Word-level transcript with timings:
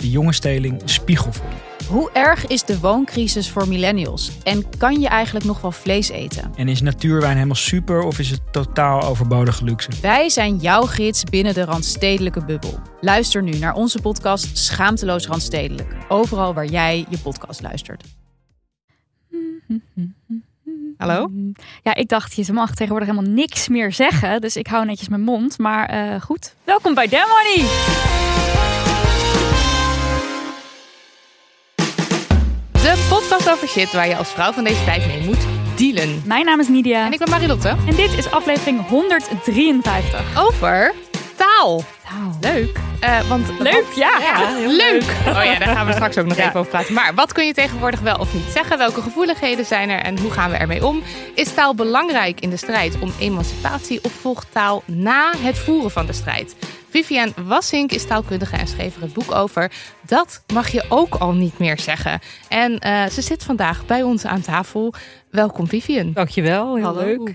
de 0.00 0.10
jonge 0.10 0.32
steling 0.32 0.82
spiegel 0.84 1.32
voor. 1.32 1.50
Hoe 1.88 2.10
erg 2.12 2.46
is 2.46 2.64
de 2.64 2.80
wooncrisis 2.80 3.50
voor 3.50 3.68
millennials? 3.68 4.30
En 4.42 4.64
kan 4.78 5.00
je 5.00 5.08
eigenlijk 5.08 5.46
nog 5.46 5.60
wel 5.60 5.72
vlees 5.72 6.08
eten? 6.08 6.52
En 6.56 6.68
is 6.68 6.80
natuurwijn 6.80 7.34
helemaal 7.34 7.54
super 7.54 8.02
of 8.02 8.18
is 8.18 8.30
het 8.30 8.40
totaal 8.52 9.02
overbodige 9.02 9.64
luxe? 9.64 9.90
Wij 10.02 10.28
zijn 10.28 10.56
jouw 10.56 10.82
gids 10.82 11.24
binnen 11.24 11.54
de 11.54 11.64
Randstedelijke 11.64 12.44
bubbel. 12.44 12.80
Luister 13.00 13.42
nu 13.42 13.58
naar 13.58 13.74
onze 13.74 14.00
podcast 14.00 14.58
Schaamteloos 14.58 15.26
Randstedelijk. 15.26 15.96
Overal 16.08 16.54
waar 16.54 16.66
jij 16.66 17.06
je 17.08 17.18
podcast 17.18 17.62
luistert. 17.62 18.04
Hallo? 20.96 21.30
Ja, 21.82 21.94
ik 21.94 22.08
dacht, 22.08 22.34
je 22.34 22.52
mag 22.52 22.74
tegenwoordig 22.74 23.08
helemaal 23.08 23.32
niks 23.32 23.68
meer 23.68 23.92
zeggen. 23.92 24.40
Dus 24.40 24.56
ik 24.56 24.66
hou 24.66 24.84
netjes 24.84 25.08
mijn 25.08 25.22
mond. 25.22 25.58
Maar 25.58 25.88
eh, 25.88 26.20
goed, 26.20 26.54
welkom 26.64 26.94
bij 26.94 27.08
Money. 27.10 28.69
Podcast 33.30 33.56
over 33.56 33.68
shit 33.68 33.92
waar 33.92 34.08
je 34.08 34.16
als 34.16 34.28
vrouw 34.28 34.52
van 34.52 34.64
deze 34.64 34.84
tijd 34.84 35.06
mee 35.06 35.20
moet 35.20 35.46
dealen. 35.76 36.22
Mijn 36.24 36.44
naam 36.44 36.60
is 36.60 36.68
Nidia. 36.68 37.06
En 37.06 37.12
ik 37.12 37.18
ben 37.18 37.30
Marilotte. 37.30 37.68
En 37.68 37.94
dit 37.94 38.12
is 38.12 38.30
aflevering 38.30 38.86
153. 38.88 40.38
Over 40.38 40.94
taal. 41.36 41.84
Taal. 42.08 42.36
Leuk. 42.40 42.78
Uh, 43.04 43.28
want 43.28 43.46
leuk, 43.58 43.84
ja. 43.94 44.18
ja 44.20 44.52
leuk. 44.66 44.76
leuk. 44.76 45.02
Oh 45.26 45.44
ja, 45.44 45.58
daar 45.58 45.76
gaan 45.76 45.86
we 45.86 45.92
straks 45.92 46.18
ook 46.18 46.26
nog 46.26 46.36
even 46.36 46.54
over 46.54 46.70
praten. 46.70 46.94
Maar 46.94 47.14
wat 47.14 47.32
kun 47.32 47.46
je 47.46 47.54
tegenwoordig 47.54 48.00
wel 48.00 48.16
of 48.16 48.34
niet 48.34 48.50
zeggen? 48.52 48.78
Welke 48.78 49.02
gevoeligheden 49.02 49.64
zijn 49.64 49.88
er 49.90 50.00
en 50.00 50.18
hoe 50.18 50.30
gaan 50.30 50.50
we 50.50 50.56
ermee 50.56 50.86
om? 50.86 51.02
Is 51.34 51.54
taal 51.54 51.74
belangrijk 51.74 52.40
in 52.40 52.50
de 52.50 52.56
strijd 52.56 52.98
om 53.00 53.12
emancipatie 53.18 53.98
of 54.02 54.12
volgt 54.12 54.46
taal 54.52 54.82
na 54.86 55.32
het 55.38 55.58
voeren 55.58 55.90
van 55.90 56.06
de 56.06 56.12
strijd? 56.12 56.56
Vivian 56.90 57.32
Wassink 57.44 57.92
is 57.92 58.06
taalkundige 58.06 58.56
en 58.56 58.66
schreef 58.66 58.96
er 58.96 59.02
het 59.02 59.12
boek 59.12 59.34
over. 59.34 59.72
Dat 60.06 60.44
mag 60.52 60.68
je 60.68 60.84
ook 60.88 61.14
al 61.14 61.32
niet 61.32 61.58
meer 61.58 61.78
zeggen. 61.78 62.20
En 62.48 62.86
uh, 62.86 63.06
ze 63.06 63.22
zit 63.22 63.44
vandaag 63.44 63.86
bij 63.86 64.02
ons 64.02 64.24
aan 64.24 64.40
tafel. 64.40 64.94
Welkom 65.30 65.68
Vivian. 65.68 66.12
Dankjewel, 66.12 66.74
heel 66.74 66.84
Hallo. 66.84 67.04
leuk. 67.04 67.34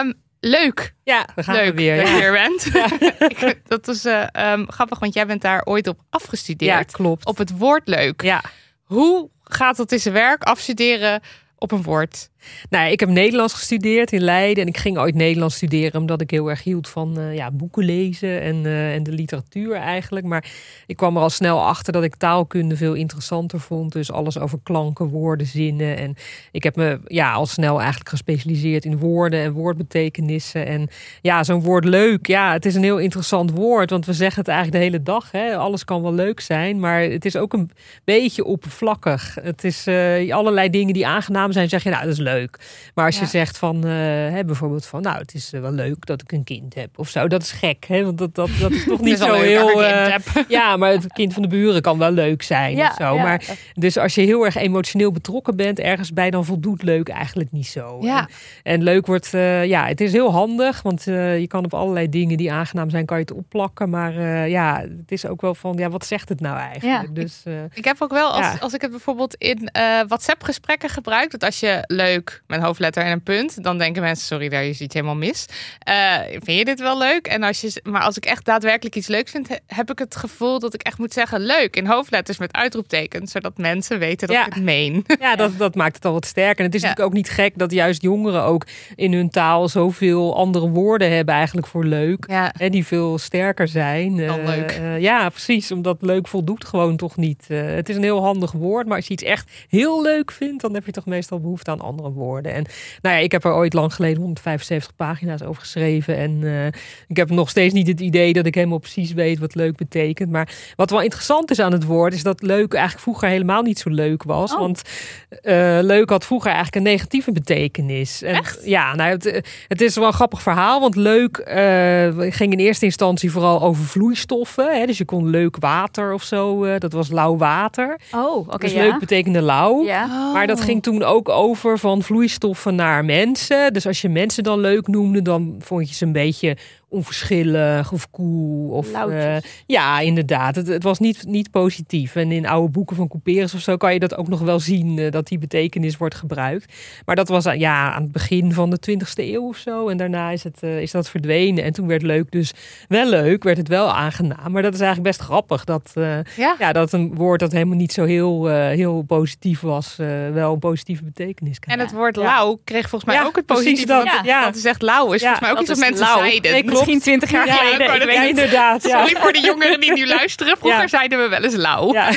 um, 0.00 0.14
leuk. 0.58 0.94
Ja, 1.04 1.26
we 1.34 1.42
gaan 1.42 1.54
leuk 1.54 1.76
weer. 1.76 1.96
Dat 1.96 2.08
je 2.08 2.14
weer 2.14 2.32
bent. 2.32 2.70
Ja. 2.72 3.52
dat 3.76 3.88
is 3.88 4.06
uh, 4.06 4.26
um, 4.52 4.70
grappig, 4.70 4.98
want 4.98 5.14
jij 5.14 5.26
bent 5.26 5.42
daar 5.42 5.64
ooit 5.64 5.86
op 5.86 6.00
afgestudeerd. 6.10 6.90
Ja, 6.90 6.96
klopt. 6.96 7.26
Op 7.26 7.38
het 7.38 7.58
woord 7.58 7.88
leuk. 7.88 8.22
Ja. 8.22 8.42
Hoe 8.82 9.30
gaat 9.44 9.76
dat 9.76 9.92
in 9.92 10.00
zijn 10.00 10.14
werk, 10.14 10.42
afstuderen 10.42 11.20
op 11.58 11.72
een 11.72 11.82
woord? 11.82 12.28
Nou, 12.70 12.90
ik 12.90 13.00
heb 13.00 13.08
Nederlands 13.08 13.54
gestudeerd 13.54 14.12
in 14.12 14.20
Leiden 14.20 14.62
en 14.62 14.68
ik 14.68 14.76
ging 14.76 14.98
ooit 14.98 15.14
Nederlands 15.14 15.54
studeren 15.54 16.00
omdat 16.00 16.20
ik 16.20 16.30
heel 16.30 16.50
erg 16.50 16.62
hield 16.62 16.88
van 16.88 17.18
uh, 17.18 17.34
ja, 17.34 17.50
boeken 17.50 17.84
lezen 17.84 18.40
en, 18.40 18.64
uh, 18.64 18.94
en 18.94 19.02
de 19.02 19.12
literatuur 19.12 19.74
eigenlijk. 19.74 20.26
Maar 20.26 20.44
ik 20.86 20.96
kwam 20.96 21.16
er 21.16 21.22
al 21.22 21.30
snel 21.30 21.66
achter 21.66 21.92
dat 21.92 22.02
ik 22.02 22.16
taalkunde 22.16 22.76
veel 22.76 22.94
interessanter 22.94 23.60
vond. 23.60 23.92
Dus 23.92 24.12
alles 24.12 24.38
over 24.38 24.58
klanken, 24.62 25.06
woorden, 25.06 25.46
zinnen. 25.46 25.96
En 25.96 26.14
ik 26.50 26.62
heb 26.62 26.76
me 26.76 27.00
ja, 27.06 27.32
al 27.32 27.46
snel 27.46 27.78
eigenlijk 27.78 28.08
gespecialiseerd 28.08 28.84
in 28.84 28.98
woorden 28.98 29.40
en 29.40 29.52
woordbetekenissen. 29.52 30.66
En 30.66 30.88
ja, 31.20 31.44
zo'n 31.44 31.62
woord 31.62 31.84
leuk, 31.84 32.26
ja, 32.26 32.52
het 32.52 32.64
is 32.64 32.74
een 32.74 32.82
heel 32.82 32.98
interessant 32.98 33.50
woord, 33.50 33.90
want 33.90 34.06
we 34.06 34.12
zeggen 34.12 34.40
het 34.40 34.48
eigenlijk 34.48 34.78
de 34.78 34.90
hele 34.90 35.02
dag. 35.02 35.30
Hè? 35.30 35.56
Alles 35.56 35.84
kan 35.84 36.02
wel 36.02 36.14
leuk 36.14 36.40
zijn, 36.40 36.80
maar 36.80 37.00
het 37.00 37.24
is 37.24 37.36
ook 37.36 37.52
een 37.52 37.70
beetje 38.04 38.44
oppervlakkig. 38.44 39.36
Het 39.42 39.64
is 39.64 39.86
uh, 39.86 40.34
allerlei 40.34 40.70
dingen 40.70 40.94
die 40.94 41.06
aangenaam 41.06 41.52
zijn, 41.52 41.68
zeg 41.68 41.82
je, 41.82 41.90
nou, 41.90 42.02
dat 42.02 42.12
is 42.12 42.18
leuk 42.18 42.31
leuk. 42.32 42.58
Maar 42.94 43.06
als 43.06 43.14
ja. 43.14 43.20
je 43.20 43.26
zegt 43.26 43.58
van, 43.58 43.76
uh, 43.76 43.92
hè, 44.30 44.44
bijvoorbeeld 44.44 44.86
van, 44.86 45.02
nou, 45.02 45.18
het 45.18 45.34
is 45.34 45.50
wel 45.50 45.70
leuk 45.70 46.06
dat 46.06 46.22
ik 46.22 46.32
een 46.32 46.44
kind 46.44 46.74
heb 46.74 46.98
of 46.98 47.08
zo, 47.08 47.28
dat 47.28 47.42
is 47.42 47.50
gek, 47.50 47.84
hè? 47.86 48.04
Want 48.04 48.18
dat, 48.18 48.34
dat, 48.34 48.50
dat 48.60 48.70
is 48.70 48.84
toch 48.84 49.00
niet 49.08 49.18
zo 49.18 49.32
heel. 49.32 49.82
Uh, 49.82 50.16
ja, 50.48 50.76
maar 50.76 50.90
het 50.90 51.12
kind 51.12 51.32
van 51.32 51.42
de 51.42 51.48
buren 51.48 51.82
kan 51.82 51.98
wel 51.98 52.10
leuk 52.10 52.42
zijn 52.42 52.76
ja, 52.76 52.88
of 52.88 52.94
zo. 52.94 53.14
Ja. 53.14 53.22
Maar 53.22 53.44
dus 53.74 53.96
als 53.96 54.14
je 54.14 54.20
heel 54.20 54.44
erg 54.44 54.56
emotioneel 54.56 55.12
betrokken 55.12 55.56
bent 55.56 55.78
ergens 55.78 56.12
bij, 56.12 56.30
dan 56.30 56.44
voldoet 56.44 56.82
leuk 56.82 57.08
eigenlijk 57.08 57.52
niet 57.52 57.66
zo. 57.66 57.98
Ja. 58.00 58.18
En, 58.18 58.28
en 58.72 58.82
leuk 58.82 59.06
wordt, 59.06 59.28
ja, 59.64 59.86
het 59.86 60.00
is 60.00 60.12
heel 60.12 60.32
handig, 60.32 60.82
want 60.82 61.04
je 61.04 61.44
kan 61.48 61.64
op 61.64 61.74
allerlei 61.74 62.08
dingen 62.08 62.36
die 62.36 62.52
aangenaam 62.52 62.90
zijn, 62.90 63.06
kan 63.06 63.16
je 63.16 63.22
het 63.22 63.32
opplakken. 63.32 63.90
Maar 63.90 64.12
ja, 64.48 64.80
het 64.80 65.12
is 65.12 65.26
ook 65.26 65.40
wel 65.40 65.54
van, 65.54 65.76
ja, 65.76 65.88
wat 65.88 66.06
zegt 66.06 66.28
het 66.28 66.40
nou 66.40 66.58
eigenlijk? 66.58 67.06
Ja. 67.06 67.12
Dus, 67.12 67.42
ik, 67.44 67.76
ik, 67.76 67.84
heb 67.84 67.96
ook 68.02 68.12
wel, 68.12 68.30
als, 68.30 68.60
als 68.60 68.72
ik 68.72 68.80
het 68.80 68.90
bijvoorbeeld 68.90 69.34
in 69.34 69.70
WhatsApp-gesprekken 70.06 70.88
gebruik, 70.88 71.30
dat 71.30 71.44
als 71.44 71.60
je 71.60 71.84
leuk 71.86 72.21
met 72.46 72.60
hoofdletter 72.60 73.02
en 73.02 73.12
een 73.12 73.22
punt, 73.22 73.64
dan 73.64 73.78
denken 73.78 74.02
mensen: 74.02 74.26
sorry, 74.26 74.48
daar 74.48 74.64
is 74.64 74.80
iets 74.80 74.94
helemaal 74.94 75.16
mis. 75.16 75.46
Uh, 75.88 76.18
vind 76.30 76.58
je 76.58 76.64
dit 76.64 76.80
wel 76.80 76.98
leuk? 76.98 77.26
En 77.26 77.42
als 77.42 77.60
je, 77.60 77.80
maar 77.82 78.02
als 78.02 78.16
ik 78.16 78.24
echt 78.24 78.44
daadwerkelijk 78.44 78.96
iets 78.96 79.06
leuk 79.06 79.28
vind, 79.28 79.48
heb 79.66 79.90
ik 79.90 79.98
het 79.98 80.16
gevoel 80.16 80.58
dat 80.58 80.74
ik 80.74 80.82
echt 80.82 80.98
moet 80.98 81.12
zeggen: 81.12 81.40
leuk 81.40 81.76
in 81.76 81.86
hoofdletters 81.86 82.38
met 82.38 82.52
uitroeptekens, 82.52 83.30
zodat 83.30 83.58
mensen 83.58 83.98
weten 83.98 84.28
dat 84.28 84.36
ja. 84.36 84.46
ik 84.46 84.54
het 84.54 84.62
meen. 84.62 85.04
Ja, 85.22 85.36
dat, 85.36 85.58
dat 85.58 85.74
maakt 85.74 85.94
het 85.94 86.04
al 86.04 86.12
wat 86.12 86.26
sterker. 86.26 86.58
En 86.58 86.64
het 86.64 86.74
is 86.74 86.80
ja. 86.80 86.88
natuurlijk 86.88 87.14
ook 87.14 87.22
niet 87.22 87.30
gek 87.30 87.58
dat 87.58 87.72
juist 87.72 88.02
jongeren 88.02 88.42
ook 88.42 88.66
in 88.94 89.12
hun 89.12 89.30
taal 89.30 89.68
zoveel 89.68 90.36
andere 90.36 90.68
woorden 90.68 91.10
hebben 91.10 91.34
eigenlijk 91.34 91.66
voor 91.66 91.84
leuk. 91.84 92.24
Ja. 92.28 92.52
En 92.52 92.70
die 92.70 92.86
veel 92.86 93.18
sterker 93.18 93.68
zijn. 93.68 94.16
Dan 94.16 94.38
uh, 94.38 94.46
leuk. 94.46 94.78
Uh, 94.80 95.00
ja, 95.00 95.28
precies. 95.28 95.72
Omdat 95.72 95.96
leuk 96.00 96.28
voldoet 96.28 96.64
gewoon 96.64 96.96
toch 96.96 97.16
niet. 97.16 97.44
Het 97.48 97.88
is 97.88 97.96
een 97.96 98.02
heel 98.02 98.22
handig 98.22 98.52
woord, 98.52 98.86
maar 98.86 98.96
als 98.96 99.06
je 99.06 99.12
iets 99.12 99.22
echt 99.22 99.50
heel 99.68 100.02
leuk 100.02 100.32
vindt, 100.32 100.62
dan 100.62 100.74
heb 100.74 100.86
je 100.86 100.92
toch 100.92 101.06
meestal 101.06 101.40
behoefte 101.40 101.70
aan 101.70 101.80
andere 101.80 102.11
woorden. 102.12 102.52
En 102.52 102.64
nou 103.00 103.16
ja, 103.16 103.22
ik 103.22 103.32
heb 103.32 103.44
er 103.44 103.54
ooit 103.54 103.72
lang 103.72 103.94
geleden 103.94 104.22
175 104.22 104.96
pagina's 104.96 105.42
over 105.42 105.60
geschreven. 105.60 106.16
En 106.16 106.30
uh, 106.30 106.66
ik 107.06 107.16
heb 107.16 107.30
nog 107.30 107.48
steeds 107.48 107.74
niet 107.74 107.86
het 107.86 108.00
idee 108.00 108.32
dat 108.32 108.46
ik 108.46 108.54
helemaal 108.54 108.78
precies 108.78 109.12
weet 109.12 109.38
wat 109.38 109.54
leuk 109.54 109.76
betekent. 109.76 110.30
Maar 110.30 110.48
wat 110.76 110.90
wel 110.90 111.00
interessant 111.00 111.50
is 111.50 111.60
aan 111.60 111.72
het 111.72 111.84
woord, 111.84 112.14
is 112.14 112.22
dat 112.22 112.42
leuk 112.42 112.72
eigenlijk 112.72 113.02
vroeger 113.02 113.28
helemaal 113.28 113.62
niet 113.62 113.78
zo 113.78 113.90
leuk 113.90 114.22
was. 114.22 114.52
Oh. 114.52 114.58
Want 114.58 114.82
uh, 115.30 115.78
leuk 115.80 116.10
had 116.10 116.24
vroeger 116.24 116.50
eigenlijk 116.50 116.76
een 116.76 116.92
negatieve 116.92 117.32
betekenis. 117.32 118.22
En, 118.22 118.34
Echt? 118.34 118.60
Ja, 118.64 118.94
nou, 118.94 119.10
het, 119.10 119.42
het, 119.68 119.80
is 119.80 119.94
wel 119.94 120.06
een 120.06 120.12
grappig 120.12 120.42
verhaal. 120.42 120.80
Want 120.80 120.96
leuk 120.96 121.38
uh, 121.38 122.32
ging 122.32 122.52
in 122.52 122.58
eerste 122.58 122.84
instantie 122.84 123.30
vooral 123.30 123.62
over 123.62 123.84
vloeistoffen. 123.84 124.78
Hè? 124.78 124.86
Dus 124.86 124.98
je 124.98 125.04
kon 125.04 125.30
leuk 125.30 125.56
water 125.56 126.12
of 126.12 126.22
zo. 126.22 126.64
uh, 126.64 126.78
dat 126.78 126.92
was 126.92 127.10
lauw 127.10 127.36
water. 127.36 127.98
Oh, 128.12 128.36
oké. 128.36 128.58
dus 128.58 128.72
ja. 128.72 128.82
leuk 128.82 128.98
betekende 128.98 129.42
lauw. 129.42 129.84
Ja. 129.84 130.04
Oh. 130.04 130.32
Maar 130.32 130.46
dat 130.46 130.60
ging 130.60 130.82
toen 130.82 131.02
ook 131.02 131.28
over 131.28 131.78
van 131.78 132.01
vloeistoffen 132.02 132.74
naar 132.74 133.04
mensen. 133.04 133.72
Dus 133.72 133.86
als 133.86 134.00
je 134.00 134.08
mensen 134.08 134.42
dan 134.42 134.60
leuk 134.60 134.86
noemde, 134.86 135.22
dan 135.22 135.56
vond 135.58 135.88
je 135.88 135.94
ze 135.94 136.04
een 136.04 136.12
beetje 136.12 136.56
onverschillig 136.92 137.92
of 137.92 138.10
cool. 138.10 138.68
Of, 138.68 138.88
uh, 139.08 139.36
ja, 139.66 140.00
inderdaad. 140.00 140.54
Het, 140.54 140.66
het, 140.66 140.82
was 140.82 140.98
niet, 140.98 141.24
niet 141.26 141.50
positief. 141.50 142.16
En 142.16 142.32
in 142.32 142.46
oude 142.46 142.72
boeken 142.72 142.96
van 142.96 143.08
Couperus 143.08 143.54
of 143.54 143.60
zo 143.60 143.76
kan 143.76 143.92
je 143.92 143.98
dat 143.98 144.16
ook 144.16 144.28
nog 144.28 144.40
wel 144.40 144.60
zien, 144.60 144.96
uh, 144.96 145.10
dat 145.10 145.26
die 145.26 145.38
betekenis 145.38 145.96
wordt 145.96 146.14
gebruikt. 146.14 146.72
Maar 147.04 147.16
dat 147.16 147.28
was 147.28 147.44
ja, 147.44 147.92
aan 147.92 148.02
het 148.02 148.12
begin 148.12 148.52
van 148.52 148.70
de 148.70 148.78
20e 148.90 148.96
eeuw 149.14 149.48
of 149.48 149.56
zo. 149.56 149.88
En 149.88 149.96
daarna 149.96 150.30
is, 150.30 150.44
het, 150.44 150.58
uh, 150.64 150.80
is 150.80 150.90
dat 150.90 151.08
verdwenen. 151.08 151.64
En 151.64 151.72
toen 151.72 151.86
werd 151.86 152.02
leuk 152.02 152.30
dus 152.30 152.52
wel 152.88 153.08
leuk, 153.08 153.42
werd 153.42 153.56
het 153.56 153.68
wel 153.68 153.92
aangenaam. 153.92 154.52
Maar 154.52 154.62
dat 154.62 154.74
is 154.74 154.80
eigenlijk 154.80 155.16
best 155.16 155.28
grappig. 155.28 155.64
Dat, 155.64 155.90
ja. 155.94 156.56
ja. 156.58 156.72
dat 156.72 156.92
een 156.92 157.14
woord 157.14 157.40
dat 157.40 157.52
helemaal 157.52 157.76
niet 157.76 157.92
zo 157.92 158.04
heel, 158.04 158.48
heel 158.48 159.02
positief 159.02 159.60
was, 159.60 159.96
wel 160.32 160.52
een 160.52 160.58
positieve 160.58 161.04
betekenis 161.04 161.58
kan 161.58 161.72
En 161.74 161.80
het 161.80 161.92
woord 161.92 162.16
lauw 162.16 162.60
kreeg 162.64 162.88
volgens 162.88 163.04
mij 163.04 163.20
ja, 163.20 163.26
ook 163.26 163.36
het 163.36 163.46
positieve. 163.46 163.86
Dat, 163.86 164.04
ja. 164.04 164.20
ja. 164.24 164.44
dat 164.44 164.56
is 164.56 164.64
echt 164.64 164.82
lauw. 164.82 165.12
Is 165.12 165.20
volgens 165.20 165.40
mij 165.40 165.50
ook 165.50 165.60
iets 165.60 165.68
wat 165.68 165.78
mensen 165.78 166.06
zeiden. 166.06 166.52
Nee. 166.52 166.64
Misschien 166.86 167.00
20 167.00 167.30
jaar 167.30 167.46
Ja, 167.46 167.54
geleden. 167.56 167.94
ik 167.94 168.02
weet 168.02 168.28
inderdaad. 168.28 168.82
Ja. 168.82 169.06
Sorry 169.06 169.20
voor 169.22 169.32
de 169.32 169.40
jongeren 169.40 169.80
die 169.80 169.92
nu 169.92 170.06
luisteren. 170.18 170.56
Vroeger 170.56 170.80
Ja. 170.80 170.88
zeiden 170.88 171.22
we 171.22 171.28
wel 171.28 171.42
eens 171.44 171.54
lauw. 171.56 171.92
Ja. 171.92 172.10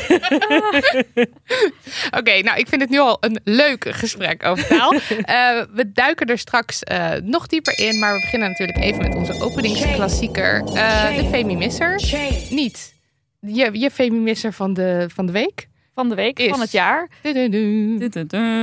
Oké, 2.19 2.41
nou 2.41 2.57
ik 2.57 2.67
vind 2.67 2.81
het 2.81 2.89
nu 2.89 2.99
al 2.99 3.17
een 3.19 3.39
leuk 3.43 3.85
gesprek 3.89 4.45
over 4.45 4.67
taal. 4.67 4.93
Eh, 5.25 5.61
we 5.73 5.91
duiken 5.91 6.27
er 6.27 6.37
straks 6.37 6.83
eh, 6.83 7.09
nog 7.23 7.47
dieper 7.47 7.79
in. 7.79 7.99
Maar 7.99 8.13
we 8.13 8.19
beginnen 8.19 8.49
natuurlijk 8.49 8.77
even 8.79 9.01
met 9.01 9.15
onze 9.15 9.43
openingsklassieker. 9.43 10.63
eh, 10.75 11.15
de 11.17 11.27
Femi 11.31 11.55
Misser. 11.55 12.01
Niet 12.49 12.93
je, 13.39 13.69
je 13.79 13.91
Femi 13.91 14.19
Misser 14.19 14.53
van 14.53 14.73
de, 14.73 15.07
van 15.13 15.25
de 15.25 15.31
week. 15.31 15.67
Van 15.95 16.09
de 16.09 16.15
week, 16.15 16.39
Is. 16.39 16.49
van 16.49 16.59
het 16.59 16.71
jaar. 16.71 17.09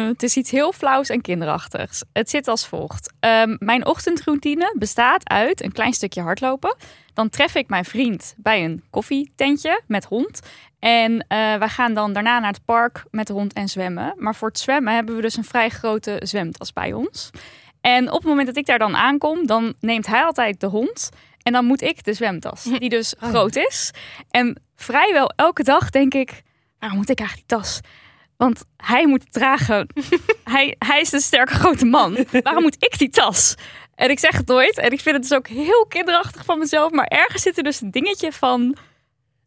Het 0.08 0.22
is 0.22 0.36
iets 0.36 0.50
heel 0.50 0.72
flauws 0.72 1.08
en 1.08 1.20
kinderachtigs. 1.20 2.02
Het 2.12 2.30
zit 2.30 2.48
als 2.48 2.66
volgt. 2.66 3.12
Ehm, 3.20 3.56
mijn 3.58 3.86
ochtendroutine 3.86 4.74
bestaat 4.78 5.28
uit 5.28 5.62
een 5.62 5.72
klein 5.72 5.92
stukje 5.92 6.20
hardlopen. 6.20 6.76
Dan 7.14 7.28
tref 7.28 7.54
ik 7.54 7.68
mijn 7.68 7.84
vriend 7.84 8.34
bij 8.36 8.64
een 8.64 8.82
koffietentje 8.90 9.80
met 9.86 10.04
hond. 10.04 10.40
En 10.78 11.24
eh 11.28 11.56
wij 11.56 11.68
gaan 11.68 11.94
dan 11.94 12.12
daarna 12.12 12.38
naar 12.38 12.52
het 12.52 12.64
park 12.64 13.04
met 13.10 13.26
de 13.26 13.32
hond 13.32 13.52
en 13.52 13.68
zwemmen. 13.68 14.14
Maar 14.16 14.34
voor 14.34 14.48
het 14.48 14.58
zwemmen 14.58 14.94
hebben 14.94 15.16
we 15.16 15.22
dus 15.22 15.36
een 15.36 15.44
vrij 15.44 15.68
grote 15.68 16.20
zwemtas 16.22 16.72
bij 16.72 16.92
ons. 16.92 17.30
En 17.80 18.08
op 18.08 18.18
het 18.18 18.28
moment 18.28 18.46
dat 18.46 18.56
ik 18.56 18.66
daar 18.66 18.78
dan 18.78 18.96
aankom, 18.96 19.46
dan 19.46 19.74
neemt 19.80 20.06
hij 20.06 20.22
altijd 20.22 20.60
de 20.60 20.66
hond. 20.66 21.10
En 21.42 21.52
dan 21.52 21.64
moet 21.64 21.82
ik 21.82 22.04
de 22.04 22.12
zwemtas, 22.12 22.62
die 22.78 22.88
dus 22.88 23.14
groot 23.18 23.56
is. 23.56 23.90
En 24.30 24.62
vrijwel 24.76 25.32
elke 25.36 25.62
dag 25.62 25.90
denk 25.90 26.14
ik, 26.14 26.42
waarom 26.82 26.98
moet 26.98 27.10
ik 27.10 27.18
eigenlijk 27.18 27.48
die 27.48 27.58
tas? 27.58 27.80
Want 28.36 28.64
hij 28.76 29.06
moet 29.06 29.22
het 29.22 29.32
dragen. 29.32 29.86
hij, 30.44 30.76
hij 30.78 31.00
is 31.00 31.12
een 31.12 31.20
sterke 31.20 31.54
grote 31.54 31.84
man. 31.84 32.16
Waarom 32.42 32.62
moet 32.62 32.76
ik 32.78 32.98
die 32.98 33.08
tas? 33.10 33.54
En 33.94 34.10
ik 34.10 34.18
zeg 34.18 34.36
het 34.36 34.46
nooit. 34.46 34.78
En 34.78 34.90
ik 34.92 35.00
vind 35.00 35.16
het 35.16 35.28
dus 35.28 35.38
ook 35.38 35.46
heel 35.48 35.86
kinderachtig 35.88 36.44
van 36.44 36.58
mezelf. 36.58 36.90
Maar 36.92 37.04
ergens 37.06 37.42
zit 37.42 37.56
er 37.56 37.62
dus 37.62 37.80
een 37.80 37.90
dingetje 37.90 38.32
van... 38.32 38.76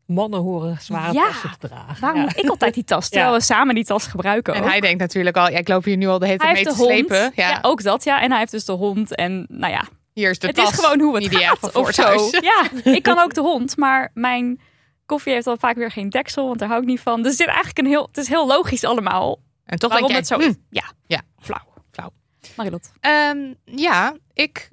Mannen 0.06 0.40
horen 0.40 0.78
zware 0.82 1.14
Ja. 1.14 1.26
tassen 1.28 1.52
te 1.60 1.68
dragen. 1.68 1.98
Waarom 2.02 2.20
Ja. 2.20 2.26
moet 2.26 2.38
ik 2.38 2.50
altijd 2.50 2.74
die 2.74 2.84
tas? 2.84 3.10
Terwijl 3.10 3.32
Ja. 3.32 3.38
we 3.38 3.44
samen 3.44 3.76
die 3.76 3.86
tas 3.86 4.08
gebruiken 4.08 4.54
En 4.54 4.64
ook. 4.64 4.70
hij 4.70 4.80
denkt 4.80 5.00
natuurlijk 5.00 5.38
al, 5.38 5.50
ja, 5.50 5.58
ik 5.58 5.68
loop 5.68 5.84
hier 5.84 5.98
nu 5.98 6.08
al 6.08 6.20
de 6.20 6.26
hele 6.26 6.38
tijd 6.38 6.54
mee 6.54 6.64
te 6.64 6.74
hond. 6.74 6.90
slepen. 6.90 7.32
Ja, 7.36 7.50
Ja. 7.50 7.60
ook 7.62 7.84
dat 7.84 8.04
ja. 8.04 8.22
En 8.22 8.30
hij 8.30 8.40
heeft 8.40 8.52
dus 8.52 8.66
de 8.66 8.72
hond. 8.72 9.16
En 9.16 9.46
nou 9.50 9.74
ja, 9.74 9.84
hier 10.14 10.30
is 10.30 10.40
de 10.40 10.48
het 10.48 10.56
tas. 10.56 10.70
is 10.72 10.80
gewoon 10.80 11.00
hoe 11.00 11.16
het 11.16 11.36
gaat. 11.36 11.74
Of 11.76 11.86
het 11.86 11.96
zo. 11.96 12.30
Ja, 12.42 12.92
ik 12.94 13.04
kan 13.04 13.20
ook 13.20 13.34
de 13.34 13.42
hond. 13.42 13.78
Maar 13.78 14.12
mijn 14.14 14.60
koffie 15.06 15.34
heeft 15.34 15.48
al 15.48 15.58
vaak 15.58 15.76
weer 15.76 15.92
geen 15.92 16.10
deksel. 16.10 16.48
Want 16.48 16.60
daar 16.60 16.70
hou 16.70 16.82
ik 16.82 16.88
niet 16.88 17.00
van. 17.00 17.22
Dus 17.22 17.36
zit 17.36 17.48
eigenlijk 17.48 17.78
een 17.78 17.86
heel, 17.86 18.06
het 18.06 18.18
is 18.18 18.28
heel 18.28 18.48
logisch 18.48 18.84
allemaal. 18.84 19.40
En 19.66 19.80
toch 19.80 19.92
waarom 19.92 20.08
denk 20.08 20.20
het 20.20 20.30
zo 20.30 20.38
jij, 20.38 20.48
is. 20.48 20.54
hm, 20.54 20.60
Ja, 20.70 20.92
Ja. 21.08 21.22
flauw. 21.40 21.74
Flauw. 21.92 22.12
Marilot. 22.56 22.92
Ehm, 23.00 23.54
ja, 23.66 24.16
ik, 24.34 24.70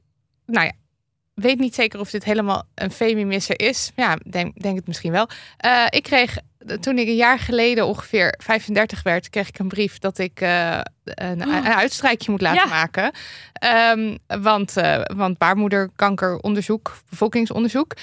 nou 0.47 0.67
ja, 0.67 0.73
weet 1.35 1.59
niet 1.59 1.75
zeker 1.75 2.01
of 2.01 2.11
dit 2.11 2.25
helemaal 2.25 2.63
een 2.75 2.91
femi-misser 2.91 3.61
is. 3.61 3.93
Ja, 3.97 4.17
denk, 4.31 4.63
denk 4.63 4.77
het 4.77 4.87
misschien 4.87 5.13
wel. 5.13 5.29
Eh, 5.57 5.87
ik 5.89 6.03
kreeg, 6.03 6.37
toen 6.81 6.99
ik 6.99 7.07
een 7.09 7.15
jaar 7.15 7.39
geleden 7.39 7.87
ongeveer 7.87 8.35
35 8.43 9.03
werd, 9.03 9.29
kreeg 9.31 9.49
ik 9.49 9.59
een 9.59 9.69
brief 9.69 9.99
dat 9.99 10.19
ik 10.19 10.41
eh, 10.41 10.81
een, 11.05 11.41
een 11.41 11.65
uitstrijkje 11.75 12.31
moet 12.31 12.41
laten 12.41 12.69
Ja. 12.69 12.75
maken. 12.75 13.13
Ehm, 13.53 14.17
want, 14.43 14.77
eh, 14.77 15.01
want 15.17 15.39
baarmoederkankeronderzoek, 15.39 16.97
bevolkingsonderzoek, 17.11 17.95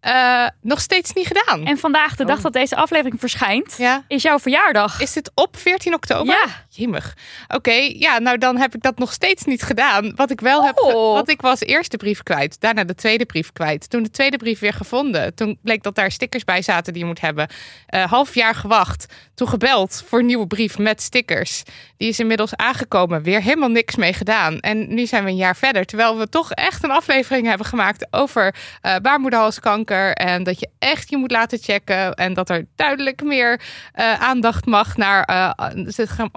eh, 0.00 0.46
nog 0.60 0.80
steeds 0.80 1.12
niet 1.12 1.26
gedaan. 1.26 1.64
En 1.66 1.78
vandaag, 1.78 2.16
de 2.16 2.24
dag 2.24 2.36
Oh. 2.36 2.42
dat 2.42 2.52
deze 2.52 2.76
aflevering 2.76 3.20
verschijnt, 3.20 3.74
ja. 3.78 4.04
is 4.08 4.22
jouw 4.22 4.38
verjaardag. 4.38 5.00
Is 5.00 5.12
dit 5.12 5.30
op 5.34 5.56
14 5.56 5.94
oktober? 5.94 6.34
Ja. 6.34 6.44
Jemig. 6.68 7.16
Oké, 7.48 7.72
ja, 7.94 8.18
nou 8.18 8.38
dan 8.38 8.56
heb 8.58 8.74
ik 8.74 8.82
dat 8.82 8.98
nog 8.98 9.12
steeds 9.12 9.44
niet 9.44 9.62
gedaan. 9.62 10.12
Wat 10.14 10.30
ik 10.30 10.40
wel 10.40 10.64
heb, 10.64 10.78
Oh. 10.78 11.14
want 11.14 11.28
ik 11.28 11.40
was 11.40 11.60
eerst 11.60 11.90
de 11.90 11.96
brief 11.96 12.22
kwijt, 12.22 12.60
daarna 12.60 12.84
de 12.84 12.94
tweede 12.94 13.24
brief 13.26 13.52
kwijt. 13.52 13.90
Toen 13.90 14.02
de 14.02 14.10
tweede 14.10 14.36
brief 14.36 14.58
weer 14.58 14.72
gevonden, 14.72 15.34
toen 15.34 15.58
bleek 15.62 15.82
dat 15.82 15.94
daar 15.94 16.10
stickers 16.10 16.44
bij 16.44 16.62
zaten 16.62 16.92
die 16.92 17.02
je 17.02 17.08
moet 17.08 17.20
hebben. 17.20 17.48
Eh 17.86 18.04
half 18.10 18.34
jaar 18.34 18.54
gewacht, 18.54 19.06
toen 19.34 19.48
gebeld 19.48 20.02
voor 20.06 20.18
een 20.18 20.26
nieuwe 20.26 20.46
brief 20.46 20.78
met 20.78 21.02
stickers. 21.02 21.62
Die 21.96 22.08
is 22.08 22.18
inmiddels 22.20 22.45
aangekomen, 22.54 23.22
weer 23.22 23.42
helemaal 23.42 23.68
niks 23.68 23.96
mee 23.96 24.12
gedaan. 24.12 24.60
En 24.60 24.94
nu 24.94 25.06
zijn 25.06 25.24
we 25.24 25.30
een 25.30 25.36
jaar 25.36 25.56
verder, 25.56 25.84
terwijl 25.84 26.18
we 26.18 26.28
toch 26.28 26.52
echt 26.52 26.84
een 26.84 26.90
aflevering 26.90 27.46
hebben 27.46 27.66
gemaakt 27.66 28.06
over 28.10 28.54
eh 28.80 28.96
baarmoederhalskanker 29.02 30.12
en 30.12 30.42
dat 30.42 30.60
je 30.60 30.68
echt 30.78 31.10
je 31.10 31.16
moet 31.16 31.30
laten 31.30 31.58
checken 31.58 32.14
en 32.14 32.34
dat 32.34 32.50
er 32.50 32.66
duidelijk 32.76 33.22
meer 33.22 33.60
eh, 33.92 34.22
aandacht 34.22 34.66
mag 34.66 34.96
naar 34.96 35.24
maar, 35.24 35.50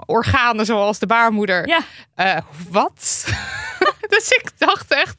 organen 0.06 0.66
zoals 0.66 0.98
de 0.98 1.06
baarmoeder. 1.06 1.68
Ja. 1.68 1.80
Wat? 2.70 3.24
dus 4.14 4.28
ik 4.28 4.50
dacht 4.58 4.94
echt, 4.94 5.16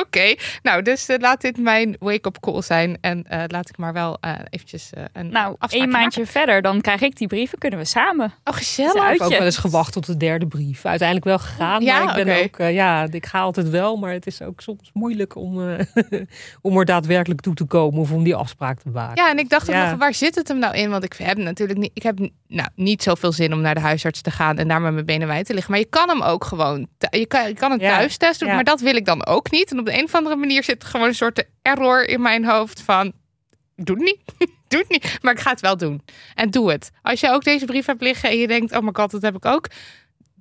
oké. 0.00 0.34
Nou, 0.62 0.82
dus 0.82 1.08
eh, 1.08 1.18
laat 1.18 1.40
dit 1.40 1.58
mijn 1.58 1.96
wake-up 1.98 2.40
call 2.40 2.62
zijn. 2.62 2.98
En 3.00 3.24
eh, 3.28 3.42
laat 3.46 3.68
ik 3.68 3.76
maar 3.76 3.92
wel 3.92 4.16
eh, 4.20 4.32
eventjes 4.50 4.90
eh, 4.92 5.04
een 5.12 5.28
Nou, 5.28 5.56
één 5.68 5.88
maandje 5.90 6.26
verder, 6.26 6.62
dan 6.62 6.80
krijg 6.80 7.00
ik 7.00 7.16
die 7.16 7.28
brieven, 7.28 7.58
kunnen 7.58 7.78
we 7.78 7.84
samen. 7.84 8.32
Oh, 8.44 8.54
gezellig. 8.54 8.94
Ik 8.94 9.02
heb 9.10 9.20
ook 9.20 9.28
wel 9.28 9.40
eens 9.44 9.56
gewacht 9.56 9.92
tot 9.92 10.06
de 10.06 10.16
derde 10.16 10.46
brief. 10.46 10.84
Uiteindelijk 10.84 11.26
wel 11.28 11.38
gegaan, 11.38 11.82
Ja, 11.82 12.04
maar 12.04 12.18
ik 12.18 12.24
ben 12.24 12.34
oké. 12.36 12.44
ook, 12.44 12.58
eh, 12.58 12.74
ja, 12.74 13.06
ik 13.10 13.26
ga 13.26 13.40
altijd 13.40 13.68
wel, 13.70 13.96
maar 13.96 14.12
het 14.12 14.26
is 14.26 14.42
ook 14.42 14.60
soms 14.60 14.90
moeilijk 14.92 15.36
om, 15.36 15.68
eh, 15.70 15.78
om 16.62 16.78
er 16.78 16.84
daadwerkelijk 16.84 17.40
toe 17.40 17.54
te 17.54 17.64
komen 17.64 18.00
of 18.00 18.12
om 18.12 18.22
die 18.24 18.34
afspraak 18.34 18.78
te 18.80 18.88
maken. 18.88 19.24
Ja, 19.24 19.30
en 19.30 19.38
ik 19.38 19.48
dacht 19.48 19.68
ook 19.68 19.74
Ja. 19.74 19.90
nog, 19.90 19.98
waar 19.98 20.14
zit 20.14 20.34
het 20.34 20.48
hem 20.48 20.58
nou 20.58 20.74
in? 20.76 20.90
Want 20.90 21.04
ik 21.04 21.12
heb 21.18 21.36
natuurlijk 21.38 21.78
niet, 21.78 21.90
ik 21.94 22.02
heb 22.02 22.18
nou, 22.48 22.68
niet 22.74 23.02
zoveel 23.02 23.32
zin 23.32 23.52
om 23.52 23.60
naar 23.60 23.74
de 23.74 23.80
huisarts 23.80 24.20
te 24.20 24.30
gaan 24.30 24.58
en 24.58 24.68
daar 24.68 24.80
met 24.80 24.92
mijn 24.92 25.06
benen 25.06 25.28
wijd 25.28 25.46
te 25.46 25.52
liggen. 25.54 25.70
Maar 25.72 25.80
je 25.80 25.86
kan 25.88 26.08
hem 26.08 26.22
ook 26.22 26.44
gewoon, 26.44 26.88
je 27.10 27.26
kan, 27.26 27.48
je 27.48 27.54
kan 27.54 27.72
een 27.72 27.78
Ja. 27.80 27.96
thuistest 27.96 28.40
doen, 28.40 28.48
Ja. 28.48 28.54
maar 28.54 28.64
dat 28.64 28.80
wil 28.80 28.96
ik 28.96 29.04
dan 29.04 29.26
ook 29.26 29.50
niet. 29.50 29.70
En 29.70 29.83
op 29.84 29.92
de 29.92 29.98
een 29.98 30.04
of 30.04 30.14
andere 30.14 30.36
manier 30.36 30.64
zit 30.64 30.84
gewoon 30.84 31.06
een 31.06 31.14
soort 31.14 31.44
error 31.62 32.08
in 32.08 32.22
mijn 32.22 32.44
hoofd 32.44 32.80
van, 32.80 33.12
doe 33.76 33.96
het 33.96 34.04
niet, 34.04 34.20
doe 34.68 34.80
het 34.80 34.88
niet. 34.88 35.18
Maar 35.22 35.32
ik 35.32 35.40
ga 35.40 35.50
het 35.50 35.60
wel 35.60 35.76
doen. 35.76 36.02
En 36.34 36.50
doe 36.50 36.70
het. 36.70 36.90
Als 37.02 37.20
je 37.20 37.30
ook 37.30 37.44
deze 37.44 37.64
brief 37.64 37.86
hebt 37.86 38.02
liggen 38.02 38.30
en 38.30 38.38
je 38.38 38.46
denkt, 38.46 38.76
oh 38.76 38.82
my 38.82 38.90
god, 38.92 39.10
dat 39.10 39.22
heb 39.22 39.36
ik 39.36 39.44
ook. 39.44 39.68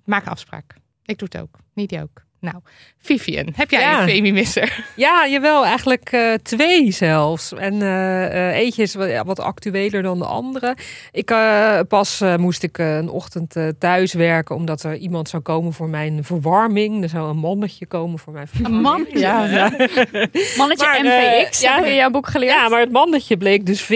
Maak 0.06 0.28
afspraak. 0.28 0.76
Ik 1.06 1.18
doe 1.18 1.28
het 1.32 1.42
ook. 1.42 1.58
Niet 1.74 1.90
die 1.90 2.02
ook. 2.02 2.24
Nou, 2.44 2.56
Vivian, 3.02 3.48
heb 3.56 3.70
jij 3.72 3.80
Ja. 3.82 4.02
een 4.02 4.08
Femi-misser? 4.10 4.86
Ja, 4.96 5.28
jawel, 5.28 5.66
eigenlijk 5.66 6.12
eh, 6.12 6.34
twee 6.34 6.92
zelfs. 6.92 7.54
En 7.54 7.82
eh, 7.82 8.26
eh, 8.50 8.56
eentje 8.58 8.82
is 8.82 8.96
wat, 8.96 9.10
ja, 9.10 9.24
wat 9.24 9.40
actueler 9.40 10.02
dan 10.02 10.20
de 10.20 10.26
andere. 10.26 10.76
Ik 11.12 11.32
eh, 11.32 11.80
pas 11.88 12.22
moest 12.38 12.64
ik 12.64 12.78
een 12.78 13.10
ochtend 13.10 13.56
eh, 13.56 13.68
thuis 13.80 14.14
werken 14.14 14.56
omdat 14.56 14.84
er 14.84 14.96
iemand 14.96 15.30
zou 15.30 15.42
komen 15.44 15.74
voor 15.74 15.90
mijn 15.90 16.24
verwarming. 16.24 17.04
Er 17.04 17.10
zou 17.10 17.30
een 17.30 17.38
mannetje 17.38 17.86
komen 17.86 18.20
voor 18.20 18.34
mijn 18.34 18.48
verwarming. 18.48 18.82
mannetje? 18.82 19.20
Ja, 19.20 19.46
ja. 19.46 19.70
Mannetje 20.58 20.86
Maar, 20.86 21.00
MVX, 21.04 21.62
ja, 21.62 21.76
heb 21.76 21.84
ik 21.84 21.90
in 21.90 21.96
jouw 21.96 22.10
boek 22.10 22.28
geleerd. 22.28 22.52
Ja, 22.54 22.70
maar 22.70 22.80
het 22.80 22.92
mannetje 22.92 23.38
bleek 23.38 23.66
dus 23.66 23.82
V 23.82 23.90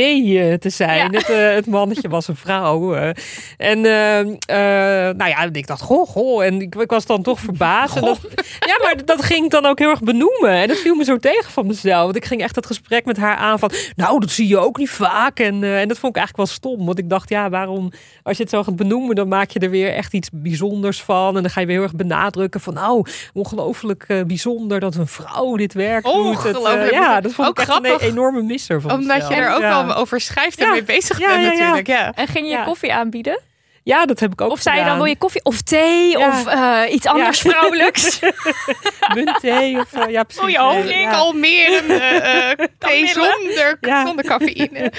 te 0.59 0.69
zijn. 0.69 1.11
Ja. 1.11 1.17
Het, 1.19 1.29
eh, 1.29 1.53
het 1.53 1.65
mannetje 1.67 2.09
was 2.09 2.27
een 2.27 2.35
vrouw. 2.35 2.95
eh. 2.95 3.09
En 3.57 3.85
eh, 3.85 4.19
eh, 4.19 5.15
nou 5.15 5.29
ja, 5.29 5.49
ik 5.51 5.67
dacht, 5.67 5.81
goh, 5.81 6.07
goh. 6.07 6.45
En 6.45 6.61
ik, 6.61 6.75
ik 6.75 6.89
was 6.89 7.05
dan 7.05 7.21
toch 7.23 7.39
verbaasd. 7.39 7.95
Dat, 8.37 8.45
ja, 8.59 8.77
maar 8.83 9.05
dat 9.05 9.23
ging 9.23 9.45
ik 9.45 9.51
dan 9.51 9.65
ook 9.65 9.79
heel 9.79 9.89
erg 9.89 10.01
benoemen. 10.01 10.49
En 10.51 10.67
dat 10.67 10.77
viel 10.77 10.95
me 10.95 11.03
zo 11.03 11.17
tegen 11.17 11.51
van 11.51 11.67
mezelf. 11.67 12.03
Want 12.03 12.15
ik 12.15 12.25
ging 12.25 12.41
echt 12.41 12.55
het 12.55 12.65
gesprek 12.65 13.05
met 13.05 13.17
haar 13.17 13.35
aan 13.35 13.59
van... 13.59 13.71
Nou, 13.95 14.19
dat 14.19 14.29
zie 14.29 14.47
je 14.47 14.57
ook 14.57 14.77
niet 14.77 14.89
vaak. 14.89 15.39
En, 15.39 15.63
eh, 15.63 15.81
en 15.81 15.87
dat 15.87 15.97
vond 15.99 16.15
ik 16.15 16.17
eigenlijk 16.17 16.49
wel 16.49 16.57
stom. 16.57 16.85
Want 16.85 16.99
ik 16.99 17.09
dacht, 17.09 17.29
ja, 17.29 17.49
waarom... 17.49 17.91
Als 18.23 18.37
je 18.37 18.43
het 18.43 18.51
zo 18.51 18.63
gaat 18.63 18.75
benoemen, 18.75 19.15
dan 19.15 19.27
maak 19.27 19.49
je 19.49 19.59
er 19.59 19.69
weer 19.69 19.93
echt 19.93 20.13
iets 20.13 20.29
bijzonders 20.33 21.01
van. 21.01 21.35
En 21.35 21.41
dan 21.41 21.51
ga 21.51 21.59
je 21.59 21.65
weer 21.65 21.75
heel 21.75 21.83
erg 21.85 21.95
benadrukken 21.95 22.59
van... 22.61 22.73
Nou, 22.73 23.05
ongelooflijk 23.33 24.05
eh, 24.07 24.23
bijzonder 24.23 24.79
dat 24.79 24.95
een 24.95 25.07
vrouw 25.07 25.55
dit 25.55 25.73
werk 25.73 26.03
doet. 26.03 26.13
Het, 26.13 26.23
eh, 26.23 26.27
Ongelooflijk. 26.59 26.91
ja, 26.91 27.21
dat 27.21 27.31
vond 27.33 27.47
Ook 27.47 27.53
ik 27.53 27.59
echt 27.59 27.69
grappig. 27.69 28.01
een 28.01 28.07
enorme 28.07 28.41
misser 28.41 28.81
van 28.81 28.91
Omdat 28.91 29.15
je 29.17 29.27
mezelf. 29.27 29.45
er 29.49 29.53
ook 29.55 29.61
Ja. 29.61 29.85
wel 29.85 29.95
over 29.95 30.21
schrijft 30.21 30.59
en 30.59 30.65
Ja. 30.65 30.71
mee 30.71 30.83
bezig 30.83 31.19
Ja, 31.19 31.27
bent 31.27 31.41
ja, 31.41 31.51
ja. 31.51 31.57
natuurlijk. 31.59 31.87
Ja. 31.87 32.11
En 32.13 32.27
ging 32.27 32.45
je 32.45 32.51
Ja. 32.51 32.63
koffie 32.63 32.93
aanbieden? 32.93 33.39
Ja, 33.87 34.05
dat 34.05 34.19
heb 34.19 34.31
ik 34.31 34.41
ook 34.41 34.51
Of 34.51 34.61
zei 34.61 34.79
je 34.79 34.85
dan, 34.85 34.95
wil 34.95 35.05
je 35.05 35.17
koffie 35.17 35.43
of 35.43 35.61
thee 35.61 36.17
Ja. 36.17 36.27
of 36.27 36.45
eh, 36.47 36.93
iets 36.93 37.05
anders 37.05 37.39
vrouwelijks? 37.49 38.19
Muntthee 39.15 39.79
of 39.79 39.93
uh, 39.95 40.09
ja, 40.09 40.23
precies. 40.23 40.43
Oh, 40.43 40.49
je 40.49 40.59
honing, 40.59 41.01
ja. 41.01 41.11
kalmerende 41.11 41.93
eh, 41.93 42.65
thee 42.89 43.07
zonder, 43.07 43.77
Ja. 43.81 44.05
zonder 44.05 44.25
cafeïne. 44.25 44.91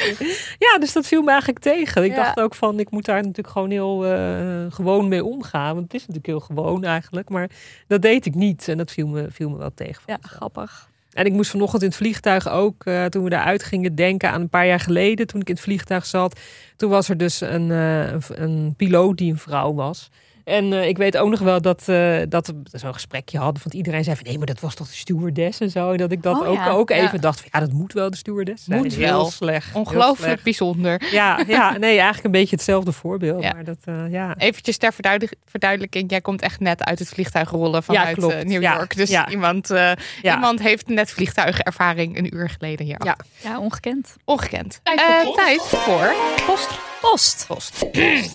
ja, 0.58 0.78
dus 0.78 0.92
dat 0.92 1.06
viel 1.06 1.22
me 1.22 1.30
eigenlijk 1.30 1.58
tegen. 1.60 2.04
Ik 2.04 2.10
Ja. 2.10 2.22
dacht 2.22 2.40
ook 2.40 2.54
van, 2.54 2.80
ik 2.80 2.90
moet 2.90 3.04
daar 3.04 3.20
natuurlijk 3.22 3.48
gewoon 3.48 3.70
heel 3.70 4.04
eh, 4.06 4.66
gewoon 4.68 5.08
mee 5.08 5.24
omgaan. 5.24 5.74
Want 5.74 5.82
het 5.92 5.94
is 5.94 6.00
natuurlijk 6.00 6.26
heel 6.26 6.40
gewoon 6.40 6.84
eigenlijk. 6.84 7.28
Maar 7.28 7.48
dat 7.86 8.02
deed 8.02 8.26
ik 8.26 8.34
niet. 8.34 8.68
En 8.68 8.76
dat 8.76 8.90
viel 8.90 9.06
me, 9.06 9.26
viel 9.30 9.50
me 9.50 9.56
wel 9.58 9.74
tegen. 9.74 10.02
Ja, 10.06 10.18
grappig. 10.22 10.88
En 11.18 11.24
ik 11.24 11.32
moest 11.32 11.50
vanochtend 11.50 11.82
in 11.82 11.88
het 11.88 11.96
vliegtuig 11.96 12.48
ook, 12.48 12.84
eh, 12.84 13.04
toen 13.04 13.24
we 13.24 13.30
daaruit 13.30 13.62
gingen, 13.62 13.94
denken 13.94 14.30
aan 14.30 14.40
een 14.40 14.48
paar 14.48 14.66
jaar 14.66 14.80
geleden. 14.80 15.26
Toen 15.26 15.40
ik 15.40 15.48
in 15.48 15.54
het 15.54 15.62
vliegtuig 15.62 16.06
zat. 16.06 16.40
Toen 16.76 16.90
was 16.90 17.08
er 17.08 17.16
dus 17.16 17.40
een, 17.40 17.70
eh, 17.70 18.12
een, 18.12 18.22
een 18.28 18.74
piloot 18.76 19.16
die 19.16 19.30
een 19.30 19.38
vrouw 19.38 19.74
was. 19.74 20.10
En 20.48 20.72
eh, 20.72 20.88
ik 20.88 20.96
weet 20.96 21.16
ook 21.16 21.30
nog 21.30 21.40
wel 21.40 21.60
dat, 21.60 21.82
eh, 21.88 22.18
dat 22.28 22.46
we 22.46 22.78
zo'n 22.78 22.92
gesprekje 22.92 23.38
hadden. 23.38 23.62
Want 23.62 23.74
iedereen 23.74 24.04
zei 24.04 24.16
van 24.16 24.24
nee, 24.26 24.38
maar 24.38 24.46
dat 24.46 24.60
was 24.60 24.74
toch 24.74 24.86
de 24.88 24.94
stewardess 24.94 25.60
en 25.60 25.70
zo. 25.70 25.90
En 25.90 25.96
dat 25.96 26.12
ik 26.12 26.22
dat 26.22 26.40
Oh, 26.40 26.48
ook, 26.48 26.54
ja. 26.56 26.68
ook 26.70 26.88
Ja. 26.90 26.96
even 26.96 27.20
dacht 27.20 27.40
van 27.40 27.48
ja, 27.52 27.60
dat 27.60 27.72
moet 27.72 27.92
wel 27.92 28.10
de 28.10 28.16
stewardess 28.16 28.64
zijn. 28.64 28.78
Moet 28.82 28.94
Heel 28.94 29.06
wel. 29.06 29.30
slecht. 29.30 29.72
heel 29.72 29.80
Ongelooflijk 29.80 30.18
slecht. 30.28 30.42
bijzonder. 30.42 31.02
Ja, 31.10 31.40
ja, 31.46 31.70
nee, 31.78 31.90
eigenlijk 31.94 32.24
een 32.24 32.30
beetje 32.30 32.56
hetzelfde 32.56 32.92
voorbeeld. 32.92 33.42
Ja. 33.42 33.52
Maar 33.52 33.64
dat, 33.64 33.78
eh, 33.84 34.10
ja. 34.10 34.34
Eventjes 34.36 34.76
ter 34.76 34.92
verduidelijk- 34.92 35.34
verduidelijking. 35.44 36.10
Jij 36.10 36.20
komt 36.20 36.42
echt 36.42 36.60
net 36.60 36.84
uit 36.84 36.98
het 36.98 37.08
vliegtuig 37.08 37.50
rollen 37.50 37.82
vanuit 37.82 38.16
klopt. 38.16 38.44
New 38.44 38.62
Ja, 38.62 38.74
York. 38.74 38.96
Dus 38.96 39.10
ja. 39.10 39.28
iemand, 39.28 39.70
eh, 39.70 39.90
Ja. 40.22 40.34
iemand 40.34 40.60
heeft 40.62 40.86
net 40.88 41.10
vliegtuigervaring 41.10 42.18
een 42.18 42.34
uur 42.36 42.50
geleden 42.50 42.86
hier. 42.86 43.00
Ja. 43.04 43.16
Ja, 43.42 43.58
ongekend. 43.58 44.16
Ongekend. 44.24 44.80
Tijd 44.82 45.00
Eh, 45.00 45.06
voor 45.24 45.34
tijd 45.34 45.60
voor 45.62 46.14
post. 46.46 46.68
Post. 47.00 47.44
Post. 47.46 47.92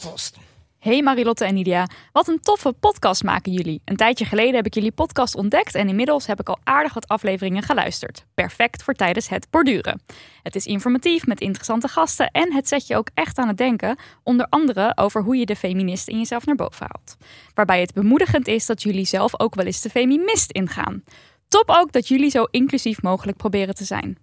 post. 0.10 0.38
Hey 0.84 1.02
Marilotte 1.02 1.46
en 1.46 1.54
Nidia, 1.54 1.88
wat 2.12 2.28
een 2.28 2.40
toffe 2.40 2.74
podcast 2.74 3.24
maken 3.24 3.52
jullie. 3.52 3.82
Een 3.86 3.96
tijdje 3.96 4.25
geleden 4.25 4.56
heb 4.56 4.66
ik 4.66 4.74
jullie 4.74 4.92
podcast 4.92 5.36
ontdekt 5.36 5.75
en 5.75 5.88
inmiddels 5.88 6.28
heb 6.28 6.40
ik 6.40 6.50
al 6.50 6.60
aardig 6.63 6.94
wat 6.94 7.08
afleveringen 7.08 7.63
geluisterd. 7.63 8.25
Perfect 8.34 8.84
voor 8.84 8.94
tijdens 8.94 9.30
het 9.30 9.48
borduren. 9.50 10.02
Het 10.42 10.56
is 10.56 10.66
informatief 10.66 11.25
met 11.25 11.42
interessante 11.42 11.88
gasten 11.88 12.32
en 12.32 12.54
het 12.54 12.68
zet 12.68 12.88
je 12.88 12.98
ook 12.98 13.08
echt 13.13 13.38
aan 13.38 13.48
het 13.48 13.58
denken, 13.58 13.98
onder 14.24 14.48
andere 14.50 14.98
over 14.98 15.24
hoe 15.24 15.36
je 15.36 15.46
de 15.46 15.56
feminist 15.56 16.08
in 16.08 16.18
jezelf 16.18 16.46
naar 16.46 16.56
boven 16.56 16.88
haalt. 16.90 17.18
Waarbij 17.54 17.82
het 17.82 17.94
bemoedigend 17.94 18.48
is 18.48 18.66
dat 18.66 18.82
jullie 18.82 19.06
zelf 19.06 19.40
ook 19.40 19.56
wel 19.56 19.66
eens 19.66 19.82
de 19.82 19.90
feminist 19.90 20.52
ingaan. 20.52 21.04
Top 21.48 21.70
ook 21.70 21.92
dat 21.92 22.08
jullie 22.08 22.30
zo 22.30 22.44
inclusief 22.44 23.02
mogelijk 23.02 23.38
proberen 23.38 23.75
te 23.75 23.86
zijn. 23.86 24.18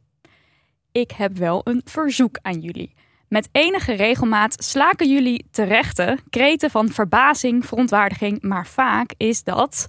Ik 0.93 1.11
heb 1.11 1.37
wel 1.37 1.61
een 1.65 1.81
verzoek 1.85 2.39
aan 2.43 2.61
jullie. 2.61 2.95
Met 3.31 3.49
enige 3.53 3.93
regelmaat 3.93 4.55
slaken 4.65 5.11
jullie 5.13 5.45
terechte 5.51 6.19
kreten 6.31 6.71
van 6.71 6.89
verbazing, 6.89 7.67
verontwaardiging, 7.67 8.43
maar 8.43 8.67
vaak 8.67 9.13
is 9.17 9.43
dat, 9.45 9.89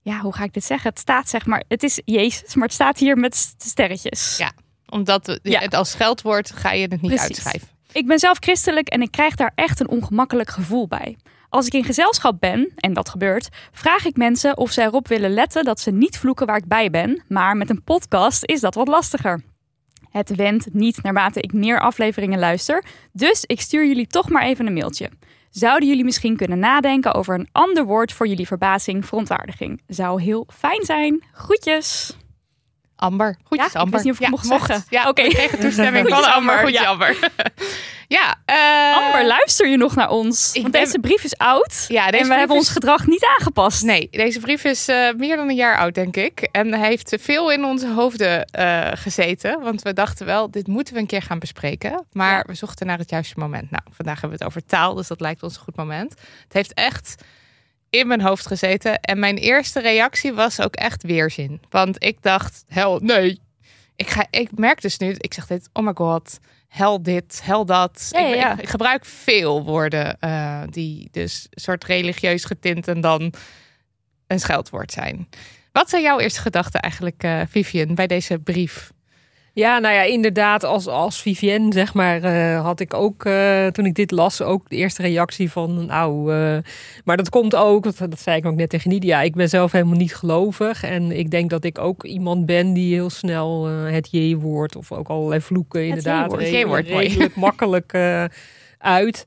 ja, 0.00 0.18
hoe 0.20 0.34
ga 0.34 0.44
ik 0.44 0.52
dit 0.52 0.64
zeggen? 0.64 0.90
Het 0.90 0.98
staat 0.98 1.28
zeg 1.28 1.46
maar, 1.46 1.64
het 1.68 1.82
is 1.82 2.00
Jezus, 2.04 2.54
maar 2.54 2.64
het 2.64 2.72
staat 2.74 2.98
hier 2.98 3.16
met 3.16 3.36
st- 3.36 3.62
sterretjes. 3.62 4.36
Ja. 4.36 4.52
Omdat 4.88 5.38
Ja. 5.42 5.60
het 5.60 5.74
als 5.74 5.90
scheldwoord 5.90 6.50
ga 6.54 6.72
je 6.72 6.82
het 6.82 6.90
niet 6.90 7.00
Precies. 7.14 7.20
uitschrijven. 7.28 7.68
Ik 7.92 8.06
ben 8.06 8.18
zelf 8.18 8.36
christelijk 8.40 8.88
en 8.88 9.02
ik 9.02 9.10
krijg 9.10 9.34
daar 9.34 9.52
echt 9.54 9.80
een 9.80 9.88
ongemakkelijk 9.88 10.50
gevoel 10.50 10.88
bij. 10.88 11.16
Als 11.48 11.66
ik 11.66 11.74
in 11.74 11.84
gezelschap 11.84 12.40
ben, 12.40 12.72
en 12.76 12.92
dat 12.92 13.08
gebeurt, 13.08 13.48
vraag 13.72 14.04
ik 14.04 14.16
mensen 14.16 14.56
of 14.56 14.70
ze 14.70 14.82
erop 14.82 15.08
willen 15.08 15.30
letten 15.34 15.64
dat 15.64 15.80
ze 15.80 15.90
niet 15.90 16.18
vloeken 16.18 16.46
waar 16.46 16.56
ik 16.56 16.66
bij 16.66 16.90
ben. 16.90 17.22
Maar 17.28 17.56
met 17.56 17.70
een 17.70 17.82
podcast 17.84 18.44
is 18.44 18.60
dat 18.60 18.74
wat 18.74 18.88
lastiger. 18.88 19.42
Het 20.12 20.36
wendt 20.36 20.74
niet 20.74 21.02
naarmate 21.02 21.40
ik 21.40 21.52
meer 21.52 21.80
afleveringen 21.80 22.38
luister, 22.38 22.84
dus 23.12 23.44
ik 23.46 23.60
stuur 23.60 23.86
jullie 23.86 24.06
toch 24.06 24.28
maar 24.28 24.42
even 24.42 24.66
een 24.66 24.72
mailtje. 24.72 25.10
Zouden 25.50 25.88
jullie 25.88 26.04
misschien 26.04 26.36
kunnen 26.36 26.58
nadenken 26.58 27.14
over 27.14 27.34
een 27.34 27.48
ander 27.52 27.84
woord 27.84 28.12
voor 28.12 28.26
jullie 28.26 28.46
verbazing, 28.46 29.06
verontwaardiging? 29.06 29.82
Zou 29.86 30.22
heel 30.22 30.46
fijn 30.48 30.84
zijn. 30.84 31.24
Groetjes. 31.32 32.16
Amber. 33.02 33.36
Goedjes, 33.44 33.72
Ja, 33.72 33.78
ik 33.78 33.84
Amber. 33.84 33.92
wist 33.92 34.04
niet 34.04 34.12
of 34.14 34.20
ik 34.20 34.28
mocht 34.28 34.46
zeggen. 34.46 34.84
Ja, 34.88 35.08
Oké. 35.08 35.22
we 35.22 35.28
kregen 35.28 35.58
toestemming 35.60 36.08
van 36.08 36.24
Amber. 36.32 36.58
Goedjes, 36.58 36.80
ja. 36.80 36.88
Amber. 36.88 37.16
ja, 38.08 38.34
eh, 38.44 38.96
Amber, 39.04 39.26
luister 39.26 39.68
je 39.68 39.76
nog 39.76 39.94
naar 39.94 40.08
ons? 40.10 40.52
ik 40.54 40.60
Want 40.60 40.72
ben- 40.74 40.84
deze 40.84 40.98
brief 40.98 41.24
is 41.24 41.36
oud 41.36 41.84
Ja, 41.88 42.10
deze 42.10 42.22
en 42.22 42.28
we 42.28 42.34
hebben 42.34 42.56
is- 42.56 42.62
ons 42.62 42.70
gedrag 42.72 43.06
niet 43.06 43.24
aangepast. 43.24 43.82
Nee, 43.82 44.08
deze 44.10 44.40
brief 44.40 44.64
is 44.64 44.88
eh, 44.88 45.12
meer 45.16 45.36
dan 45.36 45.48
een 45.48 45.54
jaar 45.54 45.78
oud, 45.78 45.94
denk 45.94 46.16
ik. 46.16 46.48
En 46.52 46.74
hij 46.74 46.88
heeft 46.88 47.16
veel 47.20 47.52
in 47.52 47.64
onze 47.64 47.88
hoofden 47.88 48.44
eh, 48.44 48.88
gezeten. 48.94 49.60
Want 49.60 49.82
we 49.82 49.92
dachten 49.92 50.26
wel, 50.26 50.50
dit 50.50 50.66
moeten 50.66 50.94
we 50.94 51.00
een 51.00 51.06
keer 51.06 51.22
gaan 51.22 51.38
bespreken. 51.38 52.04
Maar 52.12 52.44
we 52.46 52.54
zochten 52.54 52.86
naar 52.86 52.98
het 52.98 53.10
juiste 53.10 53.34
moment. 53.38 53.70
Nou, 53.70 53.82
vandaag 53.90 54.20
hebben 54.20 54.38
we 54.38 54.44
het 54.44 54.54
over 54.54 54.68
taal, 54.68 54.94
dus 54.94 55.06
dat 55.06 55.20
lijkt 55.20 55.42
ons 55.42 55.54
een 55.56 55.62
goed 55.62 55.76
moment. 55.76 56.10
Het 56.44 56.52
heeft 56.52 56.74
echt 56.74 57.14
in 57.92 58.06
mijn 58.06 58.20
hoofd 58.20 58.46
gezeten. 58.46 59.00
En 59.00 59.18
mijn 59.18 59.36
eerste 59.36 59.80
reactie 59.80 60.32
was 60.32 60.60
ook 60.60 60.74
echt 60.74 61.02
weerzin. 61.02 61.60
Want 61.70 62.04
ik 62.04 62.22
dacht, 62.22 62.64
hel, 62.68 62.98
nee. 62.98 63.40
Ik, 63.96 64.08
ga, 64.10 64.26
ik 64.30 64.48
merk 64.58 64.80
dus 64.80 64.98
nu, 64.98 65.14
ik 65.18 65.34
zeg 65.34 65.46
dit, 65.46 65.68
oh 65.72 65.84
my 65.84 65.92
god, 65.94 66.38
hel 66.68 67.02
dit, 67.02 67.40
hel 67.44 67.64
dat. 67.66 68.08
Ja, 68.10 68.18
ik, 68.26 68.34
ja. 68.34 68.52
ik- 68.52 68.60
ik 68.60 68.68
gebruik 68.68 69.04
veel 69.04 69.64
woorden 69.64 70.18
eh, 70.20 70.62
die 70.70 71.08
dus 71.10 71.46
een 71.50 71.60
soort 71.60 71.84
religieus 71.84 72.44
getint 72.44 72.88
en 72.88 73.00
dan 73.00 73.32
een 74.26 74.40
scheldwoord 74.40 74.92
zijn. 74.92 75.28
Wat 75.72 75.90
zijn 75.90 76.02
jouw 76.02 76.18
eerste 76.18 76.40
gedachten 76.40 76.80
eigenlijk, 76.80 77.22
eh, 77.22 77.40
Vivian, 77.48 77.94
bij 77.94 78.06
deze 78.06 78.38
brief? 78.38 78.92
Ja, 79.54 79.78
nou 79.78 79.94
ja, 79.94 80.02
inderdaad, 80.02 80.64
als, 80.64 80.86
als 80.86 81.22
Vivienne, 81.22 81.72
zeg 81.72 81.94
maar, 81.94 82.22
eh, 82.22 82.64
had 82.64 82.80
ik 82.80 82.94
ook, 82.94 83.24
eh, 83.24 83.66
toen 83.66 83.86
ik 83.86 83.94
dit 83.94 84.10
las, 84.10 84.42
ook 84.42 84.68
de 84.70 84.76
eerste 84.76 85.02
reactie 85.02 85.50
van, 85.50 85.86
nou, 85.86 86.32
eh, 86.32 86.58
maar 87.04 87.16
dat 87.16 87.28
komt 87.28 87.54
ook, 87.54 87.84
dat, 87.84 87.98
dat 87.98 88.20
zei 88.20 88.36
ik 88.36 88.46
ook 88.46 88.54
net 88.54 88.70
tegen 88.70 88.90
Nidia, 88.90 89.20
ik 89.22 89.34
ben 89.34 89.48
zelf 89.48 89.72
helemaal 89.72 89.96
niet 89.96 90.14
gelovig 90.14 90.84
en 90.84 91.18
ik 91.18 91.30
denk 91.30 91.50
dat 91.50 91.64
ik 91.64 91.78
ook 91.78 92.04
iemand 92.04 92.46
ben 92.46 92.72
die 92.72 92.94
heel 92.94 93.10
snel 93.10 93.64
het 93.66 94.08
J-woord 94.10 94.76
of 94.76 94.92
ook 94.92 95.08
allerlei 95.08 95.40
vloeken 95.40 95.86
inderdaad 95.86 96.24
J-woord, 96.24 96.40
redelijk- 96.42 96.86
J-woord, 96.86 96.86
redelijk 96.86 97.36
makkelijk 97.36 97.94
uit. 98.78 99.24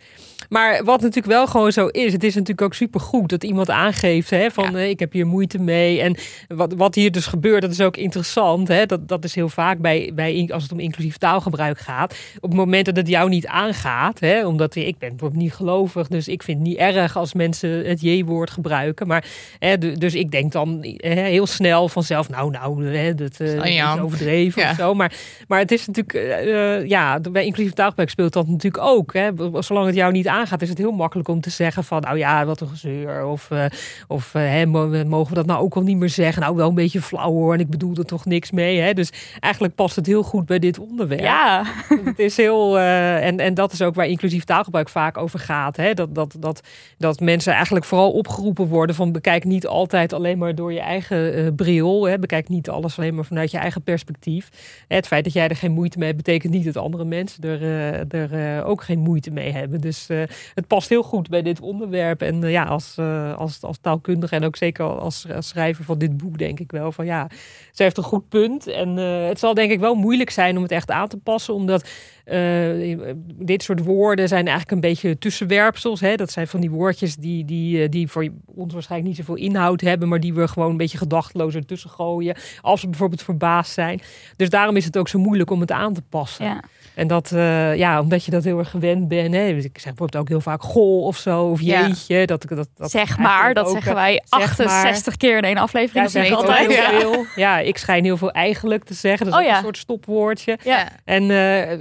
Maar 0.50 0.84
wat 0.84 1.00
natuurlijk 1.02 1.34
wel 1.34 1.48
gewoon 1.48 1.72
zo 1.72 1.88
is, 1.88 2.14
het 2.14 2.24
is 2.24 2.34
natuurlijk 2.34 2.62
ook 2.62 2.74
supergoed 2.74 3.30
dat 3.30 3.44
iemand 3.44 3.70
aangeeft 3.70 4.30
hè, 4.30 4.52
van 4.52 4.72
Ja. 4.72 4.78
eh, 4.78 4.90
ik 4.90 5.00
heb 5.00 5.12
hier 5.12 5.28
moeite 5.28 5.60
mee. 5.60 6.02
En 6.02 6.16
wat, 6.48 6.74
wat 6.74 6.96
hier 6.96 7.12
dus 7.12 7.26
gebeurt, 7.26 7.62
dat 7.62 7.72
is 7.72 7.82
ook 7.82 7.98
interessant. 7.98 8.68
Hè? 8.68 8.86
Dat, 8.86 9.08
dat 9.08 9.24
is 9.24 9.36
heel 9.36 9.50
vaak 9.50 9.78
bij, 9.80 10.12
bij 10.14 10.50
als 10.54 10.64
het 10.64 10.72
om 10.72 10.80
inclusief 10.80 11.18
taalgebruik 11.18 11.80
gaat. 11.80 12.16
Op 12.40 12.50
het 12.50 12.60
moment 12.60 12.86
dat 12.86 12.96
het 12.96 13.08
jou 13.08 13.30
niet 13.30 13.48
aangaat, 13.48 14.20
hè, 14.20 14.46
omdat 14.48 14.76
ik 14.76 14.98
ben 14.98 15.10
bijvoorbeeld 15.10 15.42
niet 15.42 15.54
gelovig, 15.54 16.08
dus 16.08 16.28
ik 16.28 16.44
vind 16.44 16.58
het 16.60 16.68
niet 16.68 16.78
erg 16.78 17.18
als 17.18 17.34
mensen 17.34 17.86
het 17.88 18.02
J-woord 18.02 18.50
gebruiken. 18.50 19.08
Maar 19.08 19.26
hè, 19.60 19.78
du- 19.78 19.94
dus 19.96 20.14
ik 20.16 20.32
denk 20.32 20.52
dan 20.52 20.96
hè, 20.98 21.10
heel 21.22 21.48
snel 21.48 21.90
vanzelf, 21.90 22.30
nou, 22.30 22.52
nou, 22.52 22.86
hè, 22.98 23.16
dat, 23.16 23.40
eh, 23.40 23.66
is 23.94 24.00
overdreven 24.00 24.62
Ja. 24.62 24.70
of 24.70 24.76
zo. 24.76 24.94
Maar, 24.94 25.14
maar 25.48 25.60
het 25.60 25.72
is 25.72 25.88
natuurlijk, 25.88 26.14
eh, 26.14 26.88
ja, 26.88 27.20
bij 27.32 27.46
inclusief 27.46 27.74
taalgebruik 27.74 28.10
speelt 28.10 28.34
dat 28.34 28.48
natuurlijk 28.48 28.84
ook. 28.84 29.14
Hè. 29.14 29.30
Zolang 29.60 29.86
het 29.86 29.96
jou 29.96 30.12
niet 30.12 30.28
aangaat, 30.28 30.35
is 30.42 30.70
het 30.70 30.78
heel 30.78 30.92
makkelijk 30.92 31.28
om 31.28 31.42
te 31.42 31.50
zeggen 31.50 31.84
van, 31.84 32.02
nou 32.02 32.18
ja, 32.18 32.46
wat 32.46 32.62
een 32.62 32.68
gezeur. 32.68 33.26
Of, 33.26 33.52
eh, 33.52 33.66
of 34.08 34.36
eh, 34.36 34.42
hè, 34.42 34.66
mo- 34.66 35.04
mogen 35.06 35.30
we 35.30 35.36
dat 35.36 35.46
nou 35.46 35.64
ook 35.64 35.74
wel 35.74 35.84
niet 35.84 35.98
meer 35.98 36.10
zeggen? 36.10 36.42
Nou, 36.42 36.56
wel 36.56 36.70
een 36.70 36.76
beetje 36.76 37.02
flauw 37.02 37.32
hoor, 37.32 37.54
en 37.54 37.60
ik 37.60 37.70
bedoel 37.70 37.96
er 37.96 38.06
toch 38.06 38.26
niks 38.26 38.52
mee. 38.52 38.80
Hè. 38.80 38.94
Dus 38.94 39.10
eigenlijk 39.40 39.76
past 39.76 39.96
het 39.96 40.06
heel 40.06 40.24
goed 40.24 40.46
bij 40.46 40.60
dit 40.60 40.80
onderwerp. 40.80 41.22
Ja, 41.22 41.64
Het 42.04 42.20
is 42.20 42.38
heel, 42.38 42.78
eh, 42.78 43.26
en, 43.26 43.40
en 43.40 43.54
dat 43.54 43.72
is 43.72 43.82
ook 43.82 43.96
waar 43.96 44.08
inclusief 44.08 44.44
taalgebruik 44.44 44.90
vaak 44.90 45.18
over 45.18 45.40
gaat. 45.40 45.78
Hè? 45.78 45.94
Dat, 45.94 46.16
dat, 46.16 46.36
dat, 46.40 46.62
dat 46.98 47.20
mensen 47.20 47.54
eigenlijk 47.54 47.86
vooral 47.86 48.12
opgeroepen 48.12 48.68
worden 48.68 48.96
van 48.96 49.12
bekijk 49.12 49.44
niet 49.44 49.68
altijd 49.68 50.14
alleen 50.14 50.38
maar 50.38 50.56
door 50.56 50.74
je 50.74 50.80
eigen 50.80 51.56
bril. 51.56 52.08
Hè? 52.08 52.20
Bekijk 52.20 52.50
niet 52.50 52.70
alles 52.70 52.98
alleen 52.98 53.16
maar 53.16 53.26
vanuit 53.26 53.52
je 53.52 53.58
eigen 53.58 53.82
perspectief. 53.84 54.50
Het 54.88 55.08
feit 55.08 55.24
dat 55.24 55.34
jij 55.34 55.48
er 55.48 55.56
geen 55.56 55.72
moeite 55.72 55.98
mee 55.98 56.08
hebt, 56.08 56.24
betekent 56.24 56.54
niet 56.54 56.66
dat 56.66 56.78
andere 56.78 57.06
mensen 57.06 57.44
er, 57.44 57.62
er 58.10 58.64
ook 58.66 58.84
geen 58.84 59.00
moeite 59.00 59.32
mee 59.32 59.52
hebben. 59.52 59.82
Dus 59.82 60.08
het 60.54 60.68
past 60.68 60.90
heel 60.90 61.04
goed 61.04 61.30
bij 61.30 61.42
dit 61.42 61.60
onderwerp. 61.60 62.22
En 62.22 62.44
eh, 62.44 62.52
ja, 62.52 62.64
als, 62.64 62.96
eh, 62.98 63.38
als, 63.38 63.62
als 63.62 63.78
taalkundige 63.82 64.36
en 64.36 64.44
ook 64.44 64.56
zeker 64.56 64.86
als, 64.86 65.26
als 65.36 65.48
schrijver 65.48 65.84
van 65.84 65.98
dit 65.98 66.18
boek 66.18 66.38
denk 66.38 66.60
ik 66.60 66.72
wel 66.72 66.92
van 66.92 67.06
ja, 67.06 67.28
ze 67.72 67.84
heeft 67.84 67.98
een 67.98 68.04
goed 68.04 68.30
punt. 68.30 68.68
En 68.68 68.98
eh, 68.98 69.28
het 69.28 69.40
zal 69.40 69.54
denk 69.54 69.72
ik 69.72 69.80
wel 69.80 69.96
moeilijk 69.96 70.30
zijn 70.30 70.58
om 70.58 70.64
het 70.64 70.72
echt 70.72 70.92
aan 70.92 71.08
te 71.08 71.18
passen, 71.18 71.54
omdat 71.54 71.90
eh, 72.26 72.98
dit 73.36 73.64
soort 73.64 73.84
woorden 73.84 74.28
zijn 74.28 74.42
eigenlijk 74.48 74.72
een 74.72 74.80
beetje 74.90 75.18
tussenwerpsels. 75.18 76.00
Hè? 76.02 76.16
Dat 76.16 76.32
zijn 76.32 76.48
van 76.48 76.60
die 76.60 76.72
woordjes 76.72 77.16
die, 77.16 77.46
die, 77.46 77.84
eh, 77.84 77.90
die 77.90 78.08
voor 78.08 78.28
ons 78.56 78.74
waarschijnlijk 78.74 79.10
niet 79.18 79.26
zoveel 79.26 79.44
inhoud 79.44 79.82
hebben, 79.82 80.08
maar 80.08 80.20
die 80.20 80.34
we 80.34 80.48
gewoon 80.48 80.70
een 80.72 80.78
beetje 80.78 80.98
gedachteloos 80.98 81.56
ertussen 81.56 81.90
gooien. 81.90 82.36
Als 82.62 82.82
we 82.82 82.88
bijvoorbeeld 82.90 83.24
verbaasd 83.24 83.72
zijn. 83.74 84.02
Dus 84.36 84.50
daarom 84.50 84.76
is 84.76 84.86
het 84.86 84.98
ook 84.98 85.08
zo 85.08 85.20
moeilijk 85.20 85.50
om 85.52 85.60
het 85.62 85.72
aan 85.72 85.94
te 85.94 86.02
passen. 86.10 86.46
ja. 86.46 86.60
En 86.96 87.08
dat, 87.08 87.32
eh, 87.32 87.76
ja, 87.76 88.02
omdat 88.02 88.26
je 88.26 88.32
dat 88.32 88.44
heel 88.44 88.60
erg 88.60 88.70
gewend 88.70 89.08
bent. 89.08 89.34
Hè? 89.34 89.54
Dus 89.54 89.64
Ik 89.64 89.78
zeg 89.80 89.84
bijvoorbeeld 89.84 90.22
ook 90.24 90.28
heel 90.30 90.42
vaak 90.42 90.62
goh 90.64 91.06
of 91.06 91.18
zo, 91.18 91.42
of 91.44 91.62
Ja. 91.62 91.88
jeetje. 91.88 92.26
Dat, 92.26 92.46
dat, 92.48 92.68
dat 92.76 92.92
zeg 92.92 93.18
maar, 93.18 93.54
dat 93.54 93.66
ook, 93.66 93.72
zeggen 93.72 93.94
wij 93.96 94.22
zeg 94.26 94.42
68 94.42 95.18
keer 95.18 95.38
in 95.38 95.44
één 95.44 95.58
aflevering. 95.58 96.12
Ja, 96.12 96.22
dat 96.24 96.32
altijd. 96.32 96.68
heel 96.68 96.76
Ja. 96.76 97.00
veel. 97.00 97.26
Ja, 97.36 97.60
ik 97.60 97.78
schijn 97.78 98.04
heel 98.04 98.18
veel 98.18 98.32
eigenlijk 98.32 98.84
te 98.84 98.94
zeggen. 98.94 99.26
Dat 99.26 99.36
is 99.36 99.42
Oh 99.42 99.46
ja. 99.52 99.58
een 99.58 99.64
soort 99.64 99.78
stopwoordje. 99.78 100.58
En 101.06 101.24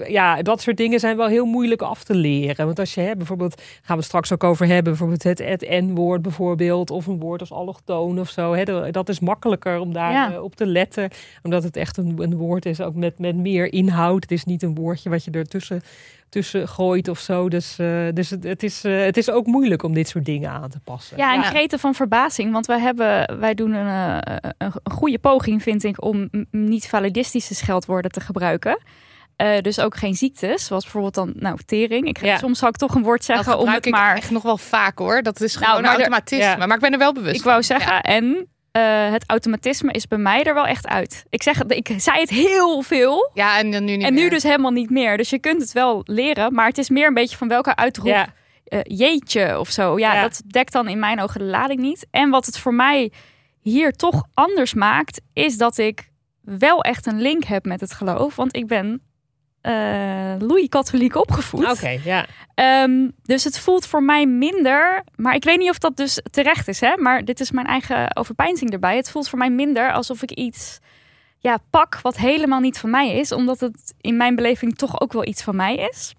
ja, 0.08 0.33
dat 0.42 0.60
soort 0.60 0.76
dingen 0.76 1.00
zijn 1.00 1.16
wel 1.16 1.26
heel 1.26 1.44
moeilijk 1.44 1.82
af 1.82 2.04
te 2.04 2.14
leren. 2.14 2.66
Want 2.66 2.78
als 2.78 2.94
je 2.94 3.00
hè, 3.00 3.16
bijvoorbeeld, 3.16 3.62
gaan 3.62 3.82
we 3.86 3.94
het 3.94 4.04
straks 4.04 4.32
ook 4.32 4.44
over 4.44 4.66
hebben, 4.66 4.82
bijvoorbeeld 4.84 5.22
het, 5.22 5.38
het 5.38 5.60
N-woord 5.70 6.22
bijvoorbeeld, 6.22 6.90
of 6.90 7.06
een 7.06 7.18
woord 7.18 7.40
als 7.40 7.52
allochtoon 7.52 8.18
of 8.20 8.28
zo. 8.28 8.52
Hè, 8.54 8.90
dat- 8.90 9.08
is 9.08 9.20
makkelijker 9.20 9.78
om 9.78 9.92
daar 9.92 10.12
Ja. 10.12 10.32
eh, 10.32 10.42
op 10.42 10.56
te 10.56 10.66
letten. 10.66 11.10
Omdat 11.42 11.62
het 11.62 11.76
echt 11.76 11.96
een, 11.96 12.14
een 12.16 12.36
woord 12.36 12.66
is, 12.66 12.80
ook 12.80 12.94
met, 12.94 13.18
met 13.18 13.36
meer 13.36 13.72
inhoud. 13.72 14.22
Het 14.22 14.32
is 14.32 14.44
niet 14.44 14.62
een 14.62 14.74
woordje 14.74 15.10
wat 15.10 15.24
je 15.24 15.30
ertussen 15.30 15.82
tussen 16.28 16.68
gooit 16.68 17.08
of 17.08 17.18
zo. 17.18 17.48
Dus, 17.48 17.78
eh, 17.78 18.06
dus 18.14 18.30
het, 18.30 18.44
het, 18.44 18.62
is, 18.62 18.84
eh, 18.84 19.04
het 19.04 19.16
is 19.16 19.30
ook 19.30 19.46
moeilijk 19.46 19.82
om 19.82 19.94
dit 19.94 20.08
soort 20.08 20.24
dingen 20.24 20.50
aan 20.50 20.70
te 20.70 20.78
passen. 20.84 21.16
Ja, 21.16 21.34
en 21.34 21.40
Ja. 21.40 21.50
kreten 21.50 21.78
van 21.78 21.94
verbazing. 21.94 22.52
Want 22.52 22.66
wij, 22.66 22.80
hebben, 22.80 23.38
wij 23.38 23.54
doen 23.54 23.72
een, 23.72 23.86
een, 23.88 24.52
een 24.58 24.72
goede 24.92 25.18
poging, 25.18 25.62
vind 25.62 25.84
ik, 25.84 26.02
om 26.04 26.28
niet 26.50 26.88
validistische 26.88 27.54
scheldwoorden 27.54 28.10
te 28.10 28.20
gebruiken. 28.20 28.78
Eh, 29.36 29.58
dus 29.60 29.80
ook 29.80 29.96
geen 29.96 30.14
ziektes, 30.14 30.66
zoals 30.66 30.82
bijvoorbeeld 30.82 31.14
dan, 31.14 31.32
nou, 31.36 31.58
tering. 31.66 32.06
Ik, 32.08 32.20
Ja. 32.24 32.36
Soms 32.38 32.58
zal 32.58 32.68
ik 32.68 32.76
toch 32.76 32.94
een 32.94 33.02
woord 33.02 33.26
Dat 33.26 33.36
zeggen 33.36 33.58
om 33.58 33.68
het 33.68 33.86
ik 33.86 33.92
maar... 33.92 34.16
echt 34.16 34.30
nog 34.30 34.42
wel 34.42 34.58
vaak 34.58 34.98
hoor. 34.98 35.22
Dat 35.22 35.40
is 35.40 35.56
gewoon 35.56 35.68
Nou, 35.68 35.82
maar 35.82 35.90
een 35.90 35.96
er- 35.96 36.00
automatisme. 36.02 36.44
ja. 36.44 36.56
Maar 36.66 36.74
ik 36.76 36.82
ben 36.82 36.92
er 36.92 36.98
wel 36.98 37.12
bewust 37.12 37.36
Ik 37.36 37.42
wou 37.42 37.62
zeggen, 37.62 37.92
Ja. 37.92 38.00
en 38.02 38.48
eh, 38.72 39.10
het 39.10 39.24
automatisme 39.26 39.92
is 39.92 40.06
bij 40.08 40.18
mij 40.18 40.42
er 40.44 40.54
wel 40.54 40.66
echt 40.66 40.86
uit. 40.86 41.24
Ik 41.30 41.42
zeg, 41.42 41.62
ik 41.62 41.90
zei 41.96 42.20
het 42.20 42.30
heel 42.30 42.82
veel. 42.82 43.30
Ja, 43.34 43.58
en 43.58 43.70
dan 43.70 43.84
nu 43.84 43.96
niet 43.96 44.06
En 44.06 44.14
nu 44.14 44.20
meer. 44.20 44.30
dus 44.30 44.42
helemaal 44.42 44.70
niet 44.70 44.90
meer. 44.90 45.16
Dus 45.16 45.30
je 45.30 45.38
kunt 45.38 45.60
het 45.60 45.72
wel 45.72 46.00
leren, 46.04 46.54
maar 46.54 46.66
het 46.66 46.78
is 46.78 46.88
meer 46.90 47.06
een 47.06 47.14
beetje 47.14 47.36
van 47.36 47.48
welke 47.48 47.76
uitroep 47.76 48.26
eh, 48.64 48.78
jeetje 48.82 49.58
of 49.58 49.70
zo. 49.70 49.98
Ja, 49.98 50.20
dat 50.22 50.42
dekt 50.46 50.72
dan 50.72 50.88
in 50.88 50.98
mijn 50.98 51.20
ogen 51.20 51.40
de 51.40 51.46
lading 51.46 51.80
niet. 51.80 52.06
En 52.10 52.30
wat 52.30 52.46
het 52.46 52.58
voor 52.58 52.74
mij 52.74 53.12
hier 53.60 53.92
toch 53.92 54.24
anders 54.34 54.74
maakt, 54.74 55.20
is 55.32 55.56
dat 55.56 55.78
ik 55.78 56.08
wel 56.40 56.82
echt 56.82 57.06
een 57.06 57.20
link 57.20 57.44
heb 57.44 57.64
met 57.64 57.80
het 57.80 57.92
geloof. 57.92 58.36
Want 58.36 58.56
ik 58.56 58.66
ben 58.66 59.02
Louis-katholiek 60.38 61.14
opgevoed. 61.14 61.70
Oké, 61.70 61.98
ja. 62.04 62.26
Ehm, 62.54 63.08
dus 63.22 63.44
het 63.44 63.58
voelt 63.58 63.86
voor 63.86 64.02
mij 64.02 64.26
minder. 64.26 65.02
Maar 65.16 65.34
ik 65.34 65.44
weet 65.44 65.58
niet 65.58 65.70
of 65.70 65.78
dat 65.78 65.96
dus 65.96 66.20
terecht 66.30 66.68
is, 66.68 66.80
hè? 66.80 66.96
Maar 66.96 67.24
dit 67.24 67.40
is 67.40 67.50
mijn 67.50 67.66
eigen 67.66 68.16
overpeinzing 68.16 68.70
erbij. 68.70 68.96
Het 68.96 69.10
voelt 69.10 69.28
voor 69.28 69.38
mij 69.38 69.50
minder 69.50 69.92
alsof 69.92 70.22
ik 70.22 70.30
iets 70.30 70.78
ja, 71.38 71.58
pak 71.70 72.00
wat 72.00 72.16
helemaal 72.16 72.60
niet 72.60 72.78
van 72.78 72.90
mij 72.90 73.18
is. 73.18 73.32
Omdat 73.32 73.60
het 73.60 73.94
in 74.00 74.16
mijn 74.16 74.34
beleving 74.34 74.76
toch 74.76 75.00
ook 75.00 75.12
wel 75.12 75.26
iets 75.26 75.42
van 75.42 75.56
mij 75.56 75.76
is. 75.76 76.14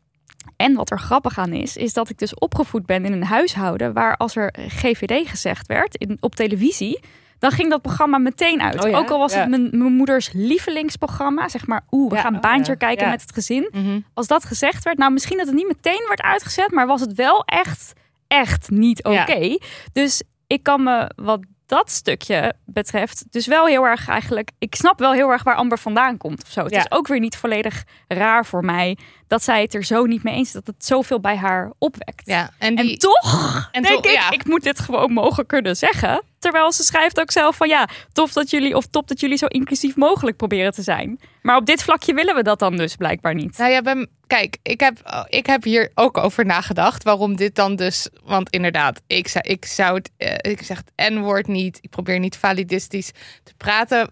En 0.56 0.74
wat 0.74 0.92
er 0.92 1.00
grappig 1.00 1.38
aan 1.38 1.54
is, 1.54 1.78
is 1.78 1.94
dat 1.94 2.10
ik 2.10 2.18
dus 2.18 2.34
opgevoed 2.34 2.86
ben 2.86 3.06
in 3.06 3.14
een 3.14 3.24
huishouden 3.24 3.94
waar 3.94 4.18
als 4.18 4.36
er 4.36 4.54
GVD 4.68 5.30
gezegd 5.30 5.68
werd 5.68 5.96
in, 5.96 6.18
op 6.20 6.36
televisie, 6.36 7.00
dan 7.40 7.52
ging 7.52 7.70
dat 7.70 7.82
programma 7.82 8.18
meteen 8.18 8.62
uit. 8.62 8.84
Oh 8.84 8.90
ja? 8.90 8.98
Ook 8.98 9.10
al 9.10 9.20
was 9.20 9.34
Ja. 9.34 9.40
het 9.40 9.50
mijn, 9.50 9.70
mijn 9.72 9.94
moeders 9.94 10.30
lievelingsprogramma, 10.34 11.48
zeg 11.50 11.68
maar, 11.68 11.82
oeh, 11.92 12.10
we 12.10 12.16
Ja, 12.16 12.22
gaan 12.22 12.36
oh 12.36 12.42
baantje 12.42 12.76
kijken 12.78 13.10
met 13.10 13.22
het 13.22 13.34
gezin 13.34 13.70
Mhm. 13.72 14.00
als 14.14 14.28
dat 14.28 14.46
gezegd 14.46 14.84
werd, 14.84 14.98
nou 14.98 15.12
misschien 15.12 15.38
dat 15.38 15.46
het 15.48 15.56
niet 15.56 15.68
meteen 15.68 16.06
werd 16.08 16.22
uitgezet, 16.22 16.72
maar 16.72 16.88
was 16.88 17.02
het 17.02 17.14
wel 17.14 17.44
echt, 17.46 17.94
echt 18.28 18.70
niet 18.70 19.04
oké. 19.04 19.58
Dus 19.94 20.24
ik 20.48 20.64
kan 20.64 20.84
me 20.84 21.12
wat 21.16 21.40
dat 21.66 21.92
stukje 21.92 22.54
betreft, 22.66 23.26
dus 23.30 23.48
wel 23.48 23.66
heel 23.66 23.84
erg 23.86 24.08
eigenlijk, 24.08 24.52
ik 24.60 24.76
snap 24.76 25.00
wel 25.00 25.14
heel 25.14 25.30
erg 25.30 25.44
waar 25.44 25.56
Amber 25.56 25.80
vandaan 25.80 26.18
komt 26.18 26.44
of 26.44 26.50
zo. 26.50 26.64
Het 26.64 26.72
Ja. 26.74 26.80
is 26.80 26.92
ook 26.92 27.08
weer 27.08 27.20
niet 27.20 27.38
volledig 27.38 27.84
raar 28.08 28.46
voor 28.46 28.66
mij 28.66 28.98
dat 29.28 29.44
zij 29.44 29.62
het 29.62 29.74
er 29.74 29.84
zo 29.84 30.06
niet 30.06 30.24
mee 30.24 30.34
eens 30.34 30.48
is, 30.48 30.54
dat 30.54 30.68
het 30.68 30.86
zoveel 30.86 31.20
bij 31.20 31.36
haar 31.36 31.72
opwekt. 31.78 32.22
Ja, 32.26 32.52
en, 32.58 32.76
die, 32.76 32.92
En 32.92 32.98
toch 32.98 33.70
en 33.72 33.84
denk 33.84 34.06
ik, 34.06 34.12
ja. 34.12 34.32
ik 34.32 34.46
moet 34.46 34.64
dit 34.64 34.80
gewoon 34.80 35.12
mogen 35.14 35.46
kunnen 35.46 35.76
zeggen. 35.76 36.24
Terwijl 36.40 36.72
ze 36.72 36.84
schrijft 36.84 37.20
ook 37.20 37.32
zelf 37.32 37.56
van 37.56 37.68
ja, 37.68 37.90
tof 38.14 38.34
dat 38.34 38.50
jullie 38.50 38.76
of 38.76 38.86
top 38.86 39.08
dat 39.08 39.20
jullie 39.20 39.38
zo 39.38 39.46
inclusief 39.46 39.96
mogelijk 39.96 40.38
proberen 40.38 40.72
te 40.74 40.82
zijn. 40.82 41.20
Maar 41.42 41.56
op 41.58 41.66
dit 41.66 41.84
vlakje 41.84 42.14
willen 42.14 42.36
we 42.36 42.44
dat 42.44 42.60
dan 42.60 42.78
dus 42.78 42.96
blijkbaar 42.96 43.34
niet. 43.34 43.58
Nou 43.58 43.72
ja, 43.72 43.82
ben, 43.82 44.10
kijk, 44.28 44.58
ik 44.64 44.80
heb, 44.80 45.26
ik 45.30 45.46
heb 45.46 45.64
hier 45.64 45.92
ook 45.96 46.18
over 46.18 46.46
nagedacht. 46.46 47.04
Waarom 47.04 47.36
dit 47.36 47.56
dan 47.56 47.76
dus. 47.76 48.10
Want 48.24 48.50
inderdaad, 48.50 49.02
ik 49.08 49.28
zou, 49.28 49.48
ik 49.48 49.66
zou 49.66 49.96
het. 49.96 50.12
eh, 50.18 50.52
ik 50.52 50.62
zeg 50.62 50.78
het 50.96 51.14
N-woord 51.14 51.48
niet. 51.48 51.78
Ik 51.82 51.90
probeer 51.90 52.20
niet 52.20 52.38
validistisch 52.38 53.12
te 53.44 53.54
praten. 53.58 54.10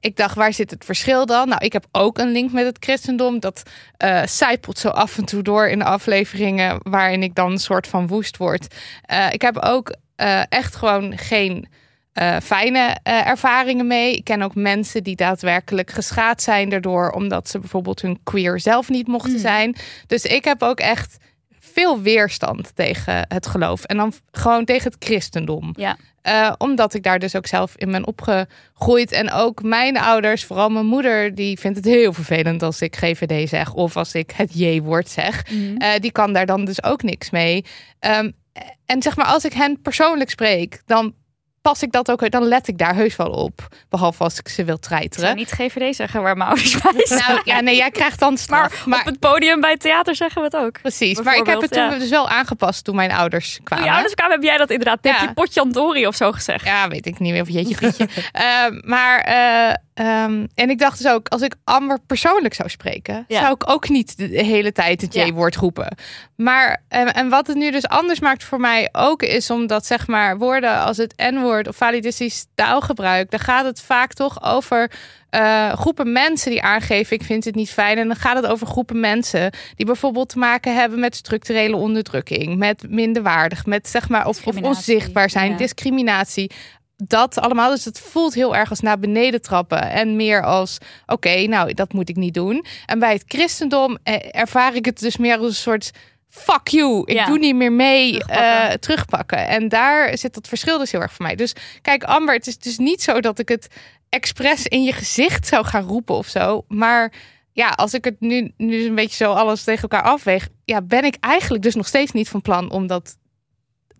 Ik 0.00 0.16
dacht, 0.16 0.34
waar 0.34 0.52
zit 0.52 0.70
het 0.70 0.84
verschil 0.84 1.26
dan? 1.26 1.48
Nou, 1.48 1.64
ik 1.64 1.72
heb 1.72 1.86
ook 1.92 2.18
een 2.18 2.32
link 2.32 2.52
met 2.52 2.64
het 2.64 2.76
christendom. 2.80 3.40
Dat 3.40 3.62
zijpelt 4.24 4.78
zo 4.78 4.88
af 4.88 5.18
en 5.18 5.24
toe 5.24 5.42
door 5.42 5.68
in 5.68 5.78
de 5.78 5.84
afleveringen. 5.84 6.78
waarin 6.82 7.22
ik 7.22 7.34
dan 7.34 7.50
een 7.50 7.58
soort 7.58 7.86
van 7.86 8.06
woest 8.06 8.36
word. 8.36 8.74
Eh, 9.02 9.32
ik 9.32 9.42
heb 9.42 9.58
ook 9.58 9.94
eh, 10.16 10.42
echt 10.48 10.76
gewoon 10.76 11.18
geen. 11.18 11.68
fijne 12.42 12.96
ervaringen 13.02 13.86
mee. 13.86 14.16
Ik 14.16 14.24
ken 14.24 14.42
ook 14.42 14.54
mensen 14.54 15.02
die 15.02 15.16
daadwerkelijk 15.16 15.90
geschaad 15.90 16.42
zijn 16.42 16.68
daardoor, 16.68 17.10
omdat 17.10 17.48
ze 17.48 17.58
bijvoorbeeld 17.58 18.02
hun 18.02 18.18
queer 18.22 18.60
zelf 18.60 18.88
niet 18.88 19.06
mochten 19.06 19.32
Mm. 19.32 19.38
zijn. 19.38 19.76
Dus 20.06 20.24
ik 20.24 20.44
heb 20.44 20.62
ook 20.62 20.78
echt 20.80 21.16
veel 21.60 22.00
weerstand 22.00 22.70
tegen 22.76 23.24
het 23.28 23.46
geloof 23.46 23.84
en 23.84 23.96
dan 23.96 24.12
gewoon 24.30 24.64
tegen 24.64 24.90
het 24.92 25.04
christendom. 25.04 25.74
Ja. 25.76 25.96
Eh, 26.28 26.52
omdat 26.58 26.94
ik 26.94 27.02
daar 27.02 27.18
dus 27.18 27.36
ook 27.36 27.46
zelf 27.46 27.76
in 27.76 27.90
ben 27.90 28.06
opgegroeid. 28.06 29.12
En 29.12 29.32
ook 29.32 29.62
mijn 29.62 29.98
ouders, 29.98 30.44
vooral 30.44 30.68
mijn 30.68 30.86
moeder, 30.86 31.34
die 31.34 31.58
vindt 31.58 31.76
het 31.76 31.86
heel 31.86 32.12
vervelend 32.12 32.62
als 32.62 32.82
ik 32.82 32.96
GVD 32.96 33.48
zeg 33.48 33.74
of 33.74 33.96
als 33.96 34.14
ik 34.14 34.30
het 34.30 34.58
J-woord 34.58 35.08
zeg. 35.08 35.50
Mhm. 35.50 35.76
Eh, 35.76 36.00
die 36.00 36.12
kan 36.12 36.32
daar 36.32 36.46
dan 36.46 36.64
dus 36.64 36.82
ook 36.82 37.02
niks 37.02 37.30
mee. 37.30 37.64
Ehm, 37.98 38.30
en 38.86 39.02
zeg 39.02 39.16
maar, 39.16 39.26
als 39.26 39.44
ik 39.44 39.52
hen 39.52 39.80
persoonlijk 39.82 40.30
spreek, 40.30 40.82
dan 40.86 41.14
pas 41.68 41.82
ik 41.82 41.92
dat 41.92 42.10
ook, 42.10 42.30
dan 42.30 42.42
let 42.44 42.68
ik 42.68 42.78
daar 42.78 42.94
heus 42.94 43.16
wel 43.16 43.30
op. 43.30 43.68
Behalve 43.88 44.22
als 44.22 44.38
ik 44.38 44.48
ze 44.48 44.64
wil 44.64 44.74
Ik 44.74 44.84
zou 44.84 44.98
treiteren. 45.00 45.36
niet 45.36 45.50
GVD 45.50 45.96
zeggen 45.96 46.22
waar 46.22 46.36
mijn 46.36 46.48
ouders 46.48 46.78
bij 46.80 47.06
zijn. 47.06 47.20
Nou 47.20 47.40
ja, 47.44 47.60
nee, 47.60 47.76
jij 47.76 47.90
krijgt 47.90 48.18
dan 48.18 48.36
straf. 48.36 48.86
maar, 48.86 49.00
op 49.00 49.06
het 49.06 49.18
podium 49.18 49.60
bij 49.60 49.70
het 49.70 49.80
theater 49.80 50.14
zeggen 50.14 50.42
we 50.42 50.48
het 50.52 50.56
ook. 50.66 50.80
Precies, 50.80 51.22
maar 51.22 51.36
ik 51.36 51.46
heb 51.46 51.60
het 51.60 51.72
toen 51.72 51.98
dus 51.98 52.08
wel 52.10 52.28
aangepast 52.28 52.84
toen 52.84 52.96
mijn 52.96 53.12
ouders 53.12 53.58
kwamen. 53.64 53.84
je 53.84 53.90
ouders 53.90 54.14
kwamen, 54.14 54.34
heb 54.34 54.42
jij 54.44 54.56
dat 54.56 54.70
inderdaad 54.70 54.98
Ja. 55.02 55.12
Pepje 55.12 55.34
Potjandori 55.34 56.06
of 56.06 56.14
zo 56.14 56.32
gezegd. 56.32 56.64
Ja, 56.64 56.88
weet 56.88 57.06
ik 57.06 57.18
niet 57.18 57.32
meer 57.32 57.42
of 57.42 57.48
jeetje 57.48 57.74
grietje. 57.74 58.08
Ehm, 58.32 58.80
maar, 58.84 59.18
eh, 59.20 59.74
ehm, 59.98 60.46
en 60.54 60.70
ik 60.70 60.78
dacht 60.78 61.02
dus 61.02 61.12
ook, 61.12 61.28
als 61.28 61.42
ik 61.42 61.54
Amber 61.64 61.98
persoonlijk 62.06 62.54
zou 62.54 62.68
spreken, 62.68 63.24
Ja. 63.28 63.40
zou 63.40 63.54
ik 63.54 63.70
ook 63.70 63.88
niet 63.88 64.16
de 64.16 64.44
hele 64.44 64.72
tijd 64.72 65.00
het 65.00 65.14
Ja. 65.14 65.24
J-woord 65.24 65.56
roepen. 65.56 65.96
Maar, 66.36 66.82
en, 66.88 67.14
en 67.14 67.28
wat 67.28 67.46
het 67.46 67.56
nu 67.56 67.70
dus 67.70 67.86
anders 67.86 68.20
maakt 68.20 68.44
voor 68.44 68.60
mij 68.60 68.88
ook, 68.92 69.22
is 69.22 69.50
omdat 69.50 69.86
zeg 69.86 70.06
maar 70.06 70.38
woorden 70.38 70.78
als 70.78 70.96
het 70.96 71.14
N-woord 71.16 71.68
of 71.68 71.76
validistisch 71.76 72.46
taalgebruik, 72.54 73.30
dan 73.30 73.40
gaat 73.40 73.64
het 73.64 73.80
vaak 73.80 74.12
toch 74.12 74.42
over 74.42 74.90
eh, 75.30 75.72
groepen 75.72 76.12
mensen 76.12 76.50
die 76.50 76.62
aangeven, 76.62 77.16
ik 77.16 77.22
vind 77.22 77.44
het 77.44 77.54
niet 77.54 77.70
fijn. 77.70 77.98
En 77.98 78.06
dan 78.06 78.16
gaat 78.16 78.36
het 78.36 78.46
over 78.46 78.66
groepen 78.66 79.00
mensen 79.00 79.52
die 79.76 79.86
bijvoorbeeld 79.86 80.28
te 80.28 80.38
maken 80.38 80.74
hebben 80.74 81.00
met 81.00 81.16
structurele 81.16 81.76
onderdrukking, 81.76 82.56
met 82.56 82.84
minderwaardig, 82.88 83.66
met 83.66 83.88
zeg 83.88 84.08
maar, 84.08 84.26
of, 84.26 84.46
onzichtbaar 84.46 85.30
zijn, 85.30 85.50
ja. 85.50 85.56
discriminatie. 85.56 86.50
Dat 87.04 87.38
allemaal. 87.38 87.70
Dus 87.70 87.84
het 87.84 88.00
voelt 88.00 88.34
heel 88.34 88.56
erg 88.56 88.70
als 88.70 88.80
naar 88.80 88.98
beneden 88.98 89.42
trappen. 89.42 89.90
En 89.90 90.16
meer 90.16 90.42
als: 90.44 90.78
oké, 91.06 91.46
nou, 91.46 91.74
dat 91.74 91.92
moet 91.92 92.08
ik 92.08 92.16
niet 92.16 92.34
doen. 92.34 92.64
En 92.86 92.98
bij 92.98 93.12
het 93.12 93.24
christendom 93.26 93.98
eh, 94.02 94.14
ervaar 94.40 94.74
ik 94.74 94.84
het 94.84 94.98
dus 95.00 95.16
meer 95.16 95.36
als 95.38 95.46
een 95.46 95.54
soort. 95.54 95.90
Fuck 96.28 96.68
you, 96.68 97.02
ik 97.04 97.14
Ja. 97.14 97.26
doe 97.26 97.38
niet 97.38 97.54
meer 97.54 97.72
mee 97.72 98.10
Terugpakken. 98.18 98.68
eh, 98.70 98.74
terugpakken. 98.74 99.48
En 99.48 99.68
daar 99.68 100.18
zit 100.18 100.34
dat 100.34 100.48
verschil 100.48 100.78
dus 100.78 100.92
heel 100.92 101.00
erg 101.00 101.12
voor 101.12 101.24
mij. 101.26 101.34
Dus 101.34 101.52
kijk, 101.82 102.04
Amber, 102.04 102.34
het 102.34 102.46
is 102.46 102.58
dus 102.58 102.78
niet 102.78 103.02
zo 103.02 103.20
dat 103.20 103.38
ik 103.38 103.48
het 103.48 103.68
expres 104.08 104.66
in 104.66 104.82
je 104.84 104.92
gezicht 104.92 105.46
zou 105.46 105.64
gaan 105.64 105.82
roepen 105.84 106.14
of 106.14 106.26
zo. 106.26 106.64
Maar 106.68 107.12
ja, 107.52 107.68
als 107.68 107.94
ik 107.94 108.04
het 108.04 108.20
nu, 108.20 108.52
nu 108.56 108.86
een 108.86 108.94
beetje 108.94 109.24
zo 109.24 109.32
alles 109.32 109.64
tegen 109.64 109.82
elkaar 109.82 110.02
afweeg, 110.02 110.48
ja, 110.64 110.82
ben 110.82 111.04
ik 111.04 111.16
eigenlijk 111.20 111.62
dus 111.62 111.74
nog 111.74 111.86
steeds 111.86 112.12
niet 112.12 112.28
van 112.28 112.42
plan 112.42 112.70
om 112.70 112.86
dat 112.86 113.16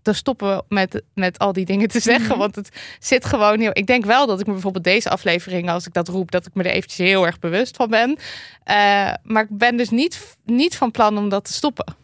te 0.09 0.15
stoppen 0.15 0.65
met, 0.69 1.03
met 1.15 1.39
al 1.39 1.53
die 1.53 1.65
dingen 1.65 1.89
te 1.89 2.01
zeggen. 2.01 2.29
Mhm. 2.29 2.39
Want 2.39 2.55
het 2.55 2.69
zit 2.99 3.25
gewoon 3.25 3.61
heel. 3.61 3.71
Ik 3.73 3.87
denk 3.87 4.05
wel 4.05 4.27
dat 4.27 4.41
ik 4.41 4.47
me 4.47 4.53
bijvoorbeeld 4.53 4.85
deze 4.85 5.11
aflevering, 5.11 5.71
als 5.71 5.87
ik 5.87 5.93
dat 5.93 6.09
roep, 6.09 6.31
dat 6.31 6.47
ik 6.47 6.55
me 6.55 6.63
er 6.63 6.71
eventjes 6.71 7.09
heel 7.09 7.27
erg 7.27 7.39
bewust 7.39 7.77
van 7.77 7.91
ben. 7.91 8.19
Eh, 8.65 9.13
maar 9.23 9.43
ik 9.43 9.59
ben 9.59 9.77
dus 9.77 9.91
niet, 9.91 10.37
niet 10.45 10.77
van 10.77 10.91
plan 10.91 11.19
om 11.19 11.29
dat 11.29 11.45
te 11.45 11.53
stoppen. 11.53 11.95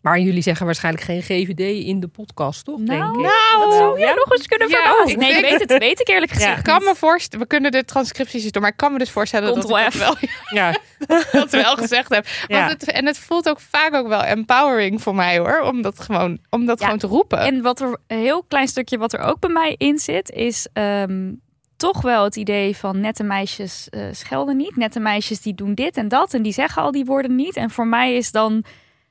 Maar 0.00 0.18
jullie 0.20 0.42
zeggen 0.42 0.66
waarschijnlijk 0.66 1.04
geen 1.04 1.22
GVD 1.22 1.84
in 1.86 2.00
de 2.00 2.08
podcast, 2.08 2.64
toch? 2.64 2.78
Nou, 2.78 3.00
denk 3.00 3.26
ik. 3.26 3.32
dat 3.58 3.72
zou 3.72 3.98
jij 3.98 4.14
nog 4.14 4.32
eens 4.32 4.46
kunnen 4.46 4.68
Ja, 4.68 4.76
verbazen. 4.76 5.10
ik 5.10 5.16
Nee, 5.16 5.32
ik 5.32 5.40
weet 5.50 5.60
het, 5.70 5.78
weet 5.78 6.00
ik 6.04 6.08
eerlijk 6.08 6.32
gezegd. 6.32 6.58
Ik 6.58 6.64
kan 6.64 6.82
me 6.84 6.94
voorstellen, 6.96 7.44
we 7.44 7.50
kunnen 7.50 7.70
de 7.72 7.84
transcripties 7.84 8.42
niet 8.44 8.52
doen, 8.52 8.62
maar 8.62 8.70
ik 8.70 8.76
kan 8.76 8.92
me 8.92 8.98
dus 8.98 9.10
voorstellen 9.10 9.54
dat 9.54 9.64
ik 9.64 9.70
dat 9.70 9.94
wel, 9.94 10.16
Ja, 10.50 10.76
dat 11.40 11.50
wel 11.50 11.76
gezegd 11.76 12.14
heb. 12.14 12.26
Ja. 12.46 12.58
Want 12.58 12.70
het, 12.70 12.90
en 12.92 13.06
het 13.06 13.18
voelt 13.18 13.48
ook 13.48 13.60
vaak 13.60 13.94
ook 13.94 14.08
wel 14.08 14.22
empowering 14.22 15.02
voor 15.02 15.14
mij 15.14 15.38
hoor, 15.38 15.60
om 15.60 15.82
dat 15.82 16.00
gewoon, 16.00 16.38
om 16.50 16.66
dat 16.66 16.78
Ja. 16.78 16.84
gewoon 16.84 17.00
te 17.00 17.06
roepen. 17.06 17.38
En 17.38 17.62
wat 17.62 17.80
er 17.80 17.98
een 18.06 18.18
heel 18.18 18.42
klein 18.48 18.68
stukje 18.68 18.98
wat 18.98 19.12
er 19.12 19.20
ook 19.20 19.40
bij 19.40 19.50
mij 19.50 19.74
in 19.78 19.98
zit, 19.98 20.30
is 20.30 20.66
ehm, 20.72 21.32
toch 21.76 22.02
wel 22.02 22.24
het 22.24 22.36
idee 22.36 22.76
van 22.76 23.00
nette 23.00 23.22
meisjes 23.22 23.88
eh, 23.90 24.02
schelden 24.12 24.56
niet. 24.56 24.76
Nette 24.76 25.00
meisjes 25.00 25.40
die 25.40 25.54
doen 25.54 25.74
dit 25.74 25.96
en 25.96 26.08
dat 26.08 26.34
en 26.34 26.42
die 26.42 26.52
zeggen 26.52 26.82
al 26.82 26.90
die 26.90 27.04
woorden 27.04 27.34
niet. 27.34 27.56
En 27.56 27.70
voor 27.70 27.86
mij 27.86 28.16
is 28.16 28.30
dan, 28.30 28.64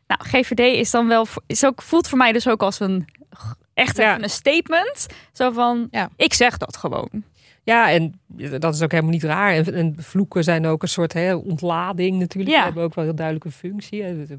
nou, 0.10 0.22
GVD 0.30 0.60
is 0.60 0.91
dan 0.91 1.08
wel, 1.08 1.28
is 1.48 1.65
ook, 1.65 1.82
voelt 1.82 2.08
voor 2.08 2.17
mij 2.17 2.32
dus 2.32 2.48
ook 2.48 2.62
als 2.62 2.80
een 2.80 3.08
echt 3.74 3.98
Ja. 3.98 4.10
even 4.10 4.24
een 4.24 4.30
statement. 4.30 5.06
Zo 5.34 5.52
van, 5.52 5.88
Ja. 5.91 6.10
ik 6.15 6.34
zeg 6.34 6.58
dat 6.58 6.78
gewoon. 6.78 7.10
Ja, 7.69 7.91
en 7.91 8.13
dat 8.60 8.73
is 8.75 8.82
ook 8.82 8.91
helemaal 8.91 9.12
niet 9.13 9.23
raar. 9.23 9.53
En, 9.53 9.73
en 9.73 9.95
vloeken 9.97 10.43
zijn 10.43 10.65
ook 10.65 10.82
een 10.82 10.88
soort 10.88 11.13
hè, 11.13 11.36
ontlading 11.36 12.19
natuurlijk. 12.19 12.49
Ja. 12.49 12.55
Die 12.55 12.65
hebben 12.65 12.84
ook 12.84 12.95
wel 12.95 13.03
heel 13.05 13.15
duidelijke 13.15 13.51
functie. 13.51 14.01
hè. 14.03 14.08
Het- 14.08 14.29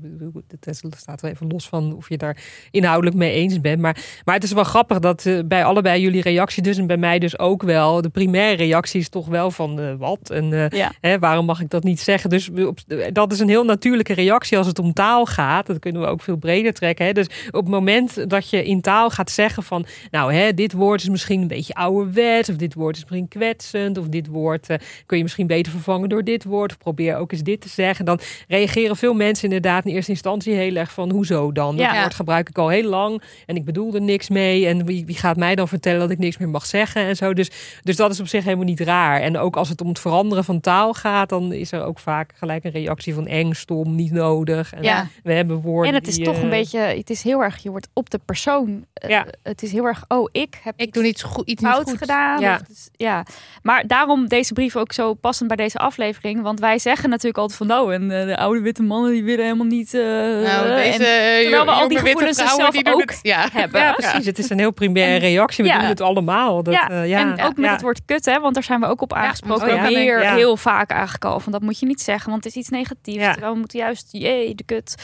Het 0.49 0.81
het 0.83 0.95
staat 0.99 1.23
er 1.23 1.31
even 1.31 1.47
los 1.47 1.69
van 1.69 1.95
of 1.97 2.09
je 2.09 2.19
daar 2.19 2.37
inhoudelijk 2.71 3.16
mee 3.16 3.33
eens 3.33 3.61
bent. 3.61 3.81
Maar, 3.81 3.97
maar 4.25 4.35
het 4.35 4.45
is 4.45 4.53
wel 4.53 4.64
grappig 4.64 4.99
dat 4.99 5.27
eh, 5.27 5.38
bij 5.45 5.64
allebei 5.64 6.01
jullie 6.01 6.23
reactie 6.23 6.62
dus 6.62 6.77
en 6.79 6.87
bij 6.87 6.97
mij 6.97 7.19
dus 7.19 7.38
ook 7.38 7.62
wel. 7.62 8.03
De 8.03 8.09
primaire 8.09 8.57
reactie 8.57 9.01
is 9.01 9.09
toch 9.09 9.27
wel 9.27 9.51
van 9.51 9.81
eh, 9.81 9.95
wat 9.99 10.31
en 10.31 10.53
eh, 10.53 10.79
Ja. 10.79 10.93
Hè, 11.01 11.19
waarom 11.19 11.45
mag 11.47 11.61
ik 11.61 11.71
dat 11.71 11.83
niet 11.85 12.01
zeggen? 12.01 12.31
Dus 12.31 12.51
op- 12.51 12.79
dat 13.12 13.33
is 13.33 13.38
een 13.40 13.49
heel 13.49 13.64
natuurlijke 13.64 14.12
reactie 14.12 14.59
als 14.59 14.66
het 14.66 14.79
om 14.79 14.93
taal 14.93 15.27
gaat. 15.27 15.66
Dat 15.66 15.79
kunnen 15.79 16.03
we 16.03 16.09
ook 16.09 16.23
veel 16.23 16.37
breder 16.37 16.73
trekken. 16.73 17.07
Hè? 17.07 17.12
Dus 17.12 17.27
op 17.51 17.61
het 17.64 17.69
moment 17.69 18.31
dat 18.31 18.51
je 18.51 18.64
in 18.64 18.81
taal 18.81 19.11
gaat 19.11 19.31
zeggen 19.31 19.62
van... 19.62 19.87
nou, 20.11 20.33
hè, 20.35 20.55
dit 20.55 20.73
woord 20.73 21.01
is 21.03 21.09
misschien 21.09 21.40
een 21.40 21.49
beetje 21.49 21.75
ouderwets... 21.75 22.49
of 22.49 22.57
dit 22.57 22.75
woord 22.75 22.97
is 22.97 23.03
misschien 23.03 23.20
daarin 23.21 23.29
kwetsend. 23.29 23.99
Of 23.99 24.09
dit 24.09 24.27
woord 24.27 24.69
eh, 24.69 24.77
kun 25.07 25.17
je 25.17 25.23
misschien 25.23 25.47
beter 25.47 25.73
vervangen 25.73 26.09
door 26.09 26.25
dit 26.25 26.45
woord. 26.45 26.71
Of 26.71 26.79
probeer 26.79 27.17
ook 27.17 27.33
eens 27.33 27.43
dit 27.43 27.61
te 27.61 27.69
zeggen. 27.69 28.05
Dan 28.05 28.21
reageren 28.49 28.97
veel 28.97 29.15
mensen 29.15 29.45
inderdaad 29.45 29.85
in 29.85 29.95
eerste 29.95 30.11
instantie 30.11 30.55
heel 30.55 30.75
erg 30.77 30.93
van 30.93 31.11
hoezo 31.11 31.53
dan? 31.53 31.77
Dat 31.77 31.87
Ja. 31.87 32.01
woord 32.01 32.15
gebruik 32.15 32.49
ik 32.49 32.59
al 32.59 32.69
heel 32.69 32.89
lang 32.89 33.23
en 33.47 33.57
ik 33.57 33.65
bedoel 33.65 33.95
er 33.95 34.01
niks 34.03 34.29
mee. 34.29 34.67
En 34.67 34.85
wie, 34.87 35.05
wie 35.07 35.17
gaat 35.17 35.37
mij 35.37 35.55
dan 35.55 35.69
vertellen 35.69 36.01
dat 36.01 36.11
ik 36.11 36.19
niks 36.19 36.39
meer 36.39 36.49
mag 36.49 36.67
zeggen 36.67 37.03
en 37.03 37.17
zo. 37.17 37.33
Dus, 37.35 37.51
dus 37.83 37.97
dat 37.97 38.11
is 38.11 38.21
op 38.21 38.27
zich 38.27 38.45
helemaal 38.45 38.65
niet 38.65 38.81
raar. 38.81 39.21
En 39.21 39.39
ook 39.39 39.57
als 39.57 39.69
het 39.69 39.81
om 39.81 39.89
het 39.89 39.99
veranderen 40.01 40.45
van 40.45 40.61
taal 40.61 40.93
gaat, 40.93 41.29
dan 41.29 41.53
is 41.53 41.73
er 41.73 41.85
ook 41.85 41.99
vaak 41.99 42.33
gelijk 42.37 42.65
een 42.65 42.71
reactie 42.71 43.15
van 43.15 43.27
eng, 43.27 43.53
stom, 43.53 43.95
niet 43.95 44.13
nodig. 44.13 44.73
En 44.73 44.83
Ja. 44.83 45.09
we 45.23 45.33
hebben 45.33 45.61
woorden 45.61 45.89
En 45.93 45.99
het 45.99 46.09
is 46.09 46.15
die, 46.15 46.25
toch 46.25 46.37
een 46.37 46.43
eh, 46.43 46.51
beetje, 46.51 46.79
het 46.79 47.11
is 47.11 47.23
heel 47.23 47.43
erg, 47.43 47.63
je 47.63 47.71
wordt 47.71 47.89
op 47.93 48.11
de 48.11 48.19
persoon. 48.25 48.85
eh, 48.93 49.09
Ja. 49.11 49.27
Het 49.43 49.63
is 49.63 49.73
heel 49.73 49.85
erg, 49.85 50.05
oh, 50.09 50.29
ik 50.33 50.61
heb 50.63 50.75
Ik 50.77 50.93
doe 50.93 51.05
iets, 51.05 51.23
goed, 51.23 51.49
iets 51.49 51.63
niet 51.63 51.71
fout 51.71 51.89
goed. 51.89 51.99
gedaan. 51.99 52.41
Ja. 52.41 52.55
Of 52.55 52.61
het 52.61 52.71
is- 52.71 52.89
ja. 53.01 53.25
Maar 53.63 53.87
daarom 53.87 54.29
deze 54.29 54.53
brief 54.53 54.77
ook 54.77 54.93
zo 54.93 55.15
passend 55.15 55.49
bij 55.49 55.57
deze 55.57 55.79
aflevering. 55.79 56.43
Want 56.43 56.61
wij 56.61 56.79
zeggen 56.79 57.09
natuurlijk 57.09 57.39
altijd 57.39 57.59
van 57.59 57.67
nou, 57.67 57.95
en 57.95 58.11
eh, 58.21 58.27
de 58.27 58.37
oude 58.37 58.61
witte 58.61 58.83
mannen 58.83 59.11
die 59.13 59.25
willen 59.25 59.45
helemaal 59.45 59.67
niet. 59.67 59.95
eh, 59.95 60.01
Nou, 60.03 60.67
en 60.69 60.77
deze 60.77 60.97
terwijl 61.43 61.65
we 61.65 61.71
al 61.71 61.89
die 61.89 61.99
gevoelens 61.99 62.37
dus 62.37 62.47
vrouwen, 62.47 62.73
zelf 62.73 62.85
die 62.85 62.95
ook 62.95 63.01
het- 63.11 63.19
ja. 63.23 63.47
hebben. 63.53 63.81
Ja, 63.81 63.93
precies. 63.93 64.27
Het 64.27 64.39
is 64.39 64.51
een 64.51 64.59
heel 64.59 64.71
primaire 64.73 65.13
En- 65.15 65.21
reactie. 65.21 65.65
We 65.65 65.71
ja. 65.71 65.79
doen 65.79 65.89
het 65.89 66.01
allemaal. 66.01 66.63
Dat, 66.63 66.75
ja, 66.75 66.91
eh, 66.91 67.09
ja. 67.09 67.19
en 67.21 67.31
ook 67.45 67.57
met 67.57 67.65
Ja. 67.65 67.73
het 67.73 67.83
woord 67.83 68.01
kut, 68.07 68.25
hè, 68.25 68.41
want 68.41 68.55
daar 68.55 68.63
zijn 68.63 68.81
we 68.81 68.87
ook 68.87 69.01
op 69.03 69.13
aangesproken. 69.13 69.73
Oh 69.85 69.91
Ja. 69.91 70.35
heel 70.35 70.57
vaak 70.57 70.91
eigenlijk 70.91 71.25
al. 71.25 71.41
Van 71.41 71.53
dat 71.53 71.61
moet 71.63 71.79
je 71.79 71.87
niet 71.87 72.01
zeggen, 72.01 72.31
want 72.31 72.45
het 72.45 72.53
is 72.53 72.59
iets 72.61 72.69
negatiefs. 72.69 73.19
Ja. 73.19 73.31
Terwijl 73.33 73.53
we 73.53 73.59
moeten 73.59 73.79
juist, 73.79 74.09
jee, 74.11 74.55
de 74.55 74.65
kut. 74.65 74.95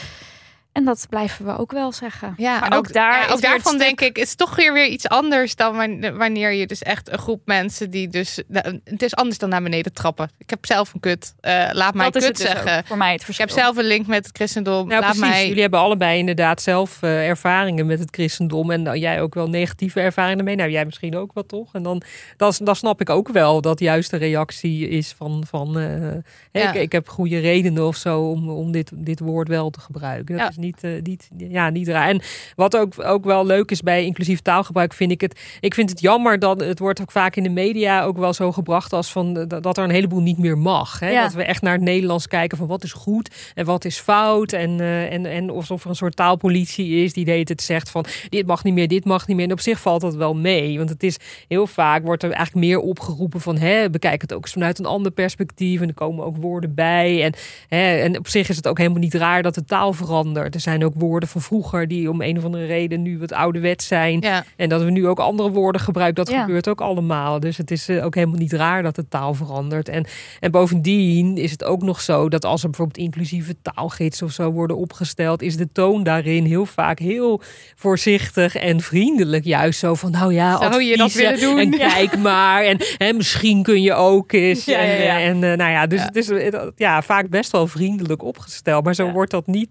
En 0.77 0.85
dat 0.85 1.05
blijven 1.09 1.45
we 1.45 1.57
ook 1.57 1.71
wel 1.71 1.91
zeggen. 1.91 2.33
Ja, 2.37 2.59
maar 2.59 2.77
ook, 2.77 2.93
daar 2.93 3.11
ja, 3.19 3.25
is 3.25 3.31
ook 3.33 3.41
daarvan 3.41 3.73
stuk- 3.73 3.79
denk 3.79 4.01
ik, 4.01 4.17
is 4.17 4.35
toch 4.35 4.55
weer 4.55 4.73
weer 4.73 4.87
iets 4.87 5.07
anders 5.07 5.55
dan 5.55 5.75
wan- 5.75 6.17
wanneer 6.17 6.51
je 6.51 6.67
dus 6.67 6.81
echt 6.83 7.11
een 7.11 7.17
groep 7.17 7.41
mensen 7.45 7.89
die 7.89 8.07
dus. 8.07 8.41
nou, 8.47 8.79
Het 8.83 9.01
is 9.01 9.15
anders 9.15 9.37
dan 9.37 9.49
naar 9.49 9.61
beneden 9.63 9.93
trappen. 9.93 10.29
Ik 10.37 10.49
heb 10.49 10.65
zelf 10.65 10.93
een 10.93 10.99
kut. 10.99 11.33
eh, 11.39 11.69
laat 11.71 11.93
mij 11.93 12.05
dat 12.05 12.15
is 12.15 12.27
kut 12.27 12.37
het 12.37 12.47
dus 12.47 12.55
zeggen. 12.63 12.85
voor 12.85 12.97
mij 12.97 13.11
het 13.11 13.19
Ik 13.19 13.25
verschil. 13.25 13.45
heb 13.45 13.55
zelf 13.55 13.77
een 13.77 13.83
link 13.85 14.07
met 14.07 14.25
het 14.25 14.35
christendom. 14.35 14.87
Nou, 14.87 15.01
laat 15.01 15.15
precies. 15.15 15.19
mij. 15.29 15.47
Jullie 15.47 15.61
hebben 15.61 15.79
allebei 15.79 16.19
inderdaad 16.19 16.61
zelf 16.61 17.01
eh, 17.01 17.27
ervaringen 17.27 17.85
met 17.85 17.99
het 17.99 18.09
christendom. 18.11 18.71
En 18.71 18.81
nou, 18.81 18.97
jij 18.97 19.21
ook 19.21 19.33
wel 19.33 19.49
negatieve 19.49 19.99
ervaringen 19.99 20.43
mee. 20.43 20.55
Nou, 20.55 20.69
jij 20.69 20.85
misschien 20.85 21.15
ook 21.15 21.33
wel 21.33 21.45
toch? 21.45 21.73
En 21.73 21.83
dan, 21.83 22.01
dan, 22.37 22.53
dan 22.63 22.75
snap 22.75 23.01
ik 23.01 23.09
ook 23.09 23.27
wel 23.29 23.61
dat 23.61 23.79
juist 23.79 24.09
de 24.11 24.17
reactie 24.17 24.89
is 24.89 25.13
van... 25.17 25.43
van 25.47 25.79
eh, 25.79 26.11
Ja. 26.51 26.73
ik, 26.73 26.81
ik 26.81 26.91
heb 26.91 27.09
goede 27.09 27.39
redenen 27.39 27.87
of 27.87 27.95
zo 27.95 28.29
om, 28.29 28.49
om 28.49 28.71
dit, 28.71 28.91
dit 28.93 29.19
woord 29.19 29.47
wel 29.47 29.69
te 29.69 29.79
gebruiken. 29.79 30.35
Dat 30.35 30.43
Ja. 30.43 30.49
is 30.49 30.57
niet, 30.57 30.66
eh, 30.81 30.91
niet, 31.03 31.29
ja, 31.37 31.69
niet 31.69 31.87
raar. 31.87 32.09
En 32.09 32.21
wat 32.55 32.77
ook, 32.77 32.93
ook 33.03 33.25
wel 33.25 33.45
leuk 33.45 33.71
is 33.71 33.81
bij 33.81 34.05
inclusief 34.05 34.39
taalgebruik, 34.39 34.93
vind 34.93 35.11
ik 35.11 35.21
het... 35.21 35.39
Ik 35.59 35.73
vind 35.73 35.89
het 35.89 35.99
jammer 35.99 36.39
dat 36.39 36.59
het 36.59 36.79
wordt 36.79 37.01
ook 37.01 37.11
vaak 37.11 37.35
in 37.35 37.43
de 37.43 37.49
media 37.49 38.03
ook 38.03 38.17
wel 38.17 38.33
zo 38.33 38.51
gebracht 38.51 38.93
als 38.93 39.11
van... 39.11 39.47
dat 39.47 39.77
er 39.77 39.83
een 39.83 39.89
heleboel 39.89 40.21
niet 40.21 40.37
meer 40.37 40.57
mag. 40.57 40.99
Hè? 40.99 41.09
Ja. 41.09 41.23
Dat 41.23 41.33
we 41.33 41.43
echt 41.43 41.61
naar 41.61 41.73
het 41.73 41.81
Nederlands 41.81 42.27
kijken 42.27 42.57
van 42.57 42.67
wat 42.67 42.83
is 42.83 42.93
goed 42.93 43.51
en 43.55 43.65
wat 43.65 43.85
is 43.85 43.99
fout. 43.99 44.53
En, 44.53 44.79
eh, 44.79 45.13
en, 45.13 45.25
en 45.25 45.49
alsof 45.49 45.83
er 45.83 45.89
een 45.89 45.95
soort 45.95 46.15
taalpolitie 46.15 47.03
is 47.03 47.13
die 47.13 47.25
de 47.25 47.31
hele 47.31 47.43
tijd 47.43 47.61
zegt 47.61 47.89
van 47.89 48.05
dit 48.29 48.45
mag 48.47 48.63
niet 48.63 48.73
meer, 48.73 48.87
dit 48.87 49.05
mag 49.05 49.27
niet 49.27 49.35
meer. 49.35 49.45
En 49.45 49.51
op 49.51 49.59
zich 49.59 49.79
valt 49.79 50.01
dat 50.01 50.15
wel 50.15 50.35
mee. 50.35 50.77
Want 50.77 50.89
het 50.89 51.03
is 51.03 51.17
heel 51.47 51.67
vaak 51.67 52.03
wordt 52.03 52.23
er 52.23 52.31
eigenlijk 52.31 52.65
meer 52.65 52.79
opgeroepen 52.79 53.41
van 53.41 53.57
hè, 53.57 53.89
bekijk 53.89 54.21
het 54.21 54.33
ook 54.33 54.41
eens 54.41 54.53
vanuit 54.53 54.79
een 54.79 54.85
ander 54.85 55.11
perspectief. 55.11 55.81
En 55.81 55.87
er 55.87 55.93
komen 55.93 56.25
ook 56.25 56.37
woorden 56.37 56.73
bij. 56.73 57.23
En, 57.23 57.33
hè, 57.67 57.97
en 57.97 58.17
op 58.17 58.27
zich 58.27 58.49
is 58.49 58.55
het 58.55 58.67
ook 58.67 58.77
helemaal 58.77 58.99
niet 58.99 59.13
raar 59.13 59.43
dat 59.43 59.55
de 59.55 59.65
taal 59.65 59.93
verandert. 59.93 60.55
Er 60.57 60.63
zijn 60.63 60.85
ook 60.85 60.93
woorden 60.95 61.29
van 61.29 61.41
vroeger 61.41 61.87
die 61.87 62.09
om 62.09 62.21
een 62.21 62.37
of 62.37 62.43
andere 62.43 62.65
reden 62.65 63.01
nu 63.01 63.19
wat 63.19 63.31
ouderwets 63.33 63.87
zijn. 63.87 64.19
Ja. 64.19 64.43
En 64.55 64.69
dat 64.69 64.83
we 64.83 64.91
nu 64.91 65.07
ook 65.07 65.19
andere 65.19 65.49
woorden 65.49 65.81
gebruiken, 65.81 66.25
dat 66.25 66.33
Ja. 66.33 66.41
gebeurt 66.41 66.67
ook 66.67 66.81
allemaal. 66.81 67.39
Dus 67.39 67.57
het 67.57 67.71
is 67.71 67.89
eh, 67.89 68.05
ook 68.05 68.15
helemaal 68.15 68.37
niet 68.39 68.53
raar 68.53 68.83
dat 68.83 68.95
de 68.95 69.07
taal 69.07 69.33
verandert. 69.33 69.89
En, 69.89 70.05
en 70.39 70.51
bovendien 70.51 71.37
is 71.37 71.51
het 71.51 71.63
ook 71.63 71.81
nog 71.81 72.01
zo 72.01 72.29
dat 72.29 72.45
als 72.45 72.63
er 72.63 72.69
bijvoorbeeld 72.69 72.97
inclusieve 73.05 73.55
taalgidsen 73.61 74.25
of 74.25 74.31
zo 74.31 74.51
worden 74.51 74.77
opgesteld, 74.77 75.41
is 75.41 75.57
de 75.57 75.71
toon 75.71 76.03
daarin 76.03 76.45
heel 76.45 76.65
vaak 76.65 76.99
heel 76.99 77.41
voorzichtig 77.75 78.55
en 78.55 78.81
vriendelijk. 78.81 79.43
Juist 79.45 79.79
zo 79.79 79.93
van, 79.95 80.11
nou 80.11 80.33
ja, 80.33 80.57
Zou 80.57 80.83
je 80.83 80.97
dat 80.97 81.13
willen 81.13 81.39
doen? 81.39 81.59
En 81.59 81.69
kijk 81.93 82.17
maar. 82.17 82.63
En 82.63 82.77
hè, 82.97 83.13
misschien 83.13 83.63
kun 83.63 83.81
je 83.81 83.93
ook 83.93 84.31
eens. 84.31 84.67
En, 84.67 84.73
ja. 84.73 85.19
eh, 85.19 85.27
en 85.27 85.43
eh, 85.43 85.57
nou 85.57 85.71
ja, 85.71 85.87
dus 85.87 86.03
het 86.03 86.15
is 86.15 86.31
ja, 86.75 87.01
vaak 87.01 87.29
best 87.29 87.51
wel 87.51 87.67
vriendelijk 87.67 88.23
opgesteld. 88.23 88.83
Maar 88.83 88.95
zo 88.95 89.11
wordt 89.11 89.31
dat 89.31 89.47
niet, 89.47 89.69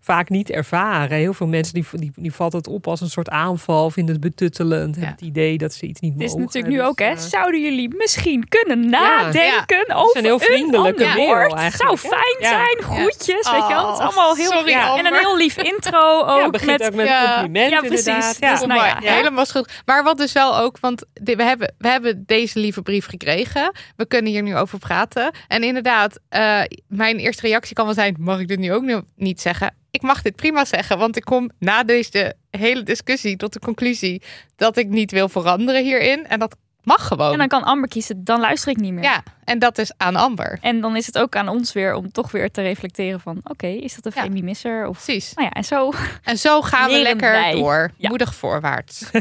vaak 0.00 0.28
niet 0.28 0.50
ervaren. 0.50 1.16
Heel 1.18 1.34
veel 1.34 1.46
mensen 1.46 1.74
die, 1.74 1.84
die, 1.92 2.12
die 2.16 2.32
valt 2.32 2.52
het 2.52 2.66
op 2.66 2.86
als 2.86 3.00
een 3.00 3.10
soort 3.10 3.28
aanval, 3.28 3.90
vinden 3.90 4.14
het 4.14 4.24
betuttelend. 4.24 4.94
Hebben 4.94 5.12
het 5.14 5.20
idee 5.24 5.58
dat 5.58 5.72
ze 5.74 5.86
iets 5.86 6.00
niet 6.00 6.12
Het 6.12 6.22
is 6.22 6.28
mogen. 6.28 6.44
natuurlijk 6.44 6.74
nu 6.74 6.78
Dus, 6.80 6.88
ook, 6.88 6.98
hè? 6.98 7.10
eh, 7.10 7.16
Zouden 7.16 7.60
jullie 7.62 7.94
misschien 7.96 8.48
kunnen 8.48 8.88
nadenken 8.90 9.94
over 9.94 10.16
een 10.16 10.24
heel 10.24 10.38
vriendelijke 10.38 11.04
mail 11.04 11.26
woord? 11.48 11.72
Zou 11.76 11.96
fijn 11.98 12.36
Ja. 12.40 12.48
zijn, 12.48 12.76
groetjes, 12.82 13.50
weet 13.50 13.66
je 13.68 13.74
wel? 13.74 13.86
Het 13.86 13.92
is 13.94 14.00
Oh, 14.00 14.06
allemaal 14.06 14.34
heel... 14.36 14.50
sorry, 14.50 14.70
ja, 14.70 14.96
en 14.96 15.06
een 15.06 15.14
heel 15.14 15.36
lief 15.36 15.56
intro 15.56 16.20
ook. 16.32 16.40
ja, 16.40 16.50
begint 16.50 16.78
met, 16.78 16.88
ook 16.88 16.94
met 16.94 17.06
ja. 17.06 17.22
een 17.24 17.32
compliment 17.32 17.70
Ja, 17.70 17.80
precies. 17.80 18.06
inderdaad. 18.06 18.40
Dus 18.40 18.60
Ja. 18.60 18.66
nou 18.66 18.84
ja, 18.86 18.98
helemaal 19.00 19.46
goed. 19.46 19.82
Maar 19.84 20.02
wat 20.04 20.16
dus 20.18 20.32
wel 20.32 20.58
ook, 20.58 20.76
want 20.80 21.04
we 21.24 21.42
hebben, 21.42 21.74
we 21.78 21.88
hebben 21.88 22.22
deze 22.26 22.58
lieve 22.58 22.82
brief 22.82 23.06
gekregen. 23.06 23.72
We 23.96 24.06
kunnen 24.06 24.32
hier 24.32 24.42
nu 24.42 24.56
over 24.56 24.78
praten. 24.78 25.30
En 25.48 25.62
inderdaad, 25.62 26.18
eh, 26.28 26.60
mijn 26.88 27.16
eerste 27.18 27.42
reactie 27.46 27.74
kan 27.74 27.84
wel 27.84 27.94
zijn: 27.94 28.16
mag 28.18 28.40
ik 28.40 28.48
dit 28.48 28.58
nu 28.58 28.72
ook 28.72 28.82
nu 28.82 29.00
niet 29.16 29.40
zeggen? 29.40 29.53
Ik 29.90 30.02
mag 30.02 30.22
dit 30.22 30.36
prima 30.36 30.64
zeggen, 30.64 30.98
want 30.98 31.16
ik 31.16 31.24
kom 31.24 31.50
na 31.58 31.82
deze 31.84 32.34
hele 32.50 32.82
discussie 32.82 33.36
tot 33.36 33.52
de 33.52 33.58
conclusie 33.58 34.22
dat 34.56 34.76
ik 34.76 34.88
niet 34.88 35.10
wil 35.10 35.28
veranderen 35.28 35.82
hierin. 35.82 36.26
En 36.26 36.38
dat 36.38 36.56
mag 36.82 37.06
gewoon. 37.06 37.32
En 37.32 37.38
dan 37.38 37.48
kan 37.48 37.62
Amber 37.62 37.88
kiezen, 37.88 38.24
dan 38.24 38.40
luister 38.40 38.70
ik 38.70 38.76
niet 38.76 38.92
meer. 38.92 39.02
Ja, 39.02 39.22
en 39.44 39.58
dat 39.58 39.78
is 39.78 39.92
aan 39.96 40.16
Amber. 40.16 40.58
En 40.60 40.80
dan 40.80 40.96
is 40.96 41.06
het 41.06 41.18
ook 41.18 41.36
aan 41.36 41.48
ons 41.48 41.72
weer 41.72 41.94
om 41.94 42.12
toch 42.12 42.30
weer 42.30 42.50
te 42.50 42.62
reflecteren 42.62 43.20
van... 43.20 43.40
Oké, 43.44 43.66
is 43.66 43.94
dat 43.94 44.06
een 44.06 44.12
Ja. 44.14 44.22
feminisser? 44.22 44.86
Of... 44.86 45.04
Precies. 45.04 45.34
Nou 45.34 45.46
ja, 45.48 45.52
en 45.54 45.64
zo... 45.64 45.92
En 46.22 46.38
zo 46.38 46.62
gaan 46.62 46.90
we 46.90 46.98
lekker 47.02 47.30
wij. 47.30 47.52
door. 47.54 47.90
Ja. 47.96 48.08
Moedig 48.08 48.34
voorwaarts. 48.34 49.02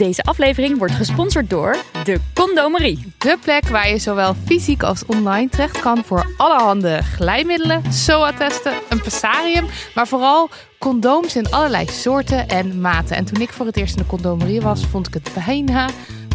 Deze 0.00 0.22
aflevering 0.22 0.78
wordt 0.78 0.94
gesponsord 0.94 1.50
door 1.50 1.76
de 2.04 2.20
Condomerie. 2.34 3.12
De 3.18 3.38
plek 3.42 3.68
waar 3.68 3.88
je 3.88 3.98
zowel 3.98 4.34
fysiek 4.34 4.82
als 4.82 5.06
online 5.06 5.48
terecht 5.48 5.80
kan 5.80 6.04
voor 6.04 6.34
allerhande 6.36 7.02
glijmiddelen, 7.02 7.92
SOA-testen, 7.92 8.72
een 8.88 9.00
passarium, 9.00 9.66
maar 9.94 10.08
vooral 10.08 10.48
condooms 10.78 11.36
in 11.36 11.50
allerlei 11.50 11.86
soorten 11.86 12.48
en 12.48 12.80
maten. 12.80 13.16
En 13.16 13.24
toen 13.24 13.40
ik 13.40 13.50
voor 13.50 13.66
het 13.66 13.76
eerst 13.76 13.96
in 13.96 14.02
de 14.02 14.08
condomerie 14.08 14.60
was, 14.60 14.86
vond 14.86 15.06
ik 15.06 15.14
het 15.14 15.30
bijna, 15.46 15.88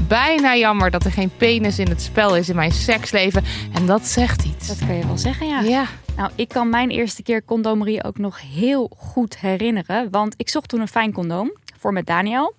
bijna 0.07 0.55
jammer 0.55 0.91
dat 0.91 1.05
er 1.05 1.11
geen 1.11 1.31
penis 1.37 1.79
in 1.79 1.89
het 1.89 2.01
spel 2.01 2.35
is 2.35 2.49
in 2.49 2.55
mijn 2.55 2.71
seksleven. 2.71 3.43
En 3.73 3.85
dat 3.85 4.05
zegt 4.05 4.43
iets. 4.43 4.67
Dat 4.67 4.79
kan 4.87 4.95
je 4.95 5.07
wel 5.07 5.17
zeggen, 5.17 5.47
ja. 5.47 5.61
Ja, 5.61 5.85
Nou, 6.15 6.31
ik 6.35 6.47
kan 6.47 6.69
mijn 6.69 6.89
eerste 6.89 7.23
keer 7.23 7.45
condomerie 7.45 8.03
ook 8.03 8.17
nog 8.17 8.41
heel 8.41 8.91
goed 8.97 9.37
herinneren. 9.37 10.07
Want 10.11 10.33
ik 10.37 10.49
zocht 10.49 10.69
toen 10.69 10.81
een 10.81 10.87
fijn 10.87 11.13
condoom 11.13 11.53
voor 11.77 11.93
met 11.93 12.05
Daniel. 12.05 12.53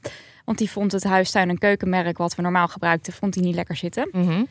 Want 0.46 0.58
die 0.58 0.70
vond 0.70 0.92
het 0.92 1.04
huistuin- 1.04 1.48
en 1.48 1.58
keukenmerk 1.58 2.18
wat 2.18 2.34
we 2.34 2.42
normaal 2.42 2.68
gebruikten, 2.68 3.12
vond 3.12 3.34
hij 3.34 3.44
niet 3.44 3.54
lekker 3.54 3.76
zitten. 3.76 4.08
Mhm. 4.12 4.44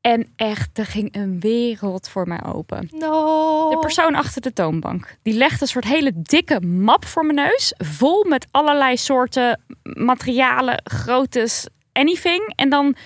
En 0.00 0.32
echt, 0.36 0.78
er 0.78 0.86
ging 0.86 1.14
een 1.14 1.40
wereld 1.40 2.08
voor 2.08 2.28
mij 2.28 2.44
open. 2.44 2.88
No. 2.92 3.70
De 3.70 3.78
persoon 3.78 4.14
achter 4.14 4.42
de 4.42 4.52
toonbank, 4.52 5.16
die 5.22 5.34
legde 5.34 5.58
een 5.60 5.66
soort 5.66 5.84
hele 5.84 6.12
dikke 6.14 6.60
map 6.60 7.04
voor 7.04 7.24
mijn 7.24 7.48
neus. 7.48 7.74
Vol 7.76 8.24
met 8.24 8.46
allerlei 8.50 8.96
soorten 8.96 9.60
materialen, 9.82 10.80
groottes, 10.84 11.68
anything. 11.92 12.52
En 12.54 12.68
dan 12.68 12.96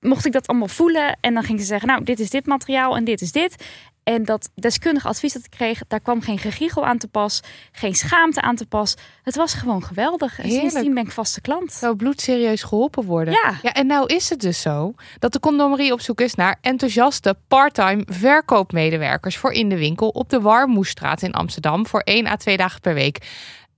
mocht 0.00 0.26
ik 0.26 0.32
dat 0.32 0.46
allemaal 0.46 0.68
voelen. 0.68 1.18
En 1.20 1.34
dan 1.34 1.42
ging 1.42 1.60
ze 1.60 1.66
zeggen, 1.66 1.88
nou, 1.88 2.04
dit 2.04 2.20
is 2.20 2.30
dit 2.30 2.46
materiaal 2.46 2.96
en 2.96 3.04
dit 3.04 3.20
is 3.20 3.32
dit. 3.32 3.64
En 4.04 4.24
dat 4.24 4.50
deskundige 4.54 5.08
advies 5.08 5.32
dat 5.32 5.44
ik 5.44 5.50
kreeg, 5.50 5.82
daar 5.88 6.00
kwam 6.00 6.20
geen 6.20 6.38
gegiegel 6.38 6.86
aan 6.86 6.98
te 6.98 7.08
pas. 7.08 7.40
Geen 7.72 7.94
schaamte 7.94 8.40
aan 8.40 8.56
te 8.56 8.66
pas. 8.66 8.94
Het 9.22 9.36
was 9.36 9.54
gewoon 9.54 9.84
geweldig. 9.84 10.38
En 10.38 10.44
Heerlijk. 10.44 10.70
sindsdien 10.70 10.94
ben 10.94 11.04
ik 11.04 11.10
vaste 11.10 11.40
klant. 11.40 11.72
Zou 11.72 11.96
bloedserieus 11.96 12.62
geholpen 12.62 13.04
worden. 13.04 13.34
Ja. 13.34 13.54
ja, 13.62 13.72
en 13.72 13.86
nou 13.86 14.06
is 14.06 14.30
het 14.30 14.40
dus 14.40 14.60
zo 14.60 14.94
dat 15.18 15.32
de 15.32 15.40
condomerie 15.40 15.92
op 15.92 16.00
zoek 16.00 16.20
is 16.20 16.34
naar 16.34 16.58
enthousiaste 16.60 17.36
part-time 17.48 18.02
verkoopmedewerkers 18.06 19.36
voor 19.36 19.52
in 19.52 19.68
de 19.68 19.78
winkel 19.78 20.08
op 20.08 20.30
de 20.30 20.40
Warmoestraat 20.40 21.22
in 21.22 21.32
Amsterdam 21.32 21.86
voor 21.86 22.00
één 22.00 22.26
à 22.26 22.36
twee 22.36 22.56
dagen 22.56 22.80
per 22.80 22.94
week. 22.94 23.18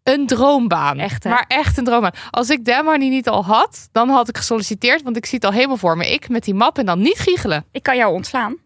Een 0.03 0.27
droombaan. 0.27 0.99
Echt, 0.99 1.25
hè? 1.25 1.31
maar 1.31 1.45
echt 1.49 1.79
een 1.79 1.85
droombaan. 1.85 2.15
Als 2.31 2.51
ik 2.51 2.83
Money 2.85 3.09
niet 3.09 3.29
al 3.29 3.45
had, 3.45 3.89
dan 3.93 4.09
had 4.09 4.29
ik 4.29 4.37
gesolliciteerd, 4.37 5.03
want 5.03 5.17
ik 5.17 5.27
zie 5.27 5.35
het 5.35 5.45
al 5.45 5.53
helemaal 5.53 5.77
voor 5.77 5.97
me. 5.97 6.13
Ik 6.13 6.29
met 6.29 6.45
die 6.45 6.55
map 6.55 6.79
en 6.79 6.87
dan 6.87 7.01
niet 7.01 7.19
giechelen. 7.19 7.65
Ik 7.71 7.83
kan 7.83 7.97
jou 7.97 8.15
ontslaan, 8.15 8.57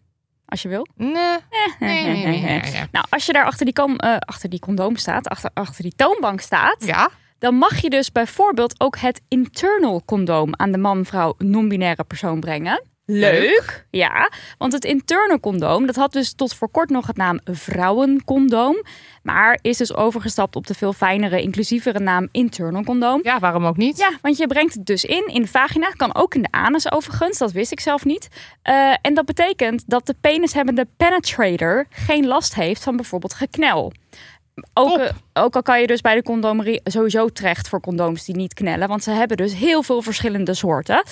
als 0.49 0.61
je 0.61 0.67
wil. 0.69 0.87
Nee, 0.95 1.11
nee, 1.13 1.37
nee, 1.79 2.03
nee, 2.03 2.25
nee, 2.25 2.41
nee. 2.41 2.61
Nou, 2.91 3.05
als 3.09 3.25
je 3.25 3.33
daar 3.33 3.45
achter 3.45 3.65
die, 3.65 3.73
kom, 3.73 3.95
eh, 3.95 4.17
achter 4.17 4.49
die 4.49 4.59
condoom 4.59 4.95
staat, 4.95 5.27
achter, 5.27 5.49
achter 5.53 5.83
die 5.83 5.93
toonbank 5.95 6.41
staat, 6.41 6.85
Ja, 6.85 7.09
dan 7.39 7.55
mag 7.55 7.81
je 7.81 7.89
dus 7.89 8.11
bijvoorbeeld 8.11 8.79
ook 8.79 8.97
het 8.97 9.21
internal 9.27 10.01
condoom 10.05 10.55
aan 10.55 10.71
de 10.71 10.77
man-vrouw 10.77 11.33
non-binaire 11.37 12.03
persoon 12.03 12.39
brengen. 12.39 12.83
Leuk, 13.11 13.85
ja. 13.89 14.31
Want 14.57 14.73
het 14.73 14.85
interne 14.85 15.39
condoom, 15.39 15.85
dat 15.85 15.95
had 15.95 16.13
dus 16.13 16.33
tot 16.33 16.55
voor 16.55 16.69
kort 16.69 16.89
nog 16.89 17.07
het 17.07 17.17
naam 17.17 17.39
vrouwencondoom. 17.43 18.83
Maar 19.23 19.59
is 19.61 19.77
dus 19.77 19.93
overgestapt 19.93 20.55
op 20.55 20.67
de 20.67 20.73
veel 20.73 20.93
fijnere, 20.93 21.41
inclusievere 21.41 21.99
naam 21.99 22.27
internal 22.31 22.83
condoom. 22.83 23.19
Ja, 23.23 23.39
waarom 23.39 23.65
ook 23.65 23.77
niet? 23.77 23.97
Ja, 23.97 24.11
want 24.21 24.37
je 24.37 24.47
brengt 24.47 24.73
het 24.73 24.85
dus 24.85 25.05
in 25.05 25.27
in 25.27 25.41
de 25.41 25.47
vagina. 25.47 25.89
Kan 25.89 26.15
ook 26.15 26.35
in 26.35 26.41
de 26.41 26.51
anus 26.51 26.91
overigens, 26.91 27.37
dat 27.37 27.51
wist 27.51 27.71
ik 27.71 27.79
zelf 27.79 28.05
niet. 28.05 28.27
Uh, 28.63 28.95
en 29.01 29.13
dat 29.13 29.25
betekent 29.25 29.83
dat 29.87 30.05
de 30.05 30.15
penishebbende 30.21 30.87
penetrator 30.97 31.85
geen 31.89 32.27
last 32.27 32.55
heeft 32.55 32.83
van 32.83 32.95
bijvoorbeeld 32.95 33.33
geknel. 33.33 33.91
Ook, 34.73 34.97
uh, 34.97 35.09
ook, 35.33 35.55
al 35.55 35.61
kan 35.61 35.81
je 35.81 35.87
dus 35.87 36.01
bij 36.01 36.15
de 36.15 36.23
condomerie 36.23 36.81
sowieso 36.83 37.29
terecht 37.29 37.69
voor 37.69 37.79
condooms 37.79 38.25
die 38.25 38.35
niet 38.35 38.53
knellen. 38.53 38.87
Want 38.87 39.03
ze 39.03 39.11
hebben 39.11 39.37
dus 39.37 39.53
heel 39.53 39.83
veel 39.83 40.01
verschillende 40.01 40.53
soorten. 40.53 41.03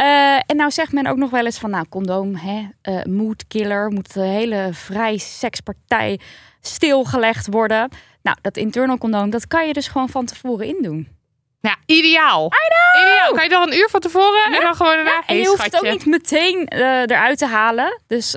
Uh, 0.00 0.34
en 0.34 0.56
nou 0.56 0.70
zegt 0.70 0.92
men 0.92 1.06
ook 1.06 1.16
nog 1.16 1.30
wel 1.30 1.44
eens 1.44 1.58
van, 1.58 1.70
nou, 1.70 1.86
condoom, 1.88 2.34
hè, 2.34 2.68
uh, 2.82 3.02
moodkiller, 3.04 3.90
moet 3.90 4.14
de 4.14 4.20
hele 4.20 4.68
vrij 4.72 5.18
sekspartij 5.18 6.20
stilgelegd 6.60 7.46
worden. 7.46 7.88
Nou, 8.22 8.36
dat 8.40 8.56
internal 8.56 8.98
condoom, 8.98 9.30
dat 9.30 9.46
kan 9.46 9.66
je 9.66 9.72
dus 9.72 9.88
gewoon 9.88 10.08
van 10.08 10.24
tevoren 10.24 10.66
indoen. 10.66 11.08
Ja, 11.60 11.76
ideaal. 11.86 12.52
Ideaal. 12.98 13.32
Kan 13.32 13.42
je 13.42 13.48
dan 13.48 13.62
een 13.62 13.78
uur 13.78 13.88
van 13.90 14.00
tevoren 14.00 14.50
ja. 14.50 14.56
en 14.56 14.60
dan 14.60 14.74
gewoon 14.74 14.94
daarna... 14.94 15.10
Ja, 15.10 15.22
en 15.26 15.36
je 15.36 15.46
hoeft 15.46 15.64
het 15.64 15.76
ook 15.76 15.90
niet 15.90 16.06
meteen 16.06 16.68
uh, 16.74 17.00
eruit 17.00 17.38
te 17.38 17.46
halen. 17.46 18.00
Dus 18.06 18.34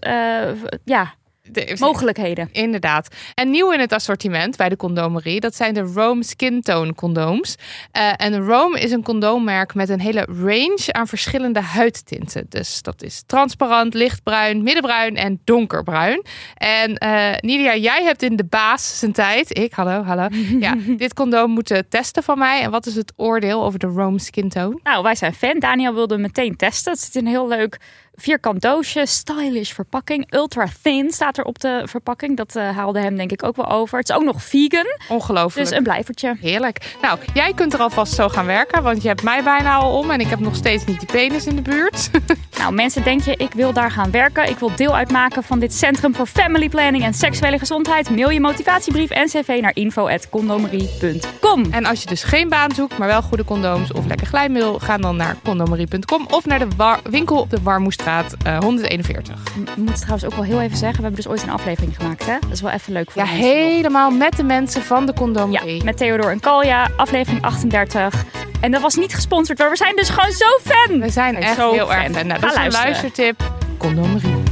ja, 0.84 1.14
de, 1.52 1.76
mogelijkheden. 1.80 2.50
Inderdaad. 2.52 3.16
En 3.34 3.50
nieuw 3.50 3.72
in 3.72 3.80
het 3.80 3.94
assortiment 3.94 4.58
bij 4.58 4.70
de 4.70 4.76
condomerie, 4.76 5.40
dat 5.40 5.56
zijn 5.56 5.74
de 5.74 5.82
Rome 5.82 6.24
Skin 6.24 6.62
Tone 6.62 6.94
condooms. 6.94 7.56
Uh, 7.98 8.14
en 8.18 8.46
Rome 8.46 8.80
is 8.80 8.92
een 8.92 9.04
condoommerk 9.04 9.74
met 9.74 9.90
een 9.90 10.00
hele 10.00 10.28
range 10.44 10.88
aan 10.92 11.08
verschillende 11.08 11.60
huidtinten. 11.60 12.46
Dus 12.50 12.82
dat 12.82 13.02
is 13.04 13.24
transparant, 13.26 13.94
lichtbruin, 13.94 14.64
middenbruin 14.64 15.16
en 15.16 15.42
donkerbruin. 15.44 16.26
En 16.56 17.04
uh, 17.04 17.32
Nidia, 17.40 17.76
jij 17.76 18.04
hebt 18.04 18.24
in 18.24 18.36
de 18.36 18.46
baas 18.46 19.00
zijn 19.00 19.12
tijd, 19.12 19.58
ik, 19.58 19.74
hallo, 19.74 20.04
hallo, 20.04 20.28
ja, 20.60 20.76
dit 20.98 21.14
condoom 21.14 21.52
moeten 21.52 21.90
testen 21.90 22.24
van 22.24 22.38
mij. 22.38 22.62
En 22.62 22.72
wat 22.72 22.86
is 22.86 22.96
het 22.96 23.14
oordeel 23.16 23.64
over 23.64 23.80
de 23.80 23.88
Rome 23.88 24.20
Skin 24.20 24.50
Tone? 24.50 24.80
Nou, 24.84 25.04
wij 25.04 25.16
zijn 25.16 25.34
fan. 25.34 25.60
Daniel 25.60 25.94
wilde 25.94 26.18
meteen 26.18 26.56
testen. 26.56 26.94
Het 26.94 27.02
is 27.02 27.16
een 27.16 27.28
heel 27.28 27.48
leuk 27.48 27.80
vierkant 28.16 28.62
doosje, 28.62 29.06
stylish 29.06 29.72
verpakking. 29.72 30.34
Ultra 30.34 30.68
thin 30.82 31.12
staat 31.12 31.38
er 31.38 31.44
op 31.44 31.60
de 31.60 31.82
verpakking. 31.86 32.38
Dat 32.38 32.56
uh, 32.56 32.70
haalde 32.78 33.00
hem 33.00 33.16
denk 33.16 33.32
ik 33.32 33.44
ook 33.44 33.56
wel 33.56 33.70
over. 33.70 33.98
Het 33.98 34.10
is 34.10 34.16
ook 34.16 34.24
nog 34.24 34.44
vegan. 34.44 34.86
Ongelooflijk. 35.10 35.70
Dus 35.70 35.78
een 35.78 35.84
blijvertje. 35.84 36.36
Heerlijk. 36.40 36.96
Nou, 37.02 37.20
jij 37.34 37.54
kunt 37.54 37.74
er 37.74 37.80
alvast 37.80 38.14
zo 38.14 38.30
gaan 38.30 38.46
werken, 38.46 38.84
want 38.84 39.02
je 39.02 39.08
hebt 39.08 39.24
mij 39.24 39.44
bijna 39.44 39.76
al 39.76 39.98
om 39.98 40.12
en 40.12 40.20
ik 40.20 40.28
heb 40.28 40.40
nog 40.40 40.56
steeds 40.56 40.86
niet 40.86 41.00
die 41.00 41.12
penis 41.12 41.46
in 41.46 41.56
de 41.56 41.62
buurt. 41.62 42.10
nou, 42.60 42.74
mensen, 42.74 43.04
denk 43.04 43.22
je, 43.22 43.36
ik 43.36 43.54
wil 43.54 43.74
daar 43.74 43.92
gaan 43.92 44.12
werken. 44.12 44.50
Ik 44.50 44.58
wil 44.58 44.76
deel 44.76 44.96
uitmaken 44.96 45.44
van 45.44 45.60
dit 45.60 45.74
Centrum 45.74 46.16
voor 46.16 46.26
Family 46.26 46.70
Planning 46.70 47.04
en 47.04 47.14
Seksuele 47.14 47.60
Gezondheid. 47.60 48.10
Mail 48.10 48.30
je 48.30 48.40
motivatiebrief 48.40 49.10
en 49.10 49.28
cv 49.28 49.58
naar 49.62 49.76
info.condomerie.com. 49.76 51.66
En 51.72 51.86
als 51.86 52.02
je 52.02 52.08
dus 52.08 52.24
geen 52.24 52.50
baan 52.50 52.72
zoekt, 52.72 52.98
maar 52.98 53.08
wel 53.08 53.22
goede 53.22 53.46
condooms 53.46 53.92
of 53.92 54.06
lekker 54.06 54.28
glijmiddel, 54.28 54.80
ga 54.80 54.98
dan 54.98 55.16
naar 55.16 55.38
condomerie.com 55.44 56.28
of 56.30 56.46
naar 56.46 56.60
de 56.60 57.00
winkel 57.10 57.40
op 57.40 57.50
de 57.50 57.62
Warmoest 57.62 58.03
Straat 58.04 58.36
uh, 58.48 58.58
141. 58.58 59.38
We 59.54 59.62
moeten 59.76 59.96
trouwens 59.96 60.26
ook 60.26 60.34
wel 60.34 60.44
heel 60.44 60.62
even 60.62 60.78
zeggen, 60.78 60.98
we 60.98 61.04
hebben 61.04 61.22
dus 61.24 61.28
ooit 61.32 61.44
een 61.44 61.50
aflevering 61.50 61.96
gemaakt, 61.98 62.26
hè? 62.26 62.36
Dat 62.40 62.52
is 62.52 62.62
wel 62.62 62.72
even 62.72 62.94
leuk 62.94 63.12
voor 63.12 63.22
Ja, 63.24 63.28
nog. 63.30 63.38
helemaal 63.40 64.12
met 64.12 64.36
de 64.38 64.44
mensen 64.44 64.82
van 64.82 65.06
de 65.06 65.14
condomerie. 65.14 65.78
Ja, 65.78 65.84
met 65.84 65.98
Theodor 65.98 66.32
en 66.32 66.40
Kalja, 66.40 66.90
aflevering 66.96 67.42
38. 67.44 68.26
En 68.62 68.72
dat 68.72 68.82
was 68.82 68.96
niet 68.96 69.14
gesponsord, 69.16 69.58
maar 69.60 69.70
we 69.70 69.76
zijn 69.76 69.96
dus 69.96 70.10
gewoon 70.10 70.32
zo 70.32 70.46
fan. 70.64 71.00
We 71.00 71.10
zijn 71.10 71.36
echt 71.36 71.56
zo 71.56 71.72
heel 71.72 71.88
fan. 71.88 71.96
erg 72.04 72.12
fan. 72.16 72.28
Nou, 72.28 72.40
dat 72.40 72.52
is 72.52 72.58
een 72.58 72.72
luistertip. 72.72 73.52
Condomerie. 73.78 74.44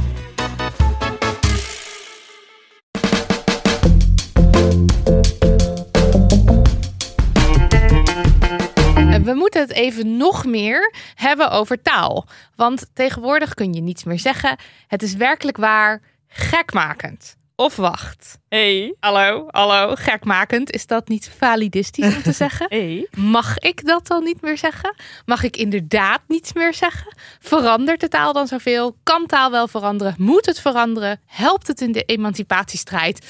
We 9.24 9.34
moeten 9.34 9.60
het 9.60 9.72
even 9.72 10.16
nog 10.16 10.44
meer 10.44 10.94
hebben 11.14 11.50
over 11.50 11.82
taal. 11.82 12.26
Want 12.56 12.86
tegenwoordig 12.94 13.54
kun 13.54 13.72
je 13.72 13.80
niets 13.80 14.04
meer 14.04 14.18
zeggen. 14.18 14.56
Het 14.86 15.02
is 15.02 15.14
werkelijk 15.14 15.56
waar 15.56 16.02
gekmakend. 16.26 17.36
Of 17.56 17.76
wacht. 17.76 18.38
Hey. 18.48 18.94
Hallo, 19.00 19.46
hallo, 19.50 19.94
gekmakend. 19.94 20.70
Is 20.70 20.86
dat 20.86 21.08
niet 21.08 21.30
validistisch 21.38 22.14
om 22.14 22.22
te 22.22 22.32
zeggen? 22.44 22.66
Hey. 22.68 23.06
Mag 23.16 23.58
ik 23.58 23.86
dat 23.86 24.06
dan 24.06 24.24
niet 24.24 24.40
meer 24.40 24.58
zeggen? 24.58 24.94
Mag 25.24 25.42
ik 25.42 25.56
inderdaad 25.56 26.20
niets 26.28 26.52
meer 26.52 26.74
zeggen? 26.74 27.16
Verandert 27.40 28.00
de 28.00 28.08
taal 28.08 28.32
dan 28.32 28.46
zoveel? 28.46 28.96
Kan 29.02 29.26
taal 29.26 29.50
wel 29.50 29.68
veranderen? 29.68 30.14
Moet 30.18 30.46
het 30.46 30.60
veranderen? 30.60 31.20
Helpt 31.26 31.66
het 31.66 31.80
in 31.80 31.92
de 31.92 32.02
emancipatiestrijd? 32.02 33.26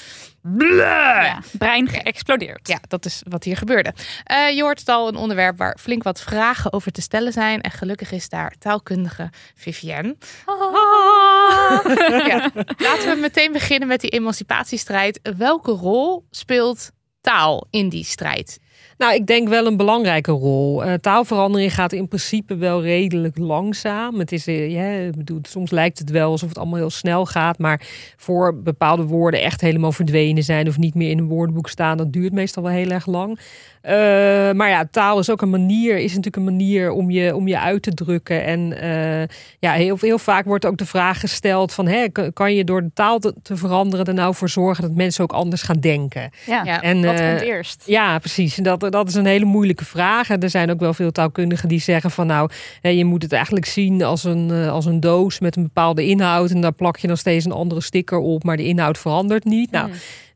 Ja, 0.57 1.41
brein 1.51 1.87
geëxplodeerd. 1.87 2.67
Ja, 2.67 2.79
dat 2.87 3.05
is 3.05 3.21
wat 3.27 3.43
hier 3.43 3.57
gebeurde. 3.57 3.93
Uh, 4.31 4.55
je 4.55 4.61
hoort 4.61 4.79
het 4.79 4.89
al, 4.89 5.07
een 5.07 5.15
onderwerp 5.15 5.57
waar 5.57 5.77
flink 5.79 6.03
wat 6.03 6.21
vragen 6.21 6.73
over 6.73 6.91
te 6.91 7.01
stellen 7.01 7.31
zijn. 7.31 7.61
En 7.61 7.71
gelukkig 7.71 8.11
is 8.11 8.29
daar 8.29 8.55
taalkundige 8.59 9.29
Vivienne. 9.55 10.15
ja. 12.29 12.51
Laten 12.77 13.09
we 13.09 13.17
meteen 13.19 13.51
beginnen 13.51 13.87
met 13.87 14.01
die 14.01 14.09
emancipatiestrijd. 14.09 15.19
Welke 15.37 15.71
rol 15.71 16.25
speelt 16.29 16.91
taal 17.21 17.67
in 17.69 17.89
die 17.89 18.03
strijd? 18.03 18.59
Nou, 19.03 19.15
ik 19.15 19.27
denk 19.27 19.47
wel 19.47 19.65
een 19.65 19.77
belangrijke 19.77 20.31
rol. 20.31 20.85
Uh, 20.85 20.93
taalverandering 20.93 21.73
gaat 21.73 21.93
in 21.93 22.07
principe 22.07 22.55
wel 22.55 22.81
redelijk 22.81 23.37
langzaam. 23.37 24.19
Het 24.19 24.31
is, 24.31 24.47
uh, 24.47 24.71
ja, 24.71 25.09
bedoel, 25.17 25.39
soms 25.41 25.71
lijkt 25.71 25.99
het 25.99 26.09
wel 26.09 26.31
alsof 26.31 26.49
het 26.49 26.57
allemaal 26.57 26.79
heel 26.79 26.89
snel 26.89 27.25
gaat. 27.25 27.57
Maar 27.57 27.81
voor 28.17 28.61
bepaalde 28.61 29.03
woorden 29.03 29.41
echt 29.41 29.61
helemaal 29.61 29.91
verdwenen 29.91 30.43
zijn 30.43 30.67
of 30.67 30.77
niet 30.77 30.95
meer 30.95 31.09
in 31.09 31.17
een 31.17 31.27
woordenboek 31.27 31.69
staan, 31.69 31.97
dat 31.97 32.13
duurt 32.13 32.33
meestal 32.33 32.63
wel 32.63 32.71
heel 32.71 32.89
erg 32.89 33.05
lang. 33.05 33.39
Uh, 33.85 33.91
maar 34.51 34.69
ja, 34.69 34.87
taal 34.91 35.19
is 35.19 35.29
ook 35.29 35.41
een 35.41 35.49
manier, 35.49 35.97
is 35.97 36.09
natuurlijk 36.09 36.35
een 36.35 36.43
manier 36.43 36.91
om 36.91 37.11
je, 37.11 37.35
om 37.35 37.47
je 37.47 37.59
uit 37.59 37.81
te 37.81 37.93
drukken. 37.93 38.43
En 38.43 38.67
ja, 39.59 39.71
heel, 39.71 39.97
heel 39.99 40.17
vaak 40.17 40.45
wordt 40.45 40.65
ook 40.65 40.77
de 40.77 40.85
vraag 40.85 41.19
gesteld 41.19 41.73
van, 41.73 41.87
hè, 41.87 42.07
kan 42.33 42.53
je 42.53 42.63
door 42.63 42.81
de 42.81 42.91
taal 42.93 43.19
te, 43.19 43.33
te 43.41 43.57
veranderen 43.57 44.05
er 44.05 44.13
nou 44.13 44.35
voor 44.35 44.49
zorgen 44.49 44.83
dat 44.83 44.95
mensen 44.95 45.23
ook 45.23 45.31
anders 45.31 45.61
gaan 45.61 45.79
denken? 45.79 46.29
Ja. 46.45 46.81
En, 46.81 47.05
wat 47.05 47.21
komt 47.21 47.41
eerst? 47.41 47.83
Ja, 47.85 48.19
precies. 48.19 48.55
Dat, 48.55 48.91
dat 48.93 49.07
is 49.07 49.15
een 49.15 49.25
hele 49.25 49.45
moeilijke 49.45 49.85
vraag. 49.85 50.29
Er 50.29 50.49
zijn 50.49 50.71
ook 50.71 50.79
wel 50.79 50.93
veel 50.93 51.11
taalkundigen 51.11 51.69
die 51.69 51.79
zeggen 51.79 52.11
van 52.11 52.27
nou, 52.27 52.49
je 52.81 53.05
moet 53.05 53.21
het 53.21 53.33
eigenlijk 53.33 53.65
zien 53.65 54.03
als 54.03 54.23
een, 54.23 54.51
als 54.51 54.85
een 54.85 54.99
doos 54.99 55.39
met 55.39 55.55
een 55.55 55.63
bepaalde 55.63 56.05
inhoud. 56.05 56.49
En 56.49 56.61
daar 56.61 56.73
plak 56.73 56.97
je 56.97 57.07
nog 57.07 57.19
steeds 57.19 57.45
een 57.45 57.51
andere 57.51 57.81
sticker 57.81 58.17
op, 58.17 58.43
maar 58.43 58.57
de 58.57 58.65
inhoud 58.65 58.97
verandert 58.97 59.43
niet. 59.43 59.71
Nou. 59.71 59.89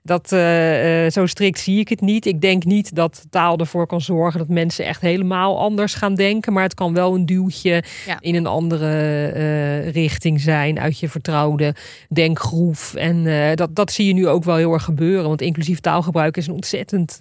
Dat, 0.08 0.32
uh, 0.32 1.04
uh, 1.06 1.12
zo 1.12 1.26
strikt 1.26 1.60
zie 1.60 1.80
ik 1.80 1.90
het 1.90 2.02
niet. 2.02 2.26
Ik 2.26 2.42
denk 2.42 2.64
niet 2.64 2.96
dat 2.96 3.26
taal 3.30 3.58
ervoor 3.58 3.88
kan 3.88 4.02
zorgen 4.02 4.40
dat 4.40 4.48
mensen 4.48 4.86
echt 4.86 5.02
helemaal 5.02 5.60
anders 5.60 5.94
gaan 5.94 6.16
denken. 6.16 6.54
Maar 6.54 6.64
het 6.64 6.74
kan 6.74 6.94
wel 6.94 7.16
een 7.16 7.26
duwtje 7.26 7.84
Ja. 8.06 8.18
in 8.20 8.36
een 8.36 8.46
andere 8.46 8.86
uh, 9.36 9.90
richting 9.90 10.42
zijn 10.42 10.80
uit 10.80 11.00
je 11.00 11.10
vertrouwde 11.10 11.76
denkgroef. 12.10 12.94
En 12.96 13.28
eh, 13.28 13.56
dat, 13.56 13.76
dat 13.76 13.92
zie 13.92 14.08
je 14.08 14.14
nu 14.14 14.28
ook 14.28 14.44
wel 14.44 14.56
heel 14.56 14.74
erg 14.74 14.84
gebeuren. 14.84 15.28
Want 15.28 15.42
inclusief 15.42 15.80
taalgebruik 15.80 16.38
is 16.38 16.48
een 16.48 16.54
ontzettend 16.54 17.18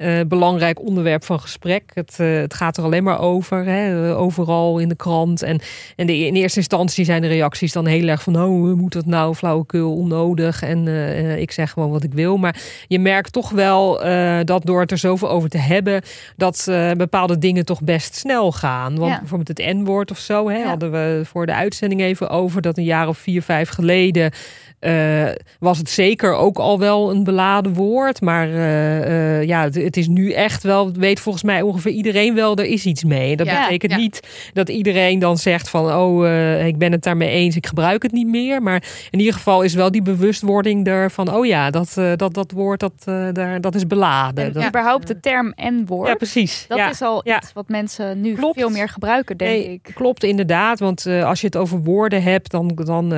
eh, 0.00 0.20
belangrijk 0.28 0.80
onderwerp 0.80 1.24
van 1.24 1.40
gesprek. 1.40 1.90
Het, 1.94 2.16
eh, 2.20 2.34
het 2.34 2.54
gaat 2.54 2.76
er 2.76 2.84
alleen 2.84 3.04
maar 3.04 3.20
over. 3.20 3.64
Hè? 3.64 4.16
overal 4.16 4.78
in 4.78 4.88
de 4.88 4.94
krant. 4.94 5.42
En, 5.42 5.60
en 5.96 6.06
de, 6.06 6.16
in 6.18 6.34
eerste 6.34 6.58
instantie 6.58 7.04
zijn 7.04 7.22
de 7.22 7.28
reacties 7.28 7.72
dan 7.72 7.86
heel 7.86 8.08
erg 8.08 8.22
van... 8.22 8.42
oh, 8.42 8.74
moet 8.74 8.92
dat 8.92 9.06
nou 9.06 9.34
flauwekul, 9.34 9.96
onnodig. 9.96 10.62
En 10.62 10.88
eh, 10.88 11.38
ik 11.38 11.50
zeg 11.50 11.70
gewoon 11.70 11.89
wat 11.90 12.02
ik 12.04 12.12
wil. 12.12 12.36
Maar 12.36 12.56
je 12.88 12.98
merkt 12.98 13.32
toch 13.32 13.50
wel 13.50 14.06
uh, 14.06 14.38
dat 14.44 14.64
door 14.64 14.80
het 14.80 14.90
er 14.90 14.98
zoveel 14.98 15.30
over 15.30 15.48
te 15.48 15.58
hebben, 15.58 16.02
dat 16.36 16.66
uh, 16.68 16.90
bepaalde 16.90 17.38
dingen 17.38 17.64
toch 17.64 17.82
best 17.82 18.14
snel 18.14 18.52
gaan. 18.52 18.96
Want 18.98 19.12
Ja. 19.12 19.18
bijvoorbeeld 19.18 19.58
het 19.58 19.74
N-woord 19.76 20.10
of 20.10 20.18
zo, 20.18 20.48
hè, 20.48 20.56
Ja. 20.58 20.66
hadden 20.68 20.90
we 20.92 21.20
voor 21.24 21.46
de 21.46 21.54
uitzending 21.54 22.00
even 22.00 22.28
over 22.30 22.62
dat 22.62 22.78
een 22.78 22.84
jaar 22.84 23.08
of 23.08 23.18
vier, 23.18 23.42
vijf 23.42 23.68
geleden. 23.68 24.32
Eh, 24.80 25.28
was 25.58 25.78
het 25.78 25.90
zeker 25.90 26.34
ook 26.34 26.58
al 26.58 26.78
wel 26.78 27.10
een 27.10 27.24
beladen 27.24 27.74
woord. 27.74 28.20
Maar 28.20 28.48
eh, 28.48 29.38
eh, 29.38 29.46
ja, 29.46 29.62
het, 29.62 29.74
het 29.74 29.96
is 29.96 30.08
nu 30.08 30.32
echt 30.32 30.62
wel, 30.62 30.92
weet 30.92 31.20
volgens 31.20 31.44
mij 31.44 31.62
ongeveer 31.62 31.92
iedereen 31.92 32.34
wel, 32.34 32.56
er 32.56 32.64
is 32.64 32.86
iets 32.86 33.04
mee. 33.04 33.36
Dat 33.36 33.46
Ja, 33.46 33.62
betekent 33.62 33.92
ja. 33.92 33.98
niet 33.98 34.20
dat 34.52 34.68
iedereen 34.68 35.18
dan 35.18 35.38
zegt 35.38 35.68
van, 35.68 35.92
oh, 35.92 36.66
ik 36.66 36.78
ben 36.78 36.92
het 36.92 37.02
daarmee 37.02 37.28
eens, 37.28 37.56
ik 37.56 37.66
gebruik 37.66 38.02
het 38.02 38.12
niet 38.12 38.26
meer. 38.26 38.62
Maar 38.62 38.82
in 39.10 39.18
ieder 39.18 39.34
geval 39.34 39.62
is 39.62 39.74
wel 39.74 39.90
die 39.90 40.02
bewustwording 40.02 40.86
er 40.86 41.10
van, 41.10 41.34
oh 41.34 41.46
ja, 41.46 41.70
dat 41.70 41.94
dat, 41.94 42.18
dat, 42.18 42.34
dat 42.34 42.50
woord 42.50 42.80
dat, 42.80 42.92
daar, 43.32 43.60
dat 43.60 43.74
is 43.74 43.86
beladen. 43.86 44.44
En 44.44 44.52
dat, 44.52 44.64
überhaupt 44.66 45.06
de 45.06 45.20
term 45.20 45.52
en 45.56 45.86
woord. 45.86 46.08
Ja, 46.08 46.14
precies. 46.14 46.64
Dat 46.68 46.90
is 46.90 47.02
al 47.02 47.22
iets 47.26 47.52
wat 47.52 47.68
mensen 47.68 48.20
nu 48.20 48.34
Klopt. 48.34 48.58
veel 48.58 48.70
meer 48.70 48.88
gebruiken, 48.88 49.36
denk 49.36 49.50
Nee, 49.50 49.72
ik. 49.72 49.90
Klopt, 49.94 50.24
inderdaad. 50.24 50.78
Want 50.78 51.06
als 51.06 51.40
je 51.40 51.46
het 51.46 51.56
over 51.56 51.82
woorden 51.82 52.22
hebt, 52.22 52.50
dan, 52.50 52.68
dan, 52.74 53.08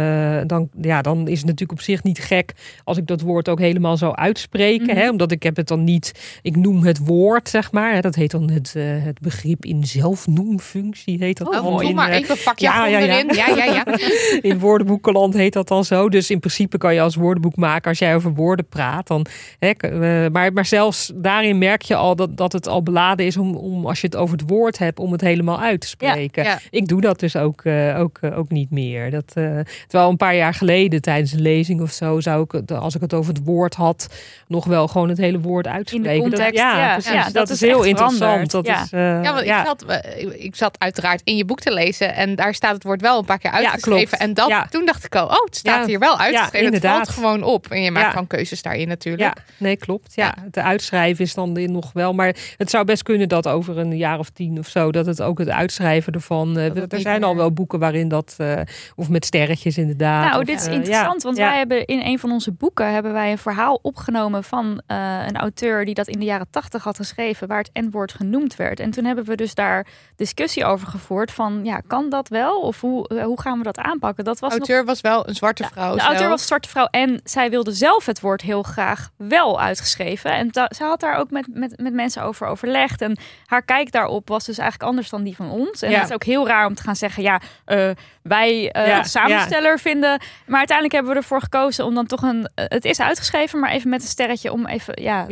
dan, 0.46 0.68
ja, 0.80 1.02
dan 1.02 1.28
is 1.28 1.42
het 1.42 1.51
natuurlijk 1.52 1.78
op 1.78 1.84
zich 1.84 2.02
niet 2.02 2.18
gek 2.18 2.52
als 2.84 2.96
ik 2.96 3.06
dat 3.06 3.20
woord 3.20 3.48
ook 3.48 3.58
helemaal 3.58 3.96
zou 3.96 4.14
uitspreken. 4.14 4.86
Mhm. 4.86 4.96
Hè? 4.96 5.10
Omdat 5.10 5.30
ik 5.30 5.42
heb 5.42 5.56
het 5.56 5.68
dan 5.68 5.84
niet, 5.84 6.38
ik 6.42 6.56
noem 6.56 6.84
het 6.84 6.98
woord, 6.98 7.48
zeg 7.48 7.72
maar. 7.72 7.94
Hè? 7.94 8.00
Dat 8.00 8.14
heet 8.14 8.30
dan 8.30 8.50
het, 8.50 8.74
uh, 8.76 8.84
het 9.04 9.20
begrip 9.20 9.64
in 9.64 9.86
zelfnoemfunctie, 9.86 11.16
heet 11.18 11.38
dat 11.38 11.48
Oh, 11.48 11.78
doe 11.78 11.84
in, 11.84 11.94
maar 11.94 12.10
eh, 12.10 12.18
even 12.18 12.36
vakje 12.36 12.66
ja, 12.66 12.86
ja, 12.86 12.98
ja. 12.98 13.24
Ja, 13.32 13.48
ja, 13.48 13.64
ja. 13.64 13.84
in 14.50 14.58
woordenboekenland 14.58 15.34
heet 15.34 15.52
dat 15.52 15.68
dan 15.68 15.84
zo. 15.84 16.08
Dus 16.08 16.30
in 16.30 16.38
principe 16.38 16.78
kan 16.78 16.94
je 16.94 17.00
als 17.00 17.14
woordenboekmaker, 17.14 17.88
als 17.88 17.98
jij 17.98 18.14
over 18.14 18.34
woorden 18.34 18.66
praat, 18.66 19.06
dan. 19.06 19.26
Hè, 19.58 19.72
uh, 19.84 20.30
maar, 20.30 20.52
maar 20.52 20.66
zelfs 20.66 21.12
daarin 21.14 21.58
merk 21.58 21.82
je 21.82 21.94
al 21.96 22.16
dat, 22.16 22.36
dat 22.36 22.52
het 22.52 22.68
al 22.68 22.82
beladen 22.82 23.26
is 23.26 23.36
om, 23.36 23.54
om, 23.54 23.86
als 23.86 24.00
je 24.00 24.06
het 24.06 24.16
over 24.16 24.36
het 24.36 24.50
woord 24.50 24.78
hebt, 24.78 24.98
om 24.98 25.12
het 25.12 25.20
helemaal 25.20 25.60
uit 25.60 25.80
te 25.80 25.88
spreken. 25.88 26.44
Ja, 26.44 26.50
ja. 26.50 26.58
Ik 26.70 26.88
doe 26.88 27.00
dat 27.00 27.20
dus 27.20 27.36
ook, 27.36 27.64
uh, 27.64 28.00
ook, 28.00 28.18
uh, 28.20 28.38
ook 28.38 28.50
niet 28.50 28.70
meer. 28.70 29.10
Dat, 29.10 29.26
terwijl 29.26 30.10
een 30.10 30.16
paar 30.16 30.36
jaar 30.36 30.54
geleden 30.54 31.02
tijdens 31.02 31.32
een 31.32 31.41
lezing 31.42 31.80
of 31.80 31.90
zo, 31.90 32.20
zou 32.20 32.46
ik, 32.50 32.70
als 32.70 32.94
ik 32.94 33.00
het 33.00 33.14
over 33.14 33.34
het 33.34 33.44
woord 33.44 33.74
had, 33.74 34.08
nog 34.46 34.64
wel 34.64 34.88
gewoon 34.88 35.08
het 35.08 35.18
hele 35.18 35.40
woord 35.40 35.66
uitspreken. 35.66 36.10
In 36.10 36.14
de 36.16 36.20
context, 36.20 36.44
dat, 36.46 36.54
ja, 36.62 36.78
ja, 36.78 36.92
precies. 36.92 37.12
ja, 37.12 37.24
dat, 37.24 37.32
dat 37.34 37.48
is 37.50 37.62
is 37.62 37.68
heel 37.68 37.82
interessant. 37.82 38.50
Dat 38.50 38.66
Ja. 38.66 38.82
is, 38.82 38.92
uh, 38.92 39.00
Ja, 39.22 39.32
want. 39.34 39.40
Ik, 39.46 39.52
zat, 39.66 39.84
uh, 39.88 40.44
ik 40.44 40.56
zat 40.56 40.76
uiteraard 40.78 41.20
in 41.24 41.36
je 41.36 41.44
boek 41.44 41.60
te 41.60 41.72
lezen 41.72 42.14
en 42.14 42.34
daar 42.34 42.54
staat 42.54 42.74
het 42.74 42.82
woord 42.84 43.00
wel 43.00 43.18
een 43.18 43.24
paar 43.24 43.38
keer 43.38 43.50
uitgeschreven. 43.50 44.08
klopt. 44.08 44.22
en 44.22 44.34
dat, 44.34 44.48
Ja. 44.48 44.66
toen 44.70 44.86
dacht 44.86 45.04
ik 45.04 45.16
al, 45.16 45.26
oh, 45.26 45.44
het 45.44 45.56
staat 45.56 45.80
Ja. 45.80 45.86
hier 45.86 45.98
wel 45.98 46.18
uitgeschreven. 46.18 46.56
het 46.66 46.74
inderdaad. 46.74 46.94
valt 46.96 47.08
gewoon 47.08 47.42
op. 47.42 47.66
En 47.70 47.82
je 47.82 47.90
maakt 47.90 48.04
Ja. 48.06 48.10
gewoon 48.12 48.26
keuzes 48.26 48.62
daarin 48.62 48.88
natuurlijk. 48.88 49.22
Ja, 49.36 49.42
nee, 49.56 49.76
klopt. 49.76 50.12
Ja, 50.14 50.24
Ja. 50.36 50.42
het 50.44 50.58
uitschrijven 50.58 51.24
is 51.24 51.34
dan 51.34 51.72
nog 51.72 51.90
wel. 51.92 52.12
Maar 52.12 52.36
het 52.56 52.70
zou 52.70 52.84
best 52.84 53.02
kunnen 53.02 53.28
dat 53.28 53.48
over 53.48 53.78
een 53.78 53.96
jaar 53.96 54.18
of 54.18 54.30
tien 54.30 54.58
of 54.58 54.68
zo, 54.68 54.92
dat 54.92 55.06
het 55.06 55.22
ook 55.22 55.38
het 55.38 55.48
uitschrijven 55.48 56.12
ervan. 56.12 56.58
eh, 56.58 56.76
er 56.92 57.00
zijn 57.00 57.24
al 57.24 57.36
wel 57.36 57.52
boeken 57.52 57.78
waarin 57.78 58.08
dat. 58.08 58.34
eh, 58.38 58.60
of 58.96 59.08
met 59.08 59.24
sterretjes 59.24 59.78
inderdaad. 59.78 60.24
Nou, 60.28 60.40
of, 60.40 60.46
dit 60.46 60.60
is 60.60 60.66
eh, 60.66 60.72
interessant, 60.72 61.22
ja, 61.22 61.28
want 61.34 61.44
ja. 61.44 61.48
wij 61.48 61.58
hebben 61.58 61.84
in 61.86 62.00
een 62.00 62.18
van 62.18 62.30
onze 62.30 62.52
boeken 62.52 62.92
hebben 62.92 63.12
wij 63.12 63.30
een 63.30 63.38
verhaal 63.38 63.78
opgenomen 63.82 64.44
van 64.44 64.82
eh, 64.86 64.96
een 65.26 65.36
auteur 65.36 65.84
die 65.84 65.94
dat 65.94 66.08
in 66.08 66.18
de 66.18 66.24
jaren 66.24 66.46
tachtig 66.50 66.84
had 66.84 66.96
geschreven, 66.96 67.48
waar 67.48 67.58
het 67.58 67.70
N-woord 67.86 68.12
genoemd 68.14 68.56
werd. 68.56 68.80
En 68.80 68.90
toen 68.90 69.04
hebben 69.04 69.24
we 69.24 69.36
dus 69.36 69.54
daar 69.54 69.86
discussie 70.16 70.64
over 70.64 70.86
gevoerd 70.86 71.30
van, 71.32 71.60
ja, 71.64 71.80
kan 71.86 72.08
dat 72.10 72.28
wel? 72.28 72.60
Of 72.60 72.80
hoe, 72.80 73.08
eh, 73.08 73.24
hoe 73.24 73.40
gaan 73.40 73.58
we 73.58 73.64
dat 73.64 73.78
aanpakken? 73.78 74.24
Dat 74.24 74.34
De 74.34 74.40
was 74.40 74.50
nog 74.50 74.58
auteur 74.58 74.84
was 74.84 75.00
wel 75.00 75.28
een 75.28 75.34
zwarte 75.34 75.64
vrouw. 75.72 75.94
de 75.94 76.00
auteur 76.00 76.18
zelf. 76.18 76.30
was 76.30 76.40
een 76.40 76.46
zwarte 76.46 76.68
vrouw 76.68 76.86
en 76.90 77.20
zij 77.24 77.50
wilde 77.50 77.72
zelf 77.72 78.06
het 78.06 78.20
woord 78.20 78.40
heel 78.42 78.62
graag 78.62 79.10
wel 79.16 79.60
uitgeschreven. 79.60 80.32
En 80.32 80.48
ze 80.52 80.84
had 80.84 81.00
daar 81.00 81.16
ook 81.16 81.30
met, 81.30 81.46
met, 81.52 81.80
met 81.80 81.92
mensen 81.92 82.22
over 82.22 82.46
overlegd. 82.46 83.00
En 83.00 83.18
haar 83.46 83.62
kijk 83.62 83.92
daarop 83.92 84.28
was 84.28 84.44
dus 84.44 84.58
eigenlijk 84.58 84.88
anders 84.90 85.10
dan 85.10 85.22
die 85.22 85.36
van 85.36 85.50
ons. 85.50 85.82
En 85.82 85.90
Ja. 85.90 85.96
het 85.98 86.08
is 86.08 86.14
ook 86.14 86.24
heel 86.24 86.46
raar 86.46 86.66
om 86.66 86.74
te 86.74 86.82
gaan 86.82 86.96
zeggen, 86.96 87.22
ja, 87.22 87.40
eh, 87.64 87.90
wij 88.22 88.62
Ja, 88.62 88.98
als 88.98 89.10
samensteller 89.10 89.78
vinden. 89.78 90.20
Maar 90.46 90.58
uiteindelijk 90.58 90.94
hebben 90.96 91.12
we 91.12 91.18
ervoor 91.22 91.40
gekozen 91.40 91.84
om 91.84 91.94
dan 91.94 92.06
toch 92.06 92.22
een. 92.22 92.48
eh, 92.54 92.64
Het 92.68 92.84
is 92.84 93.00
uitgeschreven, 93.00 93.60
maar 93.60 93.70
even 93.70 93.90
met 93.90 94.02
een 94.02 94.08
sterretje 94.08 94.52
om 94.52 94.66
even 94.66 95.02
ja. 95.02 95.24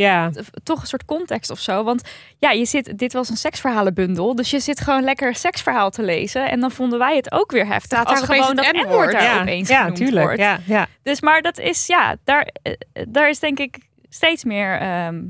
Toch 0.62 0.80
een 0.80 0.86
soort 0.86 1.04
context 1.04 1.50
of 1.50 1.58
zo. 1.60 1.84
Want 1.84 2.02
ja, 2.38 2.50
je 2.50 2.64
zit, 2.64 2.98
dit 2.98 3.12
was 3.12 3.28
een 3.28 3.36
seksverhalenbundel. 3.36 4.34
Dus 4.34 4.50
je 4.50 4.60
zit 4.60 4.80
gewoon 4.80 5.02
lekker 5.04 5.34
seksverhaal 5.34 5.90
te 5.90 6.02
lezen. 6.02 6.50
En 6.50 6.60
dan 6.60 6.70
vonden 6.70 6.98
wij 6.98 7.16
het 7.16 7.32
ook 7.32 7.50
weer 7.50 7.66
heftig. 7.66 7.84
Staat 7.84 8.06
daar 8.06 8.16
als 8.16 8.24
gewoon 8.24 8.56
dat 8.56 8.72
N-woord 8.72 9.12
daar 9.12 9.22
ja, 9.22 9.40
opeens 9.40 9.68
ja 9.68 9.92
tuurlijk. 9.92 10.24
wordt. 10.26 10.40
Ja, 10.40 10.58
ja. 10.64 10.86
Dus 11.02 11.20
maar 11.20 11.42
dat 11.42 11.58
is, 11.58 11.86
ja, 11.86 12.16
daar, 12.24 12.48
eh, 12.62 12.72
daar 13.08 13.28
is 13.28 13.38
denk 13.38 13.58
ik 13.58 13.78
steeds 14.08 14.44
meer 14.44 14.78
ehm, 14.78 15.20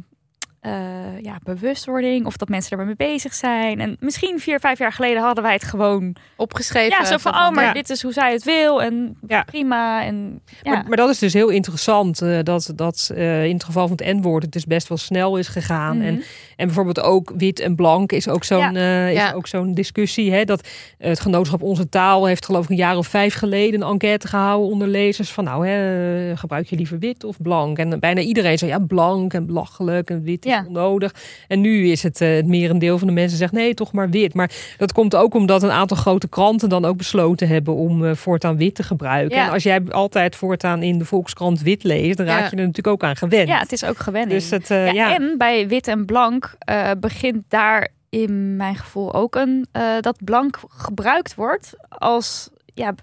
eh, 0.61 1.21
ja, 1.23 1.39
bewustwording. 1.43 2.27
Of 2.27 2.37
dat 2.37 2.49
mensen 2.49 2.71
er 2.71 2.77
maar 2.77 2.87
mee 2.87 3.11
bezig 3.13 3.35
zijn. 3.35 3.81
En 3.81 3.97
misschien 4.01 4.41
vier, 4.41 4.61
vijf 4.61 4.79
jaar 4.79 4.93
geleden 4.93 5.23
hadden 5.23 5.45
wij 5.45 5.53
het 5.53 5.65
gewoon. 5.65 6.17
opgeschreven. 6.37 6.99
Ja, 6.99 7.05
zo 7.05 7.17
van, 7.17 7.33
oh, 7.35 7.51
maar 7.51 7.65
ja. 7.65 7.73
dit 7.73 7.91
is 7.91 8.03
hoe 8.03 8.13
zij 8.13 8.33
het 8.33 8.45
wil. 8.45 8.83
En 8.83 9.17
Ja. 9.27 9.43
prima. 9.43 10.05
En, 10.05 10.41
ja. 10.63 10.73
Maar, 10.73 10.85
maar 10.89 10.97
dat 10.97 11.09
is 11.09 11.19
dus 11.19 11.33
heel 11.33 11.49
interessant. 11.49 12.23
eh, 12.23 12.39
dat 12.43 12.73
dat 12.75 13.11
eh, 13.15 13.45
in 13.45 13.55
het 13.55 13.65
geval 13.65 13.89
van 13.89 13.97
het 14.03 14.17
N-woord 14.17 14.43
het 14.43 14.53
dus 14.53 14.65
best 14.67 14.89
wel 14.89 14.99
snel 14.99 15.37
is 15.37 15.49
gegaan. 15.49 15.97
Mhm. 15.97 16.07
En, 16.07 16.23
en 16.57 16.67
bijvoorbeeld 16.67 17.01
ook 17.01 17.33
wit 17.37 17.61
en 17.61 17.75
blank 17.75 18.13
is 18.13 18.29
ook 18.29 18.45
zo'n 18.45 18.77
is 18.77 19.33
ook 19.33 19.47
zo'n 19.47 19.75
discussie. 19.75 20.33
Hè, 20.33 20.45
dat 20.45 20.69
het 20.99 21.21
genootschap 21.21 21.63
Onze 21.63 21.89
Taal 21.89 22.27
heeft 22.27 22.45
geloof 22.45 22.65
ik 22.65 22.71
een 22.71 22.77
jaar 22.77 22.97
of 22.97 23.07
vijf 23.07 23.35
geleden 23.35 23.81
een 23.81 23.89
enquête 23.89 24.29
gehouden 24.29 24.71
onder 24.71 24.89
lezers. 24.89 25.31
Van 25.31 25.45
nou, 25.45 25.67
hè, 25.69 26.37
gebruik 26.37 26.67
je 26.67 26.77
liever 26.77 26.99
wit 26.99 27.25
of 27.25 27.37
blank? 27.43 27.79
En 27.79 28.01
bijna 28.01 28.21
iedereen 28.21 28.59
zei 28.59 28.71
ja, 28.71 28.79
blank 28.79 29.33
en 29.35 29.47
belachelijk 29.47 30.11
en 30.11 30.23
wit 30.23 30.45
Ja. 30.51 30.65
onnodig. 30.67 31.15
En 31.49 31.61
nu 31.61 31.91
is 31.91 32.03
het 32.03 32.21
eh, 32.21 32.35
het 32.35 32.47
merendeel 32.47 32.99
van 32.99 33.07
de 33.07 33.13
mensen 33.13 33.39
zegt 33.39 33.53
nee, 33.53 33.75
toch 33.75 33.93
maar 33.93 34.11
wit. 34.11 34.35
Maar 34.35 34.51
dat 34.77 34.93
komt 34.93 35.17
ook 35.17 35.35
omdat 35.35 35.63
een 35.63 35.71
aantal 35.71 35.97
grote 35.97 36.29
kranten 36.29 36.69
dan 36.69 36.85
ook 36.85 36.97
besloten 36.97 37.49
hebben 37.49 37.75
om 37.75 38.07
eh, 38.07 38.15
voortaan 38.15 38.57
wit 38.57 38.75
te 38.75 38.83
gebruiken. 38.83 39.37
Ja. 39.37 39.47
En 39.47 39.53
als 39.53 39.63
jij 39.63 39.83
altijd 39.89 40.37
voortaan 40.37 40.83
in 40.83 40.99
de 40.99 41.05
Volkskrant 41.05 41.63
wit 41.63 41.85
leest, 41.85 42.17
dan 42.17 42.27
raak 42.27 42.51
je 42.51 42.57
er 42.57 42.67
natuurlijk 42.67 42.87
ook 42.87 43.03
aan 43.03 43.17
gewend. 43.17 43.49
ja, 43.49 43.59
het 43.59 43.73
is 43.73 43.85
ook 43.85 43.99
gewenning. 43.99 44.41
dus 44.41 44.51
het, 44.51 44.71
eh, 44.71 44.93
ja. 44.93 45.15
En 45.15 45.35
bij 45.39 45.69
wit 45.69 45.89
en 45.89 46.05
blank 46.05 46.55
begint 47.01 47.45
daar 47.49 47.89
in 48.09 48.57
mijn 48.57 48.77
gevoel 48.77 49.15
ook 49.15 49.35
een 49.35 49.67
dat 50.01 50.17
blank 50.25 50.59
gebruikt 50.69 51.35
wordt 51.35 51.75
als 51.89 52.51
ja, 52.75 52.95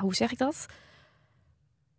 hoe 0.00 0.14
zeg 0.14 0.32
ik 0.32 0.38
dat? 0.38 0.66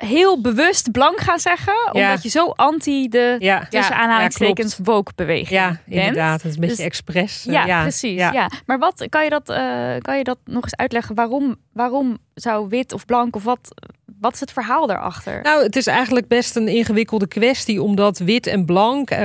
Heel 0.06 0.42
bewust 0.42 0.92
blank 0.92 1.20
gaan 1.20 1.40
zeggen, 1.40 1.74
Ja. 1.74 1.92
omdat 1.92 2.24
je 2.24 2.30
zo 2.30 2.46
anti 2.56 3.08
de 3.08 3.36
ja. 3.40 3.60
tussen 3.70 3.96
ja, 3.96 4.02
aanhalingstekens 4.02 4.76
klopt. 4.76 4.90
woke 4.90 5.12
beweging 5.16 5.50
Ja, 5.50 5.68
bent. 5.68 5.82
inderdaad. 5.86 6.42
Het 6.42 6.46
is 6.46 6.54
een 6.54 6.60
beetje 6.62 6.76
Dus- 6.76 6.86
expres. 6.86 7.46
eh, 7.46 7.54
Ja, 7.54 7.82
precies. 7.82 8.20
Ja. 8.20 8.50
Maar 8.66 8.80
wat 8.80 9.06
kan 9.10 9.24
je 9.24 9.30
dat, 9.30 9.50
eh, 9.50 9.96
kan 10.02 10.18
je 10.18 10.24
dat 10.24 10.38
nog 10.46 10.64
eens 10.64 10.76
uitleggen? 10.76 11.16
Waarom, 11.16 11.56
waarom 11.74 12.18
zou 12.34 12.68
wit 12.70 12.94
of 12.94 13.06
blank 13.06 13.36
of 13.36 13.44
wat, 13.44 13.74
wat 14.20 14.34
is 14.34 14.40
het 14.40 14.52
verhaal 14.52 14.88
daarachter? 14.88 15.42
Nou, 15.42 15.64
het 15.64 15.76
is 15.76 15.88
eigenlijk 15.88 16.28
best 16.28 16.56
een 16.56 16.68
ingewikkelde 16.68 17.28
kwestie, 17.28 17.82
omdat 17.82 18.18
wit 18.18 18.48
en 18.48 18.66
blank, 18.66 19.10
eh, 19.10 19.20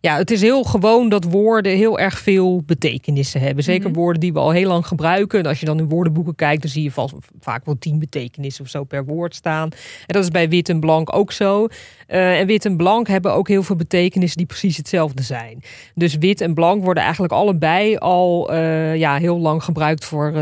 ja, 0.00 0.16
het 0.16 0.30
is 0.30 0.40
heel 0.40 0.62
gewoon 0.64 1.08
dat 1.08 1.24
woorden 1.24 1.76
heel 1.76 1.98
erg 1.98 2.18
veel 2.18 2.62
betekenissen 2.66 3.40
hebben. 3.40 3.64
Zeker 3.64 3.88
Mhm. 3.90 3.98
woorden 3.98 4.20
die 4.20 4.32
we 4.32 4.38
al 4.38 4.50
heel 4.50 4.68
lang 4.68 4.86
gebruiken. 4.86 5.38
En 5.38 5.46
als 5.46 5.60
je 5.60 5.66
dan 5.66 5.78
in 5.78 5.88
woordenboeken 5.88 6.34
kijkt, 6.34 6.62
dan 6.62 6.70
zie 6.70 6.82
je 6.82 6.90
vast, 6.90 7.14
vaak 7.40 7.64
wel 7.64 7.78
tien 7.78 7.98
betekenissen 7.98 8.64
of 8.64 8.70
zo 8.70 8.84
per 8.84 9.04
woord 9.04 9.34
staan. 9.34 9.70
En 10.06 10.14
dat 10.14 10.22
is 10.22 10.30
bij 10.30 10.48
wit 10.48 10.68
en 10.68 10.80
blank 10.80 11.16
ook 11.16 11.32
zo. 11.32 11.66
Eh, 12.06 12.40
en 12.40 12.46
wit 12.46 12.64
en 12.64 12.76
blank 12.76 13.08
hebben 13.08 13.32
ook 13.32 13.48
heel 13.48 13.62
veel 13.62 13.76
betekenissen 13.76 14.38
die 14.38 14.46
precies 14.46 14.76
hetzelfde 14.76 15.22
zijn. 15.22 15.62
Dus 15.94 16.16
wit 16.16 16.40
en 16.40 16.54
blank 16.54 16.84
worden 16.84 17.02
eigenlijk 17.02 17.32
allebei 17.32 17.96
al 17.96 18.52
eh, 18.52 18.96
ja, 18.96 19.16
heel 19.16 19.38
lang 19.38 19.64
gebruikt 19.64 20.04
voor, 20.04 20.32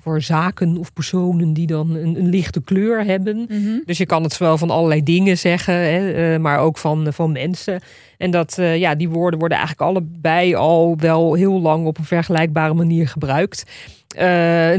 voor 0.00 0.22
zaken 0.22 0.76
of 0.76 0.92
personen 0.92 1.52
die 1.52 1.66
dan 1.66 1.94
een, 1.94 2.18
een 2.18 2.28
lichte 2.28 2.60
kleur 2.60 2.96
hebben. 3.04 3.16
Mhm. 3.24 3.78
Dus 3.84 3.98
je 3.98 4.06
kan 4.06 4.22
het 4.22 4.32
zowel 4.32 4.58
van 4.58 4.70
allerlei 4.70 5.02
dingen 5.02 5.38
zeggen, 5.38 5.74
hè, 5.74 6.12
eh, 6.34 6.40
maar 6.40 6.58
ook 6.58 6.78
van, 6.78 7.12
van 7.12 7.32
mensen. 7.32 7.80
En 8.18 8.30
dat, 8.30 8.58
eh, 8.58 8.76
ja, 8.76 8.94
die 8.94 9.08
woorden 9.08 9.38
worden 9.38 9.58
eigenlijk 9.58 9.90
allebei 9.90 10.54
al 10.54 10.96
wel 10.98 11.34
heel 11.34 11.60
lang 11.60 11.86
op 11.86 11.98
een 11.98 12.04
vergelijkbare 12.04 12.74
manier 12.74 13.08
gebruikt. 13.08 13.64
Eh, 14.08 14.24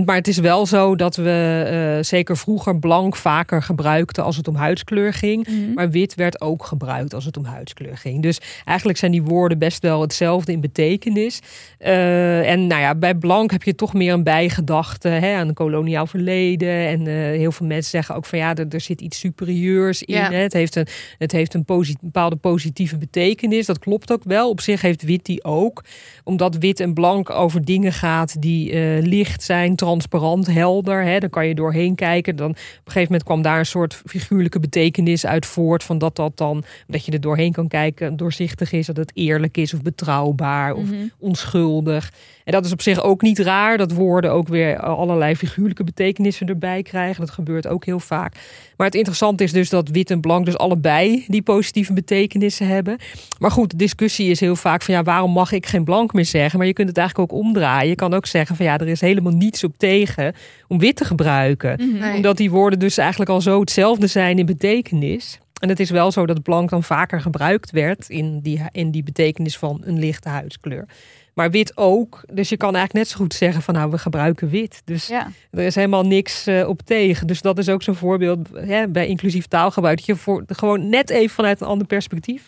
maar 0.06 0.16
het 0.16 0.28
is 0.28 0.38
wel 0.38 0.66
zo 0.66 0.96
dat 0.96 1.16
we 1.16 1.64
eh, 1.70 2.04
zeker 2.04 2.38
vroeger 2.38 2.80
blank 2.80 3.16
vaker 3.16 3.64
gebruikten 3.64 4.24
als 4.24 4.38
het 4.38 4.48
om 4.48 4.56
huidskleur 4.56 5.14
ging. 5.14 5.48
Mhm. 5.48 5.74
Maar 5.74 5.90
wit 5.90 6.16
werd 6.16 6.42
ook 6.42 6.66
gebruikt 6.66 7.14
als 7.14 7.26
het 7.26 7.38
om 7.38 7.44
huidskleur 7.44 7.98
ging. 7.98 8.22
Dus 8.22 8.40
eigenlijk 8.66 8.98
zijn 8.98 9.12
die 9.12 9.24
woorden 9.24 9.58
best 9.58 9.82
wel 9.82 10.02
hetzelfde 10.02 10.52
in 10.52 10.62
betekenis. 10.62 11.40
Eh, 11.78 12.52
en 12.52 12.68
nou 12.68 12.82
ja, 12.82 12.96
bij 12.96 13.16
blank 13.16 13.52
heb 13.52 13.64
je 13.64 13.76
toch 13.76 13.94
meer 13.94 14.14
een 14.14 14.24
bijgedachte 14.24 15.08
hè, 15.08 15.36
aan 15.36 15.48
een 15.48 15.54
koloniaal 15.54 16.08
verleden. 16.08 16.88
En 16.88 17.06
heel 17.32 17.52
veel 17.52 17.68
mensen 17.68 17.90
zeggen 17.90 18.16
ook 18.16 18.26
van 18.26 18.40
ja, 18.40 18.56
er, 18.56 18.66
er 18.70 18.82
zit 18.82 19.02
iets 19.02 19.20
superieurs 19.20 20.04
in. 20.04 20.16
Ja. 20.16 20.32
Hè. 20.32 20.38
Het 20.38 20.54
heeft 20.54 20.76
een, 20.76 20.88
het 21.18 21.32
heeft 21.32 21.54
een 21.54 21.66
bepaalde 22.02 22.36
positieve 22.36 22.98
betekenis. 22.98 23.66
Dat 23.66 23.80
klopt 23.80 24.12
ook 24.12 24.24
wel. 24.24 24.50
Op 24.50 24.62
zich 24.62 24.82
heeft 24.82 25.02
wit 25.02 25.26
die 25.26 25.44
ook. 25.44 25.84
Omdat 26.24 26.58
wit 26.58 26.80
en 26.80 26.94
blank 26.94 27.30
over 27.30 27.66
dingen 27.66 27.94
gaat 27.94 28.42
die 28.42 28.72
licht 29.20 29.44
zijn, 29.44 29.76
transparant, 29.76 30.48
helder. 30.48 31.04
Hè. 31.04 31.18
Daar 31.20 31.30
kan 31.30 31.48
je 31.48 31.56
doorheen 31.56 31.96
kijken. 31.96 32.36
Dan, 32.36 32.50
op 32.50 32.56
een 32.56 32.62
gegeven 32.84 33.02
moment 33.02 33.24
kwam 33.24 33.42
daar 33.42 33.60
een 33.60 33.66
soort 33.66 34.02
figuurlijke 34.06 34.60
betekenis 34.60 35.26
uit 35.26 35.46
voort. 35.46 35.84
Van 35.84 35.98
dat 35.98 36.16
dat 36.16 36.38
dan, 36.38 36.64
dat 36.88 37.06
je 37.06 37.12
er 37.12 37.22
doorheen 37.22 37.52
kan 37.52 37.68
kijken, 37.68 38.18
doorzichtig 38.18 38.72
is. 38.72 38.86
Dat 38.86 38.98
het 38.98 39.12
eerlijk 39.14 39.58
is 39.58 39.74
of 39.74 39.82
betrouwbaar 39.82 40.74
of 40.74 40.84
Mhm. 40.86 40.96
onschuldig. 41.20 42.12
En 42.50 42.56
dat 42.56 42.66
is 42.66 42.72
op 42.72 42.82
zich 42.82 43.04
ook 43.04 43.22
niet 43.22 43.40
raar. 43.40 43.78
Dat 43.78 43.92
woorden 43.92 44.32
ook 44.32 44.48
weer 44.48 44.80
allerlei 44.80 45.36
figuurlijke 45.36 45.84
betekenissen 45.84 46.48
erbij 46.48 46.82
krijgen. 46.84 47.22
Dat 47.22 47.30
gebeurt 47.30 47.68
ook 47.68 47.86
heel 47.86 48.00
vaak. 48.00 48.34
Maar 48.78 48.88
het 48.88 48.96
interessante 48.96 49.44
is 49.44 49.52
dus 49.52 49.70
dat 49.70 49.90
wit 49.90 50.12
en 50.12 50.22
blank 50.22 50.46
dus 50.46 50.58
allebei 50.58 51.26
die 51.28 51.42
positieve 51.42 51.94
betekenissen 51.94 52.68
hebben. 52.68 52.98
Maar 53.40 53.52
goed, 53.52 53.70
de 53.70 53.78
discussie 53.78 54.30
is 54.30 54.40
heel 54.40 54.56
vaak 54.56 54.82
van 54.82 54.94
ja, 54.94 55.04
waarom 55.04 55.32
mag 55.32 55.52
ik 55.52 55.66
geen 55.66 55.84
blank 55.84 56.14
meer 56.14 56.26
zeggen? 56.26 56.58
Maar 56.58 56.68
je 56.68 56.74
kunt 56.74 56.88
het 56.88 56.98
eigenlijk 56.98 57.32
ook 57.32 57.40
omdraaien. 57.40 57.90
Je 57.90 57.96
kan 57.96 58.14
ook 58.14 58.26
zeggen 58.26 58.56
van 58.56 58.66
ja, 58.66 58.78
er 58.78 58.88
is 58.88 59.02
helemaal 59.02 59.34
niets 59.34 59.64
op 59.64 59.78
tegen 59.78 60.34
om 60.68 60.80
wit 60.80 60.96
te 60.96 61.06
gebruiken. 61.06 61.80
Mhm. 61.80 62.00
Nee. 62.00 62.16
Omdat 62.16 62.38
die 62.38 62.52
woorden 62.52 62.80
dus 62.80 62.98
eigenlijk 62.98 63.30
al 63.30 63.42
zo 63.42 63.60
hetzelfde 63.60 64.08
zijn 64.08 64.40
in 64.40 64.46
betekenis. 64.46 65.40
En 65.60 65.70
het 65.70 65.80
is 65.80 65.90
wel 65.90 66.12
zo 66.12 66.26
dat 66.26 66.44
blank 66.44 66.70
dan 66.70 66.84
vaker 66.84 67.22
gebruikt 67.22 67.72
werd 67.72 68.10
in 68.10 68.40
die, 68.40 68.62
in 68.72 68.92
die 68.92 69.04
betekenis 69.04 69.58
van 69.58 69.82
een 69.86 70.00
lichte 70.00 70.30
huidskleur. 70.30 70.86
Maar 71.34 71.52
wit 71.52 71.78
ook. 71.78 72.24
Dus 72.34 72.50
je 72.50 72.58
kan 72.58 72.76
eigenlijk 72.76 73.06
net 73.06 73.08
zo 73.08 73.24
goed 73.24 73.34
zeggen 73.34 73.62
van 73.62 73.74
nou, 73.74 73.92
we 73.92 73.98
gebruiken 73.98 74.50
wit. 74.50 74.82
Dus 74.86 75.08
Ja. 75.08 75.28
er 75.52 75.64
is 75.64 75.76
helemaal 75.76 76.04
niks 76.04 76.48
eh, 76.48 76.68
op 76.68 76.82
tegen. 76.82 77.28
Dus 77.28 77.42
dat 77.42 77.58
is 77.58 77.70
ook 77.70 77.84
zo'n 77.84 77.96
voorbeeld 77.96 78.40
hè, 78.54 78.88
bij 78.88 79.08
inclusief 79.08 79.46
taalgebruik. 79.46 79.98
Dat 79.98 80.06
je 80.06 80.16
voor, 80.16 80.44
gewoon 80.48 80.90
net 80.90 81.10
even 81.10 81.36
vanuit 81.36 81.62
een 81.62 81.68
ander 81.68 81.88
perspectief 81.88 82.48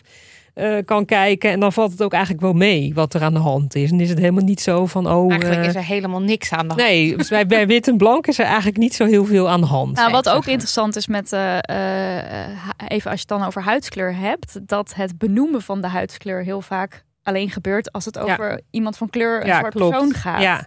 eh, 0.54 0.76
kan 0.84 1.04
kijken. 1.04 1.50
En 1.50 1.60
dan 1.60 1.72
valt 1.72 1.90
het 1.90 2.02
ook 2.02 2.12
eigenlijk 2.12 2.42
wel 2.42 2.52
mee 2.52 2.94
wat 2.94 3.14
er 3.14 3.22
aan 3.22 3.32
de 3.32 3.40
hand 3.40 3.74
is. 3.74 3.90
En 3.90 4.00
is 4.00 4.08
het 4.08 4.18
helemaal 4.18 4.44
niet 4.44 4.60
zo 4.60 4.86
van 4.86 5.10
oh... 5.10 5.30
Eigenlijk 5.30 5.62
eh, 5.62 5.68
is 5.68 5.74
er 5.74 5.84
helemaal 5.84 6.22
niks 6.22 6.52
aan 6.52 6.68
de 6.68 6.74
hand. 6.74 6.88
Nee, 6.88 7.16
dus 7.16 7.28
bij, 7.28 7.46
bij 7.46 7.66
wit 7.66 7.88
en 7.88 7.96
blank 7.96 8.26
is 8.26 8.38
er 8.38 8.44
eigenlijk 8.44 8.76
niet 8.76 8.94
zo 8.94 9.04
heel 9.04 9.24
veel 9.24 9.50
aan 9.50 9.60
de 9.60 9.66
hand. 9.66 9.96
Nou, 9.96 10.10
wat 10.10 10.28
ook 10.28 10.46
interessant 10.46 10.96
is 10.96 11.06
met, 11.06 11.32
even 11.32 13.10
als 13.10 13.20
je 13.20 13.26
het 13.26 13.28
dan 13.28 13.44
over 13.44 13.62
huidskleur 13.62 14.16
hebt, 14.16 14.60
dat 14.66 14.94
het 14.94 15.18
benoemen 15.18 15.62
van 15.62 15.80
de 15.80 15.88
huidskleur 15.88 16.42
heel 16.42 16.60
vaak 16.60 17.04
alleen 17.22 17.50
gebeurt 17.50 17.92
als 17.92 18.04
het 18.04 18.14
Ja. 18.14 18.20
over 18.22 18.60
iemand 18.70 18.96
van 18.96 19.10
kleur, 19.10 19.40
een 19.40 19.46
Ja, 19.46 19.58
zwart 19.58 19.74
klopt. 19.74 19.90
persoon 19.90 20.14
gaat. 20.14 20.42
Ja. 20.42 20.66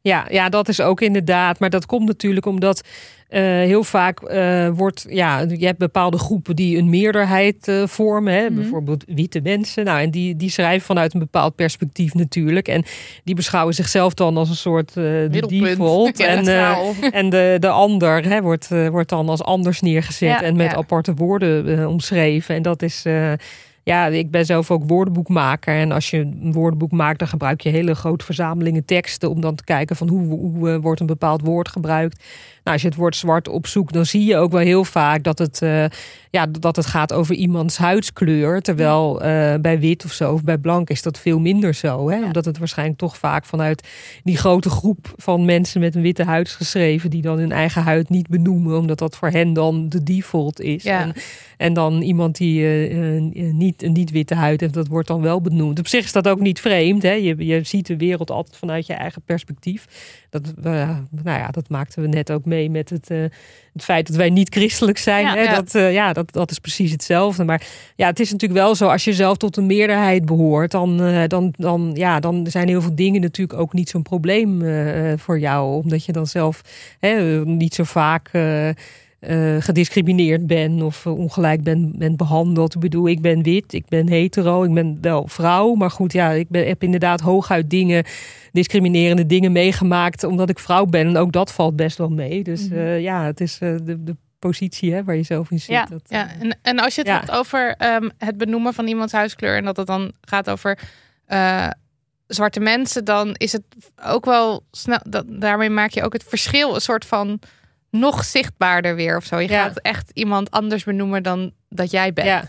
Ja, 0.00 0.26
ja, 0.30 0.48
dat 0.48 0.68
is 0.68 0.80
ook 0.80 1.00
inderdaad. 1.00 1.58
Maar 1.58 1.70
dat 1.70 1.86
komt 1.86 2.06
natuurlijk 2.06 2.46
omdat 2.46 2.82
eh, 3.28 3.40
heel 3.42 3.84
vaak 3.84 4.20
eh, 4.20 4.68
wordt, 4.68 5.06
ja, 5.08 5.40
je 5.40 5.66
hebt 5.66 5.78
bepaalde 5.78 6.18
groepen 6.18 6.56
die 6.56 6.78
een 6.78 6.88
meerderheid 6.90 7.68
eh, 7.68 7.86
vormen. 7.86 8.32
Hè? 8.34 8.44
Mhm. 8.44 8.54
Bijvoorbeeld 8.54 9.04
witte 9.06 9.40
mensen. 9.42 9.84
Nou, 9.84 10.00
en 10.00 10.10
die, 10.10 10.36
die 10.36 10.50
schrijven 10.50 10.86
vanuit 10.86 11.14
een 11.14 11.20
bepaald 11.20 11.54
perspectief 11.54 12.14
natuurlijk. 12.14 12.68
En 12.68 12.84
die 13.24 13.34
beschouwen 13.34 13.74
zichzelf 13.74 14.14
dan 14.14 14.36
als 14.36 14.48
een 14.48 14.56
soort 14.56 14.96
eh, 14.96 15.04
default. 15.30 16.20
En 16.36 16.48
eh, 16.48 16.78
en 17.20 17.30
de, 17.30 17.56
de 17.60 17.68
ander 17.68 18.28
hè, 18.28 18.42
wordt, 18.42 18.70
eh, 18.70 18.88
wordt 18.88 19.08
dan 19.08 19.28
als 19.28 19.42
anders 19.42 19.80
neergezet 19.80 20.28
Ja, 20.28 20.42
en 20.42 20.56
met 20.56 20.70
ja. 20.70 20.76
aparte 20.76 21.14
woorden 21.14 21.88
omschreven. 21.88 22.54
En 22.54 22.62
dat 22.62 22.82
is. 22.82 23.04
Ja, 23.88 24.06
ik 24.06 24.30
ben 24.30 24.46
zelf 24.46 24.70
ook 24.70 24.84
woordenboekmaker. 24.86 25.74
En 25.74 25.92
als 25.92 26.10
je 26.10 26.18
een 26.18 26.52
woordenboek 26.52 26.92
maakt, 26.92 27.18
dan 27.18 27.28
gebruik 27.28 27.60
je 27.60 27.68
hele 27.68 27.94
grote 27.94 28.24
verzamelingen 28.24 28.84
teksten. 28.84 29.30
om 29.30 29.40
dan 29.40 29.54
te 29.54 29.64
kijken 29.64 29.96
van 29.96 30.08
hoe, 30.08 30.26
hoe 30.26 30.70
eh, 30.70 30.76
wordt 30.80 31.00
een 31.00 31.06
bepaald 31.06 31.40
woord 31.40 31.68
gebruikt. 31.68 32.24
Nou, 32.66 32.78
als 32.78 32.86
je 32.86 32.92
het 32.92 33.00
woord 33.02 33.16
zwart 33.16 33.48
opzoekt, 33.48 33.92
dan 33.92 34.06
zie 34.06 34.24
je 34.24 34.36
ook 34.36 34.52
wel 34.52 34.60
heel 34.60 34.84
vaak 34.84 35.22
dat 35.22 35.38
het, 35.38 35.62
eh, 35.62 35.84
ja, 36.30 36.46
dat 36.46 36.76
het 36.76 36.86
gaat 36.86 37.12
over 37.12 37.34
iemands 37.34 37.76
huidskleur. 37.76 38.60
Terwijl 38.60 39.22
eh, 39.22 39.54
bij 39.60 39.80
wit 39.80 40.04
of 40.04 40.12
zo, 40.12 40.32
of 40.32 40.44
bij 40.44 40.58
blank 40.58 40.90
is 40.90 41.02
dat 41.02 41.18
veel 41.18 41.38
minder 41.38 41.74
zo. 41.74 42.08
Hè? 42.08 42.16
Ja. 42.16 42.24
Omdat 42.24 42.44
het 42.44 42.58
waarschijnlijk 42.58 42.98
toch 42.98 43.16
vaak 43.16 43.44
vanuit 43.44 43.88
die 44.24 44.36
grote 44.36 44.70
groep 44.70 45.14
van 45.16 45.44
mensen 45.44 45.80
met 45.80 45.94
een 45.94 46.02
witte 46.02 46.24
huid 46.24 46.46
is 46.46 46.54
geschreven. 46.54 47.10
die 47.10 47.22
dan 47.22 47.38
hun 47.38 47.52
eigen 47.52 47.82
huid 47.82 48.08
niet 48.08 48.28
benoemen, 48.28 48.78
omdat 48.78 48.98
dat 48.98 49.16
voor 49.16 49.28
hen 49.28 49.52
dan 49.52 49.88
de 49.88 50.02
default 50.02 50.60
is. 50.60 50.82
Ja. 50.82 51.00
En, 51.00 51.12
en 51.56 51.72
dan 51.72 52.02
iemand 52.02 52.36
die 52.36 52.88
eh, 52.88 53.52
niet, 53.52 53.82
een 53.82 53.92
niet-witte 53.92 54.34
huid 54.34 54.60
heeft, 54.60 54.74
dat 54.74 54.88
wordt 54.88 55.08
dan 55.08 55.20
wel 55.20 55.40
benoemd. 55.40 55.78
Op 55.78 55.88
zich 55.88 56.04
is 56.04 56.12
dat 56.12 56.28
ook 56.28 56.40
niet 56.40 56.60
vreemd. 56.60 57.02
Hè? 57.02 57.12
Je, 57.12 57.46
je 57.46 57.64
ziet 57.64 57.86
de 57.86 57.96
wereld 57.96 58.30
altijd 58.30 58.56
vanuit 58.56 58.86
je 58.86 58.94
eigen 58.94 59.22
perspectief. 59.22 59.86
Dat, 60.42 60.62
nou 61.22 61.38
ja, 61.38 61.48
dat 61.50 61.68
maakten 61.68 62.02
we 62.02 62.08
net 62.08 62.32
ook 62.32 62.44
mee 62.44 62.70
met 62.70 62.90
het, 62.90 63.10
eh, 63.10 63.18
het 63.72 63.84
feit 63.84 64.06
dat 64.06 64.16
wij 64.16 64.30
niet 64.30 64.48
christelijk 64.48 64.98
zijn. 64.98 65.24
Ja, 65.24 65.34
hè? 65.34 65.42
ja. 65.42 65.54
Dat, 65.54 65.74
eh, 65.74 65.92
ja, 65.92 66.12
dat, 66.12 66.32
dat 66.32 66.50
is 66.50 66.58
precies 66.58 66.90
hetzelfde. 66.90 67.44
Maar 67.44 67.66
ja, 67.96 68.06
het 68.06 68.20
is 68.20 68.32
natuurlijk 68.32 68.60
wel 68.60 68.74
zo, 68.74 68.88
als 68.88 69.04
je 69.04 69.12
zelf 69.12 69.36
tot 69.36 69.56
een 69.56 69.66
meerderheid 69.66 70.24
behoort, 70.24 70.70
dan, 70.70 71.02
eh, 71.02 71.22
dan, 71.26 71.54
dan, 71.56 71.90
ja, 71.94 72.20
dan 72.20 72.46
zijn 72.46 72.68
heel 72.68 72.82
veel 72.82 72.94
dingen 72.94 73.20
natuurlijk 73.20 73.58
ook 73.58 73.72
niet 73.72 73.88
zo'n 73.88 74.02
probleem 74.02 74.64
voor 75.18 75.38
jou. 75.38 75.82
Omdat 75.82 76.04
je 76.04 76.12
dan 76.12 76.26
zelf 76.26 76.60
hè, 76.98 77.44
niet 77.44 77.74
zo 77.74 77.84
vaak. 77.84 78.30
Eh, 79.18 79.56
gediscrimineerd 79.58 80.46
ben 80.46 80.82
of 80.82 81.06
eh, 81.06 81.18
ongelijk 81.18 81.62
ben, 81.62 81.92
ben 81.98 82.16
behandeld. 82.16 82.74
Ik 82.74 82.80
bedoel, 82.80 83.08
ik 83.08 83.20
ben 83.20 83.42
wit, 83.42 83.72
ik 83.72 83.88
ben 83.88 84.08
hetero, 84.08 84.62
ik 84.64 84.74
ben 84.74 84.98
wel 85.00 85.28
vrouw. 85.28 85.74
Maar 85.74 85.90
goed, 85.90 86.12
ja, 86.12 86.30
ik 86.30 86.48
ben, 86.48 86.66
heb 86.66 86.82
inderdaad 86.82 87.20
hooguit 87.20 87.70
dingen, 87.70 88.04
discriminerende 88.52 89.26
dingen 89.26 89.52
meegemaakt 89.52 90.24
omdat 90.24 90.48
ik 90.50 90.58
vrouw 90.58 90.84
ben. 90.84 91.06
En 91.06 91.16
ook 91.16 91.32
dat 91.32 91.52
valt 91.52 91.76
best 91.76 91.98
wel 91.98 92.08
mee. 92.08 92.42
Dus 92.42 92.68
Mhm. 92.68 92.78
eh, 92.78 93.00
ja, 93.00 93.24
het 93.24 93.40
is 93.40 93.58
de, 93.58 94.02
de 94.04 94.16
positie 94.38 94.92
hè, 94.92 95.04
waar 95.04 95.16
je 95.16 95.22
zelf 95.22 95.50
in 95.50 95.60
zit. 95.60 95.70
Ja. 95.74 95.84
Dat, 95.84 96.02
Ja, 96.08 96.28
en, 96.40 96.58
en 96.62 96.78
als 96.78 96.94
je 96.94 97.00
het 97.00 97.10
Ja. 97.10 97.16
hebt 97.18 97.30
over 97.30 97.74
ehm, 97.78 98.08
het 98.18 98.36
benoemen 98.36 98.74
van 98.74 98.86
iemands 98.86 99.12
huidskleur 99.12 99.56
en 99.56 99.64
dat 99.64 99.76
het 99.76 99.86
dan 99.86 100.12
gaat 100.20 100.50
over 100.50 100.78
zwarte 102.26 102.60
mensen, 102.60 103.04
dan 103.04 103.34
is 103.34 103.52
het 103.52 103.62
ook 104.04 104.24
wel 104.24 104.62
snel. 104.70 104.98
Dat, 105.08 105.24
daarmee 105.28 105.70
maak 105.70 105.90
je 105.90 106.02
ook 106.02 106.12
het 106.12 106.24
verschil 106.24 106.74
een 106.74 106.80
soort 106.80 107.04
van 107.04 107.40
nog 107.98 108.24
zichtbaarder 108.24 108.94
weer 108.94 109.16
of 109.16 109.24
zo. 109.24 109.38
Je 109.38 109.48
Ja. 109.48 109.62
gaat 109.62 109.78
echt 109.80 110.10
iemand 110.14 110.50
anders 110.50 110.84
benoemen 110.84 111.22
dan 111.22 111.52
dat 111.68 111.90
jij 111.90 112.12
bent. 112.12 112.26
Ja. 112.28 112.44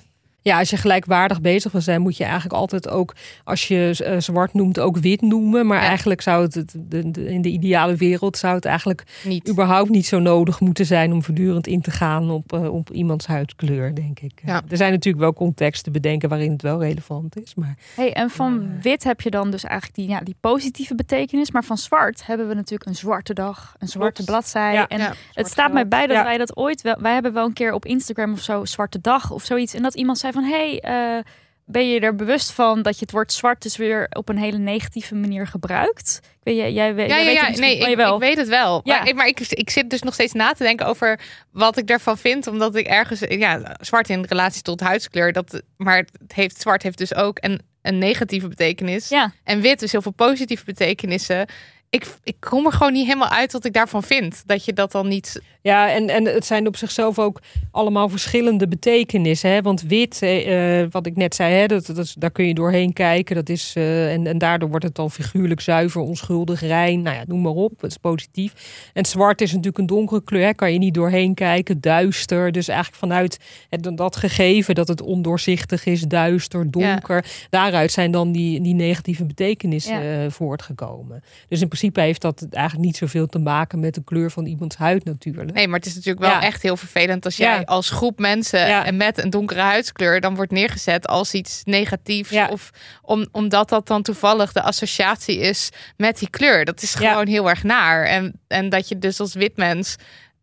Ja, 0.47 0.59
als 0.59 0.69
je 0.69 0.77
gelijkwaardig 0.77 1.41
bezig 1.41 1.71
wil 1.71 1.81
zijn, 1.81 2.01
moet 2.01 2.17
je 2.17 2.23
eigenlijk 2.23 2.53
altijd 2.53 2.89
ook, 2.89 3.15
als 3.43 3.67
je 3.67 3.95
eh, 4.03 4.19
zwart 4.19 4.53
noemt, 4.53 4.79
ook 4.79 4.97
wit 4.97 5.21
noemen. 5.21 5.67
Maar 5.67 5.81
Ja. 5.81 5.87
eigenlijk 5.87 6.21
zou 6.21 6.43
het, 6.43 6.53
het- 6.53 6.75
de, 6.77 7.11
de- 7.11 7.25
in 7.29 7.41
de 7.41 7.49
ideale 7.49 7.95
wereld 7.95 8.37
zou 8.37 8.55
het 8.55 8.65
eigenlijk 8.65 9.03
Niet. 9.23 9.49
überhaupt 9.49 9.89
niet 9.89 10.05
zo 10.05 10.19
nodig 10.19 10.59
moeten 10.59 10.85
zijn 10.85 11.11
om 11.11 11.23
voortdurend 11.23 11.67
in 11.67 11.81
te 11.81 11.91
gaan 11.91 12.29
op, 12.29 12.53
eh, 12.53 12.73
op 12.73 12.89
iemands 12.91 13.25
huidskleur, 13.27 13.95
denk 13.95 14.19
ik. 14.19 14.41
Ja. 14.45 14.61
Er 14.69 14.77
zijn 14.77 14.91
natuurlijk 14.91 15.23
wel 15.23 15.33
contexten 15.33 15.91
bedenken 15.91 16.29
waarin 16.29 16.51
het 16.51 16.61
wel 16.61 16.81
relevant 16.83 17.41
is. 17.41 17.55
Maar 17.55 17.77
Hey, 17.95 18.13
en 18.13 18.29
van 18.29 18.81
wit 18.81 19.03
heb 19.03 19.21
je 19.21 19.29
dan 19.29 19.51
dus 19.51 19.63
eigenlijk 19.63 19.95
die, 19.99 20.07
ja, 20.09 20.19
die 20.19 20.35
positieve 20.39 20.95
betekenis. 20.95 21.51
Maar 21.51 21.63
van 21.63 21.77
zwart 21.77 22.25
hebben 22.25 22.47
we 22.47 22.53
natuurlijk 22.53 22.89
een 22.89 22.95
zwarte 22.95 23.33
dag, 23.33 23.75
een 23.79 23.87
zwarte 23.87 24.13
Klopt. 24.23 24.29
bladzij. 24.29 24.73
Ja. 24.73 24.87
en 24.87 24.99
Ja. 24.99 25.13
het 25.33 25.47
staat 25.47 25.73
mij 25.73 25.87
bij 25.87 26.07
dat 26.07 26.15
Ja. 26.15 26.23
wij 26.23 26.37
dat 26.37 26.57
ooit 26.57 26.81
wel... 26.81 26.95
Wij 26.99 27.13
hebben 27.13 27.33
wel 27.33 27.45
een 27.45 27.53
keer 27.53 27.73
op 27.73 27.85
Instagram 27.85 28.33
of 28.33 28.39
zo 28.41 28.65
zwarte 28.65 28.99
dag 29.01 29.31
of 29.31 29.43
zoiets. 29.43 29.73
En 29.73 29.81
dat 29.81 29.95
iemand 29.95 30.17
zei 30.17 30.33
van, 30.41 30.49
hey, 30.49 30.79
eh, 30.79 31.23
ben 31.65 31.89
je 31.89 31.99
er 31.99 32.15
bewust 32.15 32.51
van 32.51 32.81
dat 32.81 32.95
je 32.95 33.01
het 33.01 33.11
woord 33.11 33.33
zwart 33.33 33.61
dus 33.61 33.77
weer 33.77 34.07
op 34.09 34.29
een 34.29 34.37
hele 34.37 34.57
negatieve 34.57 35.15
manier 35.15 35.47
gebruikt? 35.47 36.19
Ik 36.23 36.39
weet, 36.43 36.55
jij, 36.55 36.73
jij, 36.73 36.93
weet- 36.95 37.09
Ja, 37.09 37.15
jij 37.15 37.23
ja, 37.23 37.29
weet 37.31 37.39
ja. 37.41 37.45
het 37.47 37.59
nee, 37.59 37.75
oh, 37.75 37.81
ik, 37.81 37.87
jawel. 37.87 38.13
ik 38.13 38.19
weet 38.21 38.37
het 38.37 38.47
wel. 38.47 38.81
Ja. 38.83 38.97
Maar, 38.97 39.07
ik, 39.07 39.15
maar 39.15 39.27
ik, 39.27 39.39
ik 39.39 39.69
zit 39.69 39.89
dus 39.89 40.01
nog 40.01 40.13
steeds 40.13 40.33
na 40.33 40.51
te 40.51 40.63
denken 40.63 40.85
over 40.85 41.19
wat 41.51 41.77
ik 41.77 41.87
daarvan 41.87 42.17
vind. 42.17 42.47
Omdat 42.47 42.75
ik 42.75 42.85
ergens, 42.87 43.19
ja, 43.27 43.75
zwart 43.79 44.09
in 44.09 44.25
relatie 44.29 44.61
tot 44.61 44.79
huidskleur. 44.79 45.31
Dat, 45.31 45.61
maar 45.77 45.97
het 45.97 46.33
heeft, 46.33 46.61
zwart 46.61 46.83
heeft 46.83 46.97
dus 46.97 47.15
ook 47.15 47.37
een, 47.41 47.61
een 47.81 47.97
negatieve 47.97 48.47
betekenis. 48.47 49.09
Ja, 49.09 49.31
En 49.43 49.61
wit 49.61 49.79
dus 49.79 49.91
heel 49.91 50.01
veel 50.01 50.11
positieve 50.11 50.65
betekenissen. 50.65 51.47
Ik, 51.89 52.17
ik 52.23 52.35
kom 52.39 52.65
er 52.65 52.71
gewoon 52.71 52.93
niet 52.93 53.05
helemaal 53.05 53.29
uit 53.29 53.51
wat 53.51 53.65
ik 53.65 53.73
daarvan 53.73 54.03
vind. 54.03 54.43
Dat 54.45 54.65
je 54.65 54.73
dat 54.73 54.91
dan 54.91 55.07
niet... 55.07 55.41
Ja, 55.61 55.91
en, 55.91 56.09
en 56.09 56.25
het 56.25 56.45
zijn 56.45 56.67
op 56.67 56.75
zichzelf 56.75 57.19
ook 57.19 57.41
allemaal 57.71 58.09
verschillende 58.09 58.67
betekenissen. 58.67 59.49
Hè? 59.49 59.61
Want 59.61 59.81
wit, 59.81 60.21
eh, 60.21 60.81
eh, 60.81 60.87
wat 60.91 61.05
ik 61.05 61.15
net 61.15 61.35
zei, 61.35 61.53
hè, 61.53 61.65
dat, 61.65 61.85
dat 61.85 62.15
daar 62.17 62.31
kun 62.31 62.45
je 62.47 62.53
doorheen 62.53 62.93
kijken. 62.93 63.35
Dat 63.35 63.49
is, 63.49 63.73
eh, 63.75 64.13
en, 64.13 64.27
en 64.27 64.37
daardoor 64.37 64.69
wordt 64.69 64.85
het 64.85 64.95
dan 64.95 65.11
figuurlijk 65.11 65.61
zuiver, 65.61 66.01
onschuldig, 66.01 66.61
rein. 66.61 67.01
Nou 67.01 67.15
ja, 67.15 67.23
noem 67.27 67.41
maar 67.41 67.51
op. 67.51 67.81
Het 67.81 67.91
is 67.91 67.97
positief. 67.97 68.53
En 68.93 69.05
zwart 69.05 69.41
is 69.41 69.49
natuurlijk 69.49 69.77
een 69.77 69.85
donkere 69.85 70.23
kleur. 70.23 70.45
Hè? 70.45 70.53
Kan 70.53 70.73
je 70.73 70.79
niet 70.79 70.93
doorheen 70.93 71.33
kijken. 71.33 71.81
Duister. 71.81 72.51
Dus 72.51 72.67
eigenlijk 72.67 72.99
vanuit 72.99 73.39
het, 73.69 73.97
dat 73.97 74.15
gegeven 74.15 74.75
dat 74.75 74.87
het 74.87 75.01
ondoorzichtig 75.01 75.85
is, 75.85 76.01
duister, 76.01 76.71
donker. 76.71 77.25
Daaruit 77.49 77.91
zijn 77.91 78.11
dan 78.11 78.31
die, 78.31 78.61
die 78.61 78.75
negatieve 78.75 79.25
betekenissen 79.25 80.03
Ja. 80.03 80.23
eh, 80.25 80.31
voortgekomen. 80.31 81.23
Dus 81.47 81.61
in 81.61 81.67
principe 81.77 82.01
heeft 82.01 82.21
dat 82.21 82.45
eigenlijk 82.49 82.85
niet 82.85 82.97
zoveel 82.97 83.27
te 83.27 83.39
maken 83.39 83.79
met 83.79 83.93
de 83.95 84.03
kleur 84.03 84.31
van 84.31 84.45
iemands 84.45 84.75
huid 84.75 85.03
natuurlijk. 85.05 85.53
Nee, 85.53 85.67
maar 85.67 85.77
het 85.79 85.87
is 85.87 85.95
natuurlijk 85.95 86.25
wel 86.25 86.33
Ja. 86.35 86.41
echt 86.41 86.61
heel 86.61 86.77
vervelend 86.77 87.25
als 87.25 87.37
jij 87.37 87.55
Ja. 87.57 87.61
als 87.65 87.89
groep 87.89 88.19
mensen 88.19 88.67
Ja. 88.67 88.85
en 88.85 88.97
met 88.97 89.23
een 89.23 89.29
donkere 89.29 89.59
huidskleur 89.61 90.21
dan 90.21 90.35
wordt 90.35 90.51
neergezet 90.51 91.07
als 91.07 91.33
iets 91.33 91.61
negatiefs. 91.63 92.35
Of 92.49 92.69
om, 93.01 93.27
omdat 93.31 93.69
dat 93.69 93.87
dan 93.87 94.01
toevallig 94.01 94.51
de 94.51 94.61
associatie 94.61 95.37
is 95.39 95.69
met 95.97 96.19
die 96.19 96.29
kleur. 96.29 96.65
Dat 96.65 96.81
is 96.81 96.93
gewoon 96.95 97.27
heel 97.27 97.49
erg 97.49 97.63
naar. 97.63 98.05
En, 98.05 98.39
en 98.47 98.69
dat 98.69 98.87
je 98.87 98.97
dus 98.97 99.19
als 99.19 99.33
wit 99.33 99.57
mens 99.57 99.95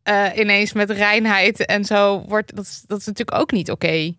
eh, 0.03 0.24
ineens 0.37 0.72
met 0.72 0.91
reinheid 0.91 1.64
en 1.66 1.85
zo 1.85 2.24
wordt. 2.28 2.57
Dat 2.57 2.64
is, 2.64 2.82
dat 2.87 2.99
is 2.99 3.07
natuurlijk 3.07 3.39
ook 3.41 3.53
niet 3.53 3.70
oké. 3.70 4.12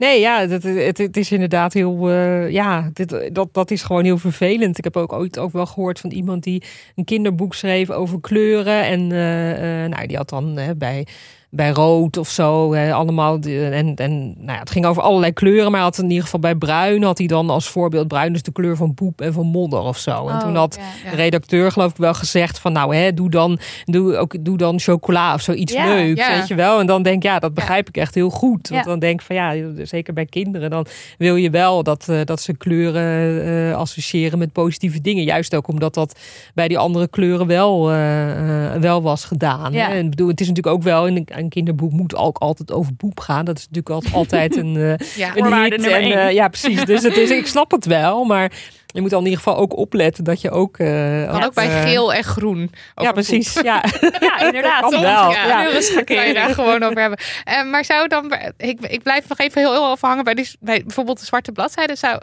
Nee, 0.00 0.20
ja, 0.20 0.48
het, 0.48 0.98
het 0.98 1.16
is 1.16 1.32
inderdaad 1.32 1.72
heel. 1.72 2.10
eh, 2.10 2.50
ja, 2.50 2.90
dit, 2.92 3.34
dat, 3.34 3.54
dat 3.54 3.70
is 3.70 3.82
gewoon 3.82 4.04
heel 4.04 4.18
vervelend. 4.18 4.78
Ik 4.78 4.84
heb 4.84 4.96
ook 4.96 5.12
ooit 5.12 5.38
ook 5.38 5.52
wel 5.52 5.66
gehoord 5.66 6.00
van 6.00 6.10
iemand 6.10 6.42
die 6.42 6.62
een 6.94 7.04
kinderboek 7.04 7.54
schreef 7.54 7.90
over 7.90 8.20
kleuren. 8.20 8.84
En 8.84 9.12
eh, 9.12 9.84
eh, 9.84 9.90
nou, 9.90 10.06
die 10.06 10.16
had 10.16 10.28
dan 10.28 10.58
bij, 10.78 11.06
bij 11.50 11.70
rood 11.70 12.16
of 12.16 12.28
zo 12.28 12.74
allemaal. 12.74 13.38
en 13.38 13.96
en 13.96 14.34
nou 14.36 14.52
ja, 14.52 14.58
het 14.58 14.70
ging 14.70 14.86
over 14.86 15.02
allerlei 15.02 15.32
kleuren. 15.32 15.70
Maar 15.70 15.80
had 15.80 15.98
in 15.98 16.08
ieder 16.08 16.24
geval 16.24 16.40
bij 16.40 16.54
bruin 16.54 17.02
had 17.02 17.18
hij 17.18 17.26
dan 17.26 17.50
als 17.50 17.68
voorbeeld 17.68 18.08
bruin 18.08 18.34
is 18.34 18.42
de 18.42 18.52
kleur 18.52 18.76
van 18.76 18.94
poep 18.94 19.20
en 19.20 19.32
van 19.32 19.46
modder 19.46 19.80
of 19.80 19.98
zo. 19.98 20.28
En 20.28 20.34
Oh, 20.34 20.40
toen 20.40 20.56
had 20.56 20.78
ja. 21.04 21.10
de 21.10 21.16
redacteur 21.16 21.72
geloof 21.72 21.90
ik 21.90 21.96
wel 21.96 22.14
gezegd 22.14 22.58
van 22.58 22.72
nou 22.72 22.96
hè, 22.96 23.14
doe 23.14 23.30
dan, 23.30 23.58
doe 23.84 24.16
ook, 24.16 24.44
doe 24.44 24.56
dan 24.56 24.80
chocola 24.80 25.34
of 25.34 25.40
zoiets 25.40 25.72
Ja, 25.72 25.84
leuks, 25.84 26.28
weet 26.28 26.48
je 26.48 26.54
wel. 26.54 26.80
En 26.80 26.86
dan 26.86 27.02
denk 27.02 27.16
ik, 27.16 27.22
ja, 27.22 27.38
dat 27.38 27.54
begrijp 27.54 27.88
ik 27.88 27.96
echt 27.96 28.14
heel 28.14 28.30
goed. 28.30 28.68
Want 28.68 28.84
dan 28.84 28.98
denk 28.98 29.20
ik 29.20 29.26
van 29.26 29.36
ja, 29.36 29.54
zeker 29.82 30.12
bij 30.12 30.26
kinderen, 30.26 30.70
dan 30.70 30.86
wil 31.18 31.36
je 31.36 31.50
wel 31.50 31.82
dat, 31.82 32.08
eh, 32.08 32.20
dat 32.24 32.40
ze 32.40 32.56
kleuren 32.56 33.44
eh, 33.44 33.76
associëren 33.76 34.38
met 34.38 34.52
positieve 34.52 35.00
dingen. 35.00 35.24
Juist 35.24 35.54
ook 35.54 35.68
omdat 35.68 35.94
dat 35.94 36.18
bij 36.54 36.68
die 36.68 36.78
andere 36.78 37.08
kleuren 37.08 37.46
wel, 37.46 37.90
eh, 37.92 38.72
wel 38.72 39.02
was 39.02 39.24
gedaan. 39.24 39.74
En 39.74 40.10
bedoel, 40.10 40.28
het 40.28 40.40
is 40.40 40.48
natuurlijk 40.48 40.76
ook 40.76 40.82
wel 40.82 41.06
in, 41.06 41.26
een 41.40 41.48
kinderboek 41.48 41.92
moet 41.92 42.16
ook 42.16 42.38
altijd 42.38 42.72
over 42.72 42.92
poep 42.94 43.20
gaan. 43.20 43.44
Dat 43.44 43.58
is 43.58 43.62
natuurlijk 43.68 43.90
altijd, 43.94 44.14
altijd 44.14 44.56
een, 44.56 44.74
uh, 44.74 44.94
Ja. 45.16 45.36
een 45.36 45.62
hit. 45.62 45.72
En, 45.72 45.84
één. 45.84 46.12
eh, 46.18 46.32
ja, 46.32 46.48
precies. 46.48 46.84
Dus 46.84 47.02
het 47.02 47.16
is, 47.16 47.30
ik 47.30 47.46
snap 47.46 47.70
het 47.70 47.84
wel, 47.86 48.24
maar 48.24 48.52
je 48.86 49.00
moet 49.00 49.10
dan 49.10 49.18
in 49.20 49.26
ieder 49.26 49.42
geval 49.42 49.58
ook 49.60 49.76
opletten 49.76 50.24
dat 50.24 50.40
je 50.40 50.50
ook. 50.50 50.78
eh, 50.78 51.30
Kan 51.30 51.42
ook 51.44 51.54
bij 51.54 51.68
eh, 51.68 51.82
geel 51.82 52.14
en 52.14 52.24
groen. 52.24 52.72
Ja, 52.94 53.12
precies. 53.12 53.52
Ja. 53.62 53.84
Ja, 54.20 54.40
inderdaad. 54.40 54.80
Kan 54.80 54.90
wel, 54.90 55.30
ja. 55.30 55.46
ja. 55.46 56.02
Kan 56.04 56.26
je 56.26 56.34
daar 56.34 56.54
gewoon 56.54 56.82
over 56.82 57.00
hebben. 57.00 57.18
Eh, 57.44 57.64
maar 57.70 57.84
zou 57.84 58.08
dan, 58.08 58.32
ik, 58.56 58.80
ik 58.80 59.02
blijf 59.02 59.28
nog 59.28 59.38
even 59.38 59.60
heel, 59.60 59.72
heel 59.72 59.92
even 59.92 60.08
hangen 60.08 60.24
bij, 60.24 60.34
die, 60.34 60.50
bij 60.60 60.82
bijvoorbeeld 60.82 61.18
de 61.18 61.24
zwarte 61.26 61.52
bladzijde. 61.52 61.96
Zou, 61.96 62.20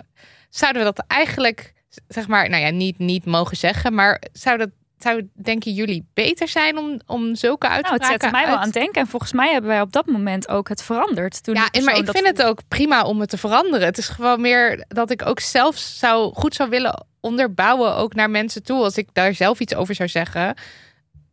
zouden 0.50 0.82
we 0.86 0.94
dat 0.96 1.06
eigenlijk, 1.08 1.74
zeg 2.08 2.28
maar, 2.28 2.50
nou 2.50 2.64
ja, 2.64 2.70
niet, 2.70 2.98
niet 3.00 3.26
mogen 3.26 3.58
zeggen, 3.58 3.94
maar 3.94 4.22
zou 4.34 4.58
dat, 4.58 4.70
zou 4.98 5.28
denken 5.34 5.72
jullie 5.72 6.06
beter 6.14 6.48
zijn 6.48 6.78
om, 6.78 7.00
om 7.06 7.36
zulke 7.36 7.68
Nou, 7.68 7.78
het 7.78 7.86
uitspraken 7.86 8.20
zette 8.20 8.36
mij 8.36 8.46
wel 8.46 8.56
aan 8.56 8.64
het 8.64 8.74
denken. 8.74 9.02
En 9.02 9.08
volgens 9.08 9.34
mij 9.34 9.52
hebben 9.52 9.70
wij 9.70 9.82
op 9.82 9.92
dat 9.92 10.06
moment 10.06 10.50
ook 10.50 10.70
het 10.70 10.84
veranderd. 10.84 11.44
Toen 11.44 11.56
Ja, 11.56 11.70
en 11.72 11.84
maar 11.84 11.98
ik 11.98 12.10
vind 12.10 12.26
het 12.26 12.44
ook 12.44 12.62
prima 12.68 13.04
om 13.04 13.20
het 13.20 13.30
te 13.30 13.38
veranderen. 13.38 13.86
Het 13.86 13.98
is 13.98 14.08
gewoon 14.08 14.42
meer 14.42 14.86
dat 14.88 15.12
ik 15.12 15.26
ook 15.26 15.40
zelf 15.40 15.78
zou, 15.78 16.34
goed 16.34 16.56
zou 16.56 16.70
willen 16.70 17.06
onderbouwen, 17.20 17.96
ook 17.96 18.14
naar 18.14 18.30
mensen 18.30 18.64
toe. 18.64 18.84
Als 18.84 18.98
ik 18.98 19.10
daar 19.14 19.34
zelf 19.34 19.60
iets 19.60 19.76
over 19.76 19.96
zou 19.96 20.10
zeggen, 20.10 20.56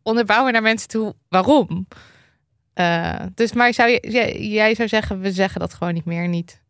onderbouwen 0.03 0.53
naar 0.53 0.61
mensen 0.61 0.87
toe 0.87 1.15
waarom. 1.29 1.87
Eh, 2.73 3.19
dus 3.35 3.53
maar 3.53 3.73
zou 3.73 3.89
je, 3.89 4.07
jij, 4.09 4.39
jij 4.39 4.75
zou 4.75 4.87
zeggen, 4.87 5.19
we 5.19 5.31
zeggen 5.31 5.59
dat 5.59 5.73
gewoon 5.73 5.93
niet 5.93 6.05
meer, 6.05 6.27
niet. 6.27 6.63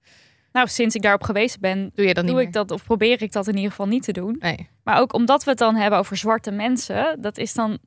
Nou, 0.55 0.67
sinds 0.67 0.95
ik 0.95 1.01
daarop 1.01 1.23
gewezen 1.23 1.59
ben, 1.59 1.91
Doe 1.93 2.07
je 2.07 2.13
dat 2.13 2.27
doe 2.27 2.41
ik 2.41 2.53
dat 2.53 2.71
of 2.71 2.83
probeer 2.83 3.21
ik 3.21 3.31
dat 3.31 3.47
in 3.47 3.55
ieder 3.55 3.69
geval 3.69 3.87
niet 3.87 4.03
te 4.03 4.11
doen. 4.11 4.35
Nee. 4.39 4.69
Maar 4.83 4.99
ook 4.99 5.13
omdat 5.13 5.43
we 5.43 5.49
het 5.49 5.59
dan 5.59 5.75
hebben 5.75 5.99
over 5.99 6.17
zwarte 6.17 6.51
mensen, 6.51 7.21
dat 7.21 7.37
is 7.37 7.53
dan 7.53 7.77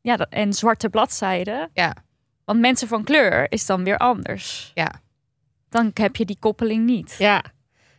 ja, 0.00 0.16
dat, 0.16 0.28
en 0.30 0.52
zwarte 0.52 0.88
bladzijden. 0.88 1.70
Ja. 1.72 1.96
Want 2.44 2.60
mensen 2.60 2.88
van 2.88 3.04
kleur 3.04 3.52
is 3.52 3.66
dan 3.66 3.84
weer 3.84 3.96
anders. 3.96 4.70
Ja. 4.74 5.00
Dan 5.68 5.90
heb 5.94 6.16
je 6.16 6.24
die 6.24 6.38
koppeling 6.38 6.84
niet. 6.84 7.14
Ja. 7.18 7.44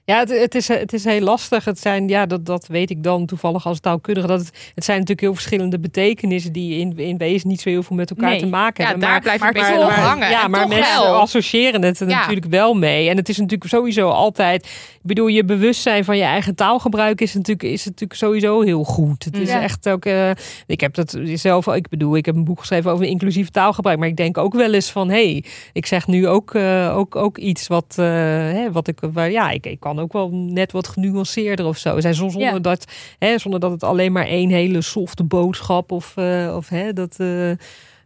Ja, 0.10 0.20
het, 0.20 0.30
het, 0.30 0.56
is, 0.56 0.68
het 0.68 0.94
is 0.94 1.04
heel 1.04 1.20
lastig. 1.22 1.66
Het 1.66 1.80
zijn, 1.80 2.08
ja, 2.08 2.26
dat, 2.26 2.46
dat 2.46 2.68
weet 2.68 2.90
ik 2.90 3.04
dan 3.04 3.26
toevallig 3.26 3.66
als 3.66 3.80
taalkundige. 3.80 4.28
Dat 4.28 4.40
het, 4.40 4.72
het 4.76 4.84
zijn 4.84 4.98
natuurlijk 4.98 5.28
heel 5.28 5.34
verschillende 5.36 5.80
betekenissen 5.80 6.52
die 6.54 6.80
in, 6.80 6.98
in 6.98 7.18
wezen 7.18 7.48
niet 7.50 7.62
zo 7.62 7.70
heel 7.70 7.84
veel 7.84 7.96
met 7.96 8.10
elkaar 8.10 8.30
Nee. 8.30 8.40
te 8.40 8.46
maken 8.48 8.84
Ja, 8.84 8.90
hebben. 8.90 9.08
daar 9.08 9.12
maar, 9.12 9.22
blijf 9.22 9.40
maar 9.40 9.74
toch- 9.76 9.84
op 9.86 9.92
hangen. 9.92 10.30
Ja, 10.30 10.48
maar 10.48 10.68
mensen 10.68 11.02
wel. 11.04 11.16
associëren 11.16 11.82
het 11.82 12.00
er 12.00 12.10
Ja. 12.10 12.20
natuurlijk 12.20 12.46
wel 12.46 12.74
mee. 12.74 13.10
En 13.10 13.18
het 13.18 13.30
is 13.30 13.38
natuurlijk 13.38 13.70
sowieso 13.70 14.10
altijd. 14.10 14.64
Ik 14.94 15.00
bedoel, 15.02 15.28
je 15.28 15.44
bewustzijn 15.46 16.04
van 16.04 16.18
je 16.18 16.24
eigen 16.24 16.56
taalgebruik 16.56 17.22
is 17.22 17.34
natuurlijk, 17.34 17.64
is 17.74 17.86
natuurlijk 17.86 18.20
sowieso 18.20 18.62
heel 18.62 18.84
goed. 18.84 19.24
Het 19.24 19.38
is 19.38 19.50
Ja. 19.50 19.62
echt 19.62 19.90
ook. 19.90 20.06
eh, 20.06 20.30
ik 20.68 20.82
heb 20.82 20.94
dat 20.94 21.18
zelf. 21.34 21.68
Ik 21.68 21.90
bedoel, 21.90 22.16
ik 22.18 22.26
heb 22.26 22.36
een 22.36 22.44
boek 22.44 22.60
geschreven 22.60 22.92
over 22.92 23.06
inclusief 23.06 23.50
taalgebruik. 23.50 24.00
Maar 24.00 24.08
ik 24.08 24.18
denk 24.18 24.38
ook 24.38 24.54
wel 24.54 24.74
eens 24.74 24.92
van 24.92 25.10
hé, 25.10 25.32
hey, 25.32 25.44
ik 25.74 25.86
zeg 25.86 26.08
nu 26.08 26.28
ook, 26.28 26.54
eh, 26.54 26.94
ook, 26.98 27.16
ook 27.16 27.38
iets 27.38 27.68
wat, 27.68 27.96
eh, 27.98 28.06
hè, 28.06 28.72
wat 28.72 28.88
ik. 28.88 28.98
Waar, 29.14 29.32
ja, 29.32 29.50
ik, 29.50 29.66
ik 29.66 29.80
kan 29.80 29.99
ook 30.00 30.14
wel 30.14 30.30
net 30.32 30.72
wat 30.72 30.88
genuanceerder 30.88 31.66
of 31.66 31.78
zo. 31.78 32.00
Zijn 32.00 32.14
zonder 32.14 32.42
Ja. 32.42 32.60
dat, 32.60 32.86
hè, 33.20 33.38
zonder 33.38 33.60
dat 33.60 33.72
het 33.72 33.84
alleen 33.84 34.12
maar 34.12 34.26
één 34.26 34.50
hele 34.50 34.82
softe 34.82 35.24
boodschap 35.24 35.92
of, 35.92 36.18
eh, 36.18 36.54
of 36.58 36.70
hè, 36.70 36.94
dat. 36.94 37.16
eh, 37.20 37.50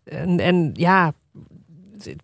en, 0.04 0.40
en 0.40 0.70
ja, 0.74 1.14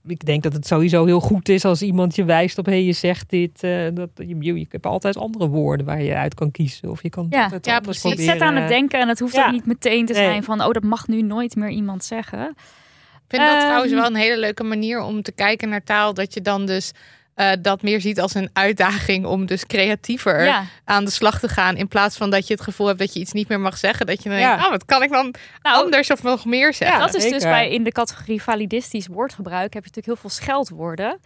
ik 0.07 0.25
denk 0.25 0.43
dat 0.43 0.53
het 0.53 0.67
sowieso 0.67 1.05
heel 1.05 1.19
goed 1.19 1.49
is 1.49 1.65
als 1.65 1.81
iemand 1.81 2.15
je 2.15 2.23
wijst 2.23 2.57
op, 2.57 2.65
hé, 2.65 2.73
je 2.73 2.91
zegt 2.93 3.29
dit. 3.29 3.63
eh, 3.63 3.87
dat, 3.93 4.09
je, 4.15 4.35
je, 4.39 4.53
je 4.53 4.65
hebt 4.69 4.85
altijd 4.85 5.17
andere 5.17 5.47
woorden 5.47 5.85
waar 5.85 6.01
je 6.01 6.15
uit 6.15 6.33
kan 6.33 6.51
kiezen. 6.51 6.89
Of 6.89 7.03
je 7.03 7.09
kan 7.09 7.27
Ja. 7.29 7.43
altijd 7.43 7.65
Ja, 7.65 7.77
anders 7.77 7.99
precies. 7.99 8.19
Het 8.19 8.29
zet 8.29 8.41
aan 8.41 8.55
het 8.55 8.67
denken 8.67 8.99
en 8.99 9.07
het 9.07 9.19
hoeft 9.19 9.35
Ja. 9.35 9.45
ook 9.45 9.51
niet 9.51 9.65
meteen 9.65 10.05
te 10.05 10.13
Nee. 10.13 10.21
zijn 10.23 10.43
van, 10.43 10.61
oh, 10.63 10.71
dat 10.71 10.83
mag 10.83 11.07
nu 11.07 11.21
nooit 11.21 11.55
meer 11.55 11.69
iemand 11.69 12.03
zeggen. 12.03 12.49
Ik 12.49 13.35
vind 13.35 13.41
dat 13.47 13.57
Ehm. 13.57 13.65
trouwens 13.65 13.93
wel 13.93 14.05
een 14.05 14.15
hele 14.15 14.37
leuke 14.39 14.63
manier 14.63 15.01
om 15.01 15.21
te 15.21 15.31
kijken 15.31 15.69
naar 15.69 15.83
taal. 15.83 16.13
Dat 16.13 16.33
je 16.33 16.41
dan 16.41 16.65
dus 16.65 16.91
eh, 17.39 17.51
dat 17.61 17.81
meer 17.81 18.01
ziet 18.01 18.19
als 18.21 18.33
een 18.33 18.49
uitdaging 18.53 19.25
om 19.25 19.45
dus 19.45 19.65
creatiever 19.65 20.43
Ja. 20.43 20.63
aan 20.85 21.05
de 21.05 21.11
slag 21.11 21.39
te 21.39 21.47
gaan. 21.47 21.75
In 21.77 21.87
plaats 21.87 22.17
van 22.17 22.29
dat 22.29 22.47
je 22.47 22.53
het 22.53 22.63
gevoel 22.63 22.87
hebt 22.87 22.99
dat 22.99 23.13
je 23.13 23.19
iets 23.19 23.31
niet 23.31 23.47
meer 23.49 23.59
mag 23.59 23.77
zeggen. 23.77 24.05
Dat 24.05 24.23
je 24.23 24.29
dan 24.29 24.39
Ja. 24.39 24.49
denkt, 24.49 24.63
oh, 24.65 24.71
wat 24.71 24.85
kan 24.85 25.03
ik 25.03 25.11
dan 25.11 25.33
Nou, 25.61 25.83
anders 25.83 26.11
of 26.11 26.23
nog 26.23 26.45
meer 26.45 26.73
zeggen? 26.73 26.99
dat 26.99 27.15
is 27.15 27.29
dus 27.29 27.43
bij 27.43 27.69
in 27.69 27.83
de 27.83 27.91
categorie 27.91 28.41
validistisch 28.43 29.07
woordgebruik 29.07 29.73
heb 29.73 29.83
je 29.83 29.89
natuurlijk 29.95 30.05
heel 30.05 30.15
veel 30.15 30.29
scheldwoorden. 30.45 31.19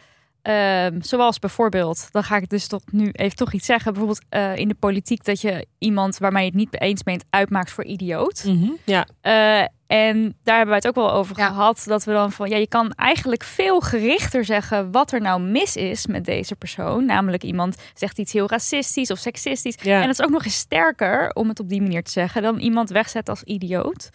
Ehm, 0.44 1.02
zoals 1.02 1.40
bijvoorbeeld, 1.40 2.08
dan 2.12 2.24
ga 2.24 2.36
ik 2.38 2.50
dus 2.50 2.68
toch 2.68 2.82
nu 2.92 3.10
even 3.12 3.36
toch 3.36 3.54
iets 3.54 3.66
zeggen. 3.66 3.94
Bijvoorbeeld 3.94 4.26
eh, 4.30 4.56
in 4.56 4.68
de 4.68 4.76
politiek 4.76 5.24
dat 5.26 5.42
je 5.42 5.66
iemand 5.80 6.18
waarmee 6.18 6.42
je 6.44 6.50
het 6.50 6.58
niet 6.58 6.72
mee 6.72 6.90
eens 6.90 7.04
bent 7.04 7.24
uitmaakt 7.30 7.72
voor 7.72 7.84
idioot. 7.84 8.44
Mhm, 8.48 8.72
Ja, 8.86 9.08
Eh, 9.22 9.66
en 9.88 10.22
daar 10.44 10.56
hebben 10.58 10.68
wij 10.68 10.76
het 10.76 10.88
ook 10.88 10.96
wel 10.96 11.12
over 11.12 11.38
Ja. 11.38 11.48
gehad. 11.48 11.84
Dat 11.86 12.04
we 12.04 12.12
dan 12.12 12.32
van 12.32 12.50
ja, 12.50 12.58
je 12.58 12.68
kan 12.68 12.92
eigenlijk 12.92 13.44
veel 13.44 13.80
gerichter 13.80 14.46
zeggen 14.46 14.92
wat 14.92 15.12
er 15.12 15.22
nou 15.22 15.42
mis 15.42 15.76
is 15.76 16.08
met 16.08 16.26
deze 16.26 16.56
persoon. 16.56 17.06
Namelijk 17.06 17.44
iemand 17.44 17.76
zegt 17.94 18.18
iets 18.20 18.34
heel 18.34 18.48
racistisch 18.50 19.12
of 19.12 19.18
seksistisch. 19.18 19.76
Ja. 19.82 19.96
En 20.02 20.08
dat 20.08 20.20
is 20.20 20.26
ook 20.26 20.32
nog 20.32 20.46
eens 20.46 20.58
sterker 20.58 21.30
om 21.34 21.48
het 21.50 21.60
op 21.60 21.70
die 21.70 21.82
manier 21.82 22.04
te 22.04 22.12
zeggen 22.12 22.42
dan 22.42 22.60
iemand 22.60 22.90
wegzet 22.90 23.30
als 23.30 23.44
idioot. 23.44 24.10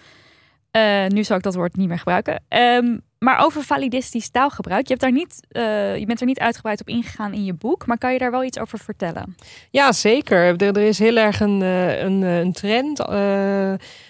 Eh, 0.70 1.06
nu 1.06 1.24
zal 1.24 1.36
ik 1.36 1.42
dat 1.42 1.54
woord 1.54 1.76
niet 1.76 1.88
meer 1.88 1.98
gebruiken. 1.98 2.42
Ehm, 2.48 2.96
maar 3.18 3.44
over 3.44 3.62
validistisch 3.62 4.28
taalgebruik. 4.28 4.82
Je, 4.82 4.88
hebt 4.88 5.00
daar 5.00 5.12
niet, 5.12 5.40
eh, 5.48 5.96
je 5.96 6.06
bent 6.06 6.20
er 6.20 6.26
niet 6.26 6.38
uitgebreid 6.38 6.80
op 6.80 6.88
ingegaan 6.88 7.32
in 7.32 7.44
je 7.44 7.52
boek. 7.52 7.86
Maar 7.86 7.98
kan 7.98 8.12
je 8.12 8.18
daar 8.18 8.30
wel 8.30 8.44
iets 8.44 8.58
over 8.58 8.78
vertellen? 8.78 9.36
Ja, 9.70 9.92
zeker. 9.92 10.62
Er, 10.62 10.76
is 10.76 10.98
heel 10.98 11.16
erg 11.16 11.40
een, 11.40 11.62
eh, 11.62 12.00
een, 12.00 12.22
een 12.22 12.52
trend. 12.52 12.98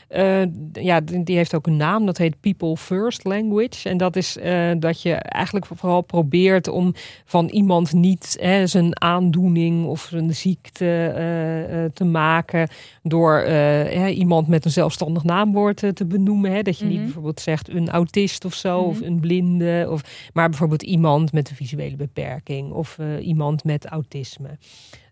Eh, 0.09 0.43
ja, 0.73 1.01
die 1.01 1.37
heeft 1.37 1.55
ook 1.55 1.67
een 1.67 1.77
naam. 1.77 2.07
Dat 2.07 2.19
heet 2.19 2.41
People 2.41 2.77
First 2.77 3.25
Language. 3.25 3.89
En 3.89 3.97
dat 3.97 4.17
is 4.17 4.37
eh, 4.39 4.71
dat 4.79 5.03
je 5.03 5.13
eigenlijk 5.15 5.67
vooral 5.67 6.01
probeert 6.03 6.69
om 6.69 6.95
van 7.25 7.49
iemand 7.49 7.93
niet 7.93 8.37
hè, 8.41 8.67
zijn 8.67 9.01
aandoening 9.03 9.87
of 9.87 10.07
zijn 10.11 10.35
ziekte 10.35 11.07
eh, 11.07 11.85
te 11.95 12.05
maken 12.05 12.69
door 13.03 13.33
hè, 13.39 14.09
iemand 14.09 14.49
met 14.49 14.65
een 14.65 14.71
zelfstandig 14.71 15.23
naamwoord 15.25 15.77
te 15.95 16.07
benoemen. 16.07 16.53
Hè. 16.53 16.63
Dat 16.63 16.79
je 16.79 16.85
niet 16.85 16.95
Mhm. 16.95 17.05
bijvoorbeeld 17.05 17.41
zegt 17.41 17.69
een 17.69 17.89
autist 17.89 18.45
of 18.45 18.55
zo, 18.55 18.79
of 18.81 18.97
Mhm. 19.01 19.05
een 19.05 19.21
blinde, 19.21 19.87
of, 19.91 20.31
maar 20.33 20.49
bijvoorbeeld 20.49 20.83
iemand 20.83 21.33
met 21.33 21.51
een 21.51 21.57
visuele 21.57 21.97
beperking 21.97 22.73
of 22.73 22.99
iemand 23.21 23.65
met 23.65 23.87
autisme. 23.87 24.49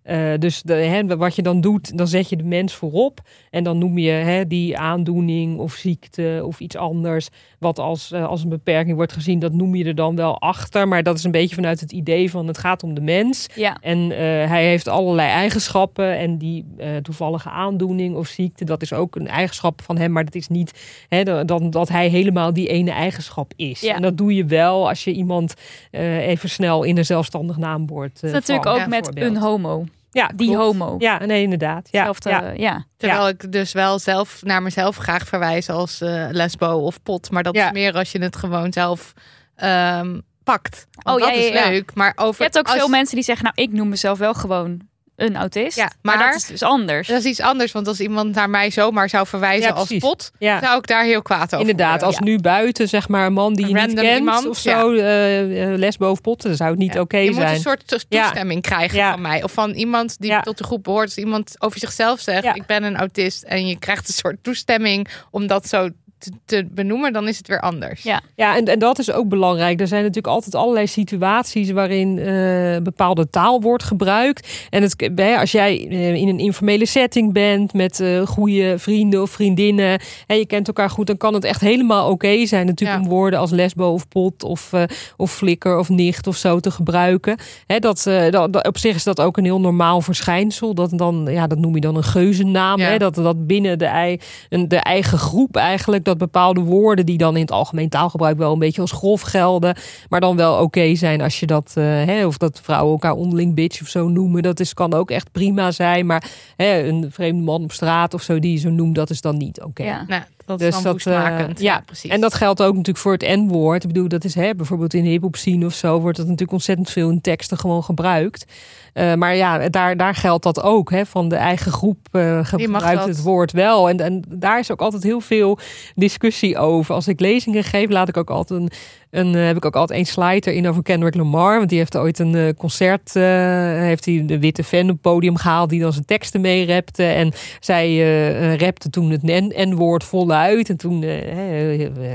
Eh, 0.07 0.33
dus 0.39 0.63
de, 0.63 0.75
hè, 0.75 1.17
wat 1.17 1.37
je 1.37 1.43
dan 1.43 1.61
doet, 1.61 1.99
dan 1.99 2.09
zet 2.09 2.29
je 2.29 2.37
de 2.37 2.45
mens 2.45 2.75
voorop. 2.75 3.21
En 3.51 3.65
dan 3.65 3.79
noem 3.79 3.99
je 3.99 4.11
hè, 4.11 4.47
die 4.47 4.79
aandoening 4.79 5.59
of 5.59 5.73
ziekte 5.73 6.43
of 6.45 6.61
iets 6.61 6.77
anders. 6.77 7.29
Wat 7.59 7.79
als, 7.79 8.13
eh, 8.13 8.27
als 8.27 8.43
een 8.43 8.49
beperking 8.49 8.97
wordt 8.97 9.13
gezien, 9.13 9.39
dat 9.39 9.53
noem 9.53 9.75
je 9.75 9.85
er 9.85 9.95
dan 9.95 10.17
wel 10.17 10.41
achter. 10.41 10.89
Maar 10.89 11.03
dat 11.03 11.19
is 11.19 11.25
een 11.25 11.31
beetje 11.31 11.55
vanuit 11.55 11.81
het 11.81 11.93
idee 11.93 12.31
van 12.31 12.47
het 12.47 12.59
gaat 12.59 12.83
om 12.83 12.95
de 12.95 13.01
mens. 13.01 13.47
Ja. 13.55 13.77
En 13.81 14.13
eh, 14.13 14.19
hij 14.49 14.67
heeft 14.67 14.89
allerlei 14.89 15.29
eigenschappen. 15.29 16.19
En 16.19 16.39
die 16.39 16.65
eh, 16.77 16.97
toevallige 16.97 17.49
aandoening 17.49 18.17
of 18.17 18.27
ziekte, 18.27 18.65
dat 18.65 18.83
is 18.83 18.93
ook 18.93 19.17
een 19.17 19.29
eigenschap 19.29 19.83
van 19.83 19.99
hem. 19.99 20.13
Maar 20.13 20.25
dat 20.25 20.35
is 20.35 20.49
niet 20.49 21.05
hè, 21.09 21.45
dan 21.45 21.71
dat 21.71 21.89
hij 21.89 22.09
helemaal 22.09 22.53
die 22.53 22.69
ene 22.69 22.91
eigenschap 22.91 23.53
is. 23.57 23.81
Ja. 23.81 23.95
En 23.95 24.03
dat 24.03 24.17
doe 24.17 24.35
je 24.35 24.45
wel 24.45 24.89
als 24.89 25.05
je 25.05 25.13
iemand 25.13 25.55
eh, 25.91 26.27
even 26.27 26.49
snel 26.49 26.83
in 26.83 26.99
een 26.99 27.05
zelfstandig 27.05 27.57
naamwoord. 27.57 28.21
Dat 28.21 28.25
is 28.25 28.33
natuurlijk 28.33 28.67
ook 28.67 28.87
met 28.87 29.11
een 29.15 29.37
homo. 29.37 29.85
Ja, 30.17 30.31
Die 30.35 30.47
klopt. 30.55 30.63
homo. 30.79 30.95
Ja, 30.99 31.25
nee, 31.27 31.43
inderdaad. 31.43 31.89
Ja, 31.91 32.07
Hetzelfde, 32.07 32.49
ja. 32.49 32.53
ja. 32.57 32.85
Terwijl 32.97 33.29
ik 33.29 33.53
dus 33.53 33.73
wel 33.73 33.99
zelf 33.99 34.43
naar 34.43 34.63
mezelf 34.63 34.97
graag 34.97 35.27
verwijs 35.27 35.69
als 35.71 36.01
eh, 36.01 36.27
lesbo 36.31 36.67
of 36.67 37.03
pot. 37.03 37.31
Maar 37.31 37.43
dat 37.43 37.55
Ja. 37.55 37.67
is 37.67 37.73
meer 37.73 37.95
als 37.95 38.13
je 38.13 38.23
het 38.23 38.37
gewoon 38.37 38.73
zelf 38.73 39.13
ehm, 39.57 40.21
pakt. 40.45 40.87
Want 41.03 41.21
Oh, 41.21 41.27
dat 41.27 41.35
ja, 41.37 41.41
ja, 41.43 41.49
is 41.49 41.59
ja. 41.65 41.69
leuk. 41.71 41.95
Maar 41.95 42.13
over 42.17 42.37
Je 42.37 42.43
hebt 42.43 42.59
ook 42.59 42.67
als- 42.67 42.77
veel 42.77 42.89
mensen 42.89 43.15
die 43.15 43.25
zeggen, 43.25 43.45
nou, 43.45 43.69
ik 43.69 43.73
noem 43.77 43.89
mezelf 43.89 44.19
wel 44.19 44.35
gewoon 44.35 44.81
een 45.17 45.37
autist. 45.37 45.77
Ja, 45.77 45.91
maar, 46.03 46.17
maar- 46.19 46.27
dat 46.27 46.37
is 46.41 46.47
dus 46.47 46.63
anders. 46.63 47.09
Dat 47.09 47.19
is 47.19 47.25
iets 47.25 47.41
anders, 47.41 47.73
want 47.73 47.89
als 47.89 48.01
iemand 48.01 48.35
naar 48.35 48.51
mij 48.51 48.71
zomaar 48.71 49.09
zou 49.09 49.27
verwijzen 49.27 49.69
Ja, 49.69 49.75
als 49.75 49.95
pot, 49.99 50.31
Ja. 50.39 50.61
zou 50.61 50.79
ik 50.79 50.87
daar 50.87 51.05
heel 51.05 51.23
kwaad 51.23 51.45
over 51.55 51.61
Inderdaad, 51.61 51.91
worden. 51.91 52.07
als 52.09 52.19
nu 52.19 52.39
buiten 52.39 52.89
zeg 52.89 53.09
maar 53.09 53.27
een 53.27 53.33
man 53.33 53.55
die 53.55 53.67
je 53.69 53.71
Een 53.71 53.77
niet 53.77 53.87
random 53.87 54.05
kent 54.05 54.19
iemand, 54.19 54.49
of 54.49 54.59
zo, 54.59 54.93
eh, 54.93 55.63
eh, 55.73 55.79
les 55.79 55.97
boven 55.97 56.23
potten, 56.23 56.49
dan 56.49 56.57
zou 56.57 56.71
het 56.71 56.79
niet 56.79 56.93
Ja. 56.95 57.01
oké 57.01 57.17
je 57.17 57.31
moet 57.31 57.41
zijn. 57.41 57.55
een 57.55 57.61
soort 57.61 57.89
toestemming 57.89 58.63
krijgen 58.63 58.99
Ja. 58.99 59.11
van 59.11 59.21
mij. 59.21 59.43
Of 59.43 59.53
van 59.53 59.71
iemand 59.71 60.17
die 60.21 60.31
Ja. 60.31 60.41
tot 60.41 60.59
de 60.59 60.65
groep 60.65 60.83
behoort. 60.83 61.05
Als 61.05 61.17
iemand 61.19 61.55
over 61.59 61.79
zichzelf 61.79 62.21
zegt, 62.21 62.43
Ja. 62.45 62.55
ik 62.55 62.67
ben 62.67 62.83
een 62.83 62.97
autist. 62.97 63.43
En 63.43 63.67
je 63.67 63.79
krijgt 63.79 64.09
een 64.09 64.15
soort 64.15 64.37
toestemming 64.43 65.09
om 65.31 65.47
dat 65.47 65.69
zo 65.69 65.89
te, 66.19 66.31
te 66.45 66.67
benoemen. 66.71 67.13
Dan 67.13 67.29
is 67.29 67.39
het 67.39 67.49
weer 67.49 67.61
anders. 67.61 68.03
Ja. 68.03 68.21
Ja, 68.35 68.57
en, 68.57 68.65
en 68.65 68.79
dat 68.79 68.99
is 68.99 69.13
ook 69.13 69.29
belangrijk. 69.29 69.81
Er 69.81 69.87
zijn 69.87 70.01
natuurlijk 70.01 70.35
altijd 70.35 70.55
allerlei 70.55 70.87
situaties 70.87 71.71
waarin 71.71 72.19
eh, 72.19 72.77
bepaalde 72.83 73.31
taal 73.31 73.61
wordt 73.61 73.83
gebruikt. 73.83 74.67
En 74.71 74.83
het, 74.83 75.11
als 75.39 75.53
jij 75.53 75.87
eh, 75.89 76.15
in 76.15 76.29
een 76.29 76.39
informele 76.39 76.87
setting 76.87 77.33
bent 77.33 77.73
met 77.73 78.01
eh 78.01 78.21
goede 78.27 78.79
vrienden 78.79 79.23
of 79.23 79.31
vriendinnen 79.31 80.01
en 80.27 80.39
je 80.39 80.47
kent 80.47 80.67
elkaar 80.67 80.91
goed, 80.91 81.07
dan 81.07 81.17
kan 81.17 81.35
het 81.35 81.45
echt 81.45 81.61
helemaal 81.61 82.11
oké 82.11 82.47
zijn 82.47 82.67
natuurlijk 82.67 82.99
Ja. 82.99 83.05
om 83.05 83.11
woorden 83.11 83.39
als 83.39 83.51
lesbo 83.51 83.93
of 83.93 84.09
pot 84.09 84.43
of, 84.43 84.73
eh, 84.73 84.83
of 85.17 85.33
flikker 85.33 85.79
of 85.79 85.89
nicht 85.89 86.27
of 86.27 86.37
zo 86.37 86.61
te 86.61 86.71
gebruiken. 86.71 87.37
Hè, 87.67 87.79
dat, 87.79 88.07
eh, 88.07 88.31
dat, 88.31 88.53
dat- 88.53 88.67
op 88.67 88.79
zich 88.79 88.95
is 88.95 89.05
dat 89.05 89.21
ook 89.21 89.37
een 89.37 89.45
heel 89.45 89.61
normaal 89.61 90.01
verschijnsel. 90.01 90.75
Dat, 90.75 90.91
dan, 90.99 91.27
ja, 91.31 91.47
dat 91.47 91.59
noem 91.59 91.75
je 91.75 91.81
dan 91.81 91.97
een 91.97 92.03
geuzennaam. 92.05 92.79
Ja. 92.79 92.89
Hè, 92.89 92.99
dat, 92.99 93.15
dat 93.15 93.47
binnen 93.47 93.79
de, 93.79 93.85
ei, 93.87 94.21
een, 94.49 94.69
de 94.69 94.77
eigen 94.77 95.19
groep 95.19 95.57
eigenlijk 95.57 96.05
dat 96.05 96.16
dat 96.19 96.31
bepaalde 96.31 96.61
woorden 96.61 97.07
die 97.07 97.19
dan 97.19 97.35
in 97.35 97.41
het 97.41 97.51
algemeen 97.51 97.89
taalgebruik 97.89 98.39
wel 98.39 98.53
een 98.53 98.59
beetje 98.59 98.81
als 98.81 98.93
grof 98.93 99.21
gelden, 99.21 99.77
maar 100.09 100.21
dan 100.21 100.37
wel 100.37 100.63
oké 100.63 100.95
zijn 100.95 101.21
als 101.21 101.41
je 101.41 101.47
dat, 101.47 101.75
uh, 101.79 101.85
hè, 101.85 102.27
of 102.27 102.39
dat 102.39 102.61
vrouwen 102.63 102.93
elkaar 102.93 103.15
onderling 103.15 103.55
bitch 103.55 103.81
of 103.81 103.89
zo 103.89 104.09
noemen, 104.09 104.43
dat 104.43 104.61
is, 104.61 104.75
kan 104.75 104.95
ook 104.95 105.11
echt 105.11 105.33
prima 105.33 105.71
zijn. 105.71 106.07
Maar 106.07 106.31
hè, 106.57 106.83
een 106.83 107.07
vreemde 107.11 107.43
man 107.43 107.63
op 107.63 107.73
straat 107.73 108.15
of 108.15 108.23
zo 108.23 108.39
die 108.39 108.53
je 108.53 108.59
zo 108.59 108.71
noemt, 108.71 108.95
dat 108.95 109.11
is 109.11 109.21
dan 109.21 109.37
niet 109.37 109.63
oké. 109.63 109.83
Ja. 109.83 110.05
Nou, 110.07 110.23
dat 110.47 110.59
dus 110.59 110.77
is 110.77 110.83
dan 110.83 110.93
dat, 110.93 111.07
uh, 111.07 111.39
ja, 111.57 111.83
precies. 111.87 112.11
En 112.11 112.21
dat 112.21 112.35
geldt 112.35 112.63
ook 112.63 112.73
natuurlijk 112.73 112.99
voor 112.99 113.13
het 113.13 113.37
N-woord. 113.37 113.83
Ik 113.83 113.89
bedoel, 113.89 114.09
dat 114.09 114.25
is 114.25 114.35
hè, 114.35 114.55
bijvoorbeeld 114.55 114.95
in 114.95 115.05
hip-hop 115.05 115.37
scene 115.37 115.67
of 115.67 115.75
zo 115.75 116.01
wordt 116.01 116.17
dat 116.17 116.27
natuurlijk 116.27 116.53
ontzettend 116.53 116.91
veel 116.91 117.11
in 117.11 117.21
teksten 117.21 117.59
gewoon 117.59 117.85
gebruikt. 117.85 118.47
Uh, 118.95 119.15
maar 119.15 119.37
ja, 119.37 119.69
daar, 119.69 119.97
daar 119.97 120.15
geldt 120.15 120.43
dat 120.43 120.63
ook. 120.63 120.91
Hè, 120.91 121.07
van 121.07 121.29
de 121.29 121.37
eigen 121.37 121.73
groep 121.73 121.99
uh, 122.13 122.45
gebruikt 122.45 123.05
het 123.05 123.23
woord 123.23 123.53
wel. 123.53 123.89
En, 123.89 124.01
en 124.01 124.23
daar 124.29 124.59
is 124.59 124.71
ook 124.71 124.81
altijd 124.81 125.03
heel 125.03 125.21
veel 125.21 125.59
discussie 125.95 126.59
over. 126.59 126.95
Als 126.95 127.09
ik 127.09 127.21
lezingen 127.21 127.65
geef, 127.65 127.91
laat 127.91 128.09
ik 128.09 128.17
ook 128.17 128.31
altijd 128.31 128.61
een, 128.61 128.71
een 129.11 129.35
heb 129.35 129.57
ik 129.57 129.65
ook 129.65 129.77
altijd 129.77 129.99
een 129.99 130.07
slide 130.07 130.51
erin 130.51 130.69
over 130.69 130.83
Kendrick 130.83 131.15
Lamar. 131.15 131.57
Want 131.57 131.69
die 131.69 131.79
heeft 131.79 131.97
ooit 131.97 132.19
een 132.19 132.55
concert, 132.59 133.15
heeft 133.15 134.05
hij 134.05 134.23
de 134.27 134.39
witte 134.39 134.65
fan 134.65 134.83
op 134.83 134.89
het 134.89 135.01
podium 135.01 135.37
gehaald 135.37 135.71
die 135.71 135.81
dan 135.81 135.93
zijn 135.93 136.05
teksten 136.05 136.41
mee 136.41 136.67
rapte. 136.67 137.05
En 137.05 137.33
zij 137.61 138.57
rapte 138.57 138.91
toen 138.91 139.11
het 139.11 139.23
N-woord 139.23 140.05
voluit. 140.05 140.36
En 140.69 140.77
toen 140.77 141.05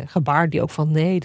gebaarde 0.05 0.49
die 0.49 0.61
ook 0.61 0.69
van 0.69 0.91
nee, 0.91 1.19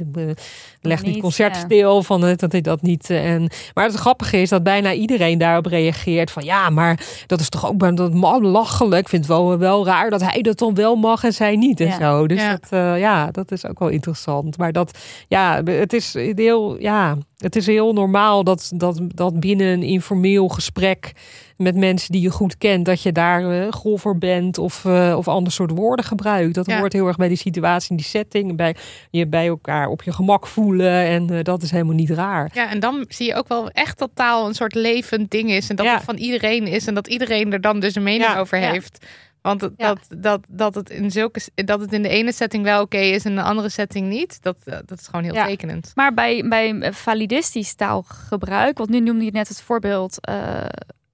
leg 0.86 1.02
niet 1.02 1.20
concert 1.20 1.54
ja. 1.54 1.60
stil. 1.60 2.02
Van 2.02 2.20
dat 2.20 2.52
hij 2.52 2.60
dat 2.60 2.82
niet. 2.82 3.10
En, 3.10 3.50
maar 3.74 3.84
het 3.84 3.94
grappige 3.94 4.40
is 4.40 4.48
dat 4.48 4.62
bijna 4.62 4.92
iedereen 4.92 5.38
daarop 5.38 5.66
reageert 5.66 6.30
van 6.30 6.44
ja, 6.44 6.70
maar 6.70 7.00
dat 7.26 7.40
is 7.40 7.48
toch 7.48 7.66
ook 7.66 7.96
dat 7.96 8.14
lachelijk. 8.42 9.00
Ik 9.00 9.08
vind 9.08 9.26
het 9.26 9.36
wel, 9.36 9.58
wel 9.58 9.84
raar 9.86 10.10
dat 10.10 10.22
hij 10.22 10.42
dat 10.42 10.58
dan 10.58 10.74
wel 10.74 10.96
mag 10.96 11.24
en 11.24 11.32
zij 11.32 11.56
niet 11.56 11.80
en 11.80 11.86
Ja. 11.86 11.98
zo. 11.98 12.26
Dus 12.26 12.40
Ja. 12.40 12.50
Dat, 12.50 12.66
eh, 12.70 12.98
ja, 12.98 13.30
dat 13.30 13.52
is 13.52 13.66
ook 13.66 13.78
wel 13.78 13.88
interessant. 13.88 14.58
Maar 14.58 14.72
dat, 14.72 14.98
ja, 15.28 15.62
het 15.64 15.92
is 15.92 16.14
heel, 16.34 16.80
ja, 16.80 17.16
het 17.36 17.56
is 17.56 17.66
heel 17.66 17.92
normaal 17.92 18.44
dat, 18.44 18.70
dat, 18.74 19.00
dat 19.14 19.40
binnen 19.40 19.66
een 19.66 19.82
informeel 19.82 20.48
gesprek 20.48 21.12
met 21.56 21.76
mensen 21.76 22.12
die 22.12 22.20
je 22.20 22.30
goed 22.30 22.58
kent, 22.58 22.84
dat 22.84 23.02
je 23.02 23.12
daar 23.12 23.50
eh, 23.50 23.72
golfer 23.72 24.18
bent 24.18 24.58
of, 24.58 24.84
eh, 24.84 25.14
of 25.16 25.28
ander 25.28 25.52
soort 25.52 25.70
woorden 25.70 26.04
gebruikt. 26.04 26.54
Dat 26.54 26.66
Ja. 26.66 26.78
hoort 26.78 26.92
heel 26.92 27.06
erg 27.06 27.16
bij 27.16 27.28
die 27.28 27.36
situatie, 27.36 27.90
in 27.90 27.96
die 27.96 28.06
setting, 28.06 28.56
bij 28.56 28.74
je 29.10 29.26
bij 29.26 29.46
elkaar 29.46 29.88
op 29.88 30.02
je 30.02 30.12
gemak 30.12 30.46
voelen 30.46 30.75
en 30.84 31.30
eh, 31.30 31.42
dat 31.42 31.62
is 31.62 31.70
helemaal 31.70 31.94
niet 31.94 32.10
raar. 32.10 32.50
Ja, 32.54 32.70
en 32.70 32.80
dan 32.80 33.04
zie 33.08 33.26
je 33.26 33.34
ook 33.34 33.48
wel 33.48 33.70
echt 33.70 33.98
dat 33.98 34.10
taal 34.14 34.46
een 34.46 34.54
soort 34.54 34.74
levend 34.74 35.30
ding 35.30 35.50
is. 35.50 35.68
En 35.70 35.76
dat 35.76 35.86
Ja. 35.86 35.94
het 35.94 36.04
van 36.04 36.16
iedereen 36.16 36.66
is. 36.66 36.86
En 36.86 36.94
dat 36.94 37.06
iedereen 37.06 37.52
er 37.52 37.60
dan 37.60 37.80
dus 37.80 37.94
een 37.94 38.02
mening 38.02 38.24
Ja, 38.24 38.38
over 38.38 38.58
ja. 38.58 38.70
heeft. 38.70 39.06
Want 39.42 39.60
Ja. 39.60 39.68
dat, 39.76 39.98
dat, 40.18 40.40
dat, 40.48 40.74
het 40.74 40.90
in 40.90 41.10
zulke, 41.10 41.40
dat 41.54 41.80
het 41.80 41.92
in 41.92 42.02
de 42.02 42.08
ene 42.08 42.32
setting 42.32 42.64
wel 42.64 42.80
oké 42.82 42.96
is 42.98 43.24
en 43.24 43.30
in 43.30 43.36
de 43.36 43.42
andere 43.42 43.68
setting 43.68 44.08
niet. 44.08 44.42
Dat, 44.42 44.56
eh, 44.64 44.78
dat 44.86 44.98
is 45.00 45.06
gewoon 45.06 45.24
heel 45.24 45.34
Ja. 45.34 45.46
tekenend. 45.46 45.92
Maar 45.94 46.14
bij, 46.14 46.44
bij 46.48 46.92
validistisch 46.92 47.74
taalgebruik, 47.74 48.78
want 48.78 48.90
nu 48.90 49.00
noemde 49.00 49.24
je 49.24 49.30
net 49.30 49.48
het 49.48 49.60
voorbeeld. 49.62 50.20
eh, 50.26 50.64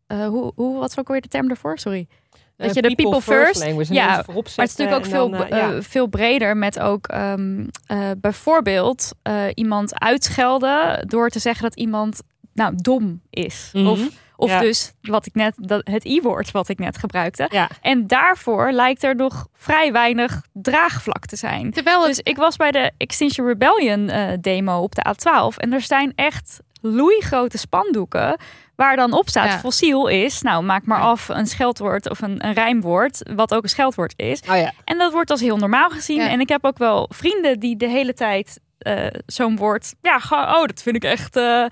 eh, 0.06 0.26
hoe, 0.26 0.52
hoe, 0.54 0.72
wat 0.78 0.94
was 0.94 0.98
ook 0.98 1.08
weer 1.08 1.20
de 1.20 1.28
term 1.28 1.48
daarvoor? 1.48 1.78
Sorry. 1.78 2.06
Dat 2.62 2.74
je 2.74 2.82
de 2.82 2.94
people 2.94 3.20
first- 3.20 3.64
language, 3.64 3.88
en 3.88 3.94
ja, 3.94 4.24
voorop 4.24 4.44
Maar 4.44 4.66
het 4.66 4.70
is 4.70 4.76
natuurlijk 4.76 4.98
ook 4.98 5.10
veel, 5.10 5.34
eh, 5.34 5.64
eh, 5.64 5.74
ja. 5.74 5.82
veel 5.82 6.06
breder 6.06 6.56
met 6.56 6.80
ook 6.80 7.06
ehm, 7.06 7.66
eh, 7.86 8.10
bijvoorbeeld 8.16 9.12
iemand 9.54 10.00
uitschelden 10.00 11.08
door 11.08 11.28
te 11.28 11.38
zeggen 11.38 11.62
dat 11.62 11.74
iemand 11.74 12.22
nou 12.54 12.72
dom 12.76 13.20
is. 13.30 13.70
Mhm. 13.72 13.86
Of, 13.86 14.00
of 14.36 14.50
Ja. 14.50 14.60
dus 14.60 14.92
wat 15.00 15.26
ik 15.26 15.34
net, 15.34 15.54
dat, 15.56 15.80
het 15.84 16.04
i-woord 16.04 16.50
wat 16.50 16.68
ik 16.68 16.78
net 16.78 16.98
gebruikte. 16.98 17.48
Ja. 17.50 17.68
En 17.80 18.06
daarvoor 18.06 18.72
lijkt 18.72 19.02
er 19.02 19.16
nog 19.16 19.46
vrij 19.54 19.92
weinig 19.92 20.42
draagvlak 20.52 21.26
te 21.26 21.36
zijn. 21.36 21.70
Terwijl 21.70 21.98
het 21.98 22.08
Dus 22.08 22.20
ik 22.20 22.36
was 22.36 22.56
bij 22.56 22.70
de 22.70 22.90
Extinction 22.96 23.46
Rebellion 23.46 24.10
demo 24.40 24.82
op 24.82 24.94
de 24.94 25.04
A12 25.08 25.56
en 25.56 25.72
er 25.72 25.80
zijn 25.80 26.12
echt 26.14 26.60
loeigrote 26.80 27.58
spandoeken 27.58 28.36
waar 28.76 28.96
dan 28.96 29.12
op 29.12 29.28
staat 29.28 29.48
Ja. 29.48 29.58
fossiel 29.58 30.06
is. 30.08 30.42
Nou, 30.42 30.64
maak 30.64 30.84
maar 30.84 30.98
Ja. 30.98 31.04
af 31.04 31.28
een 31.28 31.46
scheldwoord 31.46 32.10
of 32.10 32.20
een, 32.22 32.44
een 32.46 32.52
rijmwoord, 32.52 33.30
wat 33.34 33.54
ook 33.54 33.62
een 33.62 33.68
scheldwoord 33.68 34.12
is. 34.16 34.40
Oh 34.40 34.56
ja. 34.56 34.72
En 34.84 34.98
dat 34.98 35.12
wordt 35.12 35.30
als 35.30 35.40
heel 35.40 35.56
normaal 35.56 35.90
gezien. 35.90 36.16
Ja. 36.16 36.28
En 36.28 36.40
ik 36.40 36.48
heb 36.48 36.64
ook 36.64 36.78
wel 36.78 37.08
vrienden 37.14 37.60
die 37.60 37.76
de 37.76 37.88
hele 37.88 38.14
tijd 38.14 38.60
eh, 38.78 39.06
zo'n 39.26 39.56
woord, 39.56 39.94
ja, 40.00 40.20
oh, 40.30 40.66
dat 40.66 40.82
vind 40.82 40.96
ik 40.96 41.04
echt. 41.04 41.36
eh, 41.36 41.64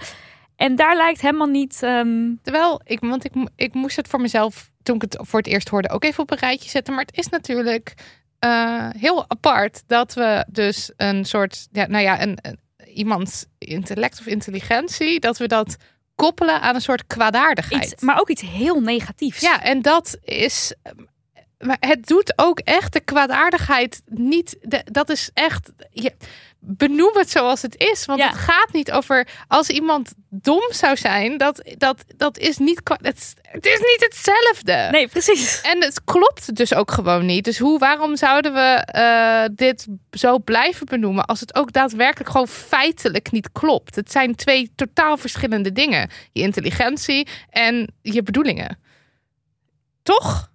en 0.56 0.76
daar 0.76 0.96
lijkt 0.96 1.20
helemaal 1.20 1.46
niet. 1.46 1.82
ehm, 1.82 2.34
Terwijl, 2.42 2.80
ik, 2.84 3.00
want 3.00 3.24
ik, 3.24 3.32
ik 3.56 3.74
moest 3.74 3.96
het 3.96 4.08
voor 4.08 4.20
mezelf, 4.20 4.70
toen 4.82 4.94
ik 4.96 5.02
het 5.02 5.16
voor 5.20 5.38
het 5.38 5.48
eerst 5.48 5.68
hoorde, 5.68 5.90
ook 5.90 6.04
even 6.04 6.22
op 6.22 6.30
een 6.30 6.38
rijtje 6.38 6.70
zetten. 6.70 6.94
Maar 6.94 7.04
het 7.04 7.16
is 7.18 7.28
natuurlijk 7.28 7.94
eh, 8.38 8.88
heel 8.98 9.24
apart 9.28 9.82
dat 9.86 10.14
we 10.14 10.44
dus 10.48 10.92
een 10.96 11.24
soort, 11.24 11.68
ja, 11.72 11.86
nou 11.86 12.02
ja, 12.04 12.22
een, 12.22 12.38
een- 12.42 12.58
iemands 12.94 13.44
intellect 13.58 14.18
of 14.20 14.26
intelligentie, 14.26 15.20
dat 15.20 15.38
we 15.38 15.46
dat 15.48 15.76
koppelen 16.20 16.60
aan 16.60 16.74
een 16.74 16.80
soort 16.80 17.06
kwaadaardigheid. 17.06 17.92
iets, 17.92 18.02
maar 18.02 18.20
ook 18.20 18.28
iets 18.28 18.42
heel 18.42 18.80
negatiefs. 18.80 19.40
Ja, 19.40 19.62
en 19.62 19.82
dat 19.82 20.18
is. 20.24 20.74
Maar 21.58 21.76
het 21.80 22.06
doet 22.06 22.32
ook 22.36 22.58
echt 22.58 22.92
de 22.92 23.00
kwaadaardigheid 23.00 24.02
niet. 24.06 24.56
De, 24.62 24.82
dat 24.84 25.10
is 25.10 25.30
echt. 25.34 25.72
Je, 25.90 26.12
benoem 26.60 27.16
het 27.16 27.30
zoals 27.30 27.62
het 27.62 27.76
is. 27.76 28.04
Want 28.04 28.18
Ja. 28.20 28.26
het 28.28 28.36
gaat 28.36 28.72
niet 28.72 28.92
over. 28.92 29.28
Als 29.48 29.68
iemand 29.68 30.12
dom 30.28 30.62
zou 30.70 30.96
zijn, 30.96 31.38
dat, 31.38 31.62
dat, 31.78 32.04
dat 32.16 32.38
is 32.38 32.58
niet. 32.58 32.80
Het, 32.84 33.16
is- 33.16 33.34
het 33.42 33.66
is 33.66 33.78
niet 33.78 33.96
hetzelfde. 34.00 34.88
Nee, 34.90 35.08
precies. 35.08 35.60
En 35.60 35.82
het 35.82 36.04
klopt 36.04 36.56
dus 36.56 36.74
ook 36.74 36.90
gewoon 36.90 37.26
niet. 37.26 37.44
Dus 37.44 37.58
hoe, 37.58 37.78
waarom 37.78 38.16
zouden 38.16 38.52
we 38.52 38.58
eh, 38.84 39.44
dit 39.54 39.86
zo 40.10 40.38
blijven 40.38 40.86
benoemen 40.86 41.24
als 41.24 41.40
het 41.40 41.54
ook 41.54 41.72
daadwerkelijk 41.72 42.30
gewoon 42.30 42.48
feitelijk 42.48 43.30
niet 43.30 43.52
klopt? 43.52 43.94
Het 43.96 44.12
zijn 44.12 44.34
twee 44.34 44.72
totaal 44.76 45.16
verschillende 45.16 45.72
dingen: 45.72 46.10
je 46.32 46.42
intelligentie 46.42 47.28
en 47.50 47.92
je 48.02 48.22
bedoelingen. 48.22 48.78
Toch? 50.02 50.50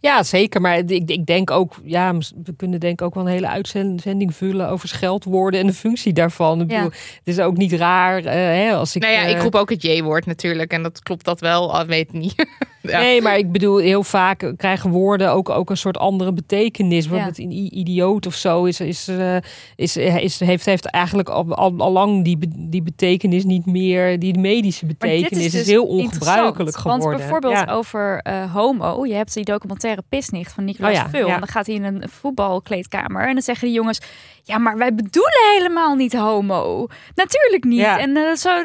Ja, 0.00 0.22
zeker. 0.22 0.60
Maar 0.60 0.78
ik, 0.78 1.10
ik 1.10 1.26
denk 1.26 1.50
ook, 1.50 1.74
ja, 1.84 2.14
we 2.44 2.54
kunnen 2.56 2.80
denk 2.80 3.00
ik 3.00 3.06
ook 3.06 3.14
wel 3.14 3.24
een 3.26 3.32
hele 3.32 3.48
uitzending 3.48 4.34
vullen 4.36 4.68
over 4.68 4.88
scheldwoorden 4.88 5.60
en 5.60 5.66
de 5.66 5.72
functie 5.72 6.12
daarvan. 6.12 6.60
Ik 6.60 6.70
Ja. 6.70 6.76
bedoel, 6.76 6.92
het 7.18 7.20
is 7.24 7.38
ook 7.38 7.56
niet 7.56 7.72
raar 7.72 8.24
eh, 8.24 8.32
hè, 8.34 8.74
als 8.74 8.96
ik. 8.96 9.02
nou 9.02 9.14
ja, 9.14 9.22
ik 9.22 9.36
eh, 9.36 9.42
roep 9.42 9.54
ook 9.54 9.70
het 9.70 9.82
J-woord 9.82 10.26
natuurlijk. 10.26 10.72
En 10.72 10.82
dat 10.82 11.02
klopt 11.02 11.24
dat 11.24 11.40
wel, 11.40 11.74
al 11.78 11.86
weet 11.86 12.06
het 12.12 12.16
niet. 12.20 12.34
ja. 12.90 12.98
Nee, 12.98 13.22
maar 13.22 13.36
ik 13.38 13.52
bedoel, 13.52 13.76
heel 13.78 14.02
vaak 14.02 14.52
krijgen 14.56 14.90
woorden 14.90 15.30
ook, 15.32 15.48
ook 15.48 15.70
een 15.70 15.76
soort 15.76 15.98
andere 15.98 16.32
betekenis. 16.32 17.08
Bijvoorbeeld 17.08 17.38
in 17.38 17.50
i- 17.50 17.70
idioot 17.72 18.26
of 18.26 18.34
zo 18.34 18.64
is, 18.64 18.80
is, 18.80 19.08
eh, 19.08 19.36
is, 19.76 19.96
is, 19.96 20.38
heeft, 20.40 20.64
heeft 20.64 20.84
eigenlijk 20.86 21.28
al, 21.28 21.54
al, 21.54 21.74
al 21.78 21.92
lang 21.92 22.24
die, 22.24 22.38
die 22.56 22.82
betekenis 22.82 23.44
niet 23.44 23.66
meer. 23.66 24.18
Die 24.18 24.38
medische 24.38 24.84
Maar 24.84 24.94
dit 24.98 25.10
betekenis 25.22 25.44
is, 25.44 25.52
dus 25.52 25.66
heel 25.66 25.86
ongebruikelijk 25.86 26.76
geworden. 26.76 27.04
Want 27.06 27.16
bijvoorbeeld 27.18 27.52
Ja. 27.54 27.72
over 27.72 28.20
eh, 28.22 28.52
homo. 28.54 29.04
Je 29.06 29.14
hebt 29.14 29.34
die 29.34 29.44
documentaire 29.44 30.02
Pisnicht 30.08 30.52
van 30.52 30.64
Nicolas 30.64 30.90
Oh 30.90 30.96
ja, 30.96 31.08
Vul. 31.08 31.28
dan 31.28 31.48
gaat 31.48 31.66
hij 31.66 31.74
in 31.74 31.84
een 31.84 32.02
voetbalkleedkamer. 32.08 33.26
En 33.26 33.32
dan 33.32 33.42
zeggen 33.42 33.66
die 33.66 33.76
jongens... 33.76 34.00
Ja, 34.42 34.58
maar 34.58 34.76
wij 34.78 34.94
bedoelen 34.94 35.52
helemaal 35.56 35.94
niet 35.94 36.12
homo. 36.16 36.86
Natuurlijk 37.14 37.64
niet. 37.64 37.78
Ja. 37.78 37.98
En, 37.98 38.16
eh, 38.16 38.34
zo, 38.34 38.62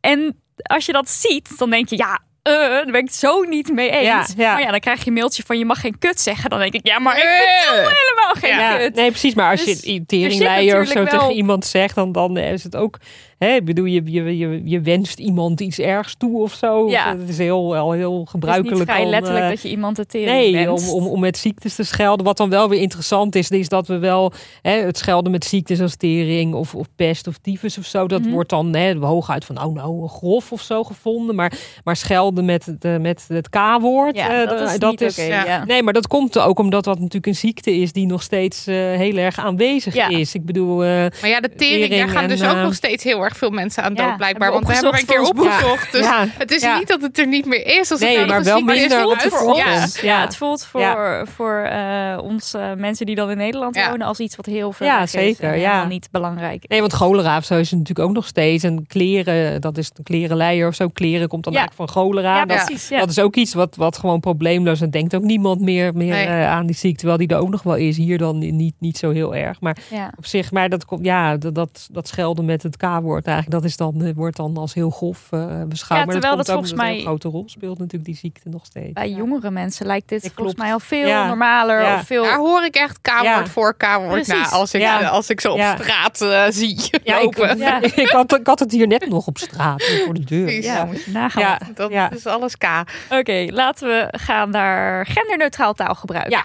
en 0.00 0.40
als 0.62 0.86
je 0.86 0.92
dat 0.92 1.08
ziet, 1.08 1.58
dan 1.58 1.70
denk 1.70 1.88
je... 1.88 1.96
Ja, 1.96 2.20
eh, 2.46 2.52
daar 2.70 2.84
ben 2.84 2.94
ik 2.94 3.04
het 3.06 3.14
zo 3.14 3.42
niet 3.42 3.72
mee 3.72 3.90
eens. 3.90 4.04
Ja, 4.06 4.24
ja. 4.36 4.52
Maar 4.52 4.62
ja, 4.62 4.70
dan 4.70 4.80
krijg 4.80 5.00
je 5.00 5.06
een 5.06 5.12
mailtje 5.12 5.42
van... 5.46 5.58
Je 5.58 5.64
mag 5.64 5.80
geen 5.80 5.98
kut 5.98 6.20
zeggen. 6.20 6.50
Dan 6.50 6.58
denk 6.58 6.72
ik... 6.74 6.86
Ja, 6.86 6.98
maar 6.98 7.16
ik 7.16 7.22
bedoel 7.22 7.88
helemaal 7.88 8.34
geen 8.34 8.56
Ja, 8.58 8.76
kut. 8.76 8.94
nee, 8.94 9.10
precies. 9.10 9.34
Maar 9.34 9.50
als 9.50 9.64
Dus 9.64 9.80
je 9.82 9.94
er 9.98 10.06
teringleier 10.06 10.80
of 10.80 10.86
zo 10.88 10.94
wel- 10.94 11.06
tegen 11.06 11.30
iemand 11.34 11.64
zegt, 11.66 11.94
dan, 11.94 12.12
dan 12.12 12.36
is 12.36 12.62
het 12.64 12.76
ook. 12.76 12.98
Hè, 13.38 13.54
ik 13.54 13.64
bedoel, 13.64 13.84
je, 13.84 14.02
je, 14.04 14.38
je, 14.38 14.60
je 14.64 14.80
wenst 14.80 15.18
iemand 15.18 15.60
iets 15.60 15.78
ergs 15.78 16.14
toe 16.18 16.42
of 16.42 16.52
zo. 16.52 16.88
Ja. 16.90 17.16
Het 17.18 17.28
is 17.28 17.38
heel, 17.38 17.76
al 17.76 17.92
heel 17.92 18.12
Het 18.14 18.24
is 18.24 18.30
gebruikelijk. 18.30 18.76
niet 18.78 18.84
vrij 18.88 19.04
om, 19.04 19.08
letterlijk 19.10 19.44
eh, 19.44 19.50
dat 19.50 19.62
je 19.62 19.68
iemand 19.68 19.96
de 19.96 20.06
tering 20.06 20.30
Nee, 20.30 20.58
om, 20.58 20.64
wenst. 20.66 20.92
om, 20.92 21.06
om 21.06 21.20
met 21.20 21.38
ziektes 21.38 21.74
te 21.74 21.82
schelden. 21.82 22.24
Wat 22.26 22.36
dan 22.36 22.50
wel 22.50 22.68
weer 22.68 22.80
interessant 22.80 23.34
is, 23.34 23.48
is 23.50 23.68
dat 23.68 23.86
we 23.86 23.98
wel 23.98 24.32
hè, 24.62 24.70
het 24.72 24.98
schelden 24.98 25.32
met 25.32 25.44
ziektes 25.44 25.80
als 25.80 25.96
tering 25.96 26.54
of, 26.54 26.74
of 26.74 26.86
pest 26.96 27.26
of 27.26 27.38
tyfus 27.38 27.78
of 27.78 27.84
zo. 27.84 28.06
Dat 28.06 28.20
Mhm. 28.22 28.30
wordt 28.30 28.50
dan 28.50 28.74
hè, 28.74 28.94
hooguit 28.94 29.44
van 29.44 29.54
nou, 29.54 29.72
nou, 29.72 30.08
grof 30.08 30.52
of 30.52 30.60
zo 30.60 30.82
gevonden. 30.84 31.34
Maar, 31.34 31.52
maar 31.84 31.96
schelden 31.96 32.44
met, 32.44 32.66
het, 32.66 32.84
eh, 32.84 32.96
met 32.96 33.24
het 33.28 33.48
K-woord. 33.48 34.16
Ja, 34.16 34.42
eh, 34.42 34.48
dat 34.48 34.70
is 34.70 34.78
dat 34.78 34.90
niet 34.90 35.00
is 35.00 35.18
oké, 35.18 35.26
ja. 35.26 35.64
Nee, 35.64 35.82
maar 35.82 35.92
dat 35.92 36.06
komt 36.06 36.38
ook 36.38 36.58
omdat 36.58 36.84
dat 36.84 36.96
natuurlijk 36.98 37.26
een 37.26 37.34
ziekte 37.34 37.74
is 37.74 37.92
die 37.92 38.06
nog 38.06 38.22
steeds 38.22 38.66
eh, 38.66 38.74
heel 38.74 39.16
erg 39.16 39.38
aanwezig 39.38 39.94
Ja. 39.94 40.08
is. 40.08 40.34
Ik 40.34 40.44
bedoel, 40.44 40.84
eh, 40.84 40.88
Maar 41.20 41.28
ja, 41.30 41.40
de 41.40 41.50
tering, 41.56 41.90
daar 41.96 42.08
gaan 42.08 42.22
en, 42.22 42.28
dus 42.28 42.42
ook 42.44 42.56
nog 42.56 42.74
steeds 42.74 43.04
heel 43.04 43.24
erg 43.24 43.25
veel 43.34 43.50
mensen 43.50 43.82
aan 43.82 43.94
Ja, 43.94 44.06
dood 44.06 44.16
blijkbaar. 44.16 44.50
hebben 44.52 44.68
Want 44.68 44.80
we 44.80 44.86
hebben 44.86 45.00
een 45.00 45.06
keer 45.06 45.30
opgezocht. 45.44 45.92
Dus 45.92 46.00
Ja. 46.04 46.26
het 46.38 46.50
is 46.50 46.62
Ja. 46.62 46.78
niet 46.78 46.88
dat 46.88 47.02
het 47.02 47.18
er 47.18 47.26
niet 47.26 47.46
meer 47.46 47.66
is. 47.66 47.78
Als 47.78 47.88
het 47.88 48.00
Nee, 48.00 48.16
nou 48.16 48.26
maar 48.28 48.36
nog 48.36 48.46
wel 48.46 48.60
minder 48.60 49.00
voelt 49.00 49.22
het 49.22 49.32
voor 49.32 49.46
ons. 49.48 49.58
Ja. 49.58 49.72
Ja, 49.74 49.86
Ja. 50.02 50.20
het 50.20 50.36
voelt 50.36 50.64
voor, 50.64 50.80
Ja. 50.80 51.24
voor 51.26 51.58
eh, 51.58 52.18
ons 52.22 52.54
eh, 52.54 52.72
mensen 52.76 53.06
die 53.06 53.14
dan 53.14 53.30
in 53.30 53.36
Nederland 53.36 53.74
Ja. 53.74 53.90
wonen 53.90 54.06
als 54.06 54.18
iets 54.18 54.36
wat 54.36 54.46
heel 54.46 54.72
veel 54.72 54.86
Ja, 54.86 55.02
is 55.02 55.10
zeker, 55.10 55.56
ja. 55.56 55.84
niet 55.86 56.08
belangrijk. 56.10 56.68
Nee, 56.68 56.80
want 56.80 56.92
cholera 56.92 57.36
of 57.36 57.44
zo 57.44 57.54
is 57.58 57.70
het 57.70 57.78
natuurlijk 57.78 58.08
ook 58.08 58.14
nog 58.14 58.26
steeds. 58.26 58.64
En 58.64 58.86
kleren, 58.86 59.60
dat 59.60 59.78
is 59.78 59.90
een 59.96 60.04
klerenleier 60.04 60.68
of 60.68 60.74
zo. 60.74 60.88
Kleren 60.88 61.28
komt 61.28 61.44
dan 61.44 61.52
Ja. 61.52 61.58
eigenlijk 61.58 61.90
van 61.90 62.02
cholera. 62.02 62.36
Ja, 62.36 62.44
dat, 62.44 62.64
precies. 62.64 62.88
Ja. 62.88 62.98
dat 62.98 63.10
is 63.10 63.18
ook 63.18 63.36
iets 63.36 63.54
wat, 63.54 63.76
wat 63.76 63.98
gewoon 63.98 64.20
probleemloos. 64.20 64.80
En 64.80 64.90
denkt 64.90 65.14
ook 65.14 65.22
niemand 65.22 65.60
meer, 65.60 65.94
meer 65.94 66.14
Nee. 66.14 66.26
eh, 66.26 66.50
aan 66.50 66.66
die 66.66 66.76
ziekte. 66.76 66.94
Terwijl 66.96 67.18
die 67.18 67.28
er 67.28 67.42
ook 67.42 67.48
nog 67.50 67.62
wel 67.62 67.74
is. 67.76 67.96
Hier 67.96 68.18
dan 68.18 68.38
niet, 68.56 68.74
niet 68.78 68.98
zo 68.98 69.10
heel 69.10 69.34
erg. 69.34 69.60
Maar 69.60 69.76
ja. 69.90 70.12
op 70.16 70.26
zich, 70.26 70.52
maar 70.52 70.68
dat 70.68 70.84
komt, 70.84 71.04
ja, 71.04 71.36
dat, 71.36 71.54
dat, 71.54 71.88
dat 71.92 72.08
schelden 72.08 72.44
met 72.44 72.62
het 72.62 72.76
K-woord 72.76 73.15
eigenlijk. 73.24 73.56
Dat 73.56 73.64
is 73.70 73.76
dan, 73.76 74.02
eh, 74.02 74.14
wordt 74.14 74.36
dan 74.36 74.56
als 74.56 74.74
heel 74.74 74.90
grof 74.90 75.26
eh 75.30 75.62
beschouwd. 75.62 76.00
Ja, 76.00 76.04
maar 76.06 76.14
terwijl 76.14 76.34
komt 76.34 76.46
dat 76.46 76.56
ook 76.56 76.62
volgens 76.66 76.72
mij- 76.72 76.94
een 76.96 77.00
grote 77.00 77.28
rol 77.28 77.42
speelt 77.46 77.78
natuurlijk 77.78 78.04
die 78.04 78.16
ziekte 78.16 78.48
nog 78.48 78.64
steeds. 78.66 78.92
Bij 78.92 79.08
Ja. 79.08 79.16
jongere 79.16 79.50
mensen 79.50 79.86
lijkt 79.86 80.08
dit 80.08 80.22
Ja, 80.22 80.28
volgens 80.34 80.54
klopt. 80.54 80.58
mij 80.68 80.72
al 80.72 80.80
veel 80.80 81.08
Ja. 81.08 81.26
normaler. 81.26 81.82
Ja. 81.82 81.94
Of 81.94 82.06
veel... 82.06 82.22
Daar 82.22 82.38
hoor 82.38 82.64
ik 82.64 82.74
echt 82.74 83.00
K-woord 83.00 83.24
Ja. 83.24 83.46
voor 83.46 83.76
K-woord 83.76 84.26
na. 84.26 84.48
Als 84.48 84.74
ik, 84.74 84.80
Ja. 84.80 85.08
als 85.08 85.30
ik 85.30 85.40
ze 85.40 85.50
op 85.50 85.58
Ja. 85.58 85.76
straat 85.76 86.20
eh, 86.20 86.44
zie 86.48 86.80
Ja, 87.04 87.18
ik, 87.18 87.24
lopen. 87.38 87.58
Ja. 87.66 87.82
ik, 87.82 88.08
had, 88.08 88.38
ik 88.38 88.46
had 88.46 88.58
het 88.58 88.72
hier 88.72 88.86
net 88.86 89.08
nog 89.08 89.26
op 89.26 89.38
straat 89.38 89.82
voor 90.04 90.14
de 90.14 90.24
deur. 90.24 90.62
Ja, 90.62 90.84
moet 90.84 91.04
je 91.04 91.10
nagaan. 91.10 91.42
Ja. 91.42 91.58
Dat 91.74 91.90
Ja. 91.90 92.10
is 92.10 92.26
alles 92.26 92.56
K. 92.56 92.64
Oké, 93.10 93.46
laten 93.50 93.88
we 93.88 94.08
gaan 94.18 94.50
naar 94.50 95.06
genderneutraal 95.06 95.72
taalgebruik. 95.74 96.30
Ja. 96.30 96.44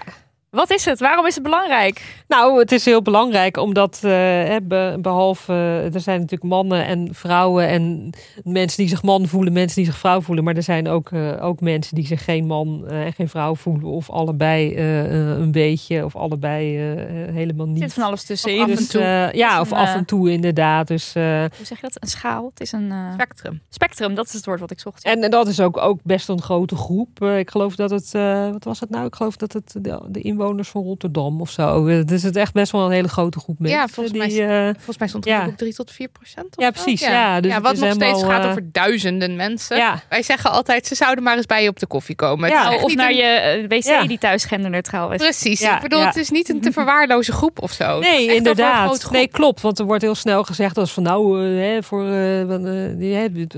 Wat 0.52 0.70
is 0.70 0.84
het? 0.84 1.00
Waarom 1.00 1.26
is 1.26 1.34
het 1.34 1.42
belangrijk? 1.42 2.24
Nou, 2.28 2.58
het 2.58 2.72
is 2.72 2.84
heel 2.84 3.02
belangrijk 3.02 3.56
omdat 3.56 4.00
eh, 4.02 4.10
hè, 4.10 4.60
be- 4.62 4.96
behalve 5.00 5.52
er 5.94 6.00
zijn 6.00 6.20
natuurlijk 6.20 6.50
mannen 6.50 6.86
en 6.86 7.08
vrouwen 7.14 7.68
en 7.68 8.10
mensen 8.44 8.76
die 8.78 8.88
zich 8.88 9.02
man 9.02 9.26
voelen, 9.26 9.52
mensen 9.52 9.76
die 9.76 9.84
zich 9.90 9.98
vrouw 9.98 10.20
voelen, 10.20 10.44
maar 10.44 10.56
er 10.56 10.62
zijn 10.62 10.88
ook, 10.88 11.10
eh, 11.12 11.44
ook 11.44 11.60
mensen 11.60 11.94
die 11.94 12.06
zich 12.06 12.24
geen 12.24 12.46
man 12.46 12.84
eh, 12.88 13.04
en 13.04 13.12
geen 13.12 13.28
vrouw 13.28 13.54
voelen 13.54 13.84
of 13.88 14.10
allebei 14.10 14.74
eh, 14.74 15.04
eh, 15.04 15.38
een 15.38 15.52
beetje 15.52 16.04
of 16.04 16.16
allebei 16.16 16.76
eh, 16.76 16.92
eh, 17.28 17.34
helemaal 17.34 17.66
Er 17.66 17.72
niet. 17.72 17.82
zit 17.82 17.92
van 17.92 18.02
alles 18.02 18.24
tussenin. 18.24 18.56
Of 18.56 18.62
af 18.62 18.70
en 18.70 18.76
Dus, 18.76 18.88
toe. 18.88 19.00
eh, 19.02 19.32
ja, 19.32 19.60
of 19.60 19.70
een, 19.70 19.76
af 19.76 19.88
eh, 19.88 19.94
en 19.94 20.04
toe 20.04 20.30
inderdaad. 20.30 20.86
Dus, 20.88 21.14
eh, 21.14 21.22
Hoe 21.40 21.66
zeg 21.66 21.80
je 21.80 21.82
dat? 21.88 22.02
Een 22.02 22.08
schaal. 22.08 22.46
Het 22.50 22.60
is 22.60 22.72
een 22.72 22.90
eh, 22.90 23.12
Spectrum. 23.12 23.60
spectrum. 23.68 24.14
Dat 24.14 24.26
is 24.26 24.32
het 24.32 24.44
woord 24.46 24.60
wat 24.60 24.70
ik 24.70 24.80
zocht. 24.80 25.04
en, 25.04 25.22
en 25.22 25.30
dat 25.30 25.46
is 25.46 25.60
ook, 25.60 25.76
ook 25.76 25.98
best 26.02 26.28
een 26.28 26.42
grote 26.42 26.76
groep. 26.76 27.22
Eh, 27.22 27.38
ik 27.38 27.50
geloof 27.50 27.76
dat 27.76 27.90
het, 27.90 28.14
eh, 28.14 28.50
wat 28.50 28.64
was 28.64 28.80
het 28.80 28.90
nou? 28.90 29.06
Ik 29.06 29.14
geloof 29.14 29.36
dat 29.36 29.52
het 29.52 29.74
de, 29.78 30.00
de 30.08 30.20
inwoners 30.20 30.40
van 30.70 30.82
Rotterdam 30.82 31.40
of 31.40 31.50
zo. 31.50 31.86
Eh, 31.86 32.04
Dus 32.04 32.22
het 32.22 32.36
is 32.36 32.42
echt 32.42 32.52
best 32.52 32.72
wel 32.72 32.84
een 32.84 32.90
hele 32.90 33.08
grote 33.08 33.38
groep 33.38 33.58
mensen. 33.58 33.78
Ja, 33.78 33.86
volgens 33.88 34.16
mij 34.18 34.48
eh, 34.68 34.74
Volgens 34.74 34.98
mij 34.98 35.08
stond 35.08 35.26
er 35.26 35.30
Ja. 35.32 35.46
ook 35.46 35.56
3 35.56 35.74
tot 35.74 35.90
4 35.90 36.08
procent. 36.08 36.46
Ja, 36.56 36.70
precies, 36.70 37.00
ja, 37.00 37.40
dus 37.40 37.52
het 37.54 37.62
wat 37.62 37.72
is 37.72 37.80
nog 37.80 37.92
steeds 37.92 38.22
gaat 38.22 38.44
eh, 38.44 38.50
over 38.50 38.72
duizenden 38.72 39.36
mensen. 39.36 39.76
ja, 39.76 40.02
Wij 40.08 40.22
zeggen 40.22 40.50
altijd, 40.50 40.86
ze 40.86 40.94
zouden 40.94 41.24
maar 41.24 41.36
eens 41.36 41.46
bij 41.46 41.62
je 41.62 41.68
op 41.68 41.78
de 41.78 41.86
koffie 41.86 42.14
komen. 42.16 42.48
Ja. 42.48 42.74
of 42.82 42.94
naar 42.94 43.10
een- 43.10 43.16
je 43.16 43.64
wc 43.68 43.82
Ja. 43.84 44.06
die 44.06 44.18
thuis 44.18 44.44
genderneutraal 44.44 45.12
is. 45.12 45.20
Precies. 45.22 45.60
Ja, 45.60 45.76
ik 45.76 45.82
bedoel, 45.82 45.98
ja. 46.00 46.06
het 46.06 46.16
is 46.16 46.30
niet 46.30 46.48
een 46.48 46.60
te 46.60 46.72
verwaarloze 46.78 47.32
groep 47.32 47.62
of 47.62 47.72
zo. 47.72 47.98
Nee, 47.98 48.10
echt 48.10 48.14
over 48.20 48.30
een 48.30 48.36
inderdaad. 48.36 49.10
Nee, 49.10 49.28
klopt. 49.28 49.60
Want 49.60 49.78
er 49.78 49.84
wordt 49.84 50.02
heel 50.02 50.14
snel 50.14 50.44
gezegd 50.44 50.78
als 50.78 50.92
van 50.92 51.02
nou, 51.02 51.42
hè, 51.46 51.82
voor, 51.82 52.04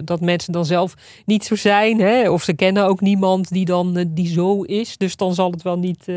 dat 0.05 0.20
mensen 0.20 0.53
dan 0.53 0.64
zelf 0.64 0.95
niet 1.24 1.45
zo 1.45 1.57
zijn. 1.57 2.01
Hè, 2.01 2.30
of 2.30 2.43
ze 2.43 2.53
kennen 2.55 2.85
ook 2.87 3.01
niemand 3.01 3.49
die 3.49 3.64
dan 3.64 4.05
die 4.09 4.28
zo 4.28 4.62
is. 4.62 4.97
Dus 4.97 5.16
dan 5.16 5.35
zal 5.35 5.51
het 5.51 5.62
wel 5.62 5.78
niet 5.78 6.03
eh, 6.09 6.14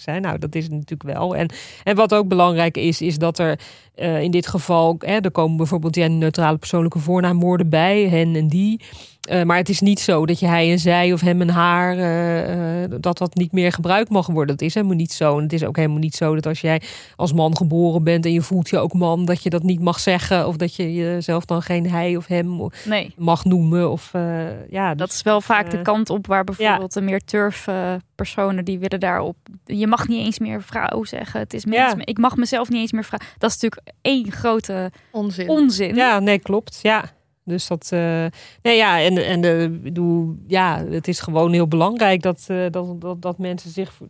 zijn. 0.00 0.22
Nou, 0.22 0.38
dat 0.38 0.54
is 0.54 0.62
het 0.64 0.72
natuurlijk 0.72 1.18
wel. 1.18 1.36
En, 1.36 1.48
en 1.84 1.96
wat 1.96 2.14
ook 2.14 2.28
belangrijk 2.28 2.76
is, 2.76 3.00
is 3.00 3.18
dat 3.18 3.38
er 3.38 3.58
eh, 3.94 4.22
in 4.22 4.30
dit 4.30 4.46
geval, 4.46 4.96
hè, 4.98 5.16
er 5.18 5.30
komen 5.30 5.56
bijvoorbeeld 5.56 5.96
ja, 5.96 6.06
neutrale 6.06 6.56
persoonlijke 6.56 6.98
voornaamwoorden 6.98 7.68
bij, 7.68 8.08
hen 8.08 8.36
en 8.36 8.48
die. 8.48 8.80
Eh, 9.26 9.42
maar 9.42 9.56
het 9.56 9.68
is 9.68 9.80
niet 9.80 10.00
zo 10.00 10.26
dat 10.26 10.38
je 10.38 10.46
hij 10.46 10.70
en 10.70 10.78
zij 10.78 11.12
of 11.12 11.20
hem 11.20 11.40
en 11.40 11.48
haar, 11.48 11.98
eh, 11.98 12.82
eh, 12.84 12.90
dat 13.00 13.18
dat 13.18 13.34
niet 13.34 13.52
meer 13.52 13.72
gebruikt 13.72 14.10
mag 14.10 14.26
worden. 14.26 14.56
Dat 14.56 14.66
is 14.66 14.74
helemaal 14.74 14.96
niet 14.96 15.12
zo. 15.12 15.36
En 15.36 15.42
het 15.42 15.52
is 15.52 15.64
ook 15.64 15.76
helemaal 15.76 15.98
niet 15.98 16.14
zo 16.14 16.34
dat 16.34 16.46
als 16.46 16.60
jij 16.60 16.80
als 17.16 17.32
man 17.32 17.56
geboren 17.56 18.04
bent 18.04 18.24
en 18.24 18.32
je 18.32 18.42
voelt 18.42 18.68
je 18.68 18.78
ook 18.78 18.92
man, 18.92 19.24
dat 19.24 19.42
je 19.42 19.50
dat 19.50 19.62
niet 19.62 19.80
mag 19.80 20.00
zeggen. 20.00 20.46
Of 20.46 20.56
dat 20.56 20.74
je 20.74 20.94
jezelf 20.94 21.44
dan 21.44 21.62
geen 21.62 21.90
hij 21.90 22.16
of 22.16 22.26
hem 22.26 22.68
Nee. 22.84 23.12
mag 23.16 23.44
noemen. 23.44 23.90
Of, 23.90 24.10
eh, 24.12 24.70
ja, 24.70 24.94
Dat 24.94 25.06
dus, 25.06 25.16
is 25.16 25.22
wel 25.22 25.40
vaak 25.40 25.70
de 25.70 25.82
kant 25.82 26.10
op 26.10 26.26
waar 26.26 26.44
bijvoorbeeld 26.44 26.92
de 26.92 27.00
meer 27.00 27.24
turf 27.24 27.68
personen 28.14 28.64
die 28.64 28.78
willen 28.78 29.00
daarop. 29.00 29.36
Je 29.64 29.86
mag 29.86 30.08
niet 30.08 30.24
eens 30.24 30.38
meer 30.38 30.62
vrouw 30.62 31.04
zeggen. 31.04 31.40
Het 31.40 31.54
is 31.54 31.64
mens, 31.64 31.92
Ja. 31.96 32.04
Ik 32.04 32.18
mag 32.18 32.36
mezelf 32.36 32.68
niet 32.68 32.80
eens 32.80 32.92
meer 32.92 33.04
vrouw. 33.04 33.18
Dat 33.38 33.50
is 33.50 33.60
natuurlijk 33.60 33.94
één 34.02 34.32
grote 34.32 34.90
Onzin. 35.12 35.48
onzin. 35.48 35.94
Ja, 35.94 36.18
nee, 36.18 36.38
klopt. 36.38 36.78
Ja. 36.82 37.04
Dus 37.46 37.66
dat, 37.66 37.88
eh, 37.92 38.26
nee, 38.62 38.76
ja, 38.76 39.00
en, 39.00 39.24
en 39.24 39.40
de, 39.40 39.78
bedoel, 39.82 40.36
ja, 40.46 40.84
het 40.90 41.08
is 41.08 41.20
gewoon 41.20 41.52
heel 41.52 41.68
belangrijk 41.68 42.22
dat, 42.22 42.44
eh, 42.46 42.66
dat, 42.70 43.00
dat, 43.00 43.22
dat 43.22 43.38
mensen 43.38 43.70
zich 43.70 44.00